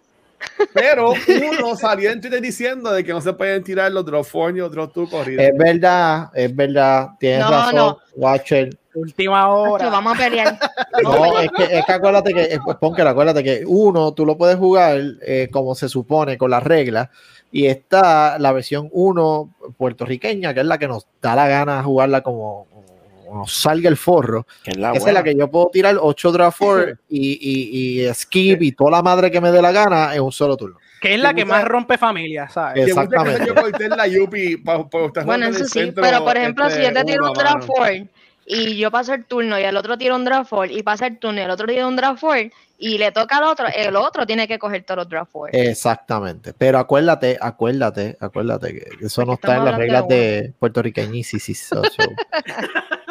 pero 0.74 1.12
uno 1.60 1.76
salió 1.76 2.10
en 2.10 2.20
Twitter 2.20 2.40
diciendo 2.40 2.92
de 2.92 3.04
que 3.04 3.12
no 3.12 3.20
se 3.20 3.32
pueden 3.32 3.62
tirar 3.62 3.90
los 3.92 4.04
drop 4.04 4.26
4 4.30 4.52
ni 4.52 4.58
los 4.60 4.70
drop 4.72 4.92
2 4.94 5.08
corridos. 5.10 5.44
Es 5.44 5.56
verdad, 5.56 6.30
es 6.34 6.54
verdad. 6.54 7.10
Tienes 7.20 7.40
No, 7.40 7.50
razón, 7.50 7.74
no. 7.76 7.98
Watcher. 8.16 8.76
Última 8.94 9.48
hora. 9.48 9.88
Vamos 9.90 10.14
a 10.14 10.18
pelear. 10.18 10.58
No, 11.02 11.38
es 11.38 11.50
que, 11.54 11.78
es 11.78 11.84
que 11.84 11.92
acuérdate 11.92 12.32
que, 12.32 12.42
eh, 12.44 12.58
pues, 12.64 12.78
Ponker, 12.78 13.06
acuérdate 13.06 13.44
que 13.44 13.64
uno, 13.66 14.14
tú 14.14 14.24
lo 14.24 14.38
puedes 14.38 14.56
jugar 14.56 14.98
eh, 15.20 15.48
como 15.52 15.74
se 15.74 15.90
supone, 15.90 16.38
con 16.38 16.50
las 16.50 16.62
reglas, 16.62 17.10
y 17.56 17.68
está 17.68 18.38
la 18.38 18.52
versión 18.52 18.90
1 18.92 19.54
puertorriqueña, 19.78 20.52
que 20.52 20.60
es 20.60 20.66
la 20.66 20.76
que 20.76 20.88
nos 20.88 21.06
da 21.22 21.34
la 21.34 21.48
gana 21.48 21.82
jugarla 21.82 22.20
como, 22.20 22.66
como 22.70 23.38
nos 23.38 23.50
salga 23.50 23.88
el 23.88 23.96
forro. 23.96 24.46
Que 24.62 24.72
es 24.72 24.76
la 24.76 24.92
Esa 24.92 25.08
es 25.08 25.14
la 25.14 25.22
que 25.22 25.34
yo 25.34 25.50
puedo 25.50 25.70
tirar 25.72 25.96
8 25.98 26.32
draft 26.32 26.58
4 26.58 26.98
y, 27.08 27.38
y, 27.40 28.06
y 28.06 28.14
skip 28.14 28.60
y 28.60 28.72
toda 28.72 28.90
la 28.90 29.02
madre 29.02 29.30
que 29.30 29.40
me 29.40 29.50
dé 29.50 29.62
la 29.62 29.72
gana 29.72 30.14
en 30.14 30.20
un 30.20 30.32
solo 30.32 30.54
turno. 30.54 30.76
Que 31.00 31.14
es 31.14 31.20
la 31.20 31.32
que 31.32 31.46
más 31.46 31.64
rompe 31.64 31.96
familia, 31.96 32.46
¿sabes? 32.50 32.88
Exactamente. 32.88 33.46
yo 33.46 33.54
corté 33.54 33.86
en 33.86 33.96
la 33.96 34.06
Yupi 34.06 34.58
para 34.58 34.80
estar 35.06 35.24
Bueno, 35.24 35.46
eso 35.46 35.64
sí, 35.64 35.92
pero 35.94 36.26
por 36.26 36.36
ejemplo, 36.36 36.68
si 36.68 36.82
yo 36.82 36.92
te 36.92 36.98
este, 37.00 37.12
tiro 37.12 37.28
un 37.28 37.32
draft 37.32 37.68
mano. 37.68 37.72
4 37.74 38.08
y 38.46 38.76
yo 38.76 38.90
paso 38.90 39.12
el 39.14 39.24
turno 39.24 39.58
y 39.58 39.62
el 39.64 39.76
otro 39.76 39.98
tira 39.98 40.14
un 40.14 40.24
draft 40.24 40.50
4 40.50 40.76
y 40.76 40.82
pasa 40.82 41.06
el 41.08 41.18
turno 41.18 41.40
y 41.40 41.44
el 41.44 41.50
otro 41.50 41.66
tira 41.66 41.86
un 41.86 41.96
draft 41.96 42.20
4 42.20 42.50
y 42.78 42.98
le 42.98 43.10
toca 43.10 43.38
al 43.38 43.44
otro, 43.44 43.66
el 43.74 43.96
otro 43.96 44.26
tiene 44.26 44.46
que 44.46 44.58
coger 44.58 44.84
todos 44.84 44.98
los 44.98 45.08
draft 45.08 45.30
4. 45.32 45.58
Exactamente. 45.58 46.52
Pero 46.52 46.78
acuérdate, 46.78 47.38
acuérdate, 47.40 48.16
acuérdate 48.20 48.72
que 48.74 49.06
eso 49.06 49.24
no 49.24 49.34
está 49.34 49.56
en 49.56 49.64
las 49.64 49.76
reglas 49.76 50.06
de 50.08 50.52
de 51.80 51.90
so- 51.90 52.14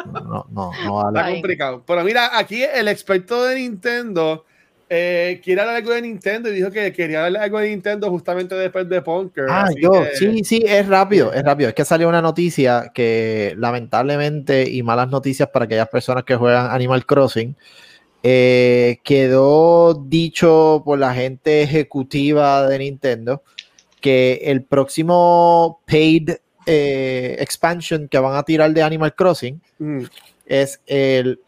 no, 0.06 0.46
no, 0.50 0.70
no 0.84 0.94
vale. 0.96 1.18
Está 1.18 1.30
complicado. 1.32 1.82
Pero 1.86 2.04
mira, 2.04 2.38
aquí 2.38 2.62
el 2.62 2.88
experto 2.88 3.44
de 3.44 3.56
Nintendo 3.56 4.44
eh, 4.88 5.40
quiere 5.42 5.60
hablar 5.60 5.76
algo 5.76 5.92
de 5.92 6.02
Nintendo 6.02 6.48
y 6.48 6.54
dijo 6.54 6.70
que 6.70 6.92
quería 6.92 7.24
hablar 7.26 7.42
algo 7.42 7.58
de 7.58 7.70
Nintendo 7.70 8.08
justamente 8.10 8.54
después 8.54 8.88
de 8.88 9.02
Punker. 9.02 9.46
Ah, 9.48 9.68
yo, 9.80 9.90
que- 9.90 10.14
sí, 10.16 10.44
sí, 10.44 10.62
es 10.66 10.86
rápido, 10.86 11.32
es 11.32 11.42
rápido. 11.42 11.68
Es 11.70 11.74
que 11.74 11.84
salió 11.84 12.08
una 12.08 12.22
noticia 12.22 12.90
que 12.94 13.54
lamentablemente 13.58 14.68
y 14.70 14.82
malas 14.82 15.08
noticias 15.08 15.48
para 15.48 15.64
aquellas 15.64 15.88
personas 15.88 16.24
que 16.24 16.36
juegan 16.36 16.70
Animal 16.70 17.04
Crossing, 17.06 17.56
eh, 18.22 18.98
quedó 19.04 19.94
dicho 19.94 20.82
por 20.84 20.98
la 20.98 21.14
gente 21.14 21.62
ejecutiva 21.62 22.66
de 22.68 22.78
Nintendo 22.78 23.42
que 24.00 24.40
el 24.44 24.62
próximo 24.64 25.80
paid 25.86 26.30
eh, 26.68 27.36
expansion 27.38 28.08
que 28.08 28.18
van 28.18 28.34
a 28.36 28.42
tirar 28.42 28.72
de 28.72 28.82
Animal 28.82 29.14
Crossing 29.14 29.60
Mm. 29.78 30.02
es 30.46 30.80
el 30.86 31.38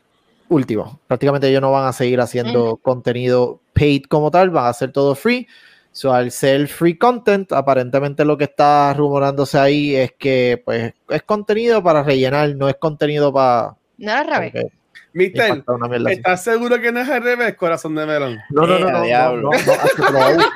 último. 0.49 1.01
Prácticamente 1.07 1.49
ellos 1.49 1.61
no 1.63 1.73
van 1.73 1.87
a 1.87 1.93
seguir 1.93 2.21
haciendo 2.21 2.77
contenido 2.77 3.61
paid 3.75 4.05
como 4.09 4.31
tal, 4.31 4.51
van 4.51 4.67
a 4.67 4.69
hacer 4.71 4.93
todo 4.93 5.15
free. 5.15 5.47
So, 5.93 6.13
al 6.13 6.31
ser 6.31 6.69
free 6.69 6.97
content, 6.97 7.53
aparentemente 7.53 8.25
lo 8.25 8.37
que 8.37 8.45
está 8.45 8.95
rumorándose 8.95 9.59
ahí 9.59 9.97
es 9.97 10.13
que 10.13 10.63
pues 10.65 10.95
es 11.09 11.23
contenido 11.25 11.83
para 11.83 12.03
rellenar, 12.03 12.55
no 12.55 12.69
es 12.69 12.77
contenido 12.77 13.33
para... 13.33 13.77
No 13.97 14.13
al 14.13 14.27
revés. 14.27 14.67
Mister. 15.13 15.63
¿estás 16.09 16.45
seguro 16.45 16.81
que 16.81 16.93
no 16.93 17.01
es 17.01 17.09
al 17.09 17.23
revés, 17.23 17.55
corazón 17.57 17.95
de 17.95 18.07
melón? 18.07 18.39
No, 18.51 18.67
no, 18.67 18.79
no, 18.79 18.89
Eh, 18.89 18.93
no, 18.93 18.99
no, 18.99 19.03
diablo. 19.05 19.51
no, 19.51 19.59
no, 19.59 20.53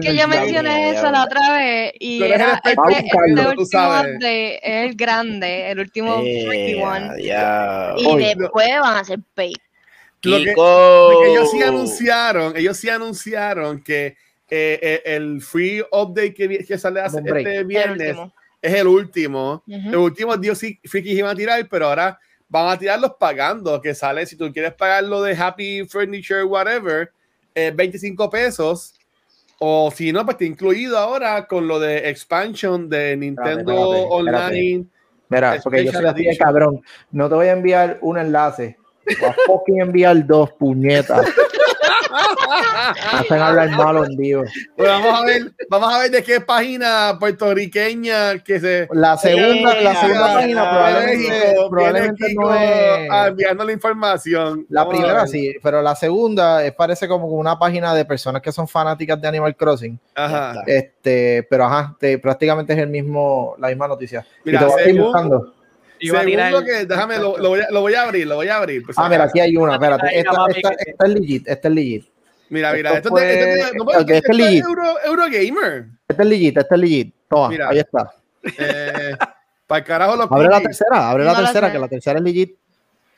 que- 0.00 0.16
yo 0.16 0.28
mencioné 0.28 0.90
eso 0.90 1.10
la 1.10 1.24
otra 1.24 1.52
vez 1.56 1.92
y 1.98 2.22
el 2.22 2.32
era 2.32 2.54
este, 2.54 2.70
este 2.70 3.52
tú 3.54 3.60
último 3.60 3.72
es 4.62 4.88
el 4.90 4.94
grande, 4.96 5.70
el 5.70 5.78
último 5.80 6.16
freaky 6.20 6.72
Eh, 6.72 6.82
one. 6.84 7.16
diablo. 7.16 8.00
Y 8.00 8.16
después 8.34 8.68
van 8.80 8.96
a 8.96 9.00
hacer 9.00 9.18
pay. 9.34 9.52
Lo 10.22 10.38
que- 10.38 10.54
ellos 11.30 11.50
sí 11.50 11.62
anunciaron, 11.62 12.56
ellos 12.56 12.76
sí 12.78 12.88
anunciaron 12.88 13.82
que 13.82 14.16
eh, 14.50 14.78
eh, 14.82 15.02
el 15.06 15.40
free 15.40 15.82
update 15.90 16.34
que, 16.34 16.64
que 16.64 16.78
sale 16.78 17.00
hace- 17.00 17.18
este 17.24 17.56
El 17.56 17.64
viernes. 17.64 18.16
Es 18.64 18.74
el 18.74 18.86
último. 18.86 19.62
Ujú. 19.66 19.90
Los 19.90 20.02
últimos 20.02 20.40
Dios 20.40 20.58
sí 20.58 20.80
frikis 20.84 21.18
iban 21.18 21.32
a 21.32 21.34
tirar, 21.34 21.68
pero 21.68 21.86
ahora 21.86 22.18
van 22.48 22.68
a 22.68 22.78
tirarlos 22.78 23.12
pagando, 23.18 23.80
que 23.80 23.94
sale, 23.94 24.24
si 24.24 24.36
tú 24.36 24.50
quieres 24.52 24.72
pagar 24.72 25.04
lo 25.04 25.22
de 25.22 25.36
Happy 25.36 25.84
Furniture, 25.86 26.44
whatever, 26.44 27.12
eh, 27.54 27.72
25 27.74 28.30
pesos. 28.30 28.94
O 29.58 29.90
si 29.94 30.12
no, 30.12 30.24
pues 30.24 30.36
está 30.36 30.44
incluido 30.44 30.98
ahora 30.98 31.46
con 31.46 31.68
lo 31.68 31.78
de 31.78 32.08
expansion 32.08 32.88
de 32.88 33.16
Nintendo 33.16 33.60
espérate, 33.60 34.02
espérate. 34.02 34.14
Online. 34.14 34.86
Mira, 35.28 35.60
porque 35.62 35.84
yo 35.84 35.92
soy 35.92 36.06
así 36.06 36.24
de 36.24 36.36
cabrón. 36.36 36.82
No 37.12 37.28
te 37.28 37.34
voy 37.34 37.46
a 37.46 37.52
enviar 37.52 37.98
un 38.00 38.18
enlace. 38.18 38.78
Voy 39.20 39.28
a 39.28 39.36
fucking 39.46 39.80
enviar 39.80 40.26
dos 40.26 40.52
puñetas. 40.52 41.26
Hacen 43.12 43.40
hablar 43.40 43.70
malo 43.70 44.04
en 44.04 44.16
vivo. 44.16 44.44
Pues 44.76 44.88
vamos 44.88 45.20
a 45.20 45.24
ver, 45.24 45.52
vamos 45.68 45.92
a 45.94 45.98
ver 45.98 46.10
de 46.10 46.22
qué 46.22 46.40
página 46.40 47.16
puertorriqueña 47.18 48.38
que 48.38 48.60
se 48.60 48.88
La 48.92 49.16
segunda, 49.16 49.80
la 49.80 49.94
segunda 49.96 50.30
Eh, 50.30 50.34
página 50.34 50.62
ah, 50.62 50.70
probablemente, 50.70 51.28
México, 51.28 51.70
probablemente 51.70 52.34
no 52.34 52.54
es. 52.54 53.08
ah, 53.10 53.26
enviando 53.28 53.64
la 53.64 53.72
información. 53.72 54.66
La 54.68 54.82
Vamos 54.84 54.94
a 54.94 54.98
primera 55.02 55.26
sí, 55.26 55.54
pero 55.62 55.82
la 55.82 55.94
segunda 55.96 56.64
es, 56.64 56.72
parece 56.72 57.08
como 57.08 57.26
una 57.26 57.58
página 57.58 57.94
de 57.94 58.04
personas 58.04 58.42
que 58.42 58.52
son 58.52 58.68
fanáticas 58.68 59.20
de 59.20 59.28
Animal 59.28 59.56
Crossing. 59.56 59.98
Ajá. 60.14 60.62
Este, 60.66 61.46
pero 61.48 61.64
ajá, 61.64 61.96
te- 61.98 62.18
prácticamente 62.18 62.72
es 62.72 62.78
el 62.78 62.88
mismo, 62.88 63.54
la 63.58 63.68
misma 63.68 63.88
noticia. 63.88 64.24
Mira, 64.44 64.58
y 64.60 64.64
te 64.64 64.70
voy 64.72 64.82
a 64.82 64.88
ir 64.88 65.00
buscando. 65.00 65.54
Iba 66.00 66.20
a 66.20 66.24
tirar 66.24 66.50
Segundo 66.50 66.70
el- 66.72 66.78
que, 66.78 66.86
déjame, 66.86 67.18
lo, 67.18 67.38
lo 67.38 67.48
voy 67.50 67.60
a, 67.60 67.70
lo 67.70 67.80
voy 67.80 67.94
a 67.94 68.02
abrir, 68.02 68.26
lo 68.26 68.36
voy 68.36 68.48
a 68.48 68.56
abrir. 68.56 68.82
pues, 68.84 68.96
Ah, 68.98 69.08
mira, 69.08 69.24
aquí 69.24 69.40
hay 69.40 69.56
una, 69.56 69.74
espérate. 69.74 70.18
Esta, 70.18 70.30
esta, 70.54 70.70
esta 70.72 71.06
es 71.06 71.12
legit, 71.14 71.48
esta 71.48 71.68
es 71.68 71.74
legit. 71.74 72.06
Mira, 72.50 72.72
mira, 72.72 72.90
esto 72.94 73.16
esto, 73.16 73.84
no 73.84 73.90
este 73.98 74.18
es 74.18 74.36
legit. 74.36 74.64
Euro, 74.64 74.96
Eurogamer. 75.04 75.86
Esta 76.06 76.22
es 76.22 76.28
legit, 76.28 76.56
esta 76.58 76.74
es 76.74 76.80
legit. 76.80 77.14
Toma, 77.28 77.48
Mira. 77.48 77.68
ahí 77.70 77.78
está. 77.78 78.12
Eh, 78.58 79.16
para 79.66 79.78
el 79.78 79.84
carajo 79.84 80.16
los 80.16 80.30
Abre 80.30 80.48
la 80.48 80.60
tercera, 80.60 81.10
abre 81.10 81.24
la 81.24 81.34
tercera, 81.36 81.72
que 81.72 81.78
la 81.78 81.88
tercera 81.88 82.18
es 82.18 82.24
legit. 82.24 82.54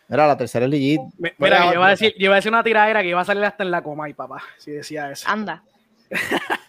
Mira, 0.09 0.27
la 0.29 0.37
tercera 0.37 0.65
es 0.67 0.71
legit. 0.71 1.01
Mira, 1.39 1.67
yo 1.67 1.73
iba, 1.75 1.87
a 1.89 1.91
decir, 1.91 2.15
yo 2.17 2.27
iba 2.27 2.35
a 2.35 2.37
decir 2.37 2.53
una 2.53 2.63
tiradera 2.63 3.03
que 3.03 3.09
iba 3.09 3.21
a 3.21 3.25
salir 3.25 3.45
hasta 3.45 3.65
en 3.65 3.73
la 3.73 3.83
coma 3.83 4.09
y 4.09 4.15
papá, 4.15 4.41
si 4.59 4.71
decía 4.71 5.11
eso. 5.11 5.29
Anda. 5.29 5.63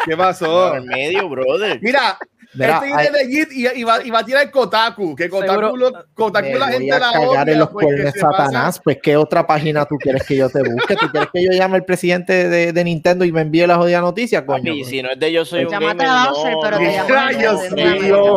¿Qué 0.05 0.17
pasó? 0.17 0.73
El 0.73 0.85
medio, 0.85 1.29
brother. 1.29 1.79
Mira, 1.81 2.17
Mira, 2.53 2.75
este 2.83 2.93
hay- 2.93 3.05
es 3.07 3.11
legit 3.11 3.51
y, 3.51 3.79
y 3.79 3.83
va, 3.83 4.03
y 4.03 4.09
va 4.09 4.19
a 4.19 4.25
tirar 4.25 4.49
Kotaku. 4.51 5.15
Que 5.15 5.29
Kotaku, 5.29 5.51
Seguro- 5.61 5.75
lo- 5.75 6.05
Kotaku 6.13 6.47
Me 6.47 6.59
la 6.59 6.65
voy 6.65 6.73
gente 6.75 6.91
a 6.93 6.99
la 6.99 7.11
cagar 7.11 7.49
en 7.49 7.59
los 7.59 7.69
porque 7.69 7.85
cuernos 7.87 8.13
Satanás. 8.17 8.81
Pues, 8.83 8.97
¿qué 9.03 9.17
otra 9.17 9.45
página 9.45 9.85
tú 9.85 9.95
quieres 9.97 10.23
que 10.25 10.35
yo 10.37 10.49
te 10.49 10.63
busque? 10.63 10.95
¿Tú 10.95 11.07
quieres 11.11 11.29
que 11.33 11.43
yo 11.43 11.51
llame 11.51 11.75
al 11.75 11.85
presidente 11.85 12.47
de, 12.49 12.71
de 12.73 12.83
Nintendo 12.83 13.25
y 13.25 13.31
me 13.31 13.41
envíe 13.41 13.67
la 13.67 13.75
jodida 13.77 14.01
noticia, 14.01 14.45
coño? 14.45 14.63
Papi, 14.71 14.83
si 14.85 15.01
no 15.01 15.09
es 15.11 15.19
de 15.19 15.31
yo 15.31 15.45
soy 15.45 15.65
un 15.65 15.71
Llámate 15.71 16.05
gamer, 16.05 16.07
a 16.09 16.31
Bowser, 16.31 16.51
no, 16.53 16.59
pero 16.61 16.77
te 16.77 16.83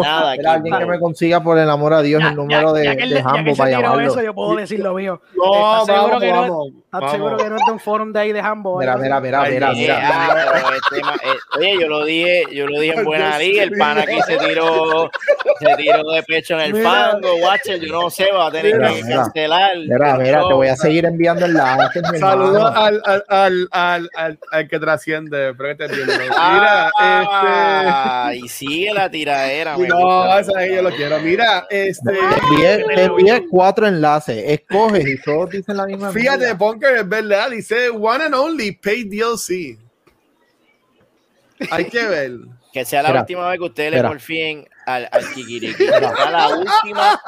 nada 0.02 0.34
Era 0.34 0.52
alguien 0.52 0.78
que 0.78 0.86
me 0.86 0.98
consiga, 0.98 1.42
por 1.42 1.58
el 1.58 1.70
amor 1.70 1.92
a 1.94 2.02
Dios, 2.02 2.22
Ya- 2.22 2.28
el 2.30 2.36
número 2.36 2.76
ya- 2.76 2.94
de, 2.94 3.06
de 3.06 3.20
Hambo 3.24 3.54
para 3.56 3.70
llamarlo. 3.70 4.06
eso, 4.10 4.22
yo 4.22 4.34
puedo 4.34 4.56
decir 4.56 4.80
lo 4.80 4.94
mío. 4.94 5.20
No, 5.36 5.80
¿Estás 5.82 5.86
seguro 5.86 6.02
vamos, 6.08 6.20
que 6.20 6.30
no 6.32 6.34
es- 6.44 6.50
vamos. 6.50 6.66
¿Estás 6.68 7.00
vamos. 7.00 7.10
seguro 7.12 7.36
que 7.36 7.48
no 7.50 7.56
es 7.56 7.62
de 7.66 7.72
un 7.72 7.78
forum 7.80 8.12
de 8.12 8.20
ahí 8.20 8.32
de 8.32 8.40
Hambo? 8.40 8.78
Mira, 8.78 8.96
mira, 8.96 9.20
mira, 9.20 9.42
mira, 9.42 9.70
este 9.72 10.98
eh, 10.98 11.34
oye, 11.58 11.78
yo 11.80 11.88
lo 11.88 12.04
dije, 12.04 12.44
yo 12.52 12.66
lo 12.66 12.80
dije 12.80 12.94
en 12.98 13.04
buena 13.04 13.38
liga, 13.38 13.62
el 13.62 13.72
pana 13.72 13.99
aquí 14.02 14.20
se 14.26 14.36
tiró, 14.38 15.10
se 15.58 15.76
tiró 15.76 16.10
de 16.12 16.22
pecho 16.24 16.54
en 16.54 16.60
el 16.60 16.72
Mira. 16.74 16.90
fango, 16.90 17.34
Watcher, 17.36 17.80
yo 17.80 17.92
no 17.92 18.10
sé, 18.10 18.30
va 18.32 18.46
a 18.46 18.50
tener 18.50 18.74
Mira, 18.76 18.88
que 18.92 19.02
mira. 19.04 19.16
cancelar. 19.22 19.76
Mira, 19.78 20.16
mira, 20.16 20.38
te 20.48 20.54
voy 20.54 20.68
a 20.68 20.76
seguir 20.76 21.04
enviando 21.04 21.46
enlaces, 21.46 22.02
mi 22.12 22.18
Saludos 22.18 22.56
hermano. 22.56 22.76
al, 22.80 23.02
al, 23.04 23.24
al, 23.28 23.68
al, 23.70 24.10
al, 24.14 24.38
al 24.52 24.68
que 24.68 24.78
trasciende. 24.78 25.50
Espero 25.50 25.76
que. 25.76 25.88
Mira, 25.88 26.90
Ah, 26.96 28.32
y 28.34 28.48
sigue 28.48 28.92
la 28.92 29.10
tiradera. 29.10 29.74
este. 29.74 29.88
No, 29.88 30.38
esa 30.38 30.58
ahí 30.58 30.74
yo 30.74 30.82
lo 30.82 30.90
quiero. 30.90 31.18
Mira, 31.20 31.66
este. 31.70 32.12
Te 32.94 33.04
envié, 33.04 33.46
cuatro 33.48 33.86
enlaces. 33.86 34.42
Escoges 34.46 35.06
y 35.06 35.20
todos 35.22 35.50
dicen 35.50 35.76
la 35.76 35.86
misma 35.86 36.12
Fíjate. 36.12 36.52
Bunker, 36.54 36.96
es 36.96 37.08
verdad. 37.08 37.50
Dice 37.50 37.88
One 37.90 38.24
and 38.24 38.34
Only 38.34 38.72
Pay 38.72 39.04
DLC. 39.04 39.78
Hay 41.70 41.84
que 41.86 42.06
ver. 42.06 42.32
Que 42.72 42.84
sea 42.84 43.02
la 43.02 43.20
última 43.20 43.48
vez 43.48 43.58
que 43.58 43.64
ustedes 43.64 43.92
le 43.92 44.02
porfíen 44.02 44.68
al, 44.86 45.08
al 45.10 45.28
Kikiriki. 45.34 45.74
Que 45.76 45.88
sea 45.88 46.30
la 46.30 46.48
última 46.56 47.20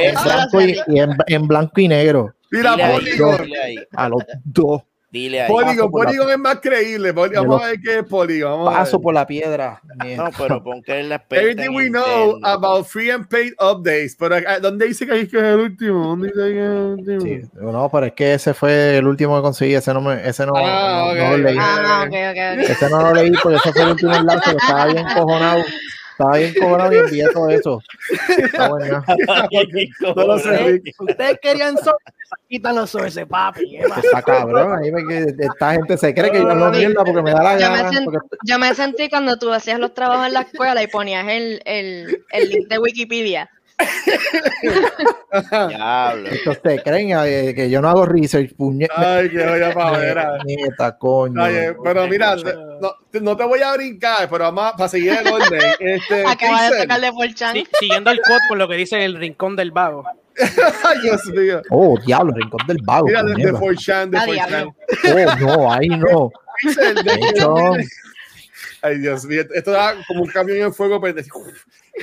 En 0.00 0.14
vez. 0.14 0.24
blanco 0.24 0.60
y, 0.60 0.76
y 0.86 0.98
en, 1.00 1.16
en 1.26 1.48
blanco 1.48 1.80
y 1.80 1.88
negro. 1.88 2.34
Mira, 2.50 2.72
Dile 2.72 2.84
ahí, 2.84 2.94
Polygon. 2.94 3.42
dile 3.44 3.60
ahí. 3.62 3.76
A 3.96 4.08
los 4.08 4.22
dos. 4.44 4.82
Dile 5.14 5.42
ahí. 5.42 5.48
Polygon, 5.48 5.92
Polygon 5.92 6.28
es 6.30 6.38
más 6.38 6.58
creíble. 6.60 7.14
Poly- 7.14 7.34
Yo 7.34 7.42
Vamos 7.42 7.62
a 7.62 7.66
ver 7.66 7.80
qué 7.80 7.98
es 8.00 8.04
Polygon. 8.04 8.64
Paso 8.64 9.00
por 9.00 9.14
la 9.14 9.24
piedra. 9.24 9.80
No, 10.16 10.28
pero 10.36 10.60
pon 10.60 10.82
que 10.82 10.98
es 10.98 11.06
la 11.06 11.22
Everything 11.30 11.68
we 11.72 11.88
know 11.88 12.36
about 12.42 12.84
free 12.88 13.10
and 13.10 13.28
paid 13.28 13.52
updates. 13.60 14.16
Pero 14.18 14.34
ah, 14.44 14.58
¿dónde 14.58 14.88
dice 14.88 15.06
que 15.06 15.12
ahí 15.12 15.28
que 15.28 15.36
es 15.36 15.42
el 15.44 15.60
último? 15.60 16.04
¿Dónde 16.08 16.26
dice 16.26 16.40
que 16.40 16.58
es 16.58 16.66
el 16.66 16.76
último? 16.98 17.20
Sí, 17.20 17.40
no, 17.60 17.88
pero 17.92 18.06
es 18.06 18.12
que 18.14 18.34
ese 18.34 18.54
fue 18.54 18.96
el 18.98 19.06
último 19.06 19.36
que 19.36 19.42
conseguí. 19.42 19.74
Ese 19.76 19.94
no, 19.94 20.00
me, 20.00 20.28
ese 20.28 20.44
no, 20.46 20.52
Ah, 20.56 21.04
no- 21.06 21.12
ok, 21.12 21.16
no 21.18 21.30
lo 21.30 21.38
leí. 21.44 21.56
Ah, 21.60 22.04
ok, 22.08 22.08
ok, 22.08 22.38
ok. 22.64 22.70
Ese 22.70 22.90
no 22.90 23.00
lo 23.02 23.14
leí 23.14 23.30
porque 23.40 23.56
ese 23.58 23.72
fue 23.72 23.82
el 23.82 23.88
último 23.90 24.14
enlace. 24.16 24.50
Estaba 24.50 24.86
bien 24.86 25.06
cojonado. 25.14 25.62
Estaba 26.14 26.36
bien 26.36 26.54
cojonado 26.60 26.92
y 26.92 26.96
envié 26.98 27.28
todo 27.32 27.48
eso. 27.50 27.82
Está 28.38 28.68
bueno. 28.68 29.02
No 30.16 30.24
lo 30.26 30.38
sé. 30.38 30.80
Ustedes 30.98 31.38
querían 31.42 31.74
sorpresa, 31.76 32.36
quitan 32.48 32.76
los 32.76 32.94
ese 32.94 33.26
papi. 33.26 33.68
¿qué 33.78 33.88
pasa? 33.88 34.00
Está 34.00 34.22
cabrón. 34.22 34.78
Ahí 34.82 34.92
me, 34.92 35.24
esta 35.38 35.72
gente 35.72 35.98
se 35.98 36.14
cree 36.14 36.30
que 36.30 36.38
yo 36.38 36.54
no 36.54 36.70
mierda 36.70 37.04
porque 37.04 37.22
me 37.22 37.32
da 37.32 37.42
la 37.42 37.58
Yo 37.58 37.70
me, 37.70 37.76
gana. 37.78 37.90
sent- 37.90 38.04
porque- 38.04 38.36
yo 38.44 38.58
me 38.58 38.74
sentí 38.74 39.08
cuando 39.10 39.36
tú 39.38 39.52
hacías 39.52 39.78
los 39.80 39.92
trabajos 39.92 40.26
en 40.28 40.32
la 40.34 40.40
escuela 40.42 40.82
y 40.82 40.86
ponías 40.86 41.26
el, 41.28 41.60
el, 41.64 42.24
el 42.30 42.48
link 42.48 42.68
de 42.68 42.78
Wikipedia. 42.78 43.50
Diablo. 45.68 46.28
Estos 46.28 46.58
se 46.62 46.82
creen 46.82 47.18
eh, 47.24 47.52
que 47.54 47.68
yo 47.70 47.80
no 47.80 47.88
hago 47.88 48.06
research, 48.06 48.54
puñeta. 48.56 49.16
Ay, 49.16 49.30
qué 49.30 49.44
olla 49.46 49.72
pavera. 49.74 50.38
Nieta, 50.44 50.96
coño. 50.98 51.42
Oye, 51.42 51.74
pero 51.82 52.06
mira, 52.06 52.36
no, 52.36 52.94
no 53.20 53.36
te 53.36 53.44
voy 53.44 53.60
a 53.60 53.72
brincar, 53.74 54.28
pero 54.30 54.44
vamos 54.44 54.64
a, 54.66 54.76
para 54.76 54.88
seguir 54.88 55.12
el 55.12 55.26
orden. 55.26 55.60
Este, 55.80 56.24
Acaba 56.26 56.70
de 56.70 56.82
tocarle 56.82 57.12
por 57.12 57.34
chan. 57.34 57.54
Sí, 57.54 57.66
siguiendo 57.80 58.10
el 58.10 58.20
code 58.20 58.38
por 58.48 58.58
lo 58.58 58.68
que 58.68 58.76
dice 58.76 59.04
el 59.04 59.16
rincón 59.16 59.56
del 59.56 59.70
vago. 59.72 60.04
Ay, 60.84 60.98
Dios 61.02 61.24
mío. 61.26 61.62
Oh, 61.70 61.96
diablo, 62.04 62.32
rincón 62.34 62.60
del 62.66 62.78
vago. 62.84 63.06
Mira, 63.06 63.22
de, 63.22 63.34
de 63.34 63.52
puñeta. 63.52 63.58
4chan, 63.60 64.10
de 64.10 64.18
Ah, 64.18 64.26
4chan. 64.26 64.48
diablo. 64.48 64.74
Oh, 65.04 65.56
no, 65.56 65.72
ahí 65.72 65.88
no. 65.88 66.30
Pixel, 66.62 66.94
Ay, 68.84 68.98
Dios 68.98 69.24
mío, 69.24 69.42
esto 69.54 69.70
da 69.70 69.96
como 70.06 70.24
un 70.24 70.28
camión 70.28 70.58
en 70.58 70.74
fuego. 70.74 71.00
Pero 71.00 71.14
de, 71.14 71.24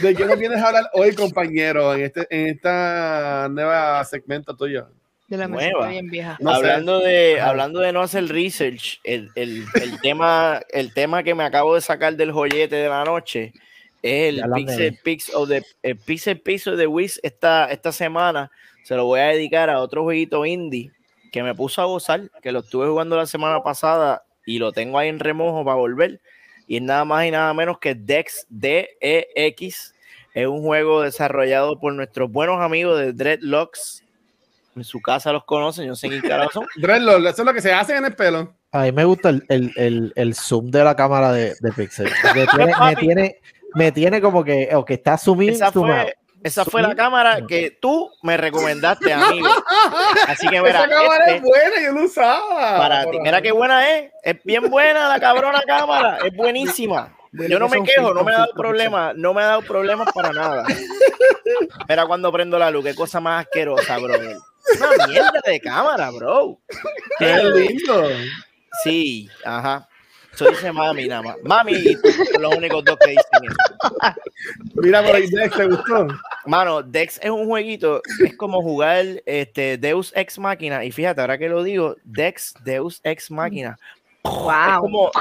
¿De 0.02 0.16
qué 0.16 0.26
nos 0.26 0.40
vienes 0.40 0.60
a 0.60 0.68
hablar 0.68 0.90
hoy, 0.94 1.14
compañero, 1.14 1.94
en 1.94 2.02
este 2.02 2.26
en 2.32 2.48
esta 2.48 3.48
nueva 3.52 4.04
segmento 4.04 4.56
tuyo? 4.56 4.88
Yo 5.28 5.38
la 5.38 5.48
Nueva. 5.48 5.90
bien 5.90 6.10
vieja. 6.10 6.38
No 6.40 6.50
sé. 6.50 6.58
hablando 6.58 7.00
de 7.00 7.40
hablando 7.40 7.80
de 7.82 7.94
no 7.94 8.02
hacer 8.02 8.28
research, 8.30 9.00
el, 9.04 9.30
el, 9.36 9.64
el 9.80 10.02
tema 10.02 10.60
el 10.70 10.92
tema 10.92 11.22
que 11.22 11.36
me 11.36 11.44
acabo 11.44 11.76
de 11.76 11.82
sacar 11.82 12.16
del 12.16 12.32
joyete 12.32 12.78
de 12.78 12.90
la 12.90 13.04
noche 13.04 13.54
es 14.02 14.34
el 14.34 14.44
Pixel 14.52 15.00
Pix 15.04 15.36
of 15.36 15.50
the 15.50 15.64
el 15.84 15.98
Pixel 15.98 16.42
Pix 16.42 16.66
of 16.66 16.78
the 16.80 16.88
Wiz 16.88 17.20
esta 17.22 17.66
esta 17.66 17.92
semana 17.92 18.50
se 18.84 18.96
lo 18.96 19.06
voy 19.06 19.20
a 19.20 19.28
dedicar 19.28 19.70
a 19.70 19.80
otro 19.82 20.02
jueguito 20.02 20.48
indie 20.48 20.92
que 21.32 21.44
me 21.44 21.54
puso 21.54 21.84
a 21.84 21.86
gozar, 21.86 22.32
que 22.42 22.52
lo 22.52 22.60
estuve 22.62 22.88
jugando 22.88 23.16
la 23.16 23.28
semana 23.28 23.62
pasada 23.62 24.24
y 24.48 24.58
lo 24.58 24.72
tengo 24.72 24.98
ahí 24.98 25.10
en 25.10 25.20
remojo 25.20 25.64
para 25.64 25.78
volver 25.78 26.20
y 26.68 26.78
es 26.78 26.82
nada 26.82 27.06
más 27.06 27.26
y 27.26 27.32
nada 27.32 27.54
menos 27.54 27.80
que 27.80 27.96
Dex 27.96 28.46
DEX 28.50 29.94
es 30.34 30.48
un 30.48 30.62
juego 30.62 31.02
desarrollado 31.02 31.80
por 31.80 31.94
nuestros 31.94 32.32
buenos 32.32 32.62
amigos 32.62 33.00
de 33.00 33.14
Dreadlocks 33.14 34.02
en 34.76 34.84
su 34.84 35.02
casa 35.02 35.32
los 35.32 35.44
conocen, 35.44 35.88
yo 35.88 35.96
sé 35.96 36.08
quién 36.08 36.22
carajo 36.22 36.52
son. 36.52 36.66
Dreadlock, 36.78 37.26
eso 37.26 37.42
es 37.42 37.46
lo 37.46 37.54
que 37.54 37.62
se 37.62 37.74
hace 37.74 37.96
en 37.96 38.06
el 38.06 38.16
pelo. 38.16 38.54
A 38.72 38.84
mí 38.84 38.92
me 38.92 39.04
gusta 39.04 39.30
el, 39.30 39.44
el, 39.50 39.72
el, 39.76 40.14
el 40.16 40.34
zoom 40.34 40.72
de 40.72 40.84
la 40.84 40.96
cámara 40.96 41.34
de, 41.34 41.56
de 41.60 41.72
Pixel. 41.74 42.10
Me 42.34 42.48
tiene, 42.48 42.74
me 42.80 42.96
tiene, 43.00 43.36
me 43.76 43.92
tiene 43.92 44.22
como 44.22 44.44
que, 44.44 44.70
o 44.74 44.86
que 44.86 44.94
está 44.94 45.18
zooming, 45.18 45.50
Esa 45.50 45.72
fue, 45.72 46.16
esa 46.44 46.66
fue 46.66 46.82
la 46.82 46.96
cámara 46.96 47.46
que 47.48 47.78
tú 47.80 48.12
me 48.24 48.38
recomendaste, 48.38 49.14
amigo. 49.14 49.48
Así 50.28 50.48
que 50.48 50.62
verá, 50.62 50.82
Esa 50.82 50.90
cámara 50.90 51.26
este, 51.26 51.36
es 51.36 51.42
buena, 51.42 51.84
yo 51.84 51.92
lo 51.92 52.06
usaba. 52.06 52.78
para 52.78 53.06
ti, 53.06 53.20
mira 53.20 53.42
qué 53.42 53.52
buena 53.52 53.90
es. 53.90 54.12
Es 54.24 54.44
bien 54.44 54.70
buena 54.70 55.08
la 55.08 55.20
cabrona 55.20 55.62
cámara, 55.66 56.20
es 56.26 56.36
buenísima. 56.36 57.16
Yo 57.34 57.60
no 57.60 57.70
me 57.70 57.84
quejo, 57.84 58.14
no 58.14 58.24
me 58.24 58.34
ha 58.34 58.40
dado 58.40 58.54
problema, 58.54 59.14
no 59.16 59.34
me 59.34 59.42
ha 59.42 59.46
dado 59.46 59.62
problemas 59.62 60.12
para 60.14 60.34
nada. 60.34 60.66
Mira 61.88 62.06
cuando 62.06 62.32
prendo 62.32 62.60
la 62.60 62.72
luz, 62.72 62.84
qué 62.84 62.96
cosa 62.96 63.20
más 63.20 63.46
asquerosa, 63.46 63.98
bro. 63.98 64.16
Una 64.16 65.08
mierda 65.08 65.42
de 65.46 65.60
cámara, 65.60 66.10
bro. 66.12 66.60
Qué 67.18 67.36
lindo. 67.56 68.10
Sí, 68.84 69.30
ajá. 69.46 69.88
Eso 70.34 70.50
dice 70.50 70.72
mami 70.72 71.08
nada 71.08 71.22
más. 71.22 71.36
Mami 71.44 71.74
y 71.74 71.96
tú 71.96 72.10
son 72.12 72.42
los 72.42 72.56
únicos 72.56 72.84
dos 72.86 72.98
que 72.98 73.12
dicen 73.12 73.44
eso. 73.44 74.16
Mira 74.76 75.04
por 75.04 75.16
ahí, 75.16 75.30
¿te 75.30 75.66
gustó? 75.66 76.08
Mano, 76.46 76.82
Dex 76.82 77.20
es 77.22 77.30
un 77.30 77.46
jueguito, 77.46 78.02
es 78.24 78.36
como 78.36 78.62
jugar 78.62 79.06
este 79.26 79.78
Deus 79.78 80.12
Ex 80.16 80.40
Máquina. 80.40 80.84
Y 80.84 80.92
fíjate, 80.92 81.22
ahora 81.22 81.38
que 81.38 81.50
lo 81.50 81.64
digo, 81.64 81.96
Dex 82.04 82.54
Deus 82.64 83.00
Ex 83.04 83.30
Máquina. 83.32 83.78
Es 84.24 84.32
Wow. 84.32 84.82
como 84.82 85.12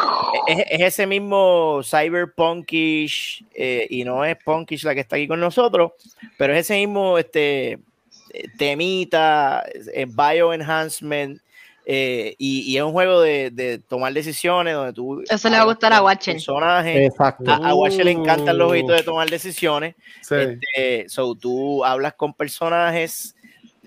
es, 0.47 0.59
es 0.71 0.81
ese 0.83 1.07
mismo 1.07 1.81
cyberpunkish 1.83 3.45
eh, 3.55 3.87
y 3.89 4.05
no 4.05 4.25
es 4.25 4.37
punkish 4.45 4.85
la 4.85 4.95
que 4.95 5.01
está 5.01 5.17
aquí 5.17 5.27
con 5.27 5.41
nosotros, 5.41 5.93
pero 6.37 6.53
es 6.53 6.61
ese 6.61 6.75
mismo 6.75 7.17
este 7.17 7.79
temita, 8.59 9.65
eh, 9.95 10.07
bioenhancement 10.07 11.41
eh, 11.93 12.37
y, 12.39 12.61
y 12.71 12.77
es 12.77 12.85
un 12.85 12.93
juego 12.93 13.21
de, 13.21 13.51
de 13.51 13.81
tomar 13.81 14.13
decisiones 14.13 14.75
donde 14.75 14.93
tú 14.93 15.25
Eso 15.29 15.51
le 15.51 15.57
va 15.57 15.63
a 15.63 15.67
gustar 15.67 15.93
a 15.93 16.01
Watcher. 16.01 16.37
Exacto. 16.37 17.51
a, 17.51 17.57
a 17.57 17.75
Watcher 17.75 18.05
le 18.05 18.13
encantan 18.13 18.57
los 18.59 18.69
jueguitos 18.69 18.97
de 18.97 19.03
tomar 19.03 19.29
decisiones 19.29 19.97
Sí. 20.21 20.37
este, 20.37 21.09
so, 21.09 21.35
tú 21.35 21.85
hablas 21.85 22.15
con 22.15 22.33
personajes, 22.33 23.35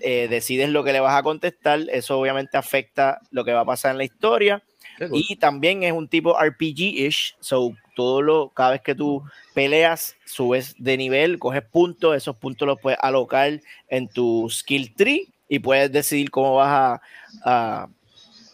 eh, 0.00 0.28
decides 0.28 0.68
lo 0.68 0.84
que 0.84 0.92
le 0.92 1.00
vas 1.00 1.18
a 1.18 1.22
contestar, 1.22 1.80
eso 1.90 2.20
obviamente 2.20 2.58
afecta 2.58 3.20
lo 3.30 3.42
que 3.42 3.54
va 3.54 3.60
a 3.60 3.64
pasar 3.64 3.92
en 3.92 3.98
la 3.98 4.04
historia. 4.04 4.62
Y 5.10 5.36
también 5.36 5.82
es 5.82 5.92
un 5.92 6.06
tipo 6.06 6.36
RPG-ish, 6.38 7.36
so 7.40 7.72
todo 7.96 8.20
lo, 8.20 8.50
cada 8.50 8.72
vez 8.72 8.82
que 8.82 8.94
tú 8.94 9.22
peleas, 9.54 10.14
subes 10.26 10.74
de 10.78 10.98
nivel, 10.98 11.38
coges 11.38 11.62
puntos, 11.62 12.14
esos 12.14 12.36
puntos 12.36 12.68
los 12.68 12.78
puedes 12.80 12.98
alocar 13.00 13.60
en 13.88 14.08
tu 14.08 14.46
skill 14.50 14.94
tree 14.94 15.28
y 15.48 15.58
puedes 15.58 15.90
decidir 15.92 16.30
cómo 16.30 16.56
vas 16.56 16.68
a, 16.68 17.02
a 17.44 17.88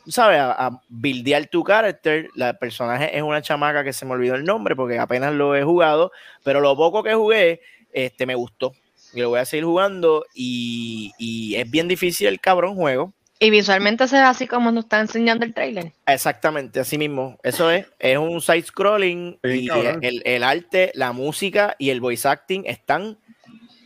¿sabes? 0.09 0.39
A, 0.41 0.67
a 0.67 0.83
buildear 0.89 1.47
tu 1.47 1.63
carácter. 1.65 2.29
La 2.35 2.55
personaje 2.59 3.17
es 3.17 3.23
una 3.23 3.43
chamaca 3.43 3.85
que 3.85 3.93
se 3.93 4.05
me 4.05 4.13
olvidó 4.13 4.35
el 4.35 4.45
nombre 4.45 4.75
porque 4.77 4.99
apenas 4.99 5.33
lo 5.33 5.55
he 5.55 5.63
jugado, 5.63 6.13
pero 6.43 6.61
lo 6.61 6.77
poco 6.77 7.03
que 7.03 7.15
jugué, 7.15 7.61
este, 7.93 8.27
me 8.27 8.35
gustó. 8.35 8.73
Y 9.13 9.21
lo 9.21 9.31
voy 9.31 9.41
a 9.41 9.45
seguir 9.45 9.65
jugando 9.65 10.25
y, 10.35 11.13
y 11.19 11.57
es 11.57 11.69
bien 11.71 11.89
difícil 11.89 12.29
el 12.29 12.41
cabrón 12.41 12.77
juego. 12.77 13.13
Y 13.43 13.49
visualmente 13.51 14.07
se 14.07 14.17
ve 14.17 14.23
así 14.23 14.47
como 14.47 14.71
nos 14.71 14.85
está 14.85 15.01
enseñando 15.01 15.47
el 15.47 15.55
trailer. 15.55 15.93
Exactamente, 16.07 16.79
así 16.79 16.99
mismo. 16.99 17.39
Eso 17.43 17.71
es, 17.71 17.87
es 17.99 18.19
un 18.19 18.41
side 18.43 18.63
scrolling 18.63 19.39
Bien 19.43 19.65
y 19.65 19.67
cabrón. 19.67 19.99
el, 20.03 20.23
el 20.27 20.45
arte, 20.45 20.93
la 20.95 21.13
música 21.13 21.75
y 21.79 21.89
el 21.89 22.01
voice 22.03 22.29
acting 22.29 22.65
están 22.67 23.17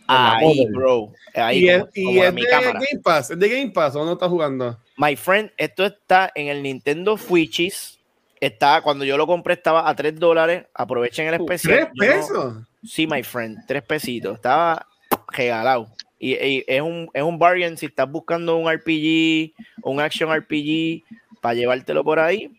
ahí, 0.07 0.67
bro. 0.67 1.13
Ahí 1.35 1.65
Y 1.65 1.69
es, 1.69 1.79
como, 1.81 1.91
y 1.95 2.05
como 2.05 2.19
en 2.19 2.25
es 2.27 2.35
mi 2.35 2.43
de 2.43 2.49
cámara. 2.49 2.81
Game 2.81 3.03
Pass, 3.03 3.31
es 3.31 3.39
de 3.39 3.49
Game 3.49 3.71
Pass 3.71 3.97
o 3.97 4.05
no 4.05 4.13
estás 4.13 4.29
jugando. 4.29 4.79
My 4.97 5.17
friend, 5.17 5.51
esto 5.57 5.85
está 5.85 6.31
en 6.35 6.49
el 6.49 6.63
Nintendo 6.63 7.17
Switches. 7.17 7.99
Está, 8.41 8.83
cuando 8.83 9.05
yo 9.05 9.17
lo 9.17 9.27
compré 9.27 9.55
estaba 9.55 9.89
a 9.89 9.95
3 9.95 10.19
dólares. 10.19 10.67
Aprovechen 10.75 11.27
el 11.27 11.35
especial. 11.35 11.91
¿Tres 11.97 12.09
Yo 12.09 12.15
pesos? 12.15 12.55
Sí, 12.85 13.07
my 13.07 13.23
friend, 13.23 13.59
3 13.67 13.83
pesitos. 13.83 14.35
Estaba 14.35 14.87
regalado. 15.29 15.89
Y, 16.19 16.35
y 16.35 16.65
es, 16.67 16.81
un, 16.81 17.09
es 17.13 17.23
un 17.23 17.39
bargain 17.39 17.77
si 17.77 17.87
estás 17.87 18.11
buscando 18.11 18.57
un 18.57 18.71
RPG, 18.71 19.53
un 19.83 20.01
action 20.01 20.35
RPG, 20.35 21.03
para 21.41 21.55
llevártelo 21.55 22.05
por 22.05 22.19
ahí. 22.19 22.51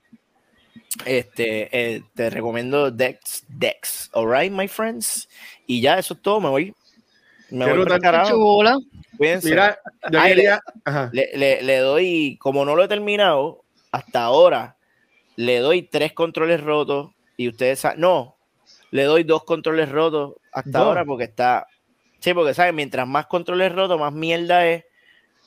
Este, 1.04 1.70
eh, 1.72 2.04
te 2.14 2.30
recomiendo 2.30 2.90
Dex, 2.90 3.44
Dex, 3.48 4.10
alright, 4.14 4.52
my 4.52 4.68
friends. 4.68 5.28
Y 5.68 5.82
ya, 5.82 6.00
eso 6.00 6.14
es 6.14 6.22
todo, 6.22 6.40
me 6.40 6.50
voy. 6.50 6.74
Me 7.50 7.66
voy. 7.74 7.86
Chulo. 8.28 8.80
Cuídense. 9.18 9.50
Mira, 9.50 9.80
yo 10.12 10.20
Ay, 10.20 10.34
quería. 10.36 10.62
Ajá. 10.84 11.10
Le, 11.14 11.30
le- 11.36 11.62
le 11.62 11.78
doy, 11.80 12.38
como 12.40 12.66
no 12.66 12.76
lo 12.76 12.84
he 12.84 12.88
terminado, 12.88 13.64
hasta 13.92 14.24
ahora, 14.24 14.76
le 15.38 15.60
doy 15.60 15.84
tres 15.84 16.14
controles 16.14 16.62
rotos 16.62 17.12
y 17.38 17.48
ustedes 17.48 17.80
saben, 17.80 18.02
no, 18.02 18.36
le 18.92 19.04
doy 19.04 19.24
dos 19.24 19.44
controles 19.46 19.90
rotos 19.90 20.36
hasta 20.52 20.80
Dos. 20.80 20.88
ahora 20.88 21.06
porque 21.06 21.26
está, 21.26 21.68
sí, 22.20 22.34
porque 22.34 22.54
saben, 22.54 22.76
mientras 22.76 23.08
más 23.08 23.28
controles 23.28 23.72
rotos, 23.74 24.00
más 24.00 24.14
mierda 24.14 24.68
es. 24.68 24.84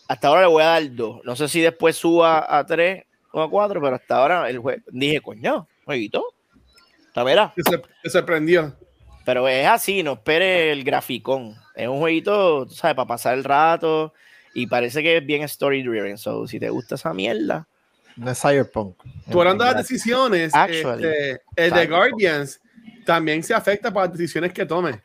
Hasta 0.08 0.28
ahora 0.28 0.42
le 0.42 0.46
voy 0.48 0.62
a 0.62 0.66
dar 0.66 0.94
dos. 0.94 1.20
No 1.24 1.36
sé 1.36 1.48
si 1.48 1.60
después 1.60 1.94
suba 1.96 2.46
a 2.58 2.64
tres 2.64 3.04
o 3.32 3.42
a 3.42 3.50
cuatro, 3.50 3.80
pero 3.82 3.96
hasta 3.96 4.16
ahora 4.16 4.48
el 4.48 4.62
dije, 4.90 5.20
coño, 5.20 5.68
jueguito. 5.84 6.24
Verá. 7.24 7.52
Te 7.56 7.62
sor- 7.64 7.82
te 8.02 8.08
sorprendió. 8.10 8.76
Pero 9.28 9.46
es 9.46 9.66
así, 9.66 10.02
no 10.02 10.14
espere 10.14 10.72
el 10.72 10.84
graficón. 10.84 11.54
Es 11.74 11.86
un 11.86 11.98
jueguito, 11.98 12.64
tú 12.64 12.72
sabes, 12.72 12.96
para 12.96 13.08
pasar 13.08 13.36
el 13.36 13.44
rato. 13.44 14.14
Y 14.54 14.66
parece 14.68 15.02
que 15.02 15.18
es 15.18 15.26
bien 15.26 15.42
story 15.42 15.82
driven. 15.82 16.16
So, 16.16 16.46
si 16.46 16.58
te 16.58 16.70
gusta 16.70 16.94
esa 16.94 17.12
mierda, 17.12 17.68
No 18.16 18.30
es 18.30 18.40
Cyberpunk. 18.40 18.96
Tú 19.30 19.38
hablando 19.38 19.64
de 19.64 19.72
las 19.72 19.86
decisiones, 19.86 20.54
Actually. 20.54 21.04
este, 21.04 21.42
el 21.56 21.70
de. 21.74 21.86
Guardians 21.88 22.58
también 23.04 23.42
se 23.42 23.52
afecta 23.52 23.92
por 23.92 24.04
las 24.04 24.12
decisiones 24.12 24.50
que 24.54 24.64
tome. 24.64 25.02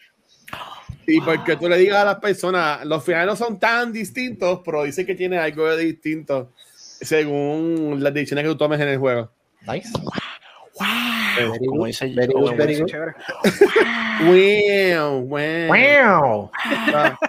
Y 1.05 1.19
porque 1.19 1.57
tú 1.57 1.67
le 1.67 1.77
digas 1.77 2.03
a 2.03 2.05
las 2.05 2.19
personas, 2.19 2.85
los 2.85 3.03
finales 3.03 3.27
no 3.27 3.35
son 3.35 3.59
tan 3.59 3.91
distintos, 3.91 4.61
pero 4.63 4.83
dice 4.83 5.05
que 5.05 5.15
tiene 5.15 5.37
algo 5.37 5.67
de 5.75 5.83
distinto 5.83 6.53
según 6.77 8.01
las 8.01 8.13
decisiones 8.13 8.45
que 8.45 8.51
tú 8.51 8.57
tomes 8.57 8.79
en 8.79 8.87
el 8.87 8.99
juego. 8.99 9.33
Nice. 9.67 9.91
Very 11.35 11.65
Como 11.67 11.85
dice 11.85 12.13
Very 12.13 12.33
good, 12.33 12.55
very 12.55 12.79
good. 12.79 12.87
Chévere. 12.87 13.13
Wow, 14.25 15.21
wow. 15.21 15.69
Wow. 15.69 16.51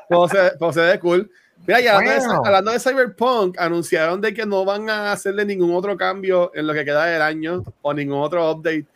Todo 0.08 0.28
se, 0.28 0.50
todo 0.58 0.72
se 0.72 0.80
ve 0.80 0.98
cool. 1.00 1.30
Mira, 1.66 1.80
y 1.80 1.86
hablando, 1.86 2.12
de, 2.12 2.28
Wow. 2.28 2.46
hablando 2.46 2.72
de 2.72 2.80
Cyberpunk, 2.80 3.58
anunciaron 3.58 4.20
de 4.20 4.34
que 4.34 4.44
no 4.44 4.64
van 4.64 4.90
a 4.90 5.12
hacerle 5.12 5.44
ningún 5.46 5.74
otro 5.74 5.96
cambio 5.96 6.52
en 6.54 6.66
lo 6.66 6.74
que 6.74 6.84
queda 6.84 7.06
del 7.06 7.22
año 7.22 7.64
o 7.80 7.94
ningún 7.94 8.20
otro 8.20 8.50
update. 8.50 8.86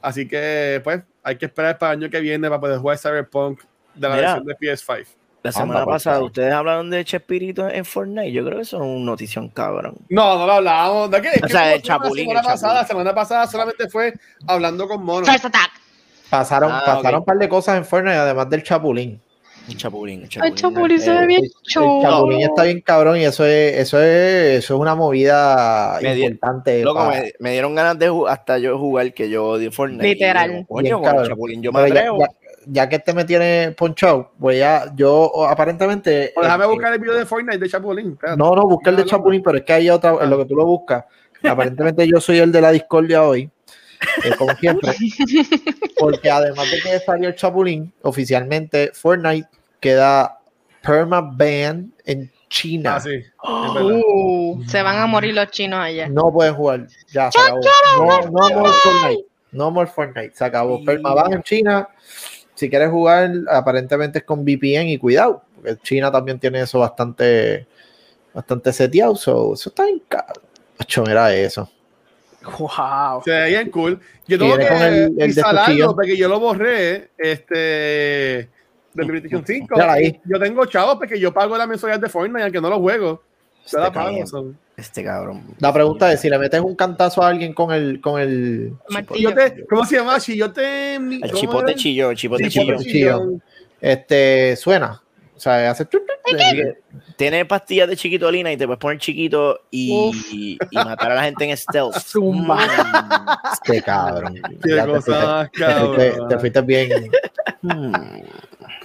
Así 0.00 0.28
que, 0.28 0.80
pues, 0.84 1.02
hay 1.22 1.36
que 1.36 1.46
esperar 1.46 1.76
para 1.78 1.92
el 1.94 1.98
año 2.02 2.10
que 2.10 2.20
viene 2.20 2.48
para 2.48 2.60
poder 2.60 2.78
jugar 2.78 2.98
Cyberpunk 2.98 3.62
de 3.94 4.08
la 4.08 4.14
Mira. 4.14 4.34
versión 4.34 4.46
de 4.46 4.54
PS5. 4.56 5.06
La 5.44 5.52
semana 5.52 5.80
Anda, 5.80 5.92
pasada 5.92 6.20
ustedes 6.24 6.52
hablaron 6.54 6.88
de 6.88 7.04
Chespirito 7.04 7.68
en 7.68 7.84
Fortnite. 7.84 8.32
Yo 8.32 8.44
creo 8.44 8.56
que 8.56 8.62
eso 8.62 8.78
es 8.78 8.82
una 8.82 9.04
notición 9.04 9.48
cabrón. 9.50 9.94
No, 10.08 10.38
no 10.38 10.46
lo 10.46 10.52
hablábamos. 10.54 11.10
¿De 11.10 11.20
qué? 11.20 11.28
O 11.44 11.48
sea, 11.48 11.74
el 11.74 11.82
Chapulín, 11.82 12.28
La 12.28 12.40
semana 12.40 12.40
el 12.40 12.46
pasada, 12.46 12.56
Chapulín. 12.56 12.80
la 12.80 12.86
semana 12.88 13.14
pasada 13.14 13.46
solamente 13.46 13.88
fue 13.90 14.14
hablando 14.46 14.88
con 14.88 15.04
Mono. 15.04 15.26
First 15.26 15.44
Attack. 15.44 15.70
Pasaron, 16.30 16.72
Ah, 16.72 16.82
pasaron 16.86 17.20
un 17.20 17.24
par 17.26 17.36
de 17.36 17.48
cosas 17.48 17.76
en 17.76 17.84
Fortnite, 17.84 18.16
además 18.16 18.48
del 18.48 18.62
Chapulín. 18.62 19.20
El 19.68 19.76
Chapulín. 19.76 20.18
El 20.20 20.22
El 20.24 20.28
Chapulín. 20.30 20.54
Chapulín 20.56 21.00
se 21.00 21.10
ve 21.10 21.26
bien 21.26 21.40
el- 21.40 21.46
El 21.46 21.52
chulo. 21.62 22.00
Chapulín 22.02 22.40
está 22.40 22.62
bien 22.64 22.80
cabrón 22.80 23.16
y 23.18 23.24
eso 23.24 23.44
es, 23.44 23.76
eso 23.76 23.98
es, 24.00 24.58
eso 24.64 24.74
es 24.74 24.80
una 24.80 24.94
movida 24.94 25.98
Me 26.02 26.14
di- 26.14 26.24
importante. 26.24 26.82
Loco, 26.82 27.06
me, 27.10 27.32
me 27.38 27.52
dieron 27.52 27.74
ganas 27.74 27.98
de 27.98 28.10
hasta 28.28 28.56
yo 28.58 28.78
jugar 28.78 29.12
que 29.12 29.28
yo 29.28 29.44
odio 29.46 29.70
Fortnite. 29.70 30.04
Literal. 30.04 30.50
Y 30.50 30.54
digo, 30.54 30.66
Coño, 30.68 30.82
Bien 30.82 30.94
con 30.96 31.04
el 31.04 31.10
cabrón. 31.10 31.28
Chapulín 31.28 31.62
yo 31.62 31.70
me 31.70 31.80
ya, 31.80 31.86
atrevo. 31.86 32.18
ya- 32.18 32.28
ya 32.66 32.88
que 32.88 32.96
este 32.96 33.12
me 33.12 33.24
tiene 33.24 33.74
ponchado, 33.76 34.32
voy 34.38 34.60
a, 34.60 34.94
yo 34.94 35.46
aparentemente. 35.48 36.32
O 36.36 36.42
déjame 36.42 36.64
eh, 36.64 36.68
buscar 36.68 36.92
el 36.92 36.98
video 36.98 37.14
de 37.14 37.26
Fortnite 37.26 37.58
de 37.58 37.68
Chapulín. 37.68 38.12
espérate. 38.12 38.38
No, 38.38 38.54
no, 38.54 38.62
busca 38.62 38.90
el 38.90 38.96
de 38.96 39.02
no. 39.02 39.08
Chapulín, 39.08 39.42
pero 39.42 39.58
es 39.58 39.64
que 39.64 39.72
hay 39.72 39.90
otra, 39.90 40.16
en 40.20 40.30
lo 40.30 40.38
que 40.38 40.44
tú 40.46 40.54
lo 40.54 40.64
buscas. 40.66 41.04
Aparentemente 41.42 42.06
yo 42.08 42.20
soy 42.20 42.38
el 42.38 42.50
de 42.50 42.60
la 42.60 42.70
discordia 42.70 43.22
hoy, 43.22 43.50
eh, 44.24 44.30
como 44.38 44.54
siempre. 44.56 44.92
Porque 45.98 46.30
además 46.30 46.70
de 46.70 46.80
que 46.80 46.98
salió 47.00 47.28
el 47.28 47.34
Chapulín, 47.34 47.92
oficialmente 48.02 48.90
Fortnite 48.94 49.48
queda 49.80 50.38
permaban 50.84 51.92
en 52.04 52.30
China. 52.48 52.96
Ah, 52.96 53.00
sí. 53.00 53.22
Uh, 53.44 54.62
se 54.66 54.82
van 54.82 54.96
a 54.98 55.06
morir 55.06 55.34
los 55.34 55.50
chinos 55.50 55.80
allá. 55.80 56.08
No 56.08 56.32
pueden 56.32 56.54
jugar. 56.54 56.86
Ya 57.12 57.30
se 57.30 57.38
acabó. 57.38 57.60
No, 57.98 58.30
no 58.30 58.60
more 58.60 58.72
Fortnite. 58.72 59.24
No 59.52 59.70
more 59.70 59.90
Fortnite. 59.90 60.32
Se 60.34 60.44
acabó. 60.44 60.84
Permaban 60.84 61.32
en 61.32 61.42
China. 61.42 61.88
Si 62.54 62.70
quieres 62.70 62.90
jugar, 62.90 63.30
aparentemente 63.50 64.18
es 64.18 64.24
con 64.24 64.44
VPN 64.44 64.88
y 64.88 64.98
cuidado. 64.98 65.42
Porque 65.56 65.76
China 65.82 66.10
también 66.12 66.38
tiene 66.38 66.60
eso 66.60 66.78
bastante, 66.78 67.66
bastante 68.32 68.72
seteado. 68.72 69.16
So, 69.16 69.54
eso 69.54 69.70
está 69.70 69.88
en 69.88 70.00
caro. 70.08 70.40
Acho, 70.78 71.02
mira 71.04 71.34
eso. 71.34 71.68
Wow. 72.58 73.22
Se 73.24 73.30
ve 73.30 73.48
bien 73.48 73.70
cool. 73.70 73.98
Yo 74.26 74.38
tengo 74.38 74.56
que 74.58 74.68
con 74.68 74.76
el- 74.82 74.94
el 74.94 75.16
de 75.16 75.24
instalarlo 75.26 75.94
porque 75.94 76.16
yo 76.16 76.28
lo 76.28 76.38
borré 76.40 77.10
este, 77.16 77.54
del 78.92 79.06
PlayStation 79.06 79.44
5. 79.46 79.74
Mírala 79.74 79.92
ahí. 79.94 80.20
Yo 80.24 80.38
tengo 80.38 80.66
chavos 80.66 80.96
porque 80.96 81.18
yo 81.18 81.32
pago 81.32 81.56
la 81.56 81.66
mensualidad 81.66 82.00
de 82.00 82.08
Fortnite 82.08 82.42
aunque 82.42 82.60
no 82.60 82.68
lo 82.70 82.78
juego. 82.80 83.22
Este 83.64 83.78
cabrón. 83.78 84.26
so. 84.26 84.52
Este 84.76 85.04
cabrón. 85.04 85.42
La 85.60 85.72
pregunta 85.72 86.12
es 86.12 86.20
si 86.20 86.28
le 86.28 86.38
metes 86.38 86.60
un 86.60 86.74
cantazo 86.74 87.22
a 87.22 87.28
alguien 87.28 87.52
con 87.54 87.72
el, 87.72 88.00
con 88.00 88.20
el 88.20 88.72
Martillo. 88.88 89.30
Yo 89.30 89.34
te, 89.36 89.64
¿Cómo 89.66 89.84
se 89.84 89.96
llama? 89.96 90.18
Si 90.18 90.36
yo 90.36 90.52
te. 90.52 90.96
El 90.96 91.20
¿cómo 91.20 91.34
chipote 91.34 91.70
era? 91.72 91.80
chilló, 91.80 92.10
el 92.10 92.16
chipote 92.16 92.48
chilló. 92.48 92.64
chipote 92.76 92.84
chilló. 92.84 93.22
este 93.80 94.56
suena. 94.56 95.00
O 95.36 95.40
sea, 95.40 95.70
hace 95.70 95.86
Tiene 97.16 97.44
pastillas 97.44 97.88
de 97.88 97.96
chiquitolina 97.96 98.52
y 98.52 98.56
te 98.56 98.66
puedes 98.66 98.78
poner 98.78 98.98
chiquito 98.98 99.60
y, 99.70 100.12
y, 100.70 100.76
matar 100.76 101.10
a 101.10 101.14
la 101.16 101.24
gente 101.24 101.50
en 101.50 101.56
stealth. 101.56 101.96
Zumba. 102.06 102.60
este 103.52 103.82
cabrón. 103.82 104.40
Qué 104.62 104.74
te 104.76 104.86
cosa 104.86 105.50
te 105.52 105.60
fuiste- 105.60 106.12
cabrón. 106.12 106.28
te 106.28 106.38
fuiste 106.38 106.60
bien. 106.62 107.10
Mm. 107.62 107.92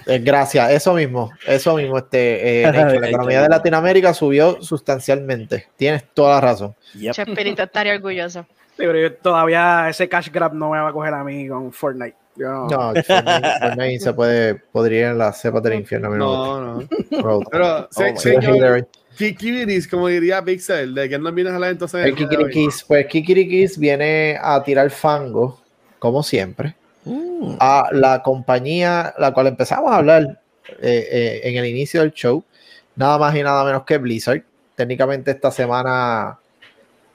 Eh, 0.06 0.18
Gracias, 0.22 0.70
eso 0.70 0.94
mismo, 0.94 1.30
eso 1.46 1.76
mismo. 1.76 1.98
Este, 1.98 2.62
eh, 2.62 2.72
la 2.72 2.94
economía 3.08 3.42
de 3.42 3.48
Latinoamérica 3.48 4.14
subió 4.14 4.60
sustancialmente. 4.62 5.66
Tienes 5.76 6.04
toda 6.14 6.36
la 6.36 6.40
razón. 6.40 6.74
Yep. 6.94 7.12
Chespirito 7.12 7.62
estaría 7.62 7.94
orgulloso. 7.94 8.46
Sí, 8.76 8.86
pero 8.86 8.98
yo 8.98 9.12
todavía 9.14 9.88
ese 9.88 10.08
cash 10.08 10.30
grab 10.30 10.54
no 10.54 10.70
me 10.70 10.78
va 10.80 10.88
a 10.88 10.92
coger 10.92 11.12
a 11.14 11.22
mí 11.24 11.48
con 11.48 11.72
Fortnite. 11.72 12.16
Yo 12.36 12.46
no. 12.48 12.68
No, 12.68 13.02
Fortnite, 13.02 13.48
Fortnite 13.60 14.00
se 14.00 14.12
puede, 14.14 14.54
podría 14.54 15.00
ir 15.00 15.06
en 15.06 15.18
las 15.18 15.40
cepas 15.40 15.62
del 15.62 15.74
infierno. 15.74 16.10
no 16.16 16.80
No. 17.10 17.40
Pero, 17.50 17.88
se- 17.90 18.16
señor, 18.16 18.42
hater. 18.44 18.88
Kikiris, 19.18 19.86
como 19.88 20.06
diría 20.08 20.42
Pixel, 20.42 20.94
de 20.94 21.08
que 21.08 21.18
no 21.18 21.30
vienes 21.32 21.52
a 21.52 21.56
hablar 21.56 21.72
entonces. 21.72 22.06
El 22.06 22.14
Kikirikis, 22.14 22.84
pues 22.88 23.06
Kikirikis 23.06 23.76
viene 23.78 24.38
a 24.40 24.62
tirar 24.62 24.88
fango, 24.88 25.60
como 25.98 26.22
siempre, 26.22 26.74
Mm. 27.04 27.54
a 27.58 27.88
la 27.92 28.22
compañía, 28.22 29.14
la 29.18 29.32
cual 29.32 29.46
empezamos 29.46 29.90
a 29.90 29.96
hablar 29.96 30.40
eh, 30.82 31.08
eh, 31.10 31.40
en 31.44 31.56
el 31.56 31.66
inicio 31.66 32.00
del 32.02 32.12
show, 32.12 32.44
nada 32.96 33.16
más 33.18 33.34
y 33.34 33.42
nada 33.42 33.64
menos 33.64 33.84
que 33.84 33.96
Blizzard. 33.98 34.42
Técnicamente 34.76 35.30
esta 35.30 35.50
semana 35.50 36.38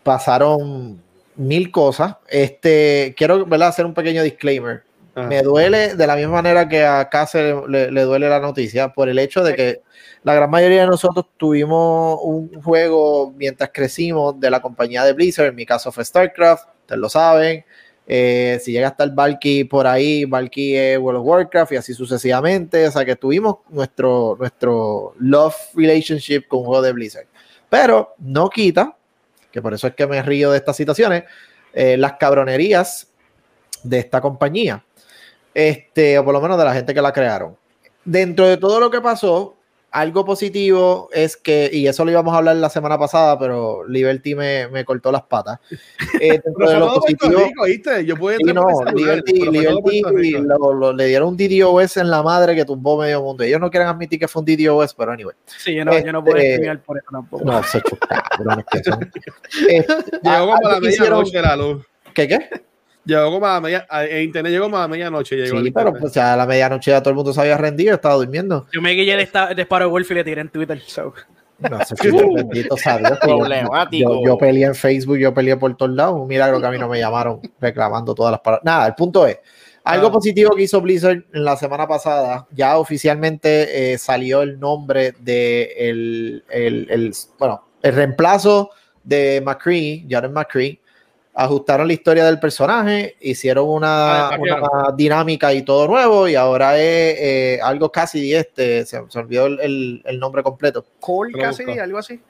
pasaron 0.04 1.02
mil 1.36 1.72
cosas. 1.72 2.16
Este, 2.28 3.14
quiero 3.18 3.46
¿verdad? 3.46 3.70
hacer 3.70 3.86
un 3.86 3.94
pequeño 3.94 4.24
disclaimer. 4.24 4.84
Ajá. 5.16 5.28
Me 5.28 5.42
duele 5.42 5.96
de 5.96 6.08
la 6.08 6.16
misma 6.16 6.34
manera 6.34 6.68
que 6.68 6.86
acá 6.86 7.26
se 7.26 7.42
le, 7.44 7.68
le- 7.70 7.92
le 7.92 8.02
duele 8.02 8.28
la 8.30 8.40
noticia 8.40 8.90
por 8.92 9.08
el 9.08 9.18
hecho 9.18 9.44
de 9.44 9.56
que 9.56 9.82
la 10.24 10.34
gran 10.34 10.50
mayoría 10.50 10.82
de 10.82 10.88
nosotros 10.88 11.26
tuvimos 11.38 12.20
un 12.24 12.62
juego 12.62 13.32
mientras 13.38 13.70
crecimos 13.74 14.38
de 14.40 14.50
la 14.52 14.62
compañía 14.62 15.04
de 15.06 15.14
Blizzard. 15.14 15.48
En 15.48 15.56
mi 15.56 15.66
caso 15.66 15.92
fue 15.92 16.04
StarCraft, 16.04 16.68
ustedes 16.82 17.00
lo 17.00 17.08
saben. 17.10 17.64
Eh, 18.08 18.60
si 18.64 18.72
llega 18.72 18.90
hasta 18.90 19.04
el 19.04 19.12
Valky 19.12 19.64
por 19.64 19.88
ahí, 19.88 20.26
Valky 20.26 20.76
es 20.76 21.00
World 21.00 21.22
of 21.22 21.26
Warcraft 21.26 21.72
y 21.72 21.76
así 21.78 21.94
sucesivamente. 21.94 22.88
O 22.88 22.92
sea 22.92 23.06
que 23.06 23.16
tuvimos 23.16 23.58
nuestro, 23.70 24.36
nuestro 24.40 25.16
love 25.20 25.56
relationship 25.74 26.48
con 26.48 26.60
un 26.60 26.66
juego 26.66 26.82
de 26.82 26.94
Blizzard. 26.94 27.28
Pero 27.70 28.16
no 28.20 28.50
quita, 28.50 28.96
que 29.52 29.62
por 29.62 29.74
eso 29.74 29.88
es 29.88 29.96
que 29.96 30.06
me 30.08 30.22
río 30.22 30.52
de 30.52 30.58
estas 30.58 30.76
situaciones, 30.76 31.24
eh, 31.74 31.98
las 31.98 32.14
cabronerías 32.14 33.08
de 33.84 34.00
esta 34.00 34.22
compañía. 34.22 34.84
Este, 35.54 36.20
o 36.20 36.26
por 36.26 36.34
lo 36.34 36.42
menos 36.42 36.58
de 36.58 36.66
la 36.66 36.74
gente 36.74 36.94
que 36.94 37.02
la 37.02 37.14
crearon. 37.14 37.58
Dentro 38.04 38.48
de 38.48 38.58
todo 38.58 38.80
lo 38.80 38.92
que 38.92 39.02
pasó, 39.02 39.58
algo 39.96 40.26
positivo 40.26 41.10
es 41.14 41.38
que, 41.38 41.70
y 41.72 41.88
eso 41.88 42.04
lo 42.04 42.12
íbamos 42.12 42.34
a 42.34 42.38
hablar 42.40 42.58
la 42.58 42.70
semana 42.70 42.98
pasada, 43.00 43.40
pero 43.40 43.88
Liberty 43.88 44.36
me, 44.36 44.68
me 44.68 44.84
cortó 44.84 45.12
las 45.12 45.24
patas. 45.24 45.60
Eh, 46.22 46.40
dentro 46.44 46.54
Pero 46.58 46.70
de 46.70 46.80
lo 46.80 46.94
positivo, 46.96 47.40
Rico, 47.46 47.66
¿viste? 47.66 48.06
Yo 48.06 48.16
entrar 48.30 48.56
no, 48.56 48.92
Liberty, 48.94 49.34
Liberty 49.50 50.32
lo- 50.32 50.74
lo- 50.74 50.94
le 50.94 51.08
dieron 51.08 51.30
un 51.30 51.38
DDoS 51.38 51.98
en 51.98 52.10
la 52.10 52.24
madre 52.24 52.56
que 52.56 52.64
tumbó 52.66 52.98
medio 52.98 53.22
mundo. 53.22 53.44
Ellos 53.44 53.60
no 53.60 53.70
quieren 53.70 53.90
admitir 53.90 54.20
que 54.20 54.28
fue 54.28 54.42
un 54.42 54.46
DDoS, 54.46 54.94
pero 54.94 55.12
anyway. 55.12 55.36
Sí, 55.46 55.76
yo 55.76 55.84
no, 55.84 55.98
yo 55.98 56.12
no 56.14 56.24
puedo 56.24 56.38
Este, 56.38 56.54
streamear 56.54 56.82
por 56.84 56.98
eso 56.98 57.08
tampoco. 57.12 57.44
No, 57.44 57.62
se 57.64 57.82
son. 58.84 59.00
Eh, 59.70 59.86
Llegó 60.24 60.46
como 60.56 60.68
a 60.68 60.72
la 60.74 60.80
medianoche 60.80 61.42
la 61.42 61.56
luz. 61.56 61.86
¿Qué 62.14 62.28
qué? 62.28 62.50
Llegó 63.06 63.32
como 63.32 63.46
a 63.46 63.54
la 63.56 63.62
media, 63.62 63.88
en 64.10 64.24
internet 64.24 64.52
llegó 64.52 64.66
como 64.66 64.78
a 64.78 64.82
la 64.82 64.88
medianoche. 64.88 65.36
Llegó 65.36 65.60
Sí, 65.62 65.68
el 65.68 65.74
pero 65.74 65.94
pues, 65.94 66.14
ya 66.14 66.34
a 66.34 66.38
la 66.38 66.46
medianoche 66.46 66.92
ya 66.92 67.02
todo 67.02 67.12
el 67.12 67.16
mundo 67.16 67.34
se 67.34 67.42
había 67.42 67.58
rendido, 67.58 67.94
estaba 67.94 68.16
durmiendo. 68.16 68.68
Yo 68.74 68.82
me 68.82 68.92
guillé 68.92 69.16
de, 69.16 69.24
esta, 69.24 69.54
de 69.54 69.64
Wolf 69.66 70.10
y 70.10 70.14
le 70.16 70.24
tiré 70.24 70.42
en 70.42 70.50
Twitter. 70.50 70.82
so. 70.86 71.14
No 71.58 71.80
sé 71.86 71.96
si 71.96 72.10
bendito 72.12 72.76
que 72.76 72.84
yo- 72.84 73.20
Problemático. 73.22 74.14
Yo, 74.16 74.26
yo 74.26 74.38
peleé 74.38 74.66
en 74.66 74.76
Facebook, 74.76 75.18
yo 75.18 75.34
peleé 75.34 75.56
por 75.56 75.76
todos 75.78 75.92
lados. 75.96 76.20
Un 76.20 76.28
milagro 76.28 76.60
que 76.60 76.68
a 76.68 76.72
mí 76.72 76.78
no 76.78 76.90
me 76.90 77.00
llamaron 77.00 77.40
reclamando 77.62 78.14
todas 78.16 78.32
las 78.32 78.42
palabras. 78.42 78.66
Nada, 78.66 78.88
el 78.88 78.96
punto 78.96 79.26
es, 79.28 79.38
algo 79.84 80.08
Ah. 80.08 80.12
positivo 80.12 80.56
que 80.56 80.64
hizo 80.64 80.82
Blizzard 80.82 81.24
en 81.32 81.44
la 81.46 81.56
semana 81.56 81.88
pasada, 81.88 82.48
ya 82.52 82.78
oficialmente 82.78 83.94
eh, 83.94 83.98
salió 84.00 84.42
el 84.42 84.60
nombre 84.60 85.14
de 85.20 85.72
el, 85.78 86.44
el- 86.50 86.88
el- 86.90 87.14
bueno, 87.38 87.68
el 87.84 87.94
reemplazo 87.94 88.72
de 89.04 89.42
McCree, 89.46 90.06
Jared 90.10 90.32
McCree. 90.32 90.82
Ajustaron 91.38 91.88
la 91.88 91.94
historia 91.94 92.24
del 92.26 92.40
personaje, 92.40 93.18
hicieron 93.20 93.68
una, 93.68 94.30
Ah, 94.30 94.38
una 94.40 94.96
dinámica 94.96 95.52
y 95.54 95.64
todo 95.64 95.86
nuevo, 95.88 96.30
y 96.30 96.36
ahora 96.36 96.78
es 96.80 97.18
eh, 97.20 97.60
algo 97.62 97.92
casi 97.92 98.34
este, 98.34 98.86
se, 98.86 99.02
se 99.10 99.20
olvidó 99.20 99.48
el- 99.48 99.60
el- 99.60 100.02
el 100.06 100.18
nombre 100.20 100.42
completo 100.44 100.86
Cole 101.02 101.34
Cassidy, 101.34 101.68
busco. 101.72 101.84
algo 101.84 101.98
así. 101.98 102.22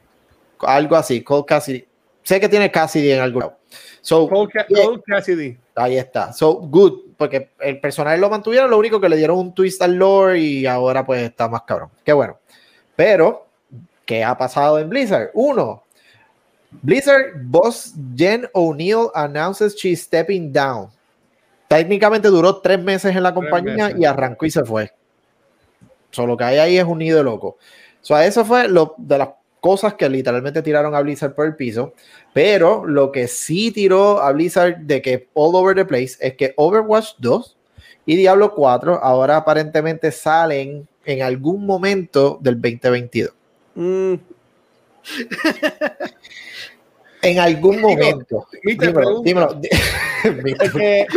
algo 0.61 0.95
así, 0.95 1.21
Cole 1.23 1.45
Cassidy. 1.45 1.85
Sé 2.23 2.39
que 2.39 2.49
tiene 2.49 2.71
Cassidy 2.71 3.11
en 3.11 3.19
algún 3.21 3.41
lado. 3.41 3.57
So, 4.01 4.27
Cole, 4.27 4.51
Ca- 4.51 4.65
yeah, 4.67 4.85
Cole 4.85 5.01
Cassidy. 5.05 5.57
ahí 5.75 5.97
está. 5.97 6.33
So, 6.33 6.55
good, 6.55 7.13
porque 7.15 7.51
el 7.59 7.79
personaje 7.79 8.17
lo 8.17 8.29
mantuvieron, 8.31 8.71
lo 8.71 8.77
único 8.79 8.99
que 8.99 9.09
le 9.09 9.17
dieron 9.17 9.37
un 9.37 9.53
twist 9.53 9.79
al 9.83 9.93
lore 9.95 10.39
y 10.39 10.65
ahora 10.65 11.05
pues 11.05 11.21
está 11.21 11.47
más 11.47 11.61
cabrón. 11.61 11.89
Qué 12.03 12.11
bueno. 12.13 12.39
Pero, 12.95 13.45
¿qué 14.05 14.23
ha 14.23 14.35
pasado 14.35 14.79
en 14.79 14.89
Blizzard? 14.89 15.29
Uno, 15.35 15.83
Blizzard 16.71 17.33
boss 17.43 17.93
Jen 18.15 18.47
O'Neill 18.53 19.09
announces 19.13 19.75
she's 19.75 20.01
stepping 20.01 20.51
down. 20.51 20.89
Técnicamente 21.67 22.27
duró 22.27 22.57
tres 22.61 22.81
meses 22.81 23.15
en 23.15 23.23
la 23.23 23.33
compañía 23.33 23.91
y 23.97 24.05
arrancó 24.05 24.45
y 24.45 24.51
se 24.51 24.63
fue. 24.63 24.91
So, 26.11 26.25
lo 26.25 26.37
que 26.37 26.43
hay 26.43 26.57
ahí 26.57 26.77
es 26.77 26.85
un 26.85 26.99
nido 26.99 27.17
de 27.17 27.23
loco. 27.23 27.57
So, 28.01 28.17
eso 28.17 28.45
fue 28.45 28.67
lo 28.67 28.95
de 28.97 29.17
las 29.17 29.29
cosas 29.59 29.95
que 29.95 30.07
literalmente 30.07 30.61
tiraron 30.61 30.93
a 30.93 31.01
Blizzard 31.01 31.33
por 31.33 31.47
el 31.47 31.55
piso, 31.55 31.93
pero 32.33 32.85
lo 32.85 33.11
que 33.11 33.27
sí 33.27 33.71
tiró 33.71 34.21
a 34.21 34.31
Blizzard 34.31 34.77
de 34.81 35.01
que 35.01 35.27
all 35.33 35.55
over 35.55 35.75
the 35.75 35.85
place 35.85 36.15
es 36.19 36.35
que 36.35 36.53
Overwatch 36.55 37.15
2 37.17 37.57
y 38.05 38.15
Diablo 38.15 38.53
4 38.53 38.99
ahora 39.01 39.37
aparentemente 39.37 40.11
salen 40.11 40.87
en 41.03 41.21
algún 41.23 41.65
momento 41.65 42.37
del 42.41 42.61
2022. 42.61 43.33
Mm, 43.73 44.13
En 47.21 47.39
algún 47.39 47.81
momento. 47.81 48.47
Dímelo, 48.63 48.93
pregunta. 48.93 49.21
dímelo. 49.23 49.61
Porque, 50.57 51.07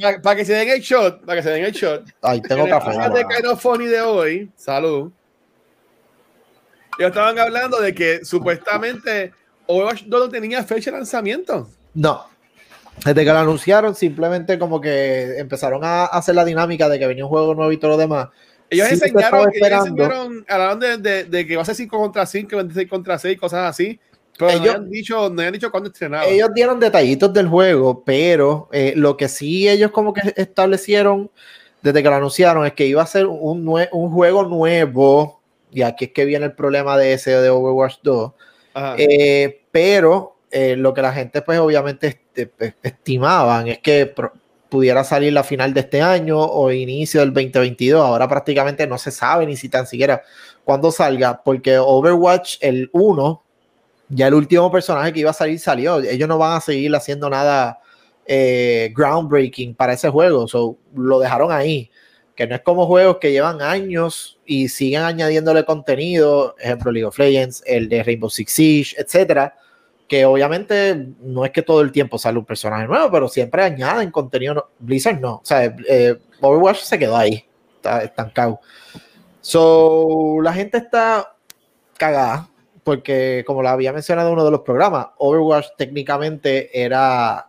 para, 0.00 0.22
para 0.22 0.36
que 0.36 0.44
se 0.44 0.54
den 0.54 0.68
el 0.70 0.80
shot, 0.80 1.24
para 1.24 1.36
que 1.36 1.42
se 1.42 1.50
den 1.50 1.64
el 1.64 1.72
shot. 1.72 2.04
Ay, 2.22 2.40
tengo 2.40 2.64
en 2.64 2.70
café. 2.70 2.90
de 2.90 3.56
Funny 3.56 3.86
de 3.86 4.00
hoy, 4.00 4.50
salud. 4.56 5.10
Ellos 6.98 7.10
estaban 7.10 7.38
hablando 7.38 7.80
de 7.80 7.94
que 7.94 8.24
supuestamente 8.24 9.32
Overwatch 9.66 10.04
2 10.04 10.20
no 10.20 10.28
tenía 10.28 10.62
fecha 10.64 10.90
de 10.90 10.98
lanzamiento. 10.98 11.68
No. 11.94 12.26
Desde 13.04 13.24
que 13.24 13.32
lo 13.32 13.38
anunciaron, 13.38 13.94
simplemente 13.94 14.58
como 14.58 14.80
que 14.80 15.38
empezaron 15.38 15.82
a 15.84 16.04
hacer 16.04 16.34
la 16.34 16.44
dinámica 16.44 16.88
de 16.88 16.98
que 16.98 17.06
venía 17.06 17.24
un 17.24 17.30
juego 17.30 17.54
nuevo 17.54 17.72
y 17.72 17.78
todo 17.78 17.92
lo 17.92 17.96
demás. 17.96 18.28
Ellos 18.72 18.88
Sí, 18.88 18.96
se 18.96 19.06
enseñaron, 19.06 19.50
ellos 19.54 19.72
enseñaron, 19.86 20.44
hablaron 20.48 20.80
de, 20.80 20.96
de, 20.98 21.24
de 21.24 21.46
que 21.46 21.56
va 21.56 21.62
a 21.62 21.64
ser 21.64 21.74
5 21.74 21.98
contra 21.98 22.26
5, 22.26 22.56
26 22.56 22.88
contra 22.88 23.18
6, 23.18 23.38
cosas 23.38 23.68
así. 23.70 23.98
Pero 24.38 24.50
no 24.50 24.56
Ellos- 24.56 24.74
habían 24.74 24.90
dicho, 24.90 25.14
no 25.30 25.40
habían 25.40 25.52
dicho 25.52 25.70
cuándo 25.70 25.90
estrenaba. 25.90 26.24
Ellos 26.24 26.48
dieron 26.54 26.80
detallitos 26.80 27.32
del 27.32 27.48
juego, 27.48 28.02
pero 28.04 28.68
eh, 28.72 28.94
lo 28.96 29.16
que 29.16 29.28
sí 29.28 29.68
ellos 29.68 29.90
como 29.90 30.12
que 30.14 30.32
establecieron 30.36 31.30
desde 31.82 32.02
que 32.02 32.08
lo 32.08 32.14
anunciaron 32.16 32.64
es 32.66 32.72
que 32.72 32.86
iba 32.86 33.02
a 33.02 33.06
ser 33.06 33.26
un, 33.26 33.64
nue- 33.64 33.88
un 33.92 34.10
juego 34.10 34.44
nuevo, 34.44 35.40
y 35.70 35.82
aquí 35.82 36.06
es 36.06 36.12
que 36.12 36.24
viene 36.24 36.46
el 36.46 36.52
problema 36.54 36.96
de 36.96 37.12
ese 37.12 37.32
de 37.32 37.50
Overwatch 37.50 37.96
2, 38.02 38.32
Ajá. 38.74 38.94
Eh, 38.98 39.60
pero 39.70 40.36
eh, 40.50 40.76
lo 40.76 40.94
que 40.94 41.02
la 41.02 41.12
gente 41.12 41.42
pues 41.42 41.58
obviamente 41.58 42.06
este, 42.06 42.46
pues, 42.46 42.74
estimaban 42.82 43.68
es 43.68 43.78
que 43.80 44.06
pudiera 44.72 45.04
salir 45.04 45.34
la 45.34 45.44
final 45.44 45.74
de 45.74 45.80
este 45.80 46.00
año 46.00 46.40
o 46.40 46.72
inicio 46.72 47.20
del 47.20 47.34
2022. 47.34 48.02
Ahora 48.02 48.26
prácticamente 48.26 48.86
no 48.86 48.96
se 48.96 49.10
sabe 49.10 49.44
ni 49.44 49.54
si 49.54 49.68
tan 49.68 49.86
siquiera 49.86 50.22
cuándo 50.64 50.90
salga, 50.90 51.42
porque 51.44 51.76
Overwatch 51.76 52.56
el 52.62 52.88
1, 52.94 53.42
ya 54.08 54.28
el 54.28 54.34
último 54.34 54.72
personaje 54.72 55.12
que 55.12 55.20
iba 55.20 55.28
a 55.28 55.34
salir 55.34 55.58
salió. 55.58 55.98
Ellos 56.00 56.26
no 56.26 56.38
van 56.38 56.56
a 56.56 56.60
seguir 56.62 56.96
haciendo 56.96 57.28
nada 57.28 57.80
eh, 58.24 58.90
groundbreaking 58.96 59.74
para 59.74 59.92
ese 59.92 60.08
juego, 60.08 60.48
so, 60.48 60.78
lo 60.96 61.18
dejaron 61.18 61.52
ahí. 61.52 61.90
Que 62.34 62.46
no 62.46 62.54
es 62.54 62.62
como 62.62 62.86
juegos 62.86 63.18
que 63.18 63.30
llevan 63.30 63.60
años 63.60 64.40
y 64.46 64.70
siguen 64.70 65.02
añadiéndole 65.02 65.66
contenido, 65.66 66.56
ejemplo 66.58 66.90
League 66.90 67.04
of 67.04 67.18
Legends, 67.18 67.62
el 67.66 67.90
de 67.90 68.02
Rainbow 68.02 68.30
Six 68.30 68.50
Siege, 68.50 68.96
etcétera, 68.96 69.54
que 70.12 70.26
obviamente 70.26 71.06
no 71.22 71.42
es 71.46 71.52
que 71.52 71.62
todo 71.62 71.80
el 71.80 71.90
tiempo 71.90 72.18
sale 72.18 72.38
un 72.38 72.44
personaje 72.44 72.86
nuevo, 72.86 73.10
pero 73.10 73.28
siempre 73.28 73.62
añaden 73.62 74.10
contenido. 74.10 74.52
no- 74.52 74.66
Blizzard 74.78 75.18
no, 75.18 75.36
o 75.36 75.40
sea, 75.42 75.74
eh, 75.88 76.18
Overwatch 76.38 76.80
se 76.80 76.98
quedó 76.98 77.16
ahí, 77.16 77.42
está 77.76 78.02
estancado. 78.02 78.60
So, 79.40 80.36
la 80.42 80.52
gente 80.52 80.76
está 80.76 81.34
cagada, 81.96 82.46
porque 82.84 83.42
como 83.46 83.62
lo 83.62 83.70
había 83.70 83.90
mencionado 83.94 84.28
en 84.28 84.34
uno 84.34 84.44
de 84.44 84.50
los 84.50 84.60
programas, 84.60 85.06
Overwatch 85.16 85.68
técnicamente 85.78 86.78
era 86.78 87.48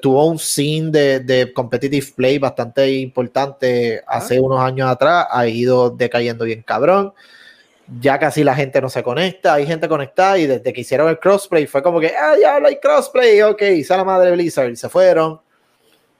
tuvo 0.00 0.26
un 0.26 0.38
scene 0.38 0.92
de, 0.92 1.18
de 1.18 1.52
competitive 1.52 2.06
play 2.14 2.38
bastante 2.38 2.92
importante 2.92 4.04
hace 4.06 4.40
unos 4.40 4.60
años 4.60 4.88
atrás, 4.88 5.26
ha 5.32 5.48
ido 5.48 5.90
decayendo 5.90 6.44
bien 6.44 6.62
cabrón. 6.62 7.12
Ya 8.00 8.18
casi 8.18 8.44
la 8.44 8.54
gente 8.54 8.80
no 8.82 8.90
se 8.90 9.02
conecta, 9.02 9.54
hay 9.54 9.66
gente 9.66 9.88
conectada 9.88 10.38
y 10.38 10.46
desde 10.46 10.72
que 10.72 10.82
hicieron 10.82 11.08
el 11.08 11.18
crossplay 11.18 11.66
fue 11.66 11.82
como 11.82 12.00
que, 12.00 12.08
ah, 12.08 12.34
ya 12.40 12.56
hay 12.56 12.78
crossplay, 12.78 13.40
ok, 13.40 13.62
se 13.82 13.96
la 13.96 14.04
madre 14.04 14.32
Blizzard, 14.32 14.70
y 14.70 14.76
se 14.76 14.90
fueron. 14.90 15.40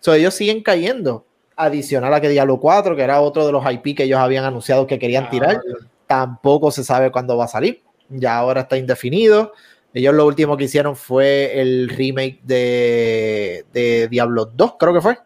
So, 0.01 0.15
ellos 0.15 0.35
siguen 0.35 0.63
cayendo. 0.63 1.27
Adicional 1.57 2.15
a 2.15 2.21
que 2.21 2.29
Diablo 2.29 2.59
4, 2.59 2.97
que 2.97 3.03
era 3.03 3.21
otro 3.21 3.45
de 3.45 3.53
los 3.53 3.65
IP 3.71 3.97
que 3.97 4.05
ellos 4.05 4.19
habían 4.19 4.45
anunciado 4.45 4.87
que 4.87 4.99
querían 4.99 5.29
tirar, 5.29 5.61
tampoco 6.07 6.71
se 6.71 6.85
sabe 6.85 7.11
cuándo 7.11 7.37
va 7.37 7.45
a 7.47 7.49
salir. 7.49 7.83
Ya 8.09 8.39
ahora 8.39 8.63
está 8.63 8.77
indefinido. 8.77 9.53
Ellos 9.93 10.15
lo 10.15 10.27
último 10.27 10.57
que 10.57 10.65
hicieron 10.65 10.97
fue 10.97 11.61
el 11.61 11.89
remake 11.89 12.41
de, 12.45 13.65
de 13.73 14.09
Diablo 14.09 14.47
2, 14.47 14.75
creo 14.79 14.95
que 14.95 15.01
fue. 15.01 15.19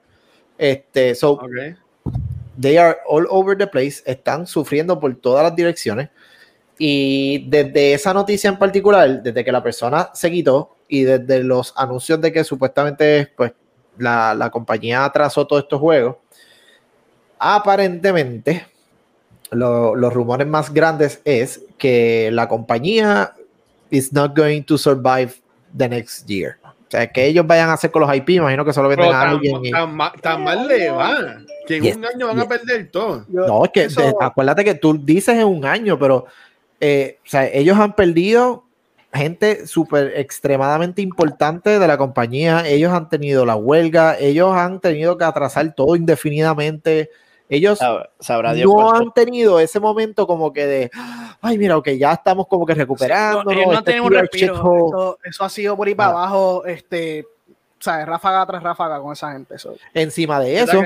Este, 0.57 1.15
so, 1.15 1.33
Ok. 1.33 1.77
they 2.61 2.77
are 2.79 2.97
all 3.07 3.27
over 3.29 3.57
the 3.57 3.67
place, 3.67 4.03
están 4.07 4.47
sufriendo 4.47 4.99
por 4.99 5.15
todas 5.17 5.45
las 5.45 5.55
direcciones. 5.55 6.09
Y 6.85 7.49
desde 7.49 7.95
esa 7.95 8.13
noticia 8.13 8.51
en 8.51 8.59
particular, 8.59 9.23
desde 9.23 9.45
que 9.45 9.53
la 9.53 9.63
persona 9.63 10.11
se 10.15 10.33
quitó 10.33 10.79
y 10.89 11.05
desde 11.05 11.45
los 11.45 11.73
anuncios 11.77 12.21
de 12.21 12.33
que 12.33 12.43
supuestamente 12.43 13.31
pues, 13.37 13.53
la, 13.99 14.35
la 14.35 14.51
compañía 14.51 15.05
atrasó 15.05 15.47
todos 15.47 15.63
estos 15.63 15.79
juegos, 15.79 16.17
aparentemente 17.39 18.67
lo- 19.53 19.95
los 19.95 20.13
rumores 20.13 20.47
más 20.49 20.73
grandes 20.75 21.21
es 21.25 21.61
que 21.79 22.31
la 22.33 22.49
compañía 22.49 23.33
is 23.91 24.13
not 24.13 24.37
going 24.37 24.63
to 24.63 24.77
survive 24.79 25.35
the 25.77 25.89
next 25.89 26.27
year. 26.27 26.57
O 26.65 26.91
sea, 26.91 27.07
que 27.11 27.27
ellos 27.27 27.47
vayan 27.47 27.71
a 27.71 27.75
hacer 27.75 27.91
con 27.93 28.03
los 28.03 28.15
IP, 28.15 28.31
imagino 28.31 28.65
que 28.65 28.73
solo 28.73 28.89
venden 28.89 29.07
Pero 29.07 29.17
a 29.17 29.21
tan, 29.23 29.31
alguien. 29.31 29.65
y- 29.65 29.71
tan 29.71 29.95
ma- 29.95 30.13
tan 30.21 30.43
mal 30.45 30.67
le 30.67 30.91
va 30.91 31.39
que 31.67 31.77
en 31.77 31.83
Yes, 31.85 31.97
un 31.97 32.05
año 32.07 32.27
van 32.27 32.41
a 32.41 32.49
perder 32.49 32.91
todo. 32.91 33.25
No, 33.29 33.65
es 33.65 33.71
que 33.71 33.85
eso- 33.85 34.01
de- 34.03 34.15
acuérdate 34.21 34.65
que 34.65 34.75
tú 34.75 34.99
dices 35.01 35.37
en 35.39 35.47
un 35.47 35.65
año, 35.65 35.97
pero 35.99 36.27
eh, 36.85 37.19
o 37.25 37.29
sea, 37.29 37.47
ellos 37.47 37.79
han 37.79 37.95
perdido 37.95 38.65
gente 39.15 39.67
súper 39.67 40.15
extremadamente 40.17 41.01
importante 41.01 41.79
de 41.79 41.87
la 41.87 41.97
compañía. 41.97 42.67
Ellos 42.67 42.93
han 42.93 43.09
tenido 43.09 43.47
la 43.47 43.55
huelga, 43.57 44.19
ellos 44.19 44.53
han 44.55 44.81
tenido 44.81 45.17
que 45.17 45.25
atrasar 45.25 45.75
todo 45.75 45.95
indefinidamente. 45.97 47.09
Ellos 47.49 47.79
Sab- 47.81 48.09
Sabrá 48.19 48.53
Dios 48.55 48.67
no 48.67 48.73
cuánto- 48.75 48.97
han 48.97 49.13
tenido 49.13 49.61
ese 49.61 49.79
momento 49.79 50.27
como 50.27 50.53
que 50.53 50.67
de, 50.67 50.91
ay, 51.43 51.57
mira, 51.59 51.77
ok, 51.77 51.91
ya 51.91 52.15
estamos 52.15 52.47
como 52.49 52.65
que 52.67 52.75
recuperando. 52.75 53.45
No, 53.45 53.83
tenido 53.85 54.05
un 54.05 54.13
respiro. 54.13 54.55
Esto- 54.55 55.19
eso 55.23 55.45
ha 55.45 55.49
sido 55.51 55.77
por 55.77 55.87
ahí 55.87 55.95
para 55.95 56.09
Ah. 56.09 56.13
abajo, 56.13 56.65
este, 56.65 57.27
o 57.51 57.83
sea, 57.85 58.05
ráfaga 58.07 58.45
tras 58.47 58.63
ráfaga 58.63 58.99
con 59.01 59.13
esa 59.13 59.33
gente. 59.33 59.55
eso. 59.57 59.75
Encima 59.95 60.41
de 60.41 60.61
eso. 60.61 60.83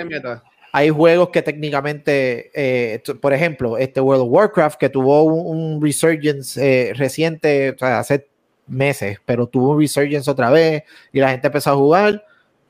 Hay 0.77 0.90
juegos 0.90 1.31
que 1.31 1.40
técnicamente, 1.40 2.51
eh, 2.53 3.03
por 3.23 3.32
ejemplo, 3.32 3.78
este 3.78 3.98
World 3.98 4.24
of 4.24 4.28
Warcraft 4.31 4.78
que 4.78 4.90
tuvo 4.90 5.23
un, 5.23 5.57
un 5.57 5.82
resurgence 5.82 6.61
eh, 6.61 6.93
reciente, 6.93 7.70
o 7.70 7.78
sea, 7.78 8.01
hace 8.01 8.28
meses, 8.66 9.19
pero 9.24 9.47
tuvo 9.47 9.70
un 9.70 9.81
resurgence 9.81 10.31
otra 10.31 10.51
vez 10.51 10.82
y 11.15 11.20
la 11.20 11.31
gente 11.31 11.47
empezó 11.47 11.70
a 11.70 11.77
jugar, 11.77 12.23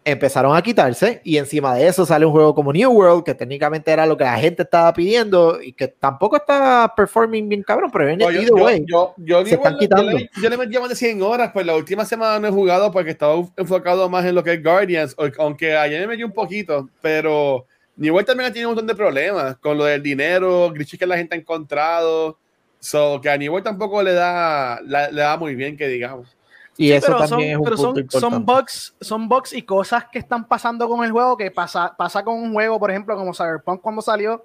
empezaron 0.05 0.57
a 0.57 0.63
quitarse 0.63 1.21
y 1.25 1.37
encima 1.37 1.75
de 1.75 1.89
eso 1.89 2.07
sale 2.07 2.25
un 2.25 2.31
juego 2.31 2.55
como 2.55 2.73
New 2.73 2.93
World 2.93 3.25
que 3.25 3.35
técnicamente 3.35 3.91
era 3.91 4.07
lo 4.07 4.17
que 4.17 4.23
la 4.23 4.39
gente 4.39 4.63
estaba 4.63 4.93
pidiendo 4.93 5.61
y 5.61 5.73
que 5.73 5.89
tampoco 5.89 6.37
está 6.37 6.93
performing 6.97 7.49
bien 7.49 7.65
cabrón, 7.65 7.91
pero 7.93 8.09
en 8.09 8.19
No, 8.21 8.31
yo, 8.31 8.41
yo, 8.43 8.55
way, 8.55 8.85
yo, 8.87 9.15
yo 9.17 9.45
se 9.45 9.57
están 9.57 9.79
quitando. 9.79 10.13
Yo 10.13 10.19
le, 10.19 10.31
yo 10.43 10.49
le 10.51 10.57
metí 10.57 10.79
más 10.79 10.91
de 10.91 10.95
100 10.95 11.23
horas, 11.23 11.51
pues 11.53 11.67
la 11.67 11.75
última 11.75 12.05
semana 12.05 12.39
no 12.39 12.47
he 12.47 12.53
jugado 12.53 12.93
porque 12.93 13.11
estaba 13.11 13.35
enfocado 13.57 14.09
más 14.09 14.25
en 14.25 14.37
lo 14.37 14.45
que 14.45 14.53
es 14.53 14.63
Guardians, 14.63 15.17
aunque 15.39 15.75
ayer 15.75 16.03
me 16.03 16.07
metí 16.07 16.23
un 16.23 16.31
poquito, 16.31 16.89
pero 17.03 17.67
New 17.97 18.23
también 18.25 18.51
ha 18.51 18.53
tenido 18.53 18.69
un 18.69 18.75
montón 18.75 18.87
de 18.87 18.95
problemas 18.95 19.57
con 19.57 19.79
lo 19.79 19.85
del 19.85 20.03
dinero, 20.03 20.71
glitches 20.71 20.99
que 20.99 21.07
la 21.07 21.17
gente 21.17 21.35
ha 21.35 21.39
encontrado, 21.39 22.39
so 22.79 23.21
que 23.23 23.31
a 23.31 23.37
New 23.39 23.61
tampoco 23.63 24.03
le 24.03 24.13
da, 24.13 24.81
la- 24.83 25.11
le 25.11 25.21
da 25.23 25.37
muy 25.37 25.55
bien 25.55 25.77
que 25.77 25.89
digamos. 25.89 26.37
y 26.77 26.89
Sí, 26.89 26.93
eso 26.93 27.07
pero 27.07 27.19
también 27.27 27.29
son, 27.29 27.51
es 27.51 27.57
un 27.57 27.65
pero 27.65 27.77
punto 27.77 27.91
son, 27.95 27.99
importante. 28.01 28.35
son 28.37 28.47
bugs, 28.47 28.95
son 29.01 29.29
bugs 29.29 29.53
y 29.55 29.63
cosas 29.63 30.05
que 30.13 30.19
están 30.19 30.47
pasando 30.47 30.87
con 30.89 31.03
el 31.05 31.11
juego 31.11 31.37
que 31.39 31.51
pasa, 31.51 31.95
pasa 31.97 32.23
con 32.23 32.35
un 32.35 32.53
juego, 32.53 32.79
por 32.79 32.91
ejemplo, 32.91 33.17
como 33.17 33.33
Cyberpunk 33.33 33.81
cuando 33.81 34.03
salió, 34.03 34.45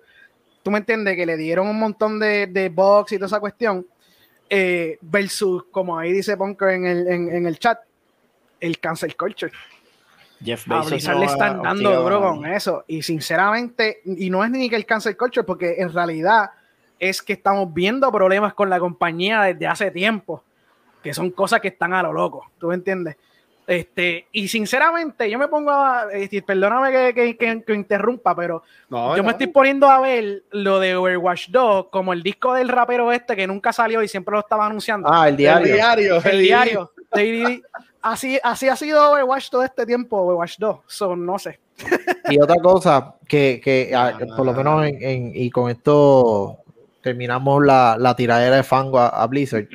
tú 0.63 0.71
me 0.71 0.77
entiendes, 0.77 1.17
que 1.17 1.25
le 1.25 1.35
dieron 1.35 1.67
un 1.67 1.77
montón 1.77 2.19
de, 2.19 2.47
de 2.47 2.69
bugs 2.69 3.11
y 3.11 3.17
toda 3.17 3.27
esa 3.27 3.39
cuestión, 3.41 3.85
eh, 4.49 4.97
versus, 5.01 5.65
como 5.71 5.99
ahí 5.99 6.13
dice 6.13 6.35
Bunker 6.35 6.69
en 6.69 6.85
el, 6.85 7.07
en, 7.07 7.35
en 7.35 7.45
el 7.47 7.59
chat, 7.59 7.79
el 8.61 8.79
cancel 8.79 9.15
culture. 9.17 9.51
Jeff 10.43 10.69
A 10.71 10.75
Bezos 10.77 10.89
Blizzard 10.91 11.13
no 11.15 11.19
le 11.21 11.25
están 11.27 11.61
dando 11.61 12.01
duro 12.01 12.17
a 12.17 12.35
con 12.35 12.45
eso. 12.45 12.83
Y 12.87 13.01
sinceramente, 13.01 14.01
y 14.05 14.29
no 14.29 14.43
es 14.43 14.49
ni 14.51 14.69
que 14.69 14.75
el 14.75 14.85
cancel 14.85 15.15
culture, 15.17 15.45
porque 15.45 15.75
en 15.77 15.93
realidad 15.93 16.51
es 16.99 17.21
que 17.21 17.33
estamos 17.33 17.73
viendo 17.73 18.11
problemas 18.11 18.53
con 18.53 18.69
la 18.69 18.79
compañía 18.79 19.41
desde 19.41 19.67
hace 19.67 19.91
tiempo, 19.91 20.43
que 21.03 21.13
son 21.13 21.31
cosas 21.31 21.59
que 21.61 21.69
están 21.69 21.93
a 21.93 22.03
lo 22.03 22.13
loco, 22.13 22.45
¿tú 22.59 22.67
me 22.67 22.75
entiendes? 22.75 23.17
Este, 23.67 24.27
y 24.31 24.47
sinceramente, 24.47 25.29
yo 25.29 25.39
me 25.39 25.47
pongo 25.47 25.71
a, 25.71 26.07
este, 26.11 26.41
perdóname 26.41 26.91
que, 26.91 27.13
que- 27.13 27.37
que- 27.37 27.63
que 27.63 27.73
interrumpa, 27.73 28.35
pero 28.35 28.63
No, 28.89 29.15
yo 29.15 29.21
no. 29.21 29.27
me 29.27 29.31
estoy 29.31 29.47
poniendo 29.47 29.89
a 29.89 30.01
ver 30.01 30.43
lo 30.51 30.79
de 30.79 30.95
Overwatch 30.95 31.49
2 31.49 31.87
como 31.89 32.11
el 32.11 32.21
disco 32.21 32.53
del 32.53 32.67
rapero 32.67 33.11
este 33.11 33.35
que 33.35 33.47
nunca 33.47 33.71
salió 33.71 34.01
y 34.03 34.07
siempre 34.07 34.33
lo 34.33 34.39
estaba 34.39 34.65
anunciando. 34.65 35.07
Ah, 35.11 35.27
el 35.27 35.33
el 35.33 35.37
diario. 35.37 35.73
diario, 35.73 36.21
el 36.25 36.39
diario. 36.41 36.91
Así, 38.01 38.39
así 38.43 38.67
ha 38.67 38.75
sido 38.75 39.11
Overwatch 39.11 39.49
todo 39.49 39.63
este 39.63 39.85
tiempo, 39.85 40.17
Overwatch 40.17 40.57
2. 40.57 40.79
So, 40.87 41.15
no 41.15 41.37
sé. 41.37 41.59
Y 42.29 42.39
otra 42.41 42.55
cosa 42.61 43.15
que, 43.27 43.61
que 43.63 43.91
ah, 43.95 44.17
por 44.35 44.45
lo 44.45 44.53
menos 44.53 44.85
en, 44.87 45.03
en- 45.03 45.31
y 45.35 45.49
con 45.51 45.69
esto 45.69 46.57
terminamos 47.01 47.63
la, 47.65 47.95
la 47.99 48.15
tiradera 48.15 48.55
de 48.57 48.63
fango 48.63 48.99
a, 48.99 49.07
a 49.09 49.27
Blizzard. 49.27 49.67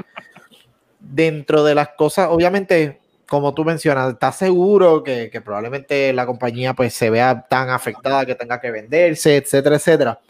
dentro 1.00 1.62
de 1.64 1.74
las 1.74 1.90
cosas, 1.90 2.28
obviamente, 2.30 3.00
como 3.28 3.54
tú 3.54 3.64
mencionas, 3.64 4.12
¿estás 4.12 4.36
seguro 4.36 5.02
que, 5.02 5.30
que 5.30 5.40
probablemente 5.40 6.12
la 6.12 6.26
compañía 6.26 6.74
pues 6.74 6.94
se 6.94 7.10
vea 7.10 7.46
tan 7.48 7.70
afectada 7.70 8.24
que 8.26 8.34
tenga 8.34 8.60
que 8.60 8.70
venderse, 8.70 9.36
etcétera, 9.36 9.76
etcétera? 9.76 10.20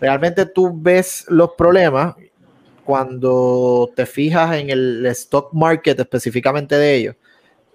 Realmente 0.00 0.46
tú 0.46 0.70
ves 0.74 1.24
los 1.28 1.50
problemas 1.52 2.14
cuando 2.84 3.90
te 3.94 4.06
fijas 4.06 4.56
en 4.56 4.70
el 4.70 5.04
stock 5.06 5.52
market 5.52 5.98
específicamente 6.00 6.76
de 6.78 6.94
ellos 6.94 7.16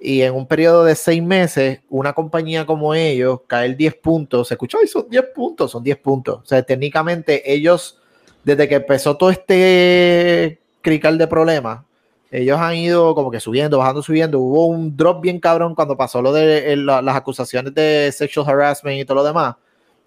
y 0.06 0.22
en 0.22 0.34
un 0.36 0.46
periodo 0.46 0.84
de 0.84 0.96
seis 0.96 1.24
meses, 1.24 1.80
una 1.90 2.12
compañía 2.14 2.66
como 2.66 2.94
ellos 2.94 3.40
caer 3.48 3.78
10 3.78 3.96
puntos, 3.96 4.50
se 4.50 4.56
escuchó, 4.56 4.80
y 4.84 4.88
son 4.88 5.10
10 5.10 5.24
puntos, 5.34 5.72
son 5.72 5.82
10 5.82 5.98
puntos. 5.98 6.40
O 6.44 6.46
sea, 6.46 6.62
técnicamente 6.62 7.42
ellos, 7.54 8.00
desde 8.44 8.68
que 8.68 8.76
empezó 8.76 9.16
todo 9.16 9.30
este 9.30 10.60
crical 10.82 11.18
de 11.18 11.28
problemas, 11.28 11.86
ellos 12.32 12.60
han 12.60 12.76
ido 12.76 13.16
como 13.16 13.32
que 13.32 13.40
subiendo, 13.40 13.78
bajando, 13.78 14.02
subiendo. 14.02 14.40
Hubo 14.40 14.66
un 14.66 14.98
drop 14.98 15.22
bien 15.22 15.40
cabrón 15.40 15.74
cuando 15.76 15.96
pasó 15.96 16.22
lo 16.22 16.34
de 16.34 16.74
el- 16.74 16.86
la- 16.86 17.02
las 17.02 17.16
acusaciones 17.16 17.74
de 17.74 18.12
sexual 18.12 18.48
harassment 18.50 19.00
y 19.00 19.06
todo 19.06 19.16
lo 19.16 19.24
demás. 19.24 19.56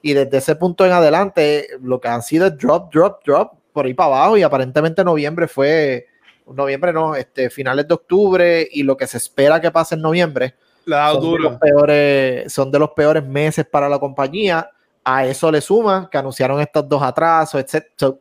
Y 0.03 0.13
desde 0.13 0.37
ese 0.39 0.57
punto 0.57 0.85
en 0.85 0.93
adelante, 0.93 1.69
lo 1.81 2.01
que 2.01 2.09
han 2.09 2.23
sido 2.23 2.49
es 2.49 2.59
drop, 2.59 2.93
drop, 2.93 3.25
drop, 3.25 3.53
por 3.73 3.87
ahí 3.87 3.95
para 3.95 4.09
abajo. 4.09 4.37
Y 4.37 4.43
aparentemente 4.43 5.03
noviembre 5.05 5.49
fue, 5.49 6.07
noviembre 6.47 6.93
no, 6.93 7.15
este, 7.15 7.51
finales 7.51 7.87
de 7.89 7.95
octubre. 7.95 8.69
Y 8.71 8.83
lo 8.83 8.97
que 8.97 9.07
se 9.07 9.19
espera 9.19 9.61
que 9.61 9.71
pase 9.71 9.95
en 9.95 10.03
noviembre 10.03 10.55
La 10.85 11.13
son 11.13 11.33
de, 11.33 11.39
los 11.39 11.59
peores, 11.59 12.53
son 12.53 12.71
de 12.71 12.79
los 12.79 12.91
peores 12.91 13.25
meses 13.25 13.67
para 13.67 13.89
la 13.89 13.99
compañía. 13.99 14.71
A 15.05 15.25
eso 15.25 15.51
le 15.51 15.61
suma 15.61 16.09
que 16.11 16.19
anunciaron 16.19 16.61
estos 16.61 16.89
dos 16.89 17.03
atrasos, 17.03 17.61
etc. 17.61 17.87
So, 17.97 18.19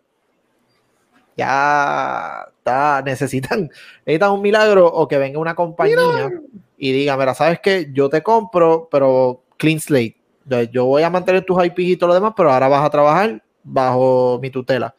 ya 1.38 2.47
está, 2.57 3.02
necesitan, 3.03 3.69
necesitan 4.06 4.31
un 4.31 4.41
milagro 4.41 4.88
o 4.88 5.07
que 5.07 5.18
venga 5.18 5.39
una 5.39 5.56
compañía 5.56 6.30
y 6.77 6.91
diga, 6.91 7.18
mira, 7.18 7.34
sabes 7.34 7.60
que 7.60 7.89
yo 7.91 8.10
te 8.10 8.23
compro, 8.23 8.88
pero 8.91 9.43
clean 9.57 9.80
slate. 9.80 10.18
Yo- 10.72 10.85
voy 10.85 11.03
a 11.03 11.10
mantener 11.10 11.43
tus 11.43 11.64
IP 11.64 11.80
y 11.80 11.97
todo 11.97 12.10
lo 12.10 12.14
demás, 12.14 12.34
pero 12.35 12.52
ahora 12.52 12.68
vas 12.68 12.85
a 12.85 12.89
trabajar 12.89 13.41
bajo 13.64 14.39
mi 14.41 14.49
tutela. 14.49 14.93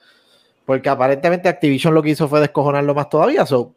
Porque 0.66 0.88
aparentemente 0.88 1.48
Activision 1.48 1.94
lo 1.94 2.02
que 2.02 2.10
hizo 2.10 2.28
fue 2.28 2.40
descojonarlo 2.40 2.94
más 2.94 3.08
todavía. 3.08 3.46
So, 3.46 3.74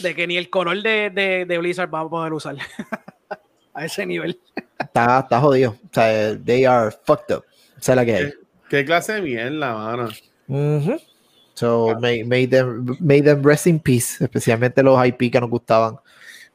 De 0.00 0.14
que 0.14 0.26
ni 0.26 0.36
el 0.36 0.50
color 0.50 0.82
de, 0.82 1.10
de, 1.10 1.44
de 1.44 1.58
Blizzard 1.58 1.94
va 1.94 2.00
a 2.00 2.08
poder 2.08 2.32
usar. 2.32 2.56
a 3.78 3.84
ese 3.84 4.04
nivel. 4.04 4.40
está, 4.78 5.20
está 5.20 5.40
jodido. 5.40 5.70
O 5.70 5.94
sea, 5.94 6.36
they 6.44 6.64
are 6.64 6.90
fucked 7.04 7.36
up. 7.36 7.44
Esa 7.78 7.92
es 7.92 7.96
la 7.96 8.04
que 8.04 8.16
hay. 8.16 8.32
¿Qué 8.68 8.84
clase 8.84 9.14
de 9.14 9.22
mierda, 9.22 9.74
mano? 9.74 10.08
Ujú. 10.48 11.00
So, 11.54 11.96
may, 12.00 12.24
may 12.24 12.46
them, 12.46 12.96
may 13.00 13.20
them 13.20 13.42
rest 13.42 13.66
in 13.66 13.80
peace, 13.80 14.22
especialmente 14.22 14.82
los 14.82 15.04
IP 15.04 15.32
que 15.32 15.40
nos 15.40 15.50
gustaban, 15.50 15.98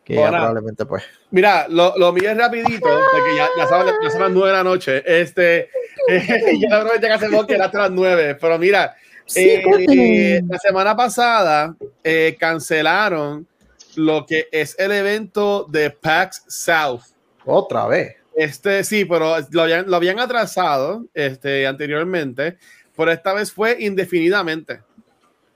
que 0.03 0.15
ya 0.15 0.29
probablemente 0.29 0.85
pues. 0.85 1.03
Mira, 1.31 1.67
lo, 1.67 1.97
lo 1.97 2.13
mío 2.13 2.29
es 2.29 2.37
rapidito, 2.37 2.87
porque 2.87 3.35
ya, 3.35 3.49
ya, 3.57 3.67
saben, 3.67 3.93
ya 4.01 4.09
son 4.09 4.21
las 4.21 4.31
nueve 4.31 4.49
de 4.49 4.53
la 4.53 4.63
noche. 4.63 5.03
Este, 5.05 5.69
eh, 6.07 6.59
ya 6.61 6.83
la 6.83 6.93
ya 6.95 7.01
que 7.01 7.13
hacemos 7.13 7.45
que 7.45 7.55
era 7.55 7.65
hasta 7.65 7.79
las 7.79 7.91
nueve, 7.91 8.35
pero 8.35 8.57
mira, 8.57 8.95
eh, 9.35 10.41
la 10.47 10.57
semana 10.59 10.95
pasada 10.95 11.75
eh, 12.03 12.35
cancelaron 12.39 13.47
lo 13.95 14.25
que 14.25 14.47
es 14.51 14.75
el 14.79 14.91
evento 14.91 15.65
de 15.69 15.89
PAX 15.91 16.43
South. 16.47 17.01
Otra 17.45 17.87
vez. 17.87 18.15
Este 18.35 18.83
sí, 18.83 19.05
pero 19.05 19.35
lo 19.51 19.61
habían, 19.61 19.89
lo 19.89 19.95
habían 19.95 20.19
atrasado 20.19 21.05
este, 21.13 21.67
anteriormente, 21.67 22.57
pero 22.95 23.11
esta 23.11 23.33
vez 23.33 23.51
fue 23.51 23.77
indefinidamente. 23.79 24.81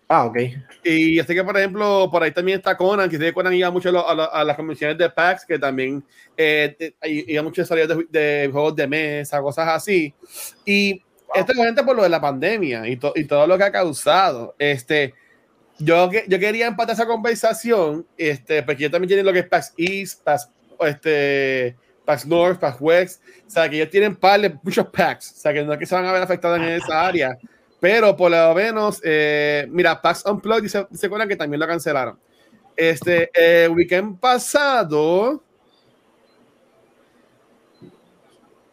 Ah, 0.09 0.25
ok. 0.25 0.37
Y 0.85 1.19
así 1.19 1.33
que, 1.33 1.43
por 1.43 1.57
ejemplo, 1.57 2.07
por 2.09 2.23
ahí 2.23 2.31
también 2.31 2.59
está 2.59 2.77
Conan, 2.77 3.09
que 3.09 3.33
Conan 3.33 3.53
iba 3.53 3.69
mucho 3.71 3.89
a, 3.89 4.11
a 4.11 4.25
a 4.25 4.43
las 4.45 4.55
convenciones 4.55 4.97
de 4.97 5.09
PAX, 5.09 5.45
que 5.45 5.59
también 5.59 6.01
eh, 6.37 6.93
iba 7.03 7.43
mucho 7.43 7.61
de 7.61 7.67
salir 7.67 7.87
de, 7.87 8.05
de 8.09 8.49
juegos 8.49 8.75
de 8.75 8.87
mesa, 8.87 9.41
cosas 9.41 9.67
así. 9.67 10.13
Y 10.65 11.01
esto 11.35 11.51
es 11.51 11.57
gente 11.57 11.83
por 11.83 11.95
lo 11.95 12.03
de 12.03 12.09
la 12.09 12.21
pandemia 12.21 12.87
y, 12.87 12.97
to- 12.97 13.13
y 13.15 13.25
todo 13.25 13.45
lo 13.47 13.57
que 13.57 13.63
ha 13.65 13.71
causado. 13.71 14.55
Este, 14.57 15.13
yo, 15.79 16.09
yo 16.11 16.39
quería 16.39 16.67
empatar 16.67 16.95
esa 16.95 17.05
conversación, 17.05 18.05
este, 18.17 18.63
porque 18.63 18.83
yo 18.83 18.91
también 18.91 19.07
tienen 19.09 19.25
lo 19.25 19.33
que 19.33 19.39
es 19.39 19.47
PAX 19.47 19.73
East, 19.77 20.23
PAX, 20.23 20.49
este, 20.79 21.75
PAX 22.05 22.25
North, 22.25 22.59
PAX 22.59 22.77
West, 22.79 23.21
o 23.45 23.49
sea, 23.49 23.69
que 23.69 23.75
ellos 23.77 23.89
tienen 23.89 24.15
par 24.15 24.39
de 24.41 24.57
muchos 24.63 24.87
PAX, 24.87 25.33
o 25.33 25.35
sea, 25.35 25.53
que 25.53 25.63
no 25.63 25.73
es 25.73 25.79
que 25.79 25.85
se 25.85 25.93
van 25.95 26.05
a 26.05 26.11
ver 26.11 26.21
afectados 26.23 26.57
en 26.57 26.65
esa 26.65 27.05
área. 27.05 27.37
Pero 27.79 28.15
por 28.15 28.31
lo 28.31 28.55
menos, 28.55 28.99
eh, 29.03 29.67
mira, 29.69 30.01
PAX 30.01 30.25
Unplugged 30.25 30.63
dice, 30.63 30.87
dice 30.89 31.09
Conan 31.09 31.27
que 31.27 31.35
también 31.35 31.59
lo 31.59 31.67
cancelaron. 31.67 32.17
Este 32.75 33.29
eh, 33.33 33.67
weekend 33.67 34.19
pasado. 34.19 35.43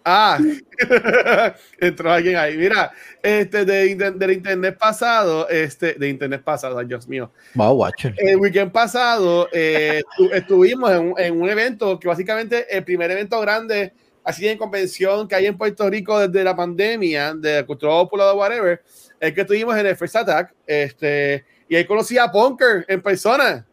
Ah, 0.06 0.38
entró 1.80 2.12
alguien 2.12 2.36
ahí. 2.36 2.56
Mira, 2.58 2.92
este 3.22 3.64
de, 3.64 3.86
inter- 3.86 4.14
del 4.14 4.32
internet 4.32 4.76
pasado, 4.78 5.48
este 5.48 5.94
de 5.94 6.08
internet 6.10 6.42
pasado, 6.44 6.78
ay, 6.78 6.86
Dios 6.86 7.08
mío. 7.08 7.30
Wow, 7.54 7.72
watcher. 7.74 8.14
El 8.18 8.36
weekend 8.36 8.70
pasado 8.70 9.48
eh, 9.52 10.02
estu- 10.18 10.30
estuvimos 10.34 10.90
en 10.90 10.98
un, 10.98 11.14
en 11.18 11.40
un 11.40 11.48
evento 11.48 11.98
que 11.98 12.06
básicamente 12.06 12.66
el 12.76 12.84
primer 12.84 13.10
evento 13.10 13.40
grande, 13.40 13.94
así 14.24 14.46
en 14.46 14.58
convención 14.58 15.26
que 15.26 15.36
hay 15.36 15.46
en 15.46 15.56
Puerto 15.56 15.88
Rico 15.88 16.18
desde 16.18 16.44
la 16.44 16.54
pandemia, 16.54 17.32
de 17.34 17.64
cultura 17.64 17.92
popular 17.94 18.34
o 18.34 18.38
whatever, 18.38 18.82
es 19.18 19.32
que 19.32 19.40
estuvimos 19.40 19.74
en 19.78 19.86
el 19.86 19.96
First 19.96 20.16
Attack, 20.16 20.52
este, 20.66 21.46
y 21.66 21.76
ahí 21.76 21.86
conocí 21.86 22.18
a 22.18 22.30
Punker 22.30 22.84
en 22.88 23.00
persona. 23.00 23.66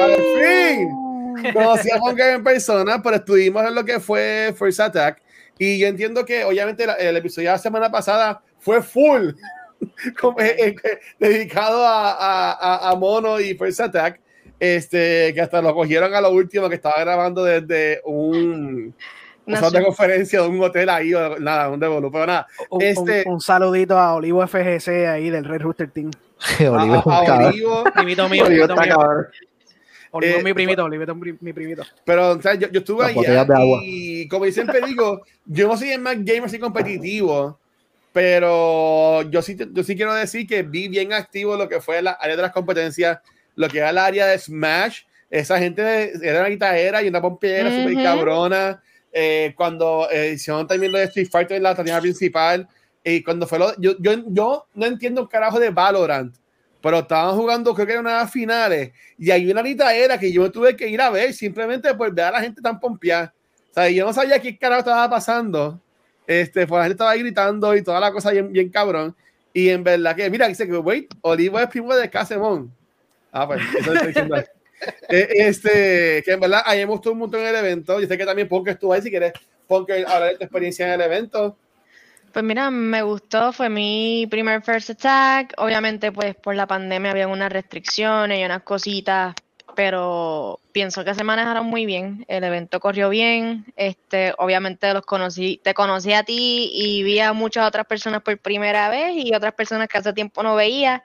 ¡Al 0.00 0.14
fin! 0.16 1.05
Conocí 1.52 1.90
a 1.90 1.98
Punker 1.98 2.34
en 2.34 2.44
persona, 2.44 3.02
pero 3.02 3.16
estuvimos 3.16 3.64
en 3.66 3.74
lo 3.74 3.84
que 3.84 4.00
fue 4.00 4.54
First 4.58 4.80
Attack, 4.80 5.22
y 5.58 5.78
yo 5.78 5.86
entiendo 5.88 6.24
que 6.24 6.44
obviamente 6.44 6.86
la- 6.86 6.94
el 6.94 7.16
episodio 7.16 7.48
de 7.50 7.54
la 7.54 7.58
semana 7.58 7.90
pasada 7.90 8.40
fue 8.58 8.82
full 8.82 9.30
como, 10.20 10.40
eh, 10.40 10.54
eh, 10.58 10.76
eh, 10.82 10.98
dedicado 11.18 11.86
a, 11.86 12.12
a, 12.12 12.52
a- 12.52 12.90
a 12.90 12.94
Mono 12.96 13.40
y 13.40 13.54
First 13.54 13.80
Attack, 13.80 14.20
este, 14.58 15.32
que 15.34 15.40
hasta 15.40 15.60
lo 15.60 15.74
cogieron 15.74 16.14
a 16.14 16.20
lo 16.20 16.30
último, 16.30 16.68
que 16.68 16.76
estaba 16.76 16.98
grabando 17.00 17.44
desde 17.44 18.00
un, 18.04 18.94
No 19.44 19.70
de 19.70 19.84
conferencia 19.84 20.40
de 20.42 20.48
un 20.48 20.60
hotel 20.62 20.88
ahí, 20.88 21.12
o 21.14 21.38
nada, 21.38 21.68
un 21.70 21.78
devolu, 21.78 22.10
pero 22.10 22.26
nada, 22.26 22.46
Un, 22.70 22.82
Este- 22.82 23.22
un- 23.26 23.34
un 23.34 23.40
saludito 23.40 23.98
a 23.98 24.14
Olivo 24.14 24.42
FGC 24.46 25.06
ahí 25.06 25.30
del 25.30 25.44
Red 25.44 25.60
Rooster 25.62 25.90
Team. 25.90 26.10
Oliver 26.60 26.98
es 26.98 27.06
un 27.06 27.12
a, 27.12 27.18
a 27.20 27.24
cabrón. 27.24 27.46
Olivo, 27.48 27.84
Primito 27.94 28.28
mío, 28.28 28.44
está 28.46 28.74
mío. 28.82 28.96
Es 30.12 30.36
Eh, 30.36 30.42
mi 30.42 30.54
primito, 30.54 30.84
Olivo 30.84 31.04
es 31.04 31.14
mi, 31.14 31.32
mi 31.40 31.52
primito. 31.52 31.82
pero 32.04 32.30
o 32.32 32.42
sea, 32.42 32.54
yo, 32.54 32.68
yo 32.70 32.80
estuve 32.80 33.04
ahí 33.06 33.16
y 33.84 34.28
como 34.28 34.46
yo 34.46 34.52
siempre 34.52 34.80
digo, 34.86 35.22
yo 35.44 35.68
no 35.68 35.76
soy 35.76 35.90
el 35.90 36.00
más 36.00 36.16
gamer 36.24 36.44
así 36.44 36.58
competitivo, 36.58 37.58
pero 38.12 39.22
yo 39.30 39.42
sí, 39.42 39.56
yo 39.72 39.82
sí 39.84 39.94
quiero 39.94 40.14
decir 40.14 40.46
que 40.46 40.62
vi 40.62 40.88
bien 40.88 41.12
activo 41.12 41.56
lo 41.56 41.68
que 41.68 41.80
fue 41.80 42.00
la 42.00 42.12
área 42.12 42.36
de 42.36 42.42
las 42.42 42.52
competencias, 42.52 43.18
lo 43.54 43.68
que 43.68 43.78
era 43.78 43.90
el 43.90 43.98
área 43.98 44.26
de 44.26 44.38
Smash, 44.38 45.00
esa 45.28 45.58
gente 45.58 46.12
era 46.22 46.40
una 46.40 46.48
guitarrera 46.48 47.02
y 47.02 47.08
una 47.08 47.20
pompiera 47.20 47.68
Ujú. 47.68 47.78
súper 47.78 48.02
cabrona, 48.02 48.82
eh, 49.12 49.52
cuando 49.56 50.08
eh, 50.10 50.32
hicieron 50.34 50.66
también 50.66 50.92
lo 50.92 50.98
de 50.98 51.04
Street 51.04 51.28
Fighter 51.30 51.56
en 51.58 51.62
la 51.62 51.74
tarima 51.74 52.00
principal, 52.00 52.66
y 53.04 53.22
cuando 53.22 53.46
fue 53.46 53.58
lo, 53.58 53.78
yo, 53.78 53.96
yo, 54.00 54.12
yo 54.28 54.66
no 54.74 54.86
entiendo 54.86 55.22
un 55.22 55.28
carajo 55.28 55.60
de 55.60 55.70
Valorant, 55.70 56.34
pero 56.86 57.00
estaban 57.00 57.34
jugando, 57.34 57.74
creo 57.74 57.84
que 57.84 57.92
eran 57.94 58.06
unas 58.06 58.30
finales, 58.30 58.92
y 59.18 59.32
hay 59.32 59.50
una 59.50 59.60
era 59.92 60.16
que 60.20 60.30
yo 60.30 60.42
me 60.42 60.50
tuve 60.50 60.76
que 60.76 60.86
ir 60.86 61.00
a 61.00 61.10
ver 61.10 61.34
simplemente 61.34 61.92
por 61.94 62.14
ver 62.14 62.26
a 62.26 62.30
la 62.30 62.40
gente 62.40 62.62
tan 62.62 62.78
pompeada. 62.78 63.34
O 63.72 63.74
sea, 63.74 63.90
yo 63.90 64.06
no 64.06 64.12
sabía 64.12 64.38
qué 64.38 64.56
carajo 64.56 64.78
estaba 64.82 65.10
pasando. 65.10 65.80
Este, 66.28 66.64
pues 66.64 66.78
la 66.78 66.84
gente 66.84 66.92
estaba 66.92 67.10
ahí 67.10 67.22
gritando 67.22 67.74
y 67.74 67.82
toda 67.82 67.98
la 67.98 68.12
cosa 68.12 68.30
bien, 68.30 68.52
bien 68.52 68.68
cabrón. 68.68 69.16
Y 69.52 69.68
en 69.68 69.82
verdad 69.82 70.14
que, 70.14 70.30
mira, 70.30 70.46
dice 70.46 70.64
que, 70.64 70.76
wait, 70.76 71.12
Olivo 71.22 71.58
es 71.58 71.66
primo 71.66 71.92
de 71.92 72.08
Casemón. 72.08 72.72
Ah, 73.32 73.48
pues, 73.48 73.60
eso 73.80 73.92
estoy 73.92 74.06
diciendo. 74.06 74.36
Eh, 75.08 75.28
este, 75.48 76.22
que 76.22 76.32
en 76.32 76.38
verdad, 76.38 76.62
ahí 76.64 76.84
gustó 76.84 77.10
un 77.10 77.18
montón 77.18 77.40
el 77.40 77.56
evento. 77.56 77.98
Yo 77.98 78.06
sé 78.06 78.16
que 78.16 78.24
también 78.24 78.46
Ponker 78.46 78.74
estuvo 78.74 78.92
ahí, 78.92 79.02
si 79.02 79.10
quieres, 79.10 79.32
Ponker, 79.66 80.06
hablar 80.06 80.30
de 80.30 80.36
tu 80.36 80.44
experiencia 80.44 80.86
en 80.86 80.92
el 80.92 81.00
evento. 81.00 81.56
Pues 82.36 82.44
mira, 82.44 82.70
me 82.70 83.00
gustó, 83.00 83.50
fue 83.50 83.70
mi 83.70 84.26
primer 84.30 84.60
First 84.60 84.90
Attack. 84.90 85.54
Obviamente, 85.56 86.12
pues 86.12 86.34
por 86.34 86.54
la 86.54 86.66
pandemia 86.66 87.12
había 87.12 87.28
unas 87.28 87.50
restricciones 87.50 88.38
y 88.38 88.44
unas 88.44 88.62
cositas, 88.62 89.34
pero 89.74 90.60
pienso 90.70 91.02
que 91.02 91.14
se 91.14 91.24
manejaron 91.24 91.64
muy 91.64 91.86
bien. 91.86 92.26
El 92.28 92.44
evento 92.44 92.78
corrió 92.78 93.08
bien. 93.08 93.64
Este, 93.74 94.34
obviamente 94.36 94.92
los 94.92 95.06
conocí, 95.06 95.62
te 95.64 95.72
conocí 95.72 96.12
a 96.12 96.24
ti 96.24 96.70
y 96.74 97.02
vi 97.04 97.20
a 97.20 97.32
muchas 97.32 97.66
otras 97.66 97.86
personas 97.86 98.20
por 98.20 98.36
primera 98.36 98.90
vez 98.90 99.14
y 99.16 99.34
otras 99.34 99.54
personas 99.54 99.88
que 99.88 99.96
hace 99.96 100.12
tiempo 100.12 100.42
no 100.42 100.56
veía. 100.56 101.02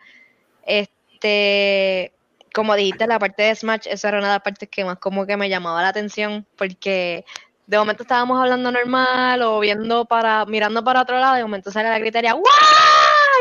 Este, 0.66 2.12
como 2.54 2.76
dijiste, 2.76 3.08
la 3.08 3.20
parte 3.20 3.44
de 3.44 3.56
Smash, 3.56 3.88
esa 3.88 4.10
era 4.10 4.18
una 4.18 4.28
de 4.28 4.34
las 4.34 4.44
partes 4.44 4.68
que 4.68 4.84
más 4.84 4.98
como 4.98 5.26
que 5.26 5.38
me 5.38 5.48
llamaba 5.48 5.82
la 5.82 5.88
atención, 5.88 6.46
porque 6.58 7.24
de 7.68 7.78
momento 7.78 8.04
estábamos 8.04 8.40
hablando 8.40 8.72
normal 8.72 9.42
o 9.44 9.60
viendo 9.60 10.06
para, 10.06 10.46
mirando 10.46 10.84
para 10.84 11.02
otro 11.02 11.20
lado, 11.20 11.36
de 11.36 11.44
momento 11.44 11.72
sale 11.72 11.90
la 11.90 12.00
gritería, 12.00 12.34
¡Wow! 12.34 12.44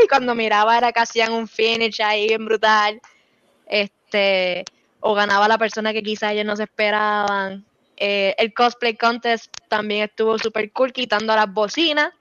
Y 0.05 0.09
cuando 0.09 0.34
miraba 0.34 0.78
era 0.78 0.92
que 0.92 1.01
hacían 1.01 1.32
un 1.32 1.48
finish 1.48 2.01
ahí 2.02 2.28
bien 2.28 2.44
brutal. 2.44 3.01
este, 3.66 4.64
o 5.01 5.14
ganaba 5.14 5.48
la 5.48 5.59
persona 5.59 5.92
que 5.92 6.02
quizás 6.02 6.32
ellos 6.32 6.44
no 6.44 6.56
se 6.56 6.64
esperaban. 6.64 7.64
Eh, 7.97 8.34
el 8.38 8.55
cosplay 8.55 8.97
contest 8.97 9.55
también 9.68 10.05
estuvo 10.05 10.38
super 10.38 10.70
cool, 10.72 10.92
quitando 10.92 11.34
las 11.34 11.52
bocinas, 11.52 12.12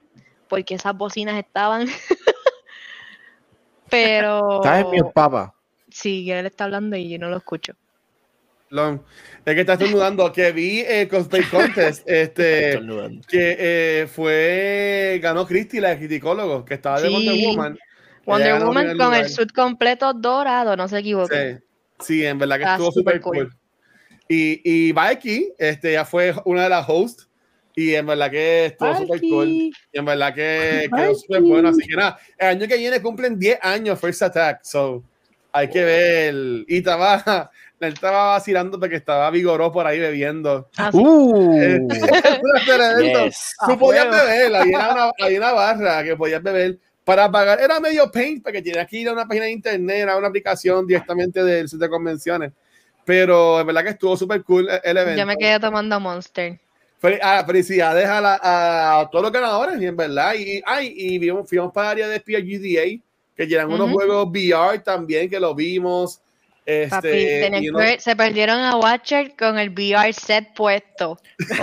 porque 0.47 0.75
esas 0.75 0.95
bocinas 0.95 1.37
estaban. 1.37 1.87
Pero. 3.89 4.57
Estás 4.57 4.81
en 4.81 4.91
mi 4.91 4.99
papa. 5.13 5.53
Sí, 5.89 6.29
él 6.31 6.45
está 6.45 6.65
hablando 6.65 6.95
y 6.95 7.09
yo 7.09 7.19
no 7.19 7.29
lo 7.29 7.37
escucho. 7.37 7.73
Long. 8.69 8.99
Es 9.45 9.55
que 9.55 9.61
está 9.61 9.73
estornudando. 9.73 10.31
Que 10.31 10.51
vi 10.51 10.81
el 10.81 11.07
Cosplay 11.07 11.43
Contest. 11.43 12.03
este, 12.07 12.79
que 13.27 13.55
eh, 13.59 14.07
fue. 14.07 15.19
Ganó 15.21 15.45
Christy, 15.45 15.79
la 15.79 15.97
criticólogo, 15.97 16.63
que 16.65 16.75
estaba 16.75 17.01
de 17.01 17.07
Sí. 17.07 17.13
Wonder 17.13 17.47
Woman. 17.47 17.79
Wonder 18.25 18.63
Woman 18.63 18.87
con 18.87 18.97
lugar. 18.97 19.21
el 19.23 19.29
suit 19.29 19.51
completo 19.51 20.13
dorado, 20.13 20.75
no 20.75 20.87
se 20.87 20.99
equivoque. 20.99 21.59
Sí, 21.99 22.19
sí, 22.19 22.25
en 22.25 22.37
verdad 22.37 22.57
que 22.57 22.63
Está 22.63 22.73
estuvo 22.75 22.91
súper 22.91 23.21
cool. 23.21 23.37
cool. 23.37 23.55
Y, 24.27 24.89
y 24.89 24.93
Mikey, 24.93 25.53
este, 25.57 25.93
ya 25.93 26.05
fue 26.05 26.35
una 26.45 26.63
de 26.63 26.69
las 26.69 26.87
hosts. 26.87 27.27
Y 27.75 27.95
en 27.95 28.05
verdad 28.05 28.29
que 28.29 28.65
estuvo 28.65 28.95
súper 28.97 29.21
cool. 29.21 29.47
Y 29.47 29.73
en 29.93 30.05
verdad 30.05 30.35
que 30.35 30.89
quedó 30.93 31.15
súper 31.15 31.41
bueno. 31.41 31.69
Así 31.69 31.87
que 31.87 31.95
nada, 31.95 32.19
el 32.37 32.47
año 32.49 32.67
que 32.67 32.77
viene 32.77 33.01
cumplen 33.01 33.39
10 33.39 33.59
años 33.61 33.99
First 33.99 34.21
Attack. 34.21 34.63
So, 34.63 35.03
hay 35.51 35.69
que 35.69 35.83
ver. 35.83 36.33
Y 36.67 36.77
estaba, 36.77 37.49
él 37.79 37.93
estaba 37.93 38.31
vacilando 38.31 38.79
porque 38.79 38.95
estaba 38.97 39.29
vigoró 39.31 39.71
por 39.71 39.85
ahí 39.87 39.99
bebiendo. 39.99 40.69
Ah. 40.77 40.89
Uh, 40.93 41.53
evento. 41.59 43.25
Yes. 43.25 43.55
Tú 43.67 43.77
podías 43.77 44.09
beber, 44.09 44.55
había 44.55 44.89
una, 44.91 45.11
había 45.19 45.39
una 45.39 45.51
barra 45.53 46.03
que 46.03 46.15
podías 46.15 46.41
beber 46.43 46.77
para 47.03 47.31
pagar. 47.31 47.59
Era 47.59 47.79
medio 47.79 48.11
paint 48.11 48.43
porque 48.43 48.61
tenías 48.61 48.87
que 48.87 48.97
ir 48.97 49.09
a 49.09 49.13
una 49.13 49.25
página 49.27 49.45
de 49.45 49.51
internet, 49.51 50.07
a 50.09 50.17
una 50.17 50.27
aplicación 50.27 50.85
directamente 50.85 51.43
del 51.43 51.67
centro 51.67 51.87
de 51.87 51.91
convenciones. 51.91 52.51
Pero 53.05 53.59
es 53.59 53.65
verdad 53.65 53.83
que 53.83 53.89
estuvo 53.91 54.15
súper 54.15 54.43
cool 54.43 54.69
el- 54.83 54.97
evento. 54.97 55.19
Yo 55.19 55.25
me 55.25 55.35
quedé 55.37 55.59
tomando 55.59 55.99
Monster. 55.99 56.59
Fel- 57.01 57.19
ah, 57.23 57.43
felicidades 57.47 58.05
a, 58.05 58.21
la- 58.21 58.99
a 58.99 59.09
todos 59.09 59.23
los 59.23 59.31
ganadores, 59.31 59.81
y 59.81 59.85
en 59.87 59.95
verdad. 59.95 60.33
Y, 60.37 60.61
ay, 60.65 60.93
y 60.95 61.17
vimos, 61.17 61.47
fuimos 61.49 61.71
para 61.73 61.93
el 61.93 62.03
área 62.03 62.07
de 62.09 62.19
PRGDA, 62.19 63.01
que 63.39 63.47
llevan 63.47 63.67
unos 63.71 63.87
Ujú. 63.87 63.93
juegos 63.95 64.27
VR 64.27 64.79
también, 64.79 65.29
que 65.29 65.39
lo 65.39 65.55
vimos. 65.55 66.19
Este, 66.65 66.89
Papi, 67.49 67.65
y 67.65 67.69
unos- 67.69 68.03
se 68.03 68.13
perdieron 68.13 68.59
a 68.59 68.75
Watcher 68.75 69.33
con 69.39 69.57
el 69.57 69.69
VR 69.69 70.11
set 70.11 70.53
puesto. 70.53 71.17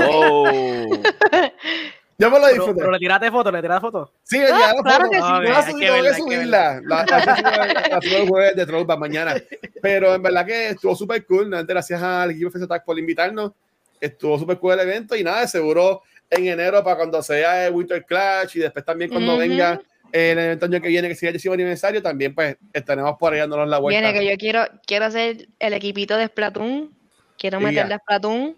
Oh. 0.09 0.89
yo 2.19 2.31
me 2.31 2.39
lo 2.39 2.45
Pero, 2.47 2.55
disfruté. 2.55 2.75
pero 2.81 2.91
le 2.93 2.99
tiraste 2.99 3.31
foto, 3.31 3.53
le 3.53 3.61
tiraste 3.61 3.81
foto. 3.83 4.11
Sí, 4.23 4.39
Ah, 4.41 4.47
ya 4.49 4.73
la 4.75 4.83
claro 4.83 5.05
foto. 5.05 5.11
que 5.11 5.17
sí. 5.19 5.23
No 5.23 5.43
la 5.43 5.63
subí, 5.63 5.67
tengo 5.67 5.79
que 5.81 5.87
hay 6.01 6.03
que 6.03 6.15
subirla. 6.15 6.81
La, 6.83 7.05
la, 7.05 8.01
subo- 8.01 8.17
el 8.17 8.29
jueves 8.29 8.57
de 8.57 8.67
Throwback 8.67 8.99
mañana. 8.99 9.35
Pero 9.83 10.15
en 10.15 10.23
verdad 10.23 10.47
que 10.47 10.69
estuvo 10.71 10.97
súper 10.97 11.27
cool. 11.27 11.51
Nuevamente, 11.51 11.75
Gracias 11.75 12.03
al 12.03 12.31
equipo 12.31 12.47
de 12.47 12.53
Face 12.53 12.65
Attack 12.65 12.85
por 12.87 12.99
invitarnos. 12.99 13.53
Estuvo 14.01 14.39
súper 14.39 14.59
cool 14.59 14.73
el 14.73 14.81
evento 14.81 15.15
y 15.15 15.23
nada, 15.23 15.47
seguro 15.47 16.03
en 16.31 16.47
enero 16.49 16.83
para 16.83 16.97
cuando 16.97 17.23
sea 17.23 17.67
el 17.67 17.75
Winter 17.75 18.03
Clash 18.05 18.57
y 18.57 18.61
después 18.61 18.83
también 18.85 19.11
cuando 19.11 19.33
Ujú. 19.33 19.41
venga 19.41 19.81
el 20.13 20.39
evento 20.39 20.67
año 20.67 20.81
que 20.81 20.89
viene 20.89 21.09
que 21.09 21.15
sea 21.15 21.29
el 21.31 21.35
décimo 21.35 21.55
aniversario 21.55 22.03
también 22.03 22.35
pues 22.35 22.57
estaremos 22.73 23.17
por 23.19 23.33
ahí 23.33 23.41
dándonos 23.41 23.69
la 23.69 23.79
vuelta. 23.79 24.01
Viene 24.01 24.19
que 24.19 24.27
yo 24.27 24.37
quiero, 24.37 24.65
quiero 24.87 25.05
hacer 25.07 25.49
el 25.59 25.73
equipito 25.75 26.17
de 26.17 26.27
Splatoon. 26.27 26.91
Quiero 27.39 27.61
meterle 27.61 27.95
a 27.95 27.99
Splatoon. 27.99 28.57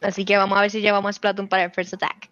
Así 0.00 0.24
que 0.24 0.36
vamos 0.36 0.56
a 0.58 0.62
ver 0.62 0.70
si 0.70 0.80
llevamos 0.80 1.16
Splatoon 1.16 1.48
para 1.48 1.64
el 1.64 1.70
First 1.72 1.94
Attack. 1.94 2.28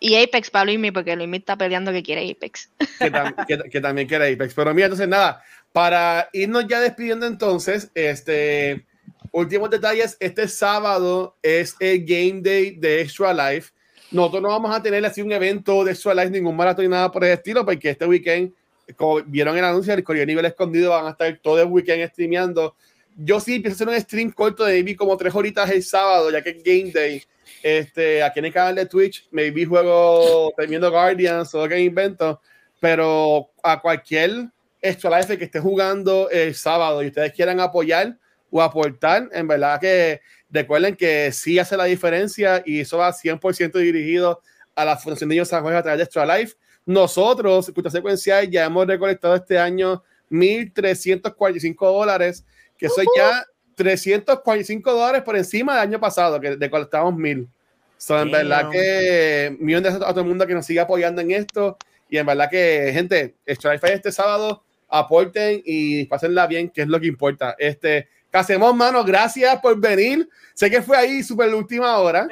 Y 0.00 0.16
Apex 0.22 0.50
para 0.50 0.66
Luismi, 0.66 0.90
porque 0.90 1.16
Luismi 1.16 1.38
está 1.38 1.56
peleando 1.56 1.90
que 1.92 2.02
quiere 2.02 2.28
Apex. 2.30 2.70
que, 2.98 3.10
tam- 3.10 3.46
que- 3.46 3.70
que 3.70 3.80
también 3.80 4.06
quiere 4.06 4.32
Apex. 4.32 4.52
Pero 4.54 4.74
mira, 4.74 4.86
entonces 4.86 5.08
nada, 5.08 5.42
para 5.72 6.28
irnos 6.32 6.66
ya 6.68 6.80
despidiendo 6.80 7.26
entonces, 7.26 7.90
este, 7.94 8.84
últimos 9.32 9.70
detalles, 9.70 10.16
este 10.20 10.46
sábado 10.48 11.36
es 11.42 11.74
el 11.80 12.04
Game 12.04 12.42
Day 12.42 12.72
de 12.76 13.00
Extra 13.00 13.32
Life. 13.32 13.72
Nosotros 14.14 14.42
no 14.42 14.48
vamos 14.50 14.72
a 14.72 14.80
tener 14.80 15.04
así 15.04 15.22
un 15.22 15.32
evento 15.32 15.82
de 15.82 15.92
Life, 15.92 16.30
ningún 16.30 16.54
maratón 16.54 16.84
ni 16.84 16.90
nada 16.92 17.10
por 17.10 17.24
el 17.24 17.32
estilo, 17.32 17.64
porque 17.64 17.90
este 17.90 18.06
weekend, 18.06 18.52
como 18.94 19.20
vieron 19.24 19.58
el 19.58 19.64
anuncio, 19.64 19.92
el 19.92 20.04
Correo 20.04 20.24
Nivel 20.24 20.44
Escondido 20.44 20.90
van 20.90 21.06
a 21.06 21.10
estar 21.10 21.36
todo 21.42 21.60
el 21.60 21.66
weekend 21.66 22.08
streameando. 22.10 22.76
Yo 23.16 23.40
sí 23.40 23.60
a 23.64 23.68
hacer 23.68 23.88
un 23.88 24.00
stream 24.00 24.30
corto 24.30 24.64
de 24.64 24.74
maybe 24.74 24.94
como 24.94 25.16
tres 25.16 25.34
horitas 25.34 25.68
el 25.68 25.82
sábado, 25.82 26.30
ya 26.30 26.44
que 26.44 26.50
es 26.50 26.62
Game 26.62 26.92
Day. 26.92 27.24
Este, 27.60 28.22
aquí 28.22 28.38
en 28.38 28.44
el 28.44 28.52
canal 28.52 28.76
de 28.76 28.86
Twitch, 28.86 29.26
maybe 29.32 29.64
juego 29.64 30.52
terminando 30.56 30.92
Guardians 30.92 31.52
o 31.52 31.66
que 31.66 31.80
invento, 31.80 32.40
pero 32.78 33.50
a 33.64 33.80
cualquier 33.80 34.48
Extra 34.80 35.18
Life 35.18 35.36
que 35.36 35.46
esté 35.46 35.58
jugando 35.58 36.30
el 36.30 36.54
sábado 36.54 37.02
y 37.02 37.08
ustedes 37.08 37.32
quieran 37.32 37.58
apoyar 37.58 38.16
o 38.52 38.62
aportar, 38.62 39.28
en 39.32 39.48
verdad 39.48 39.80
que 39.80 40.20
recuerden 40.54 40.94
que 40.94 41.32
sí 41.32 41.58
hace 41.58 41.76
la 41.76 41.84
diferencia 41.84 42.62
y 42.64 42.80
eso 42.80 42.98
va 42.98 43.12
100% 43.12 43.72
dirigido 43.72 44.40
a 44.74 44.84
la 44.84 44.96
Fundación 44.96 45.28
de 45.28 45.34
Niños 45.34 45.48
San 45.48 45.62
Jorge 45.62 45.78
a 45.78 45.82
través 45.82 45.98
de 45.98 46.04
Extra 46.04 46.38
Life. 46.38 46.54
Nosotros, 46.86 47.68
Escucha 47.68 47.90
Secuencial, 47.90 48.48
ya 48.48 48.64
hemos 48.64 48.86
recolectado 48.86 49.34
este 49.34 49.58
año 49.58 50.02
1.345 50.30 51.76
dólares, 51.92 52.44
que 52.78 52.86
eso 52.86 53.00
es 53.00 53.08
ya 53.16 53.44
345 53.74 54.92
dólares 54.92 55.22
por 55.22 55.36
encima 55.36 55.74
del 55.74 55.82
año 55.88 56.00
pasado, 56.00 56.40
que 56.40 56.56
recolectamos 56.56 57.14
1.000. 57.14 57.48
So, 57.96 58.20
en 58.20 58.30
verdad 58.30 58.70
que 58.70 59.56
millón 59.58 59.82
de 59.82 59.88
a 59.88 59.98
todo 59.98 60.20
el 60.20 60.26
mundo 60.26 60.46
que 60.46 60.54
nos 60.54 60.66
sigue 60.66 60.80
apoyando 60.80 61.20
en 61.20 61.32
esto. 61.32 61.78
Y 62.08 62.18
en 62.18 62.26
verdad 62.26 62.50
que, 62.50 62.90
gente, 62.92 63.34
Extra 63.46 63.72
Life 63.72 63.92
este 63.92 64.12
sábado, 64.12 64.62
aporten 64.88 65.62
y 65.64 66.04
pásenla 66.04 66.46
bien, 66.46 66.68
que 66.68 66.82
es 66.82 66.88
lo 66.88 67.00
que 67.00 67.06
importa. 67.06 67.56
Este, 67.58 68.08
Casemón, 68.34 68.76
mano, 68.76 69.04
gracias 69.04 69.60
por 69.60 69.78
venir. 69.78 70.28
Sé 70.54 70.68
que 70.68 70.82
fue 70.82 70.96
ahí 70.96 71.22
súper 71.22 71.50
la 71.50 71.54
última 71.56 71.96
hora. 71.98 72.26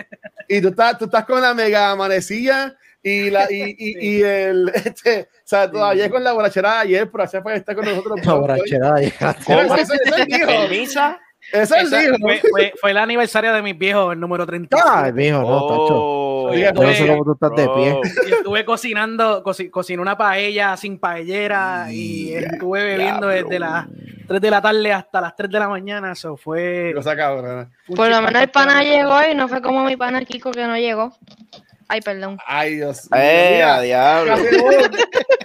Y 0.49 0.61
tú 0.61 0.69
estás, 0.71 0.99
tú 0.99 1.05
estás 1.05 1.25
con 1.25 1.41
la 1.41 1.55
mega 1.55 1.93
amanecilla 1.93 2.77
y, 3.01 3.31
la, 3.31 3.47
y, 3.49 3.77
y, 3.79 4.09
y 4.19 4.23
el, 4.23 4.69
este, 4.75 5.21
o 5.23 5.41
sea, 5.45 5.71
todavía 5.71 6.11
con 6.11 6.25
la 6.25 6.33
borrachera 6.33 6.73
de 6.73 6.79
ayer, 6.79 7.05
pero 7.05 7.19
gracias 7.23 7.41
por 7.41 7.53
estar 7.53 7.77
con 7.77 7.85
nosotros. 7.85 8.19
la 8.27 8.35
borrachera 8.35 9.01
ya. 9.01 9.37
Eso, 11.53 11.75
eso, 11.75 11.75
eso 11.77 11.97
es 11.97 12.03
dijo. 12.07 12.17
fue, 12.21 12.41
fue- 12.51 12.73
fue 12.81 12.91
el 12.93 12.97
aniversario 12.99 13.53
de 13.53 13.63
mis 13.63 13.77
viejos, 13.79 14.13
el 14.13 14.19
número 14.21 14.45
30. 14.47 14.77
Ay, 14.85 15.13
mijo, 15.13 15.39
no, 15.41 15.47
tacho. 15.69 15.87
Oh. 15.91 16.49
Oiga, 16.51 16.73
Yo 16.75 16.83
no 16.83 16.93
sé 16.93 17.07
cómo 17.07 17.25
tú 17.25 17.33
estás 17.33 17.51
de 17.57 17.69
pie. 17.69 18.01
Estuve 18.37 18.65
cocinando, 18.65 19.43
coci- 19.45 19.71
cociné 19.71 20.03
una 20.03 20.17
paella 20.17 20.77
sin 20.77 20.99
paellera 20.99 21.87
y 21.93 22.33
estuve 22.35 22.85
bebiendo 22.85 23.27
desde 23.29 23.59
las 23.59 23.87
3 24.27 24.41
de 24.41 24.51
la 24.51 24.63
tarde 24.63 24.93
hasta 24.93 25.21
las 25.21 25.37
3 25.37 25.51
de 25.51 25.59
la 25.59 25.69
mañana. 25.69 26.13
Eso 26.13 26.37
fue. 26.37 26.93
Cosa 26.95 27.17
cabrona. 27.17 27.71
un 27.89 27.97
Por 27.97 28.09
lo 28.09 28.23
menos 28.23 28.43
el 28.43 28.51
pana 28.51 28.83
llegó 28.83 29.19
y 29.31 29.35
no 29.35 29.49
fue 29.49 29.63
como 29.63 29.85
mi 29.85 29.97
pana 29.97 30.25
Kiko 30.25 30.51
que 30.51 30.67
no 30.67 30.77
llegó. 30.77 31.17
Ay, 31.89 32.01
perdón. 32.01 32.39
Ay, 32.47 32.77
Dios 32.77 33.09
mío. 33.11 33.21
Eh, 33.21 33.63
a 33.63 33.81
diablo. 33.81 34.35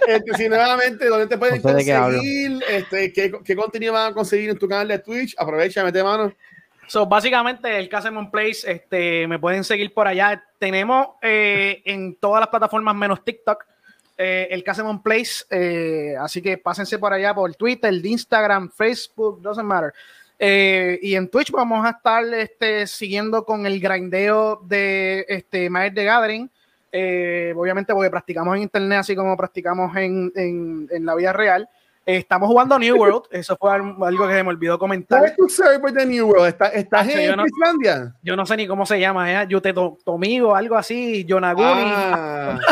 Este, 0.08 0.34
si 0.38 0.48
nuevamente, 0.48 1.06
¿dónde 1.06 1.26
te 1.26 1.36
pueden 1.36 1.60
No 1.62 1.68
sé 1.68 1.74
de 1.74 1.84
qué 1.84 1.94
conseguir? 1.94 2.64
Este, 2.66 3.12
¿qué, 3.12 3.30
¿Qué 3.44 3.54
contenido 3.54 3.92
van 3.92 4.10
a 4.10 4.14
conseguir 4.14 4.48
en 4.48 4.58
tu 4.58 4.66
canal 4.66 4.88
de 4.88 4.98
Twitch? 5.00 5.34
Aprovecha, 5.36 5.84
mete 5.84 6.02
mano. 6.02 6.32
So, 6.86 7.04
básicamente, 7.04 7.78
el 7.78 7.90
Casemon 7.90 8.30
Place, 8.30 8.60
este, 8.64 9.26
me 9.26 9.38
pueden 9.38 9.62
seguir 9.62 9.92
por 9.92 10.08
allá. 10.08 10.42
Tenemos 10.58 11.08
eh, 11.20 11.82
en 11.84 12.16
todas 12.16 12.40
las 12.40 12.48
plataformas 12.48 12.94
menos 12.94 13.22
TikTok 13.22 13.66
eh, 14.18 14.48
el 14.50 14.62
Casemon 14.64 15.02
Place. 15.02 15.44
eh, 15.48 16.14
así 16.20 16.42
que 16.42 16.58
pásense 16.58 16.98
por 16.98 17.12
allá 17.12 17.32
por 17.34 17.54
Twitter, 17.54 17.94
Instagram, 18.04 18.68
Facebook, 18.70 19.40
doesn't 19.40 19.64
matter. 19.66 19.94
Eh, 20.40 20.98
y 21.02 21.14
en 21.14 21.28
Twitch 21.28 21.50
vamos 21.50 21.84
a 21.86 21.90
estar 21.90 22.22
este, 22.34 22.86
siguiendo 22.86 23.44
con 23.44 23.64
el 23.66 23.80
grindeo 23.80 24.60
de 24.64 25.24
este, 25.28 25.70
Magic 25.70 25.94
the 25.94 26.04
Gathering. 26.04 26.50
Eh, 26.92 27.52
obviamente, 27.56 27.92
porque 27.92 28.10
practicamos 28.10 28.56
en 28.56 28.62
internet, 28.62 28.98
así 29.00 29.14
como 29.16 29.36
practicamos 29.36 29.94
en, 29.96 30.32
en- 30.34 30.88
en 30.90 31.04
la 31.06 31.14
vida 31.14 31.32
real. 31.32 31.68
Eh, 32.06 32.16
estamos 32.16 32.48
jugando 32.48 32.78
New 32.78 32.96
World. 33.00 33.24
Eso 33.30 33.56
fue 33.60 33.72
algo 33.74 34.26
que 34.28 34.34
se 34.34 34.42
me 34.42 34.48
olvidó 34.48 34.78
comentar. 34.78 35.18
¿Cuál 35.18 35.30
es 35.32 35.36
tu 35.36 35.48
server 35.48 35.92
de 35.92 36.06
New 36.06 36.28
World? 36.28 36.46
¿Estás, 36.72 37.06
sí, 37.06 37.12
en 37.14 37.36
no- 37.36 37.44
Islandia? 37.44 38.14
Yo 38.22 38.34
no 38.36 38.46
sé 38.46 38.56
ni 38.56 38.66
cómo 38.66 38.86
se 38.86 38.98
llama, 38.98 39.30
¿eh? 39.30 39.46
Yute 39.48 39.72
To- 39.74 39.98
Tomigo, 40.04 40.54
algo 40.56 40.76
así, 40.76 41.24
Yonaguni. 41.24 41.66
Ah. 41.84 42.58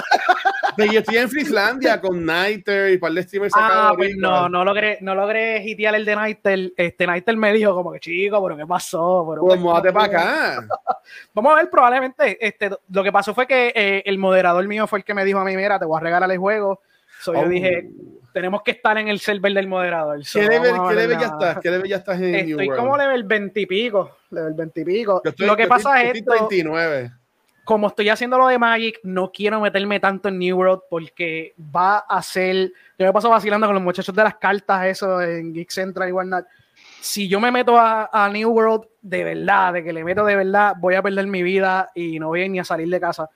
Yo 0.92 1.00
estoy 1.00 1.16
en 1.16 1.28
Frislandia 1.28 2.00
con 2.00 2.24
Nighter 2.24 2.90
y 2.90 2.94
un 2.94 3.00
par 3.00 3.12
de 3.12 3.22
streamers 3.22 3.54
acá 3.56 3.88
Ah, 3.88 3.92
pues 3.96 4.16
no, 4.16 4.48
no 4.48 4.64
logré, 4.64 4.98
no 5.00 5.14
logré 5.14 5.62
hitear 5.64 5.94
el 5.94 6.04
de 6.04 6.16
Nightel. 6.16 6.74
Este 6.76 7.06
Nightel 7.06 7.36
me 7.36 7.52
dijo 7.52 7.74
como 7.74 7.92
que 7.92 8.00
chico, 8.00 8.42
pero 8.44 8.56
¿qué 8.56 8.66
pasó? 8.66 9.26
Pero, 9.30 9.42
Pues 9.42 9.54
pues, 9.54 9.60
múdate 9.60 9.88
no, 9.88 9.94
para 9.94 10.04
acá. 10.06 10.66
Vamos 11.34 11.52
a 11.52 11.56
ver, 11.56 11.70
probablemente. 11.70 12.38
Este, 12.46 12.70
lo 12.90 13.02
que 13.02 13.12
pasó 13.12 13.34
fue 13.34 13.46
que 13.46 13.72
eh, 13.74 14.02
el 14.06 14.18
moderador 14.18 14.66
mío 14.66 14.86
fue 14.86 14.98
el 15.00 15.04
que 15.04 15.14
me 15.14 15.24
dijo 15.24 15.38
a 15.38 15.44
mí, 15.44 15.56
mira, 15.56 15.78
te 15.78 15.84
voy 15.84 15.96
a 15.98 16.00
regalar 16.00 16.30
el 16.30 16.38
juego. 16.38 16.80
So, 17.20 17.32
Oh. 17.32 17.42
Yo 17.42 17.48
dije, 17.48 17.88
tenemos 18.32 18.62
que 18.62 18.72
estar 18.72 18.98
en 18.98 19.08
el 19.08 19.18
server 19.18 19.52
del 19.54 19.66
moderador. 19.66 20.22
So, 20.24 20.38
¿Qué 20.38 20.46
level, 20.48 20.74
qué 20.88 20.94
level 20.94 21.18
ya 21.18 21.26
estás? 21.26 21.58
¿Qué 21.60 21.70
level 21.70 21.88
ya 21.88 21.96
estás 21.96 22.20
en 22.20 22.32
New 22.32 22.40
Estoy 22.60 22.68
World? 22.68 22.80
como 22.82 22.96
level 22.98 23.24
20 23.24 23.60
y 23.60 23.66
pico. 23.66 24.16
Level 24.30 24.52
20 24.54 24.80
y 24.80 24.84
pico. 24.84 25.22
Yo 25.24 25.30
estoy- 25.30 25.46
lo 25.46 25.56
que 25.56 25.62
yo 25.62 25.68
pasa 25.68 26.02
estoy- 26.02 26.10
es 26.10 26.16
estoy 26.18 26.34
esto, 26.36 26.48
29. 26.48 27.10
Como 27.66 27.88
estoy 27.88 28.09
haciendo 28.09 28.38
lo 28.38 28.47
de 28.47 28.60
Magic, 28.60 29.01
no 29.02 29.32
quiero 29.32 29.60
meterme 29.60 29.98
tanto 29.98 30.28
en 30.28 30.38
New 30.38 30.56
World 30.56 30.82
porque 30.88 31.52
va 31.59 31.98
a 31.98 32.22
ser. 32.22 32.72
Yo 32.97 33.06
me 33.06 33.12
paso 33.12 33.28
vacilando 33.28 33.66
con 33.66 33.74
los 33.74 33.82
muchachos 33.82 34.14
de 34.14 34.22
las 34.22 34.36
cartas, 34.36 34.86
eso 34.86 35.20
en 35.20 35.52
Geek 35.52 35.70
Central 35.72 36.09
y 36.09 36.12
whatnot. 36.12 36.47
si 37.01 37.26
yo 37.26 37.40
me 37.40 37.51
meto 37.51 37.76
a, 37.76 38.09
a 38.12 38.28
New 38.28 38.51
World 38.51 38.84
de 39.02 39.24
verdad, 39.24 39.72
de 39.72 39.82
que 39.82 39.93
le 39.93 40.05
meto 40.05 40.24
de 40.24 40.36
verdad, 40.36 40.74
voy 40.78 40.94
a 40.94 41.02
perder 41.02 41.26
mi 41.26 41.43
vida 41.43 41.90
y 41.93 42.20
no 42.20 42.28
voy 42.28 42.48
ni 42.48 42.60
a 42.60 42.64
salir 42.64 42.88
de 42.88 43.01
casa. 43.01 43.28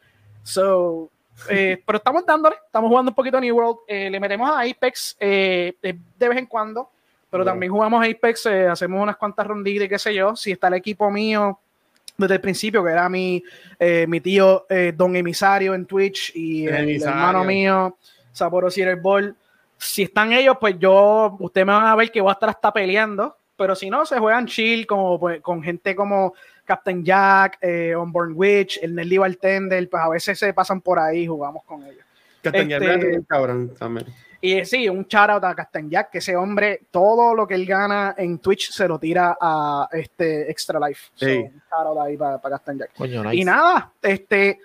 So, 0.45 1.11
eh, 1.51 1.83
pero 1.85 1.99
estamos 1.99 2.25
dándole, 2.25 2.55
estamos 2.67 2.89
jugando 2.89 3.11
un 3.11 3.17
poquito 3.17 3.37
a 3.39 3.41
New 3.41 3.57
World, 3.57 3.79
eh, 3.89 4.11
le 4.11 4.21
metemos 4.21 4.49
a 4.49 4.61
Apex 4.61 5.17
eh, 5.19 5.75
de, 5.83 5.99
de 6.17 6.29
vez 6.29 6.39
en 6.39 6.47
cuando, 6.47 6.89
pero 7.29 7.43
Bueno. 7.43 7.51
también 7.53 7.73
jugamos 7.73 8.07
Apex, 8.07 8.47
eh, 8.47 8.69
hacemos 8.69 9.03
unas 9.03 9.17
cuantas 9.17 9.45
ronditas 9.45 9.87
y 9.87 9.89
qué 9.89 9.99
sé 9.99 10.15
yo, 10.15 10.37
si 10.37 10.53
está 10.53 10.69
el 10.69 10.75
equipo 10.75 11.11
mío 11.11 11.59
desde 12.27 12.35
el 12.37 12.41
principio, 12.41 12.85
que 12.85 12.91
era 12.91 13.09
mi, 13.09 13.43
eh, 13.79 14.07
mi 14.09 14.21
tío 14.21 14.67
eh, 14.69 14.93
Don 14.97 15.15
Emisario 15.17 15.75
en 15.75 15.87
Twitch 15.87 16.33
y 16.35 16.67
El 16.67 17.03
hermano 17.03 17.45
mío, 17.45 17.97
Sapporo 18.33 18.71
Cider 18.71 18.97
Ball. 18.97 19.35
Si 19.79 20.03
están 20.03 20.33
ellos, 20.33 20.57
pues 20.61 20.77
yo, 20.79 21.37
ustedes 21.41 21.67
me 21.67 21.73
van 21.73 21.87
a 21.87 21.97
ver 21.97 22.11
que 22.11 22.21
voy 22.21 22.31
a 22.31 22.35
estar 22.35 22.51
hasta 22.51 22.73
peleando, 22.73 23.37
pero 23.57 23.75
si 23.75 23.91
no, 23.91 24.05
se 24.07 24.19
juegan 24.19 24.47
chill 24.47 24.87
como, 24.87 25.19
pues, 25.19 25.41
con 25.41 25.63
gente 25.63 25.95
como 25.95 26.35
Captain 26.65 27.05
Jack, 27.05 27.59
eh, 27.61 27.95
Onborn 27.95 28.33
Witch, 28.35 28.79
el 28.83 28.95
Nelly 28.95 29.19
Bartender, 29.19 29.89
pues 29.89 30.03
a 30.03 30.09
veces 30.09 30.39
se 30.39 30.55
pasan 30.55 30.81
por 30.81 30.99
ahí 30.99 31.23
y 31.23 31.27
jugamos 31.27 31.65
con 31.65 31.83
ellos. 31.85 32.05
Que 32.43 32.51
tenía 32.51 32.79
Este- 32.79 33.23
cabrón 33.27 33.75
también. 33.79 34.07
Y 34.43 34.55
eh, 34.59 34.65
sí, 34.65 34.89
un 34.89 35.05
shout 35.07 35.29
out 35.31 35.45
a 35.45 35.55
Captain 35.55 35.91
Jack, 35.91 36.11
que 36.11 36.19
ese 36.19 36.35
hombre, 36.35 36.81
todo 36.91 37.35
lo 37.35 37.47
que 37.47 37.55
él 37.55 37.67
gana 37.67 38.15
en 38.17 38.39
Twitch 38.39 38.71
se 38.71 38.89
lo 38.89 38.99
tira 38.99 39.37
a 39.41 39.87
este 39.93 40.51
Extra 40.51 40.81
Life. 40.81 41.11
So, 41.15 41.27
Sí. 41.27 41.37
un 41.39 41.63
shout 41.71 41.87
out 41.87 41.99
ahí 41.99 42.17
para, 42.17 42.39
para 42.39 42.57
Captain 42.57 42.79
Jack. 42.79 42.93
Coño, 42.97 43.23
Y 43.33 43.37
nice. 43.39 43.45
nada, 43.45 43.93
este, 44.01 44.59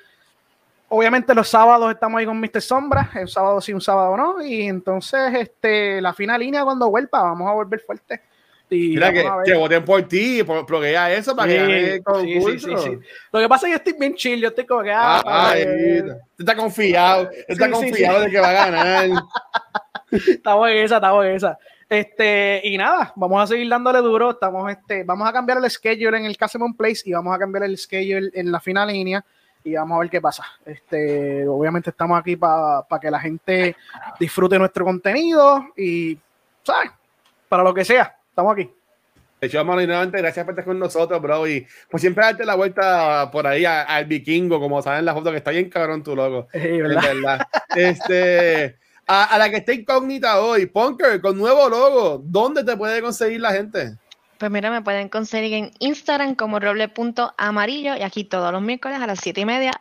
obviamente 0.88 1.36
los 1.36 1.50
sábados 1.50 1.92
estamos 1.92 2.20
ahí 2.20 2.26
con 2.26 2.40
Mr. 2.40 2.62
Sombra, 2.62 3.10
un 3.20 3.28
sábado 3.28 3.60
sí, 3.60 3.74
un 3.74 3.82
sábado 3.82 4.16
no, 4.16 4.42
y 4.46 4.62
entonces 4.66 5.34
este, 5.34 6.00
la 6.02 6.14
fina 6.14 6.38
línea 6.38 6.64
cuando 6.64 6.90
vuelva, 6.90 7.24
vamos 7.24 7.50
a 7.50 7.54
volver 7.54 7.82
fuerte. 7.82 8.22
Y 8.68 8.90
Mira 8.96 9.14
que, 9.14 9.24
que 9.46 9.54
voten 9.54 9.86
por 9.86 10.02
ti, 10.08 10.42
por, 10.44 10.66
bloquea 10.66 11.14
eso 11.14 11.36
para 11.36 11.48
que 11.48 11.58
gane 11.60 11.78
el 11.78 11.92
Sí, 11.94 11.98
sí, 11.98 12.04
concurso. 12.34 12.78
sí, 12.80 12.90
sí. 12.90 13.00
Lo 13.32 13.40
que 13.40 13.48
pasa 13.48 13.68
es 13.68 13.70
que 13.70 13.72
yo 13.72 13.78
estoy 13.78 13.94
bien 14.00 14.16
chill, 14.16 14.42
yo 14.42 14.48
estoy 14.48 14.66
como 14.66 14.82
que, 14.82 14.92
ah, 14.92 15.22
ay, 15.24 15.62
eh, 15.68 16.04
tú 16.36 16.42
estás 16.44 16.56
confiado, 16.56 17.30
está 17.48 17.66
Sí, 17.68 17.72
sí, 17.76 17.80
confiado 17.80 18.20
sí. 18.20 18.26
de 18.26 18.32
que 18.32 18.40
va 18.40 18.50
a 18.50 18.54
ganar. 18.54 19.10
estamos 20.12 20.70
en 20.70 20.78
esa, 20.78 20.96
estamos 20.96 21.26
en 21.26 21.32
esa. 21.36 21.58
Este, 21.88 22.62
y 22.64 22.78
nada, 22.78 23.14
vamos 23.16 23.44
a 23.44 23.48
seguir 23.48 23.70
dándole 23.70 24.00
duro. 24.00 24.32
Estamos, 24.32 24.72
este, 24.72 25.04
vamos 25.04 25.28
a 25.28 25.34
cambiar 25.34 25.60
el 25.60 25.70
schedule 25.70 26.18
en 26.18 26.26
el 26.26 26.38
Casemon 26.38 26.74
Place 26.74 27.02
y 27.06 27.14
vamos 27.14 27.36
a 27.36 27.40
cambiar 27.40 27.64
el 27.64 27.78
schedule 27.78 28.32
en 28.34 28.52
la 28.52 28.60
final 28.60 28.88
línea 28.88 29.24
y 29.64 29.74
vamos 29.74 29.96
a 29.96 30.00
ver 30.00 30.10
qué 30.10 30.22
pasa. 30.22 30.44
Este, 30.66 31.48
obviamente 31.48 31.90
estamos 31.90 32.20
aquí 32.20 32.36
para 32.36 32.86
que 33.02 33.12
la 33.12 33.20
gente 33.20 33.76
disfrute 34.20 34.58
nuestro 34.58 34.86
contenido 34.86 35.68
y, 35.76 36.18
¿sabes? 36.64 36.92
Para 37.50 37.64
lo 37.64 37.74
que 37.74 37.86
sea, 37.86 38.16
estamos 38.30 38.54
aquí. 38.54 38.70
De 39.42 39.48
hecho, 39.48 39.64
mano, 39.66 39.82
gracias 40.12 40.46
por 40.46 40.54
estar 40.54 40.66
con 40.66 40.80
nosotros, 40.80 41.22
bro. 41.22 41.48
Y 41.48 41.68
pues 41.90 42.02
siempre 42.02 42.24
darte 42.24 42.46
la 42.46 42.56
vuelta 42.56 43.30
por 43.32 43.46
ahí 43.46 43.66
al 43.66 44.06
vikingo, 44.06 44.60
como 44.60 44.82
saben 44.82 45.00
en 45.00 45.06
la 45.06 45.14
foto, 45.14 45.30
que 45.30 45.38
está 45.38 45.52
bien 45.52 45.70
cabrón 45.70 46.04
tu 46.04 46.16
logo. 46.16 46.48
Sí, 46.52 46.60
Es 46.60 46.82
¿verdad? 46.82 47.02
verdad. 47.04 47.48
Este, 47.76 48.78
a, 49.08 49.24
a 49.26 49.38
la 49.38 49.50
que 49.50 49.58
está 49.58 49.74
incógnita 49.74 50.40
hoy, 50.42 50.66
Punker, 50.66 51.22
con 51.22 51.38
nuevo 51.38 51.70
logo, 51.70 52.22
¿dónde 52.26 52.64
te 52.64 52.76
puede 52.76 53.02
conseguir 53.02 53.42
la 53.42 53.52
gente? 53.52 53.98
Pues 54.38 54.52
mira, 54.52 54.70
me 54.70 54.82
pueden 54.82 55.08
conseguir 55.10 55.54
en 55.54 55.72
Instagram 55.80 56.36
como 56.36 56.60
roble.amarillo 56.60 57.96
y 57.96 58.02
aquí 58.02 58.26
todos 58.26 58.52
los 58.52 58.62
miércoles 58.62 59.00
a 59.00 59.08
las 59.08 59.20
siete 59.20 59.42
y 59.42 59.46
media 59.46 59.72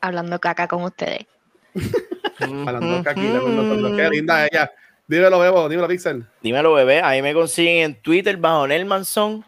hablando 0.00 0.38
caca 0.38 0.68
con 0.68 0.84
ustedes. 0.84 1.26
Hablando 2.38 3.08
aquí, 3.08 3.28
con 3.28 3.56
nosotros. 3.56 3.96
Qué 3.96 4.08
linda 4.10 4.46
ella. 4.46 4.70
Dímelo, 5.06 5.38
Bebo, 5.38 5.68
dímelo, 5.68 5.88
Pixel. 5.88 6.26
Dímelo, 6.42 6.74
bebé. 6.74 7.00
Ahí 7.02 7.22
me 7.22 7.34
consiguen 7.34 7.84
en 7.84 8.02
Twitter 8.02 8.36
bajo 8.36 8.66
Nelmanson. 8.66 9.44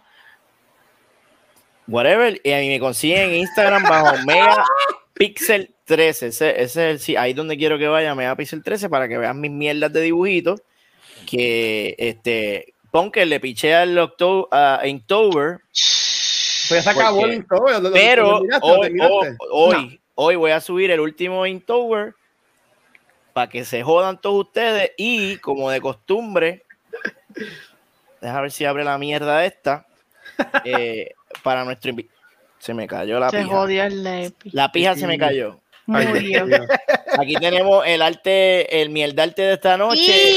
Whatever. 1.86 2.40
Y 2.42 2.52
a 2.52 2.58
mí 2.58 2.68
me 2.68 2.80
consiguen 2.80 3.30
en 3.30 3.34
Instagram 3.36 3.82
bajo 3.82 4.16
Megapixel 4.26 5.74
13. 5.86 6.26
Ese, 6.28 6.50
ese 6.50 6.62
es 6.62 6.76
el, 6.76 6.98
sí, 7.00 7.16
ahí 7.16 7.32
donde 7.32 7.56
quiero 7.56 7.78
que 7.78 7.88
vaya, 7.88 8.14
Megapixel 8.14 8.62
13, 8.62 8.88
para 8.90 9.08
que 9.08 9.16
vean 9.18 9.40
mis 9.40 9.50
mierdas 9.50 9.92
de 9.92 10.00
dibujitos. 10.02 10.60
Que 11.26 11.94
este. 11.98 12.74
Pon 12.90 13.10
que 13.10 13.26
le 13.26 13.40
piché 13.40 13.74
al 13.74 13.98
Octo, 13.98 14.48
a 14.52 14.80
Inktober. 14.84 15.58
Pues 15.70 16.70
ya 16.70 16.82
se 16.82 16.90
acabó 16.90 17.20
Porque- 17.20 17.34
el 17.36 17.46
todo. 17.46 17.66
¿lo- 17.68 17.80
lo- 17.80 17.92
Pero 17.92 18.40
lo 18.40 18.80
terminaste, 18.80 19.36
lo 19.40 19.54
hoy, 19.54 20.00
hoy, 20.14 20.36
voy 20.36 20.50
a 20.50 20.60
subir 20.60 20.90
el 20.90 21.00
último 21.00 21.46
Inktober 21.46 22.14
para 23.32 23.48
que 23.50 23.64
se 23.64 23.82
jodan 23.82 24.20
todos 24.20 24.46
ustedes 24.46 24.92
y 24.96 25.36
como 25.38 25.70
de 25.70 25.80
costumbre, 25.80 26.64
deja 28.20 28.40
ver 28.40 28.50
si 28.50 28.64
abre 28.64 28.82
la 28.84 28.96
mierda 28.98 29.44
esta 29.44 29.86
eh, 30.64 31.10
para 31.42 31.64
nuestro 31.64 31.92
invi- 31.92 32.08
Se 32.58 32.72
me 32.74 32.86
cayó 32.86 33.20
la 33.20 33.30
Se 33.30 33.38
pija. 33.42 33.48
jodió 33.50 33.84
el 33.84 34.02
Lepi. 34.02 34.50
La 34.52 34.72
pija 34.72 34.94
se 34.96 35.06
me 35.06 35.18
cayó. 35.18 35.60
Murió. 35.86 36.46
Aquí 37.18 37.34
tenemos 37.36 37.84
el 37.86 38.02
arte, 38.02 38.82
el 38.82 38.90
mierdarte 38.90 39.42
de 39.42 39.52
esta 39.54 39.76
noche. 39.76 40.34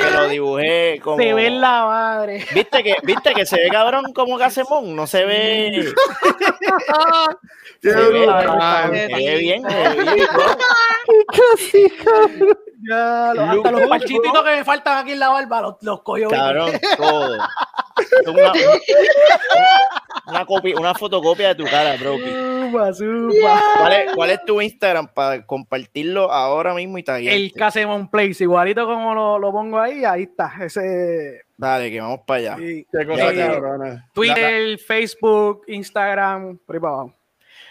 Que 0.00 0.10
lo 0.12 0.28
dibujé 0.28 1.00
como. 1.02 1.18
Se 1.18 1.34
ve 1.34 1.50
la 1.50 1.84
madre. 1.84 2.44
¿Viste 2.54 2.82
que, 2.82 2.96
¿Viste 3.02 3.34
que 3.34 3.44
se 3.44 3.56
ve 3.56 3.68
cabrón 3.68 4.12
como 4.12 4.38
Casemón? 4.38 4.94
No 4.94 5.06
se 5.06 5.24
ve. 5.24 5.92
Se 7.82 7.94
ve 7.94 8.10
bien, 8.10 8.30
se 9.10 9.18
ve 9.18 9.38
bien, 9.40 9.62
Ya, 12.88 13.32
lo- 13.34 13.42
hasta 13.42 13.70
los 13.70 13.86
parchititos 13.88 14.44
que 14.44 14.50
me 14.56 14.64
faltan 14.64 14.98
aquí 14.98 15.12
en 15.12 15.18
la 15.20 15.28
barba 15.30 15.60
los, 15.62 15.74
los 15.82 16.02
cogió. 16.02 16.28
Cabrón, 16.28 16.70
todo. 16.96 17.38
Una, 18.26 18.52
una, 20.26 20.46
copia, 20.46 20.76
una 20.76 20.94
fotocopia 20.94 21.48
de 21.48 21.54
tu 21.54 21.64
cara, 21.64 21.96
bro. 21.96 22.16
Supa, 22.18 22.92
supa. 22.92 23.62
¿Cuál 23.78 23.92
es, 23.92 24.12
cuál 24.14 24.30
es 24.30 24.44
tu 24.44 24.60
Instagram 24.60 25.08
para 25.08 25.46
compartirlo 25.46 26.30
ahora 26.30 26.74
mismo 26.74 26.98
y 26.98 27.02
taguearte? 27.02 27.36
El 27.36 27.52
Casemon 27.52 28.08
Place, 28.08 28.42
igualito 28.44 28.84
como 28.86 29.14
lo, 29.14 29.38
lo 29.38 29.52
pongo 29.52 29.78
ahí, 29.78 30.04
ahí 30.04 30.24
está. 30.24 30.52
Ese 30.60 31.42
Dale, 31.56 31.90
que 31.90 32.00
vamos 32.00 32.20
para 32.26 32.38
allá. 32.38 32.56
sí. 32.56 32.86
Qué 32.90 33.06
cosa 33.06 33.32
cabrona. 33.34 34.08
Twitter, 34.12 34.78
Facebook, 34.78 35.62
Instagram, 35.68 36.58
por 36.66 36.76
ahí 36.76 36.80
para 36.80 36.94
abajo. 36.94 37.14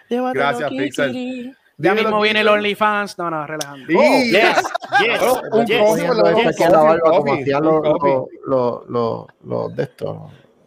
Gracias, 0.09 0.69
Pixel. 0.69 1.57
Ya 1.77 1.93
mismo 1.93 2.21
viene 2.21 2.41
el. 2.41 2.47
OnlyFans. 2.47 3.17
No, 3.17 3.29
no, 3.29 3.47
relajando. 3.47 3.87
Sí, 3.87 3.95
Oh, 3.97 4.23
yes, 4.23 4.63
yes, 5.01 5.21
un 5.51 5.65
yes. 5.65 5.79
coffee, 5.79 6.69
la 6.69 6.79
barba 6.81 7.11
como 7.11 7.33
hacían 7.33 7.63
los, 7.63 7.83
los, 7.83 8.27
los, 8.45 8.89
los, 8.89 9.27
los 9.43 9.75
de 9.75 9.83
estos. 9.83 10.17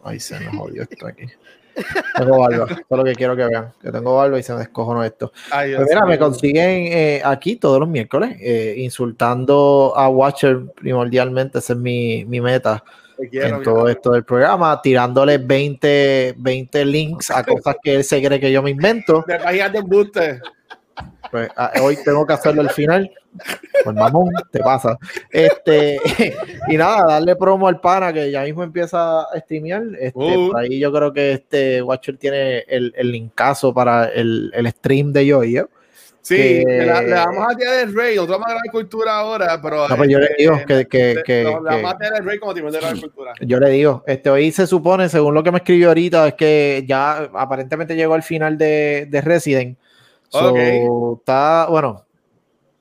Ay, 0.03 0.19
se 0.19 0.39
me 0.39 0.47
jodió 0.57 0.83
esto 0.83 1.07
aquí. 1.07 1.25
Tengo 2.15 2.39
barba, 2.39 2.65
eso 2.65 2.75
es 2.89 2.97
lo 2.97 3.03
que 3.03 3.15
quiero 3.15 3.35
que 3.35 3.45
vean. 3.45 3.73
Que 3.81 3.91
tengo 3.91 4.15
barba 4.15 4.39
y 4.39 4.43
se 4.43 4.53
me 4.53 4.59
descojonó 4.59 5.03
esto. 5.03 5.31
Ay, 5.51 5.69
Dios 5.69 5.79
Pues 5.79 5.89
mira, 5.89 6.05
me 6.05 6.17
consiguen 6.17 6.87
eh, 6.91 7.21
aquí 7.23 7.55
todos 7.57 7.79
los 7.79 7.87
miércoles, 7.87 8.37
eh, 8.39 8.75
insultando 8.77 9.93
a 9.95 10.09
Watcher 10.09 10.71
primordialmente, 10.75 11.59
esa 11.59 11.73
es 11.73 11.79
mi, 11.79 12.25
mi 12.25 12.41
meta 12.41 12.83
en 13.19 13.63
todo 13.63 13.87
esto 13.87 14.11
del 14.11 14.23
programa, 14.23 14.81
tirándole 14.81 15.37
20, 15.37 16.35
20 16.37 16.85
links 16.85 17.31
a 17.31 17.43
cosas 17.45 17.77
que 17.81 17.95
él 17.95 18.03
se 18.03 18.21
cree 18.23 18.39
que 18.39 18.51
yo 18.51 18.61
me 18.61 18.71
invento. 18.71 19.23
De 19.27 19.39
páginas 19.39 19.71
de 19.71 19.79
embuste. 19.79 20.41
Pues 21.31 21.49
ah, 21.57 21.71
hoy 21.81 21.97
tengo 22.03 22.25
que 22.25 22.33
hacerlo 22.33 22.61
al 22.61 22.69
final. 22.69 23.11
Pues 23.83 23.95
mamón, 23.95 24.29
te 24.51 24.59
pasa. 24.59 24.97
Este, 25.31 25.99
y 26.67 26.77
nada, 26.77 27.05
darle 27.07 27.35
promo 27.35 27.67
al 27.67 27.79
pana 27.79 28.11
que 28.13 28.31
ya 28.31 28.43
mismo 28.43 28.63
empieza 28.63 29.21
a 29.21 29.39
streamear. 29.39 29.83
Este, 29.99 30.17
Uh. 30.37 30.51
por 30.51 30.59
ahí 30.61 30.79
yo 30.79 30.91
creo 30.91 31.13
que 31.13 31.33
este 31.33 31.81
Watcher 31.81 32.17
tiene 32.17 32.59
el, 32.67 32.93
el 32.97 33.11
linkazo 33.11 33.73
para 33.73 34.05
el, 34.05 34.51
el 34.53 34.67
stream 34.71 35.11
de 35.13 35.25
Yoyo. 35.25 35.69
Sí, 36.21 36.35
Que- 36.35 36.63
le, 36.67 36.85
la- 36.85 37.01
le 37.01 37.09
damos 37.11 37.45
a 37.49 37.55
tirar 37.55 37.79
el 37.87 37.95
rey. 37.95 38.15
Nosotros 38.15 38.39
vamos 38.39 38.51
a 38.51 38.65
la 38.65 38.71
cultura 38.71 39.15
ahora, 39.17 39.61
pero. 39.61 39.87
No, 39.87 39.95
pues 39.95 40.09
yo 40.09 40.19
le 40.19 40.25
este, 40.25 40.35
digo 40.43 40.57
que, 40.67 40.85
que, 40.87 41.13
le- 41.15 41.23
que- 41.23 41.43
no, 41.45 41.61
vamos 41.61 41.93
a 41.93 41.97
tirar 41.97 42.13
el 42.19 42.25
rey 42.25 42.37
como 42.39 42.53
timón 42.53 42.71
de 42.73 42.81
la 42.81 42.89
cultura. 42.91 43.33
yo 43.39 43.59
le 43.61 43.69
digo, 43.69 44.03
este 44.07 44.29
hoy 44.29 44.51
se 44.51 44.67
supone, 44.67 45.07
según 45.07 45.33
lo 45.35 45.41
que 45.43 45.51
me 45.51 45.59
escribió 45.59 45.87
ahorita, 45.89 46.27
es 46.27 46.33
que 46.33 46.83
ya 46.85 47.29
aparentemente 47.33 47.95
llegó 47.95 48.13
al 48.13 48.23
final 48.23 48.57
de, 48.57 49.07
de 49.09 49.21
Resident. 49.21 49.77
So, 50.29 50.49
Ok. 50.51 51.19
está, 51.19 51.67
bueno, 51.69 52.03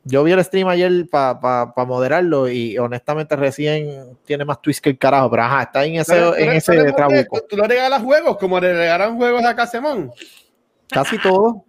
yo 0.04 0.22
vi 0.24 0.32
el 0.32 0.44
stream 0.44 0.68
ayer 0.68 1.06
para 1.10 1.72
moderarlo 1.86 2.48
y 2.48 2.76
honestamente 2.78 3.34
recién 3.36 4.16
tiene 4.24 4.44
más 4.44 4.60
twist 4.62 4.82
que 4.82 4.90
el 4.90 4.98
carajo, 4.98 5.30
pero 5.30 5.42
ajá, 5.42 5.62
está 5.64 5.84
en 5.84 5.96
ese, 5.96 6.12
Pero- 6.12 6.28
en 6.36 6.46
pero- 6.46 6.52
ese 6.52 6.72
pero 6.72 6.94
trabuco. 6.94 7.40
¿Tú, 7.48 7.56
le 7.56 7.66
regalas 7.66 8.02
juegos 8.02 8.36
como 8.38 8.60
le 8.60 8.72
regalan 8.72 9.16
juegos 9.16 9.44
a 9.44 9.54
Casemón. 9.56 10.12
Casi 10.90 11.18
todo. 11.18 11.64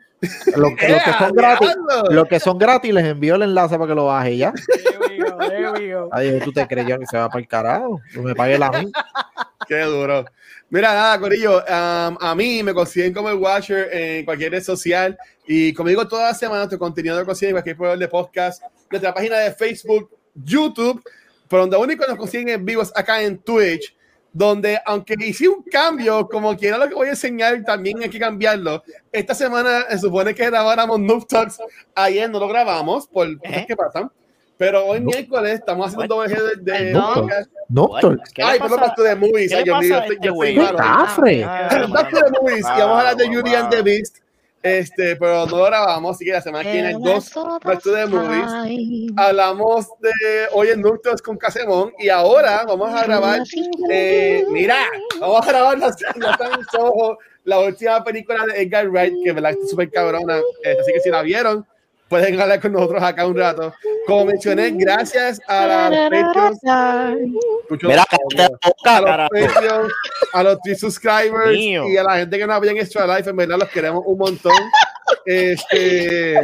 Lo, 0.56 0.70
lo 0.70 0.76
que 0.76 1.00
son 1.20 1.34
gratis, 1.34 1.76
lo 2.10 2.26
que 2.26 2.40
son 2.40 2.58
gratis, 2.58 2.94
les 2.94 3.06
envío 3.06 3.36
el 3.36 3.44
enlace 3.44 3.78
para 3.78 3.88
que 3.90 3.96
lo 3.96 4.06
baje 4.06 4.38
ya. 4.38 4.52
Ay, 6.12 6.40
tú 6.44 6.52
te 6.52 6.68
crees 6.68 6.88
yo 6.88 7.00
que 7.00 7.06
se 7.06 7.18
va 7.18 7.30
para 7.30 7.40
el 7.40 7.48
carajo. 7.48 8.02
Tú 8.14 8.22
me 8.24 8.34
pagues 8.36 8.60
la 8.60 8.72
mí. 8.72 8.92
Qué 9.68 9.82
duro. 9.82 10.26
Mira, 10.70 10.94
nada, 10.94 11.18
Corillo, 11.18 11.60
um, 11.60 12.18
a 12.20 12.36
mí 12.36 12.62
me 12.62 12.74
consiguen 12.74 13.14
como 13.14 13.30
el 13.30 13.36
Watcher 13.36 13.88
en 13.90 14.26
cualquier 14.26 14.52
red 14.52 14.62
social 14.62 15.18
y 15.48 15.74
como 15.74 15.88
digo, 15.88 16.04
las 16.12 16.38
semanas 16.38 16.68
tu 16.68 16.78
contenido 16.78 17.18
lo 17.18 17.26
consiguen 17.26 17.52
en 17.52 17.56
cualquier 17.56 17.78
proveedor 17.78 18.00
de 18.00 18.08
podcast, 18.10 18.62
nuestra 18.92 19.14
página 19.14 19.38
de 19.38 19.54
Facebook, 19.54 20.12
YouTube, 20.36 21.02
pero 21.48 21.62
donde 21.62 21.78
único 21.78 22.06
nos 22.06 22.18
consiguen 22.18 22.50
en 22.50 22.66
vivos 22.66 22.92
acá 22.94 23.22
en 23.22 23.38
Twitch, 23.38 23.96
donde 24.34 24.78
aunque 24.86 25.16
hice 25.20 25.48
un 25.48 25.64
cambio, 25.64 26.28
como 26.28 26.58
quiera 26.58 26.78
lo 26.78 26.90
que 26.90 26.96
voy 26.96 27.08
a 27.08 27.12
enseñar, 27.12 27.64
también 27.64 28.04
hay 28.04 28.10
que 28.10 28.20
cambiarlo. 28.20 28.84
Esta 29.10 29.34
semana 29.34 29.86
se 29.90 30.00
supone 30.00 30.36
que 30.36 30.46
grabáramos 30.48 31.00
Noob 31.00 31.26
Talks, 31.28 31.60
ayer 31.96 32.30
no 32.30 32.40
lo 32.40 32.48
grabamos 32.50 33.08
por 33.08 33.40
cosas 33.40 33.58
¿Eh? 33.58 33.66
que 33.66 33.76
pasan, 33.78 34.12
pero 34.58 34.86
hoy 34.86 35.00
miércoles 35.02 35.60
estamos 35.60 35.88
haciendo 35.88 36.16
un 36.16 36.28
doble 36.28 36.56
de, 36.58 36.72
Perdón. 36.72 37.14
podcast. 37.14 37.52
No, 37.70 37.90
¿Qué 38.34 38.42
le 38.42 38.48
Ay, 38.48 38.60
pero 38.60 38.76
pasa? 38.76 38.82
Back 38.88 38.96
to 38.96 39.04
the 39.04 39.16
Movies, 39.16 39.52
¿Qué 39.52 39.58
ay, 39.58 39.64
Dios 39.64 39.80
mío, 39.80 39.90
yo 39.90 40.00
este 40.00 40.28
estoy 40.28 40.56
malo. 40.56 40.78
Cafre. 40.78 41.44
Ah, 41.44 41.88
Back 41.90 42.10
to 42.10 42.18
the 42.18 42.32
Movies, 42.32 42.66
y 42.66 42.80
vamos 42.80 42.96
a 42.96 43.00
hablar 43.00 43.18
de 43.18 43.30
Beauty 43.30 43.56
and 43.56 43.70
the. 43.70 43.82
Beast, 43.82 44.18
este, 44.64 45.16
pero 45.16 45.46
no 45.46 45.58
lo 45.58 45.64
grabamos, 45.66 46.16
así 46.16 46.26
que 46.26 46.32
la 46.32 46.42
semana 46.42 46.64
que 46.64 46.72
viene 46.72 46.88
hay 46.88 46.94
dos 46.96 47.32
Back 47.64 47.82
to 47.84 47.94
the 47.94 48.06
Movies. 48.08 49.14
Hablamos 49.16 49.88
de 50.00 50.12
hoy 50.54 50.70
en 50.70 50.82
Nurtos 50.82 51.22
con 51.22 51.38
Casemón 51.38 51.94
y 52.00 52.10
ahora 52.10 52.64
vamos 52.68 52.90
a 52.94 53.04
grabar, 53.04 53.42
eh, 53.92 54.44
mira, 54.50 54.78
vamos 55.20 55.42
a 55.48 55.50
grabar 55.52 55.78
la, 55.78 55.88
la, 56.16 56.60
Soho, 56.72 57.18
la 57.44 57.60
última 57.60 58.04
película 58.04 58.46
de 58.46 58.64
Edgar 58.64 58.90
Wright, 58.90 59.14
que 59.24 59.32
verdad 59.32 59.52
está 59.52 59.68
súper 59.68 59.92
cabrona, 59.92 60.42
este, 60.64 60.82
así 60.82 60.94
que 60.94 61.00
si 61.02 61.10
la 61.10 61.22
vieron, 61.22 61.66
pueden 62.10 62.40
hablar 62.40 62.60
con 62.62 62.72
nosotros 62.74 63.02
acá 63.04 63.26
un 63.26 63.38
rato. 63.38 63.74
Como 64.06 64.26
mencioné, 64.26 64.72
gracias 64.72 65.40
a 65.48 65.68
las 65.68 66.10
Patreons, 66.10 66.60
Mira, 67.84 68.04
a 68.86 69.02
los. 69.02 69.30
Patreons, 69.30 69.94
a 70.34 70.44
los 70.44 70.60
three 70.62 70.76
subscribers 70.76 71.52
Mío. 71.52 71.88
y 71.90 71.98
a 71.98 72.04
la 72.04 72.18
gente 72.18 72.38
que 72.38 72.48
nos 72.48 72.56
apoya 72.56 72.72
en 72.72 72.78
Extra 72.78 73.06
Life, 73.18 73.30
en 73.30 73.36
verdad 73.36 73.58
los 73.60 73.70
queremos 73.70 74.04
un 74.06 74.18
montón. 74.18 74.54
Este, 75.26 76.36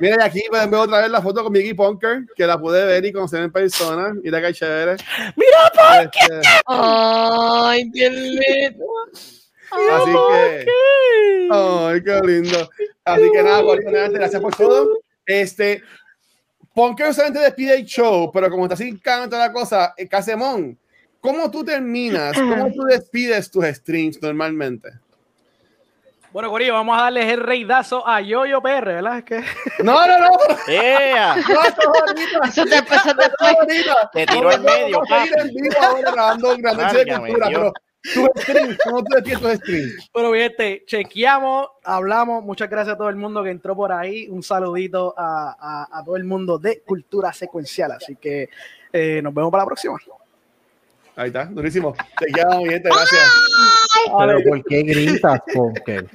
mira, 0.00 0.16
y 0.20 0.22
aquí 0.26 0.42
pueden 0.48 0.70
ver 0.70 0.80
otra 0.80 1.00
vez 1.02 1.10
la 1.10 1.20
foto 1.22 1.42
con 1.42 1.52
Mickey 1.52 1.74
Punker, 1.74 2.24
que 2.34 2.46
la 2.46 2.58
pude 2.58 2.84
ver 2.84 3.04
y 3.04 3.12
conocer 3.12 3.42
en 3.42 3.52
persona. 3.52 4.12
Mira 4.22 4.40
qué 4.40 4.52
chévere. 4.54 4.96
Mira, 5.36 6.02
Este, 6.02 6.40
Ay, 6.66 7.90
qué 7.92 8.10
lindo. 8.10 8.84
así 9.70 10.12
que, 10.12 10.66
ay, 11.50 12.02
qué 12.04 12.20
lindo. 12.26 12.70
Así 13.04 13.30
que 13.32 13.42
nada, 13.42 13.62
por 13.62 13.82
gracias 13.82 14.40
por 14.40 14.54
todo. 14.54 15.00
Este, 15.26 15.82
Punker 16.74 17.08
usualmente 17.08 17.40
despide 17.40 17.74
el 17.74 17.84
show, 17.84 18.30
pero 18.32 18.48
como 18.50 18.64
está 18.64 18.74
así 18.74 18.98
canta 18.98 19.38
la 19.38 19.52
cosa, 19.52 19.94
eh, 19.96 20.08
Casemón, 20.08 20.78
¿cómo 21.20 21.50
tú 21.50 21.64
terminas? 21.64 22.32
¿Cómo 22.38 22.72
tú 22.72 22.82
despides 22.84 23.50
tus 23.50 23.64
streams 23.66 24.20
normalmente? 24.22 24.90
Bueno, 26.32 26.48
Corillo, 26.48 26.72
vamos 26.72 26.98
a 26.98 27.02
darles 27.02 27.30
el 27.30 27.40
reidazo 27.40 28.08
a 28.08 28.22
Yoyo 28.22 28.62
PR, 28.62 28.86
¿verdad? 28.86 29.18
Es 29.18 29.24
que 29.24 29.44
No, 29.82 30.06
no, 30.06 30.18
no. 30.18 30.30
Bonito. 32.06 32.42
Eso 32.42 32.64
te 32.64 32.76
Esto 32.76 33.14
después. 33.14 33.56
Te 34.14 34.26
tiró 34.26 34.48
al 34.48 34.62
medio, 34.62 35.00
vamos 35.00 35.12
a 35.12 35.26
ir 35.26 35.32
en 35.38 35.48
vivo 35.48 35.74
ahora 35.82 36.10
grabando 36.10 36.54
un 36.54 36.62
gran 36.62 36.94
de 36.94 37.16
cultura, 37.18 37.48
pero 37.48 37.72
tus 38.14 38.42
streams, 38.42 38.78
¿cómo 38.84 39.02
tú 39.04 39.22
tus 39.22 39.52
streams? 39.58 40.10
Bueno, 40.12 40.34
este, 40.34 40.84
chequeamos, 40.86 41.68
hablamos. 41.84 42.44
Muchas 42.44 42.68
gracias 42.68 42.94
a 42.94 42.98
todo 42.98 43.08
el 43.08 43.16
mundo 43.16 43.42
que 43.42 43.50
entró 43.50 43.74
por 43.76 43.92
ahí. 43.92 44.28
Un 44.28 44.42
saludito 44.42 45.14
a, 45.16 45.56
a- 45.58 45.98
a 46.00 46.04
todo 46.04 46.16
el 46.16 46.24
mundo 46.24 46.58
de 46.58 46.80
cultura 46.80 47.32
secuencial. 47.32 47.92
Así 47.92 48.16
que 48.16 48.48
eh, 48.92 49.20
nos 49.22 49.32
vemos 49.32 49.50
para 49.50 49.62
la 49.62 49.66
próxima. 49.66 49.96
Ahí 51.14 51.28
está, 51.28 51.44
durísimo. 51.44 51.94
Te 52.18 52.26
quedamos 52.26 52.64
bien, 52.64 52.82
gracias. 52.82 53.30
Pero 54.18 54.40
¿por 54.48 54.64
qué 54.64 54.82
gritas, 54.82 55.40
Ponker? 55.54 56.08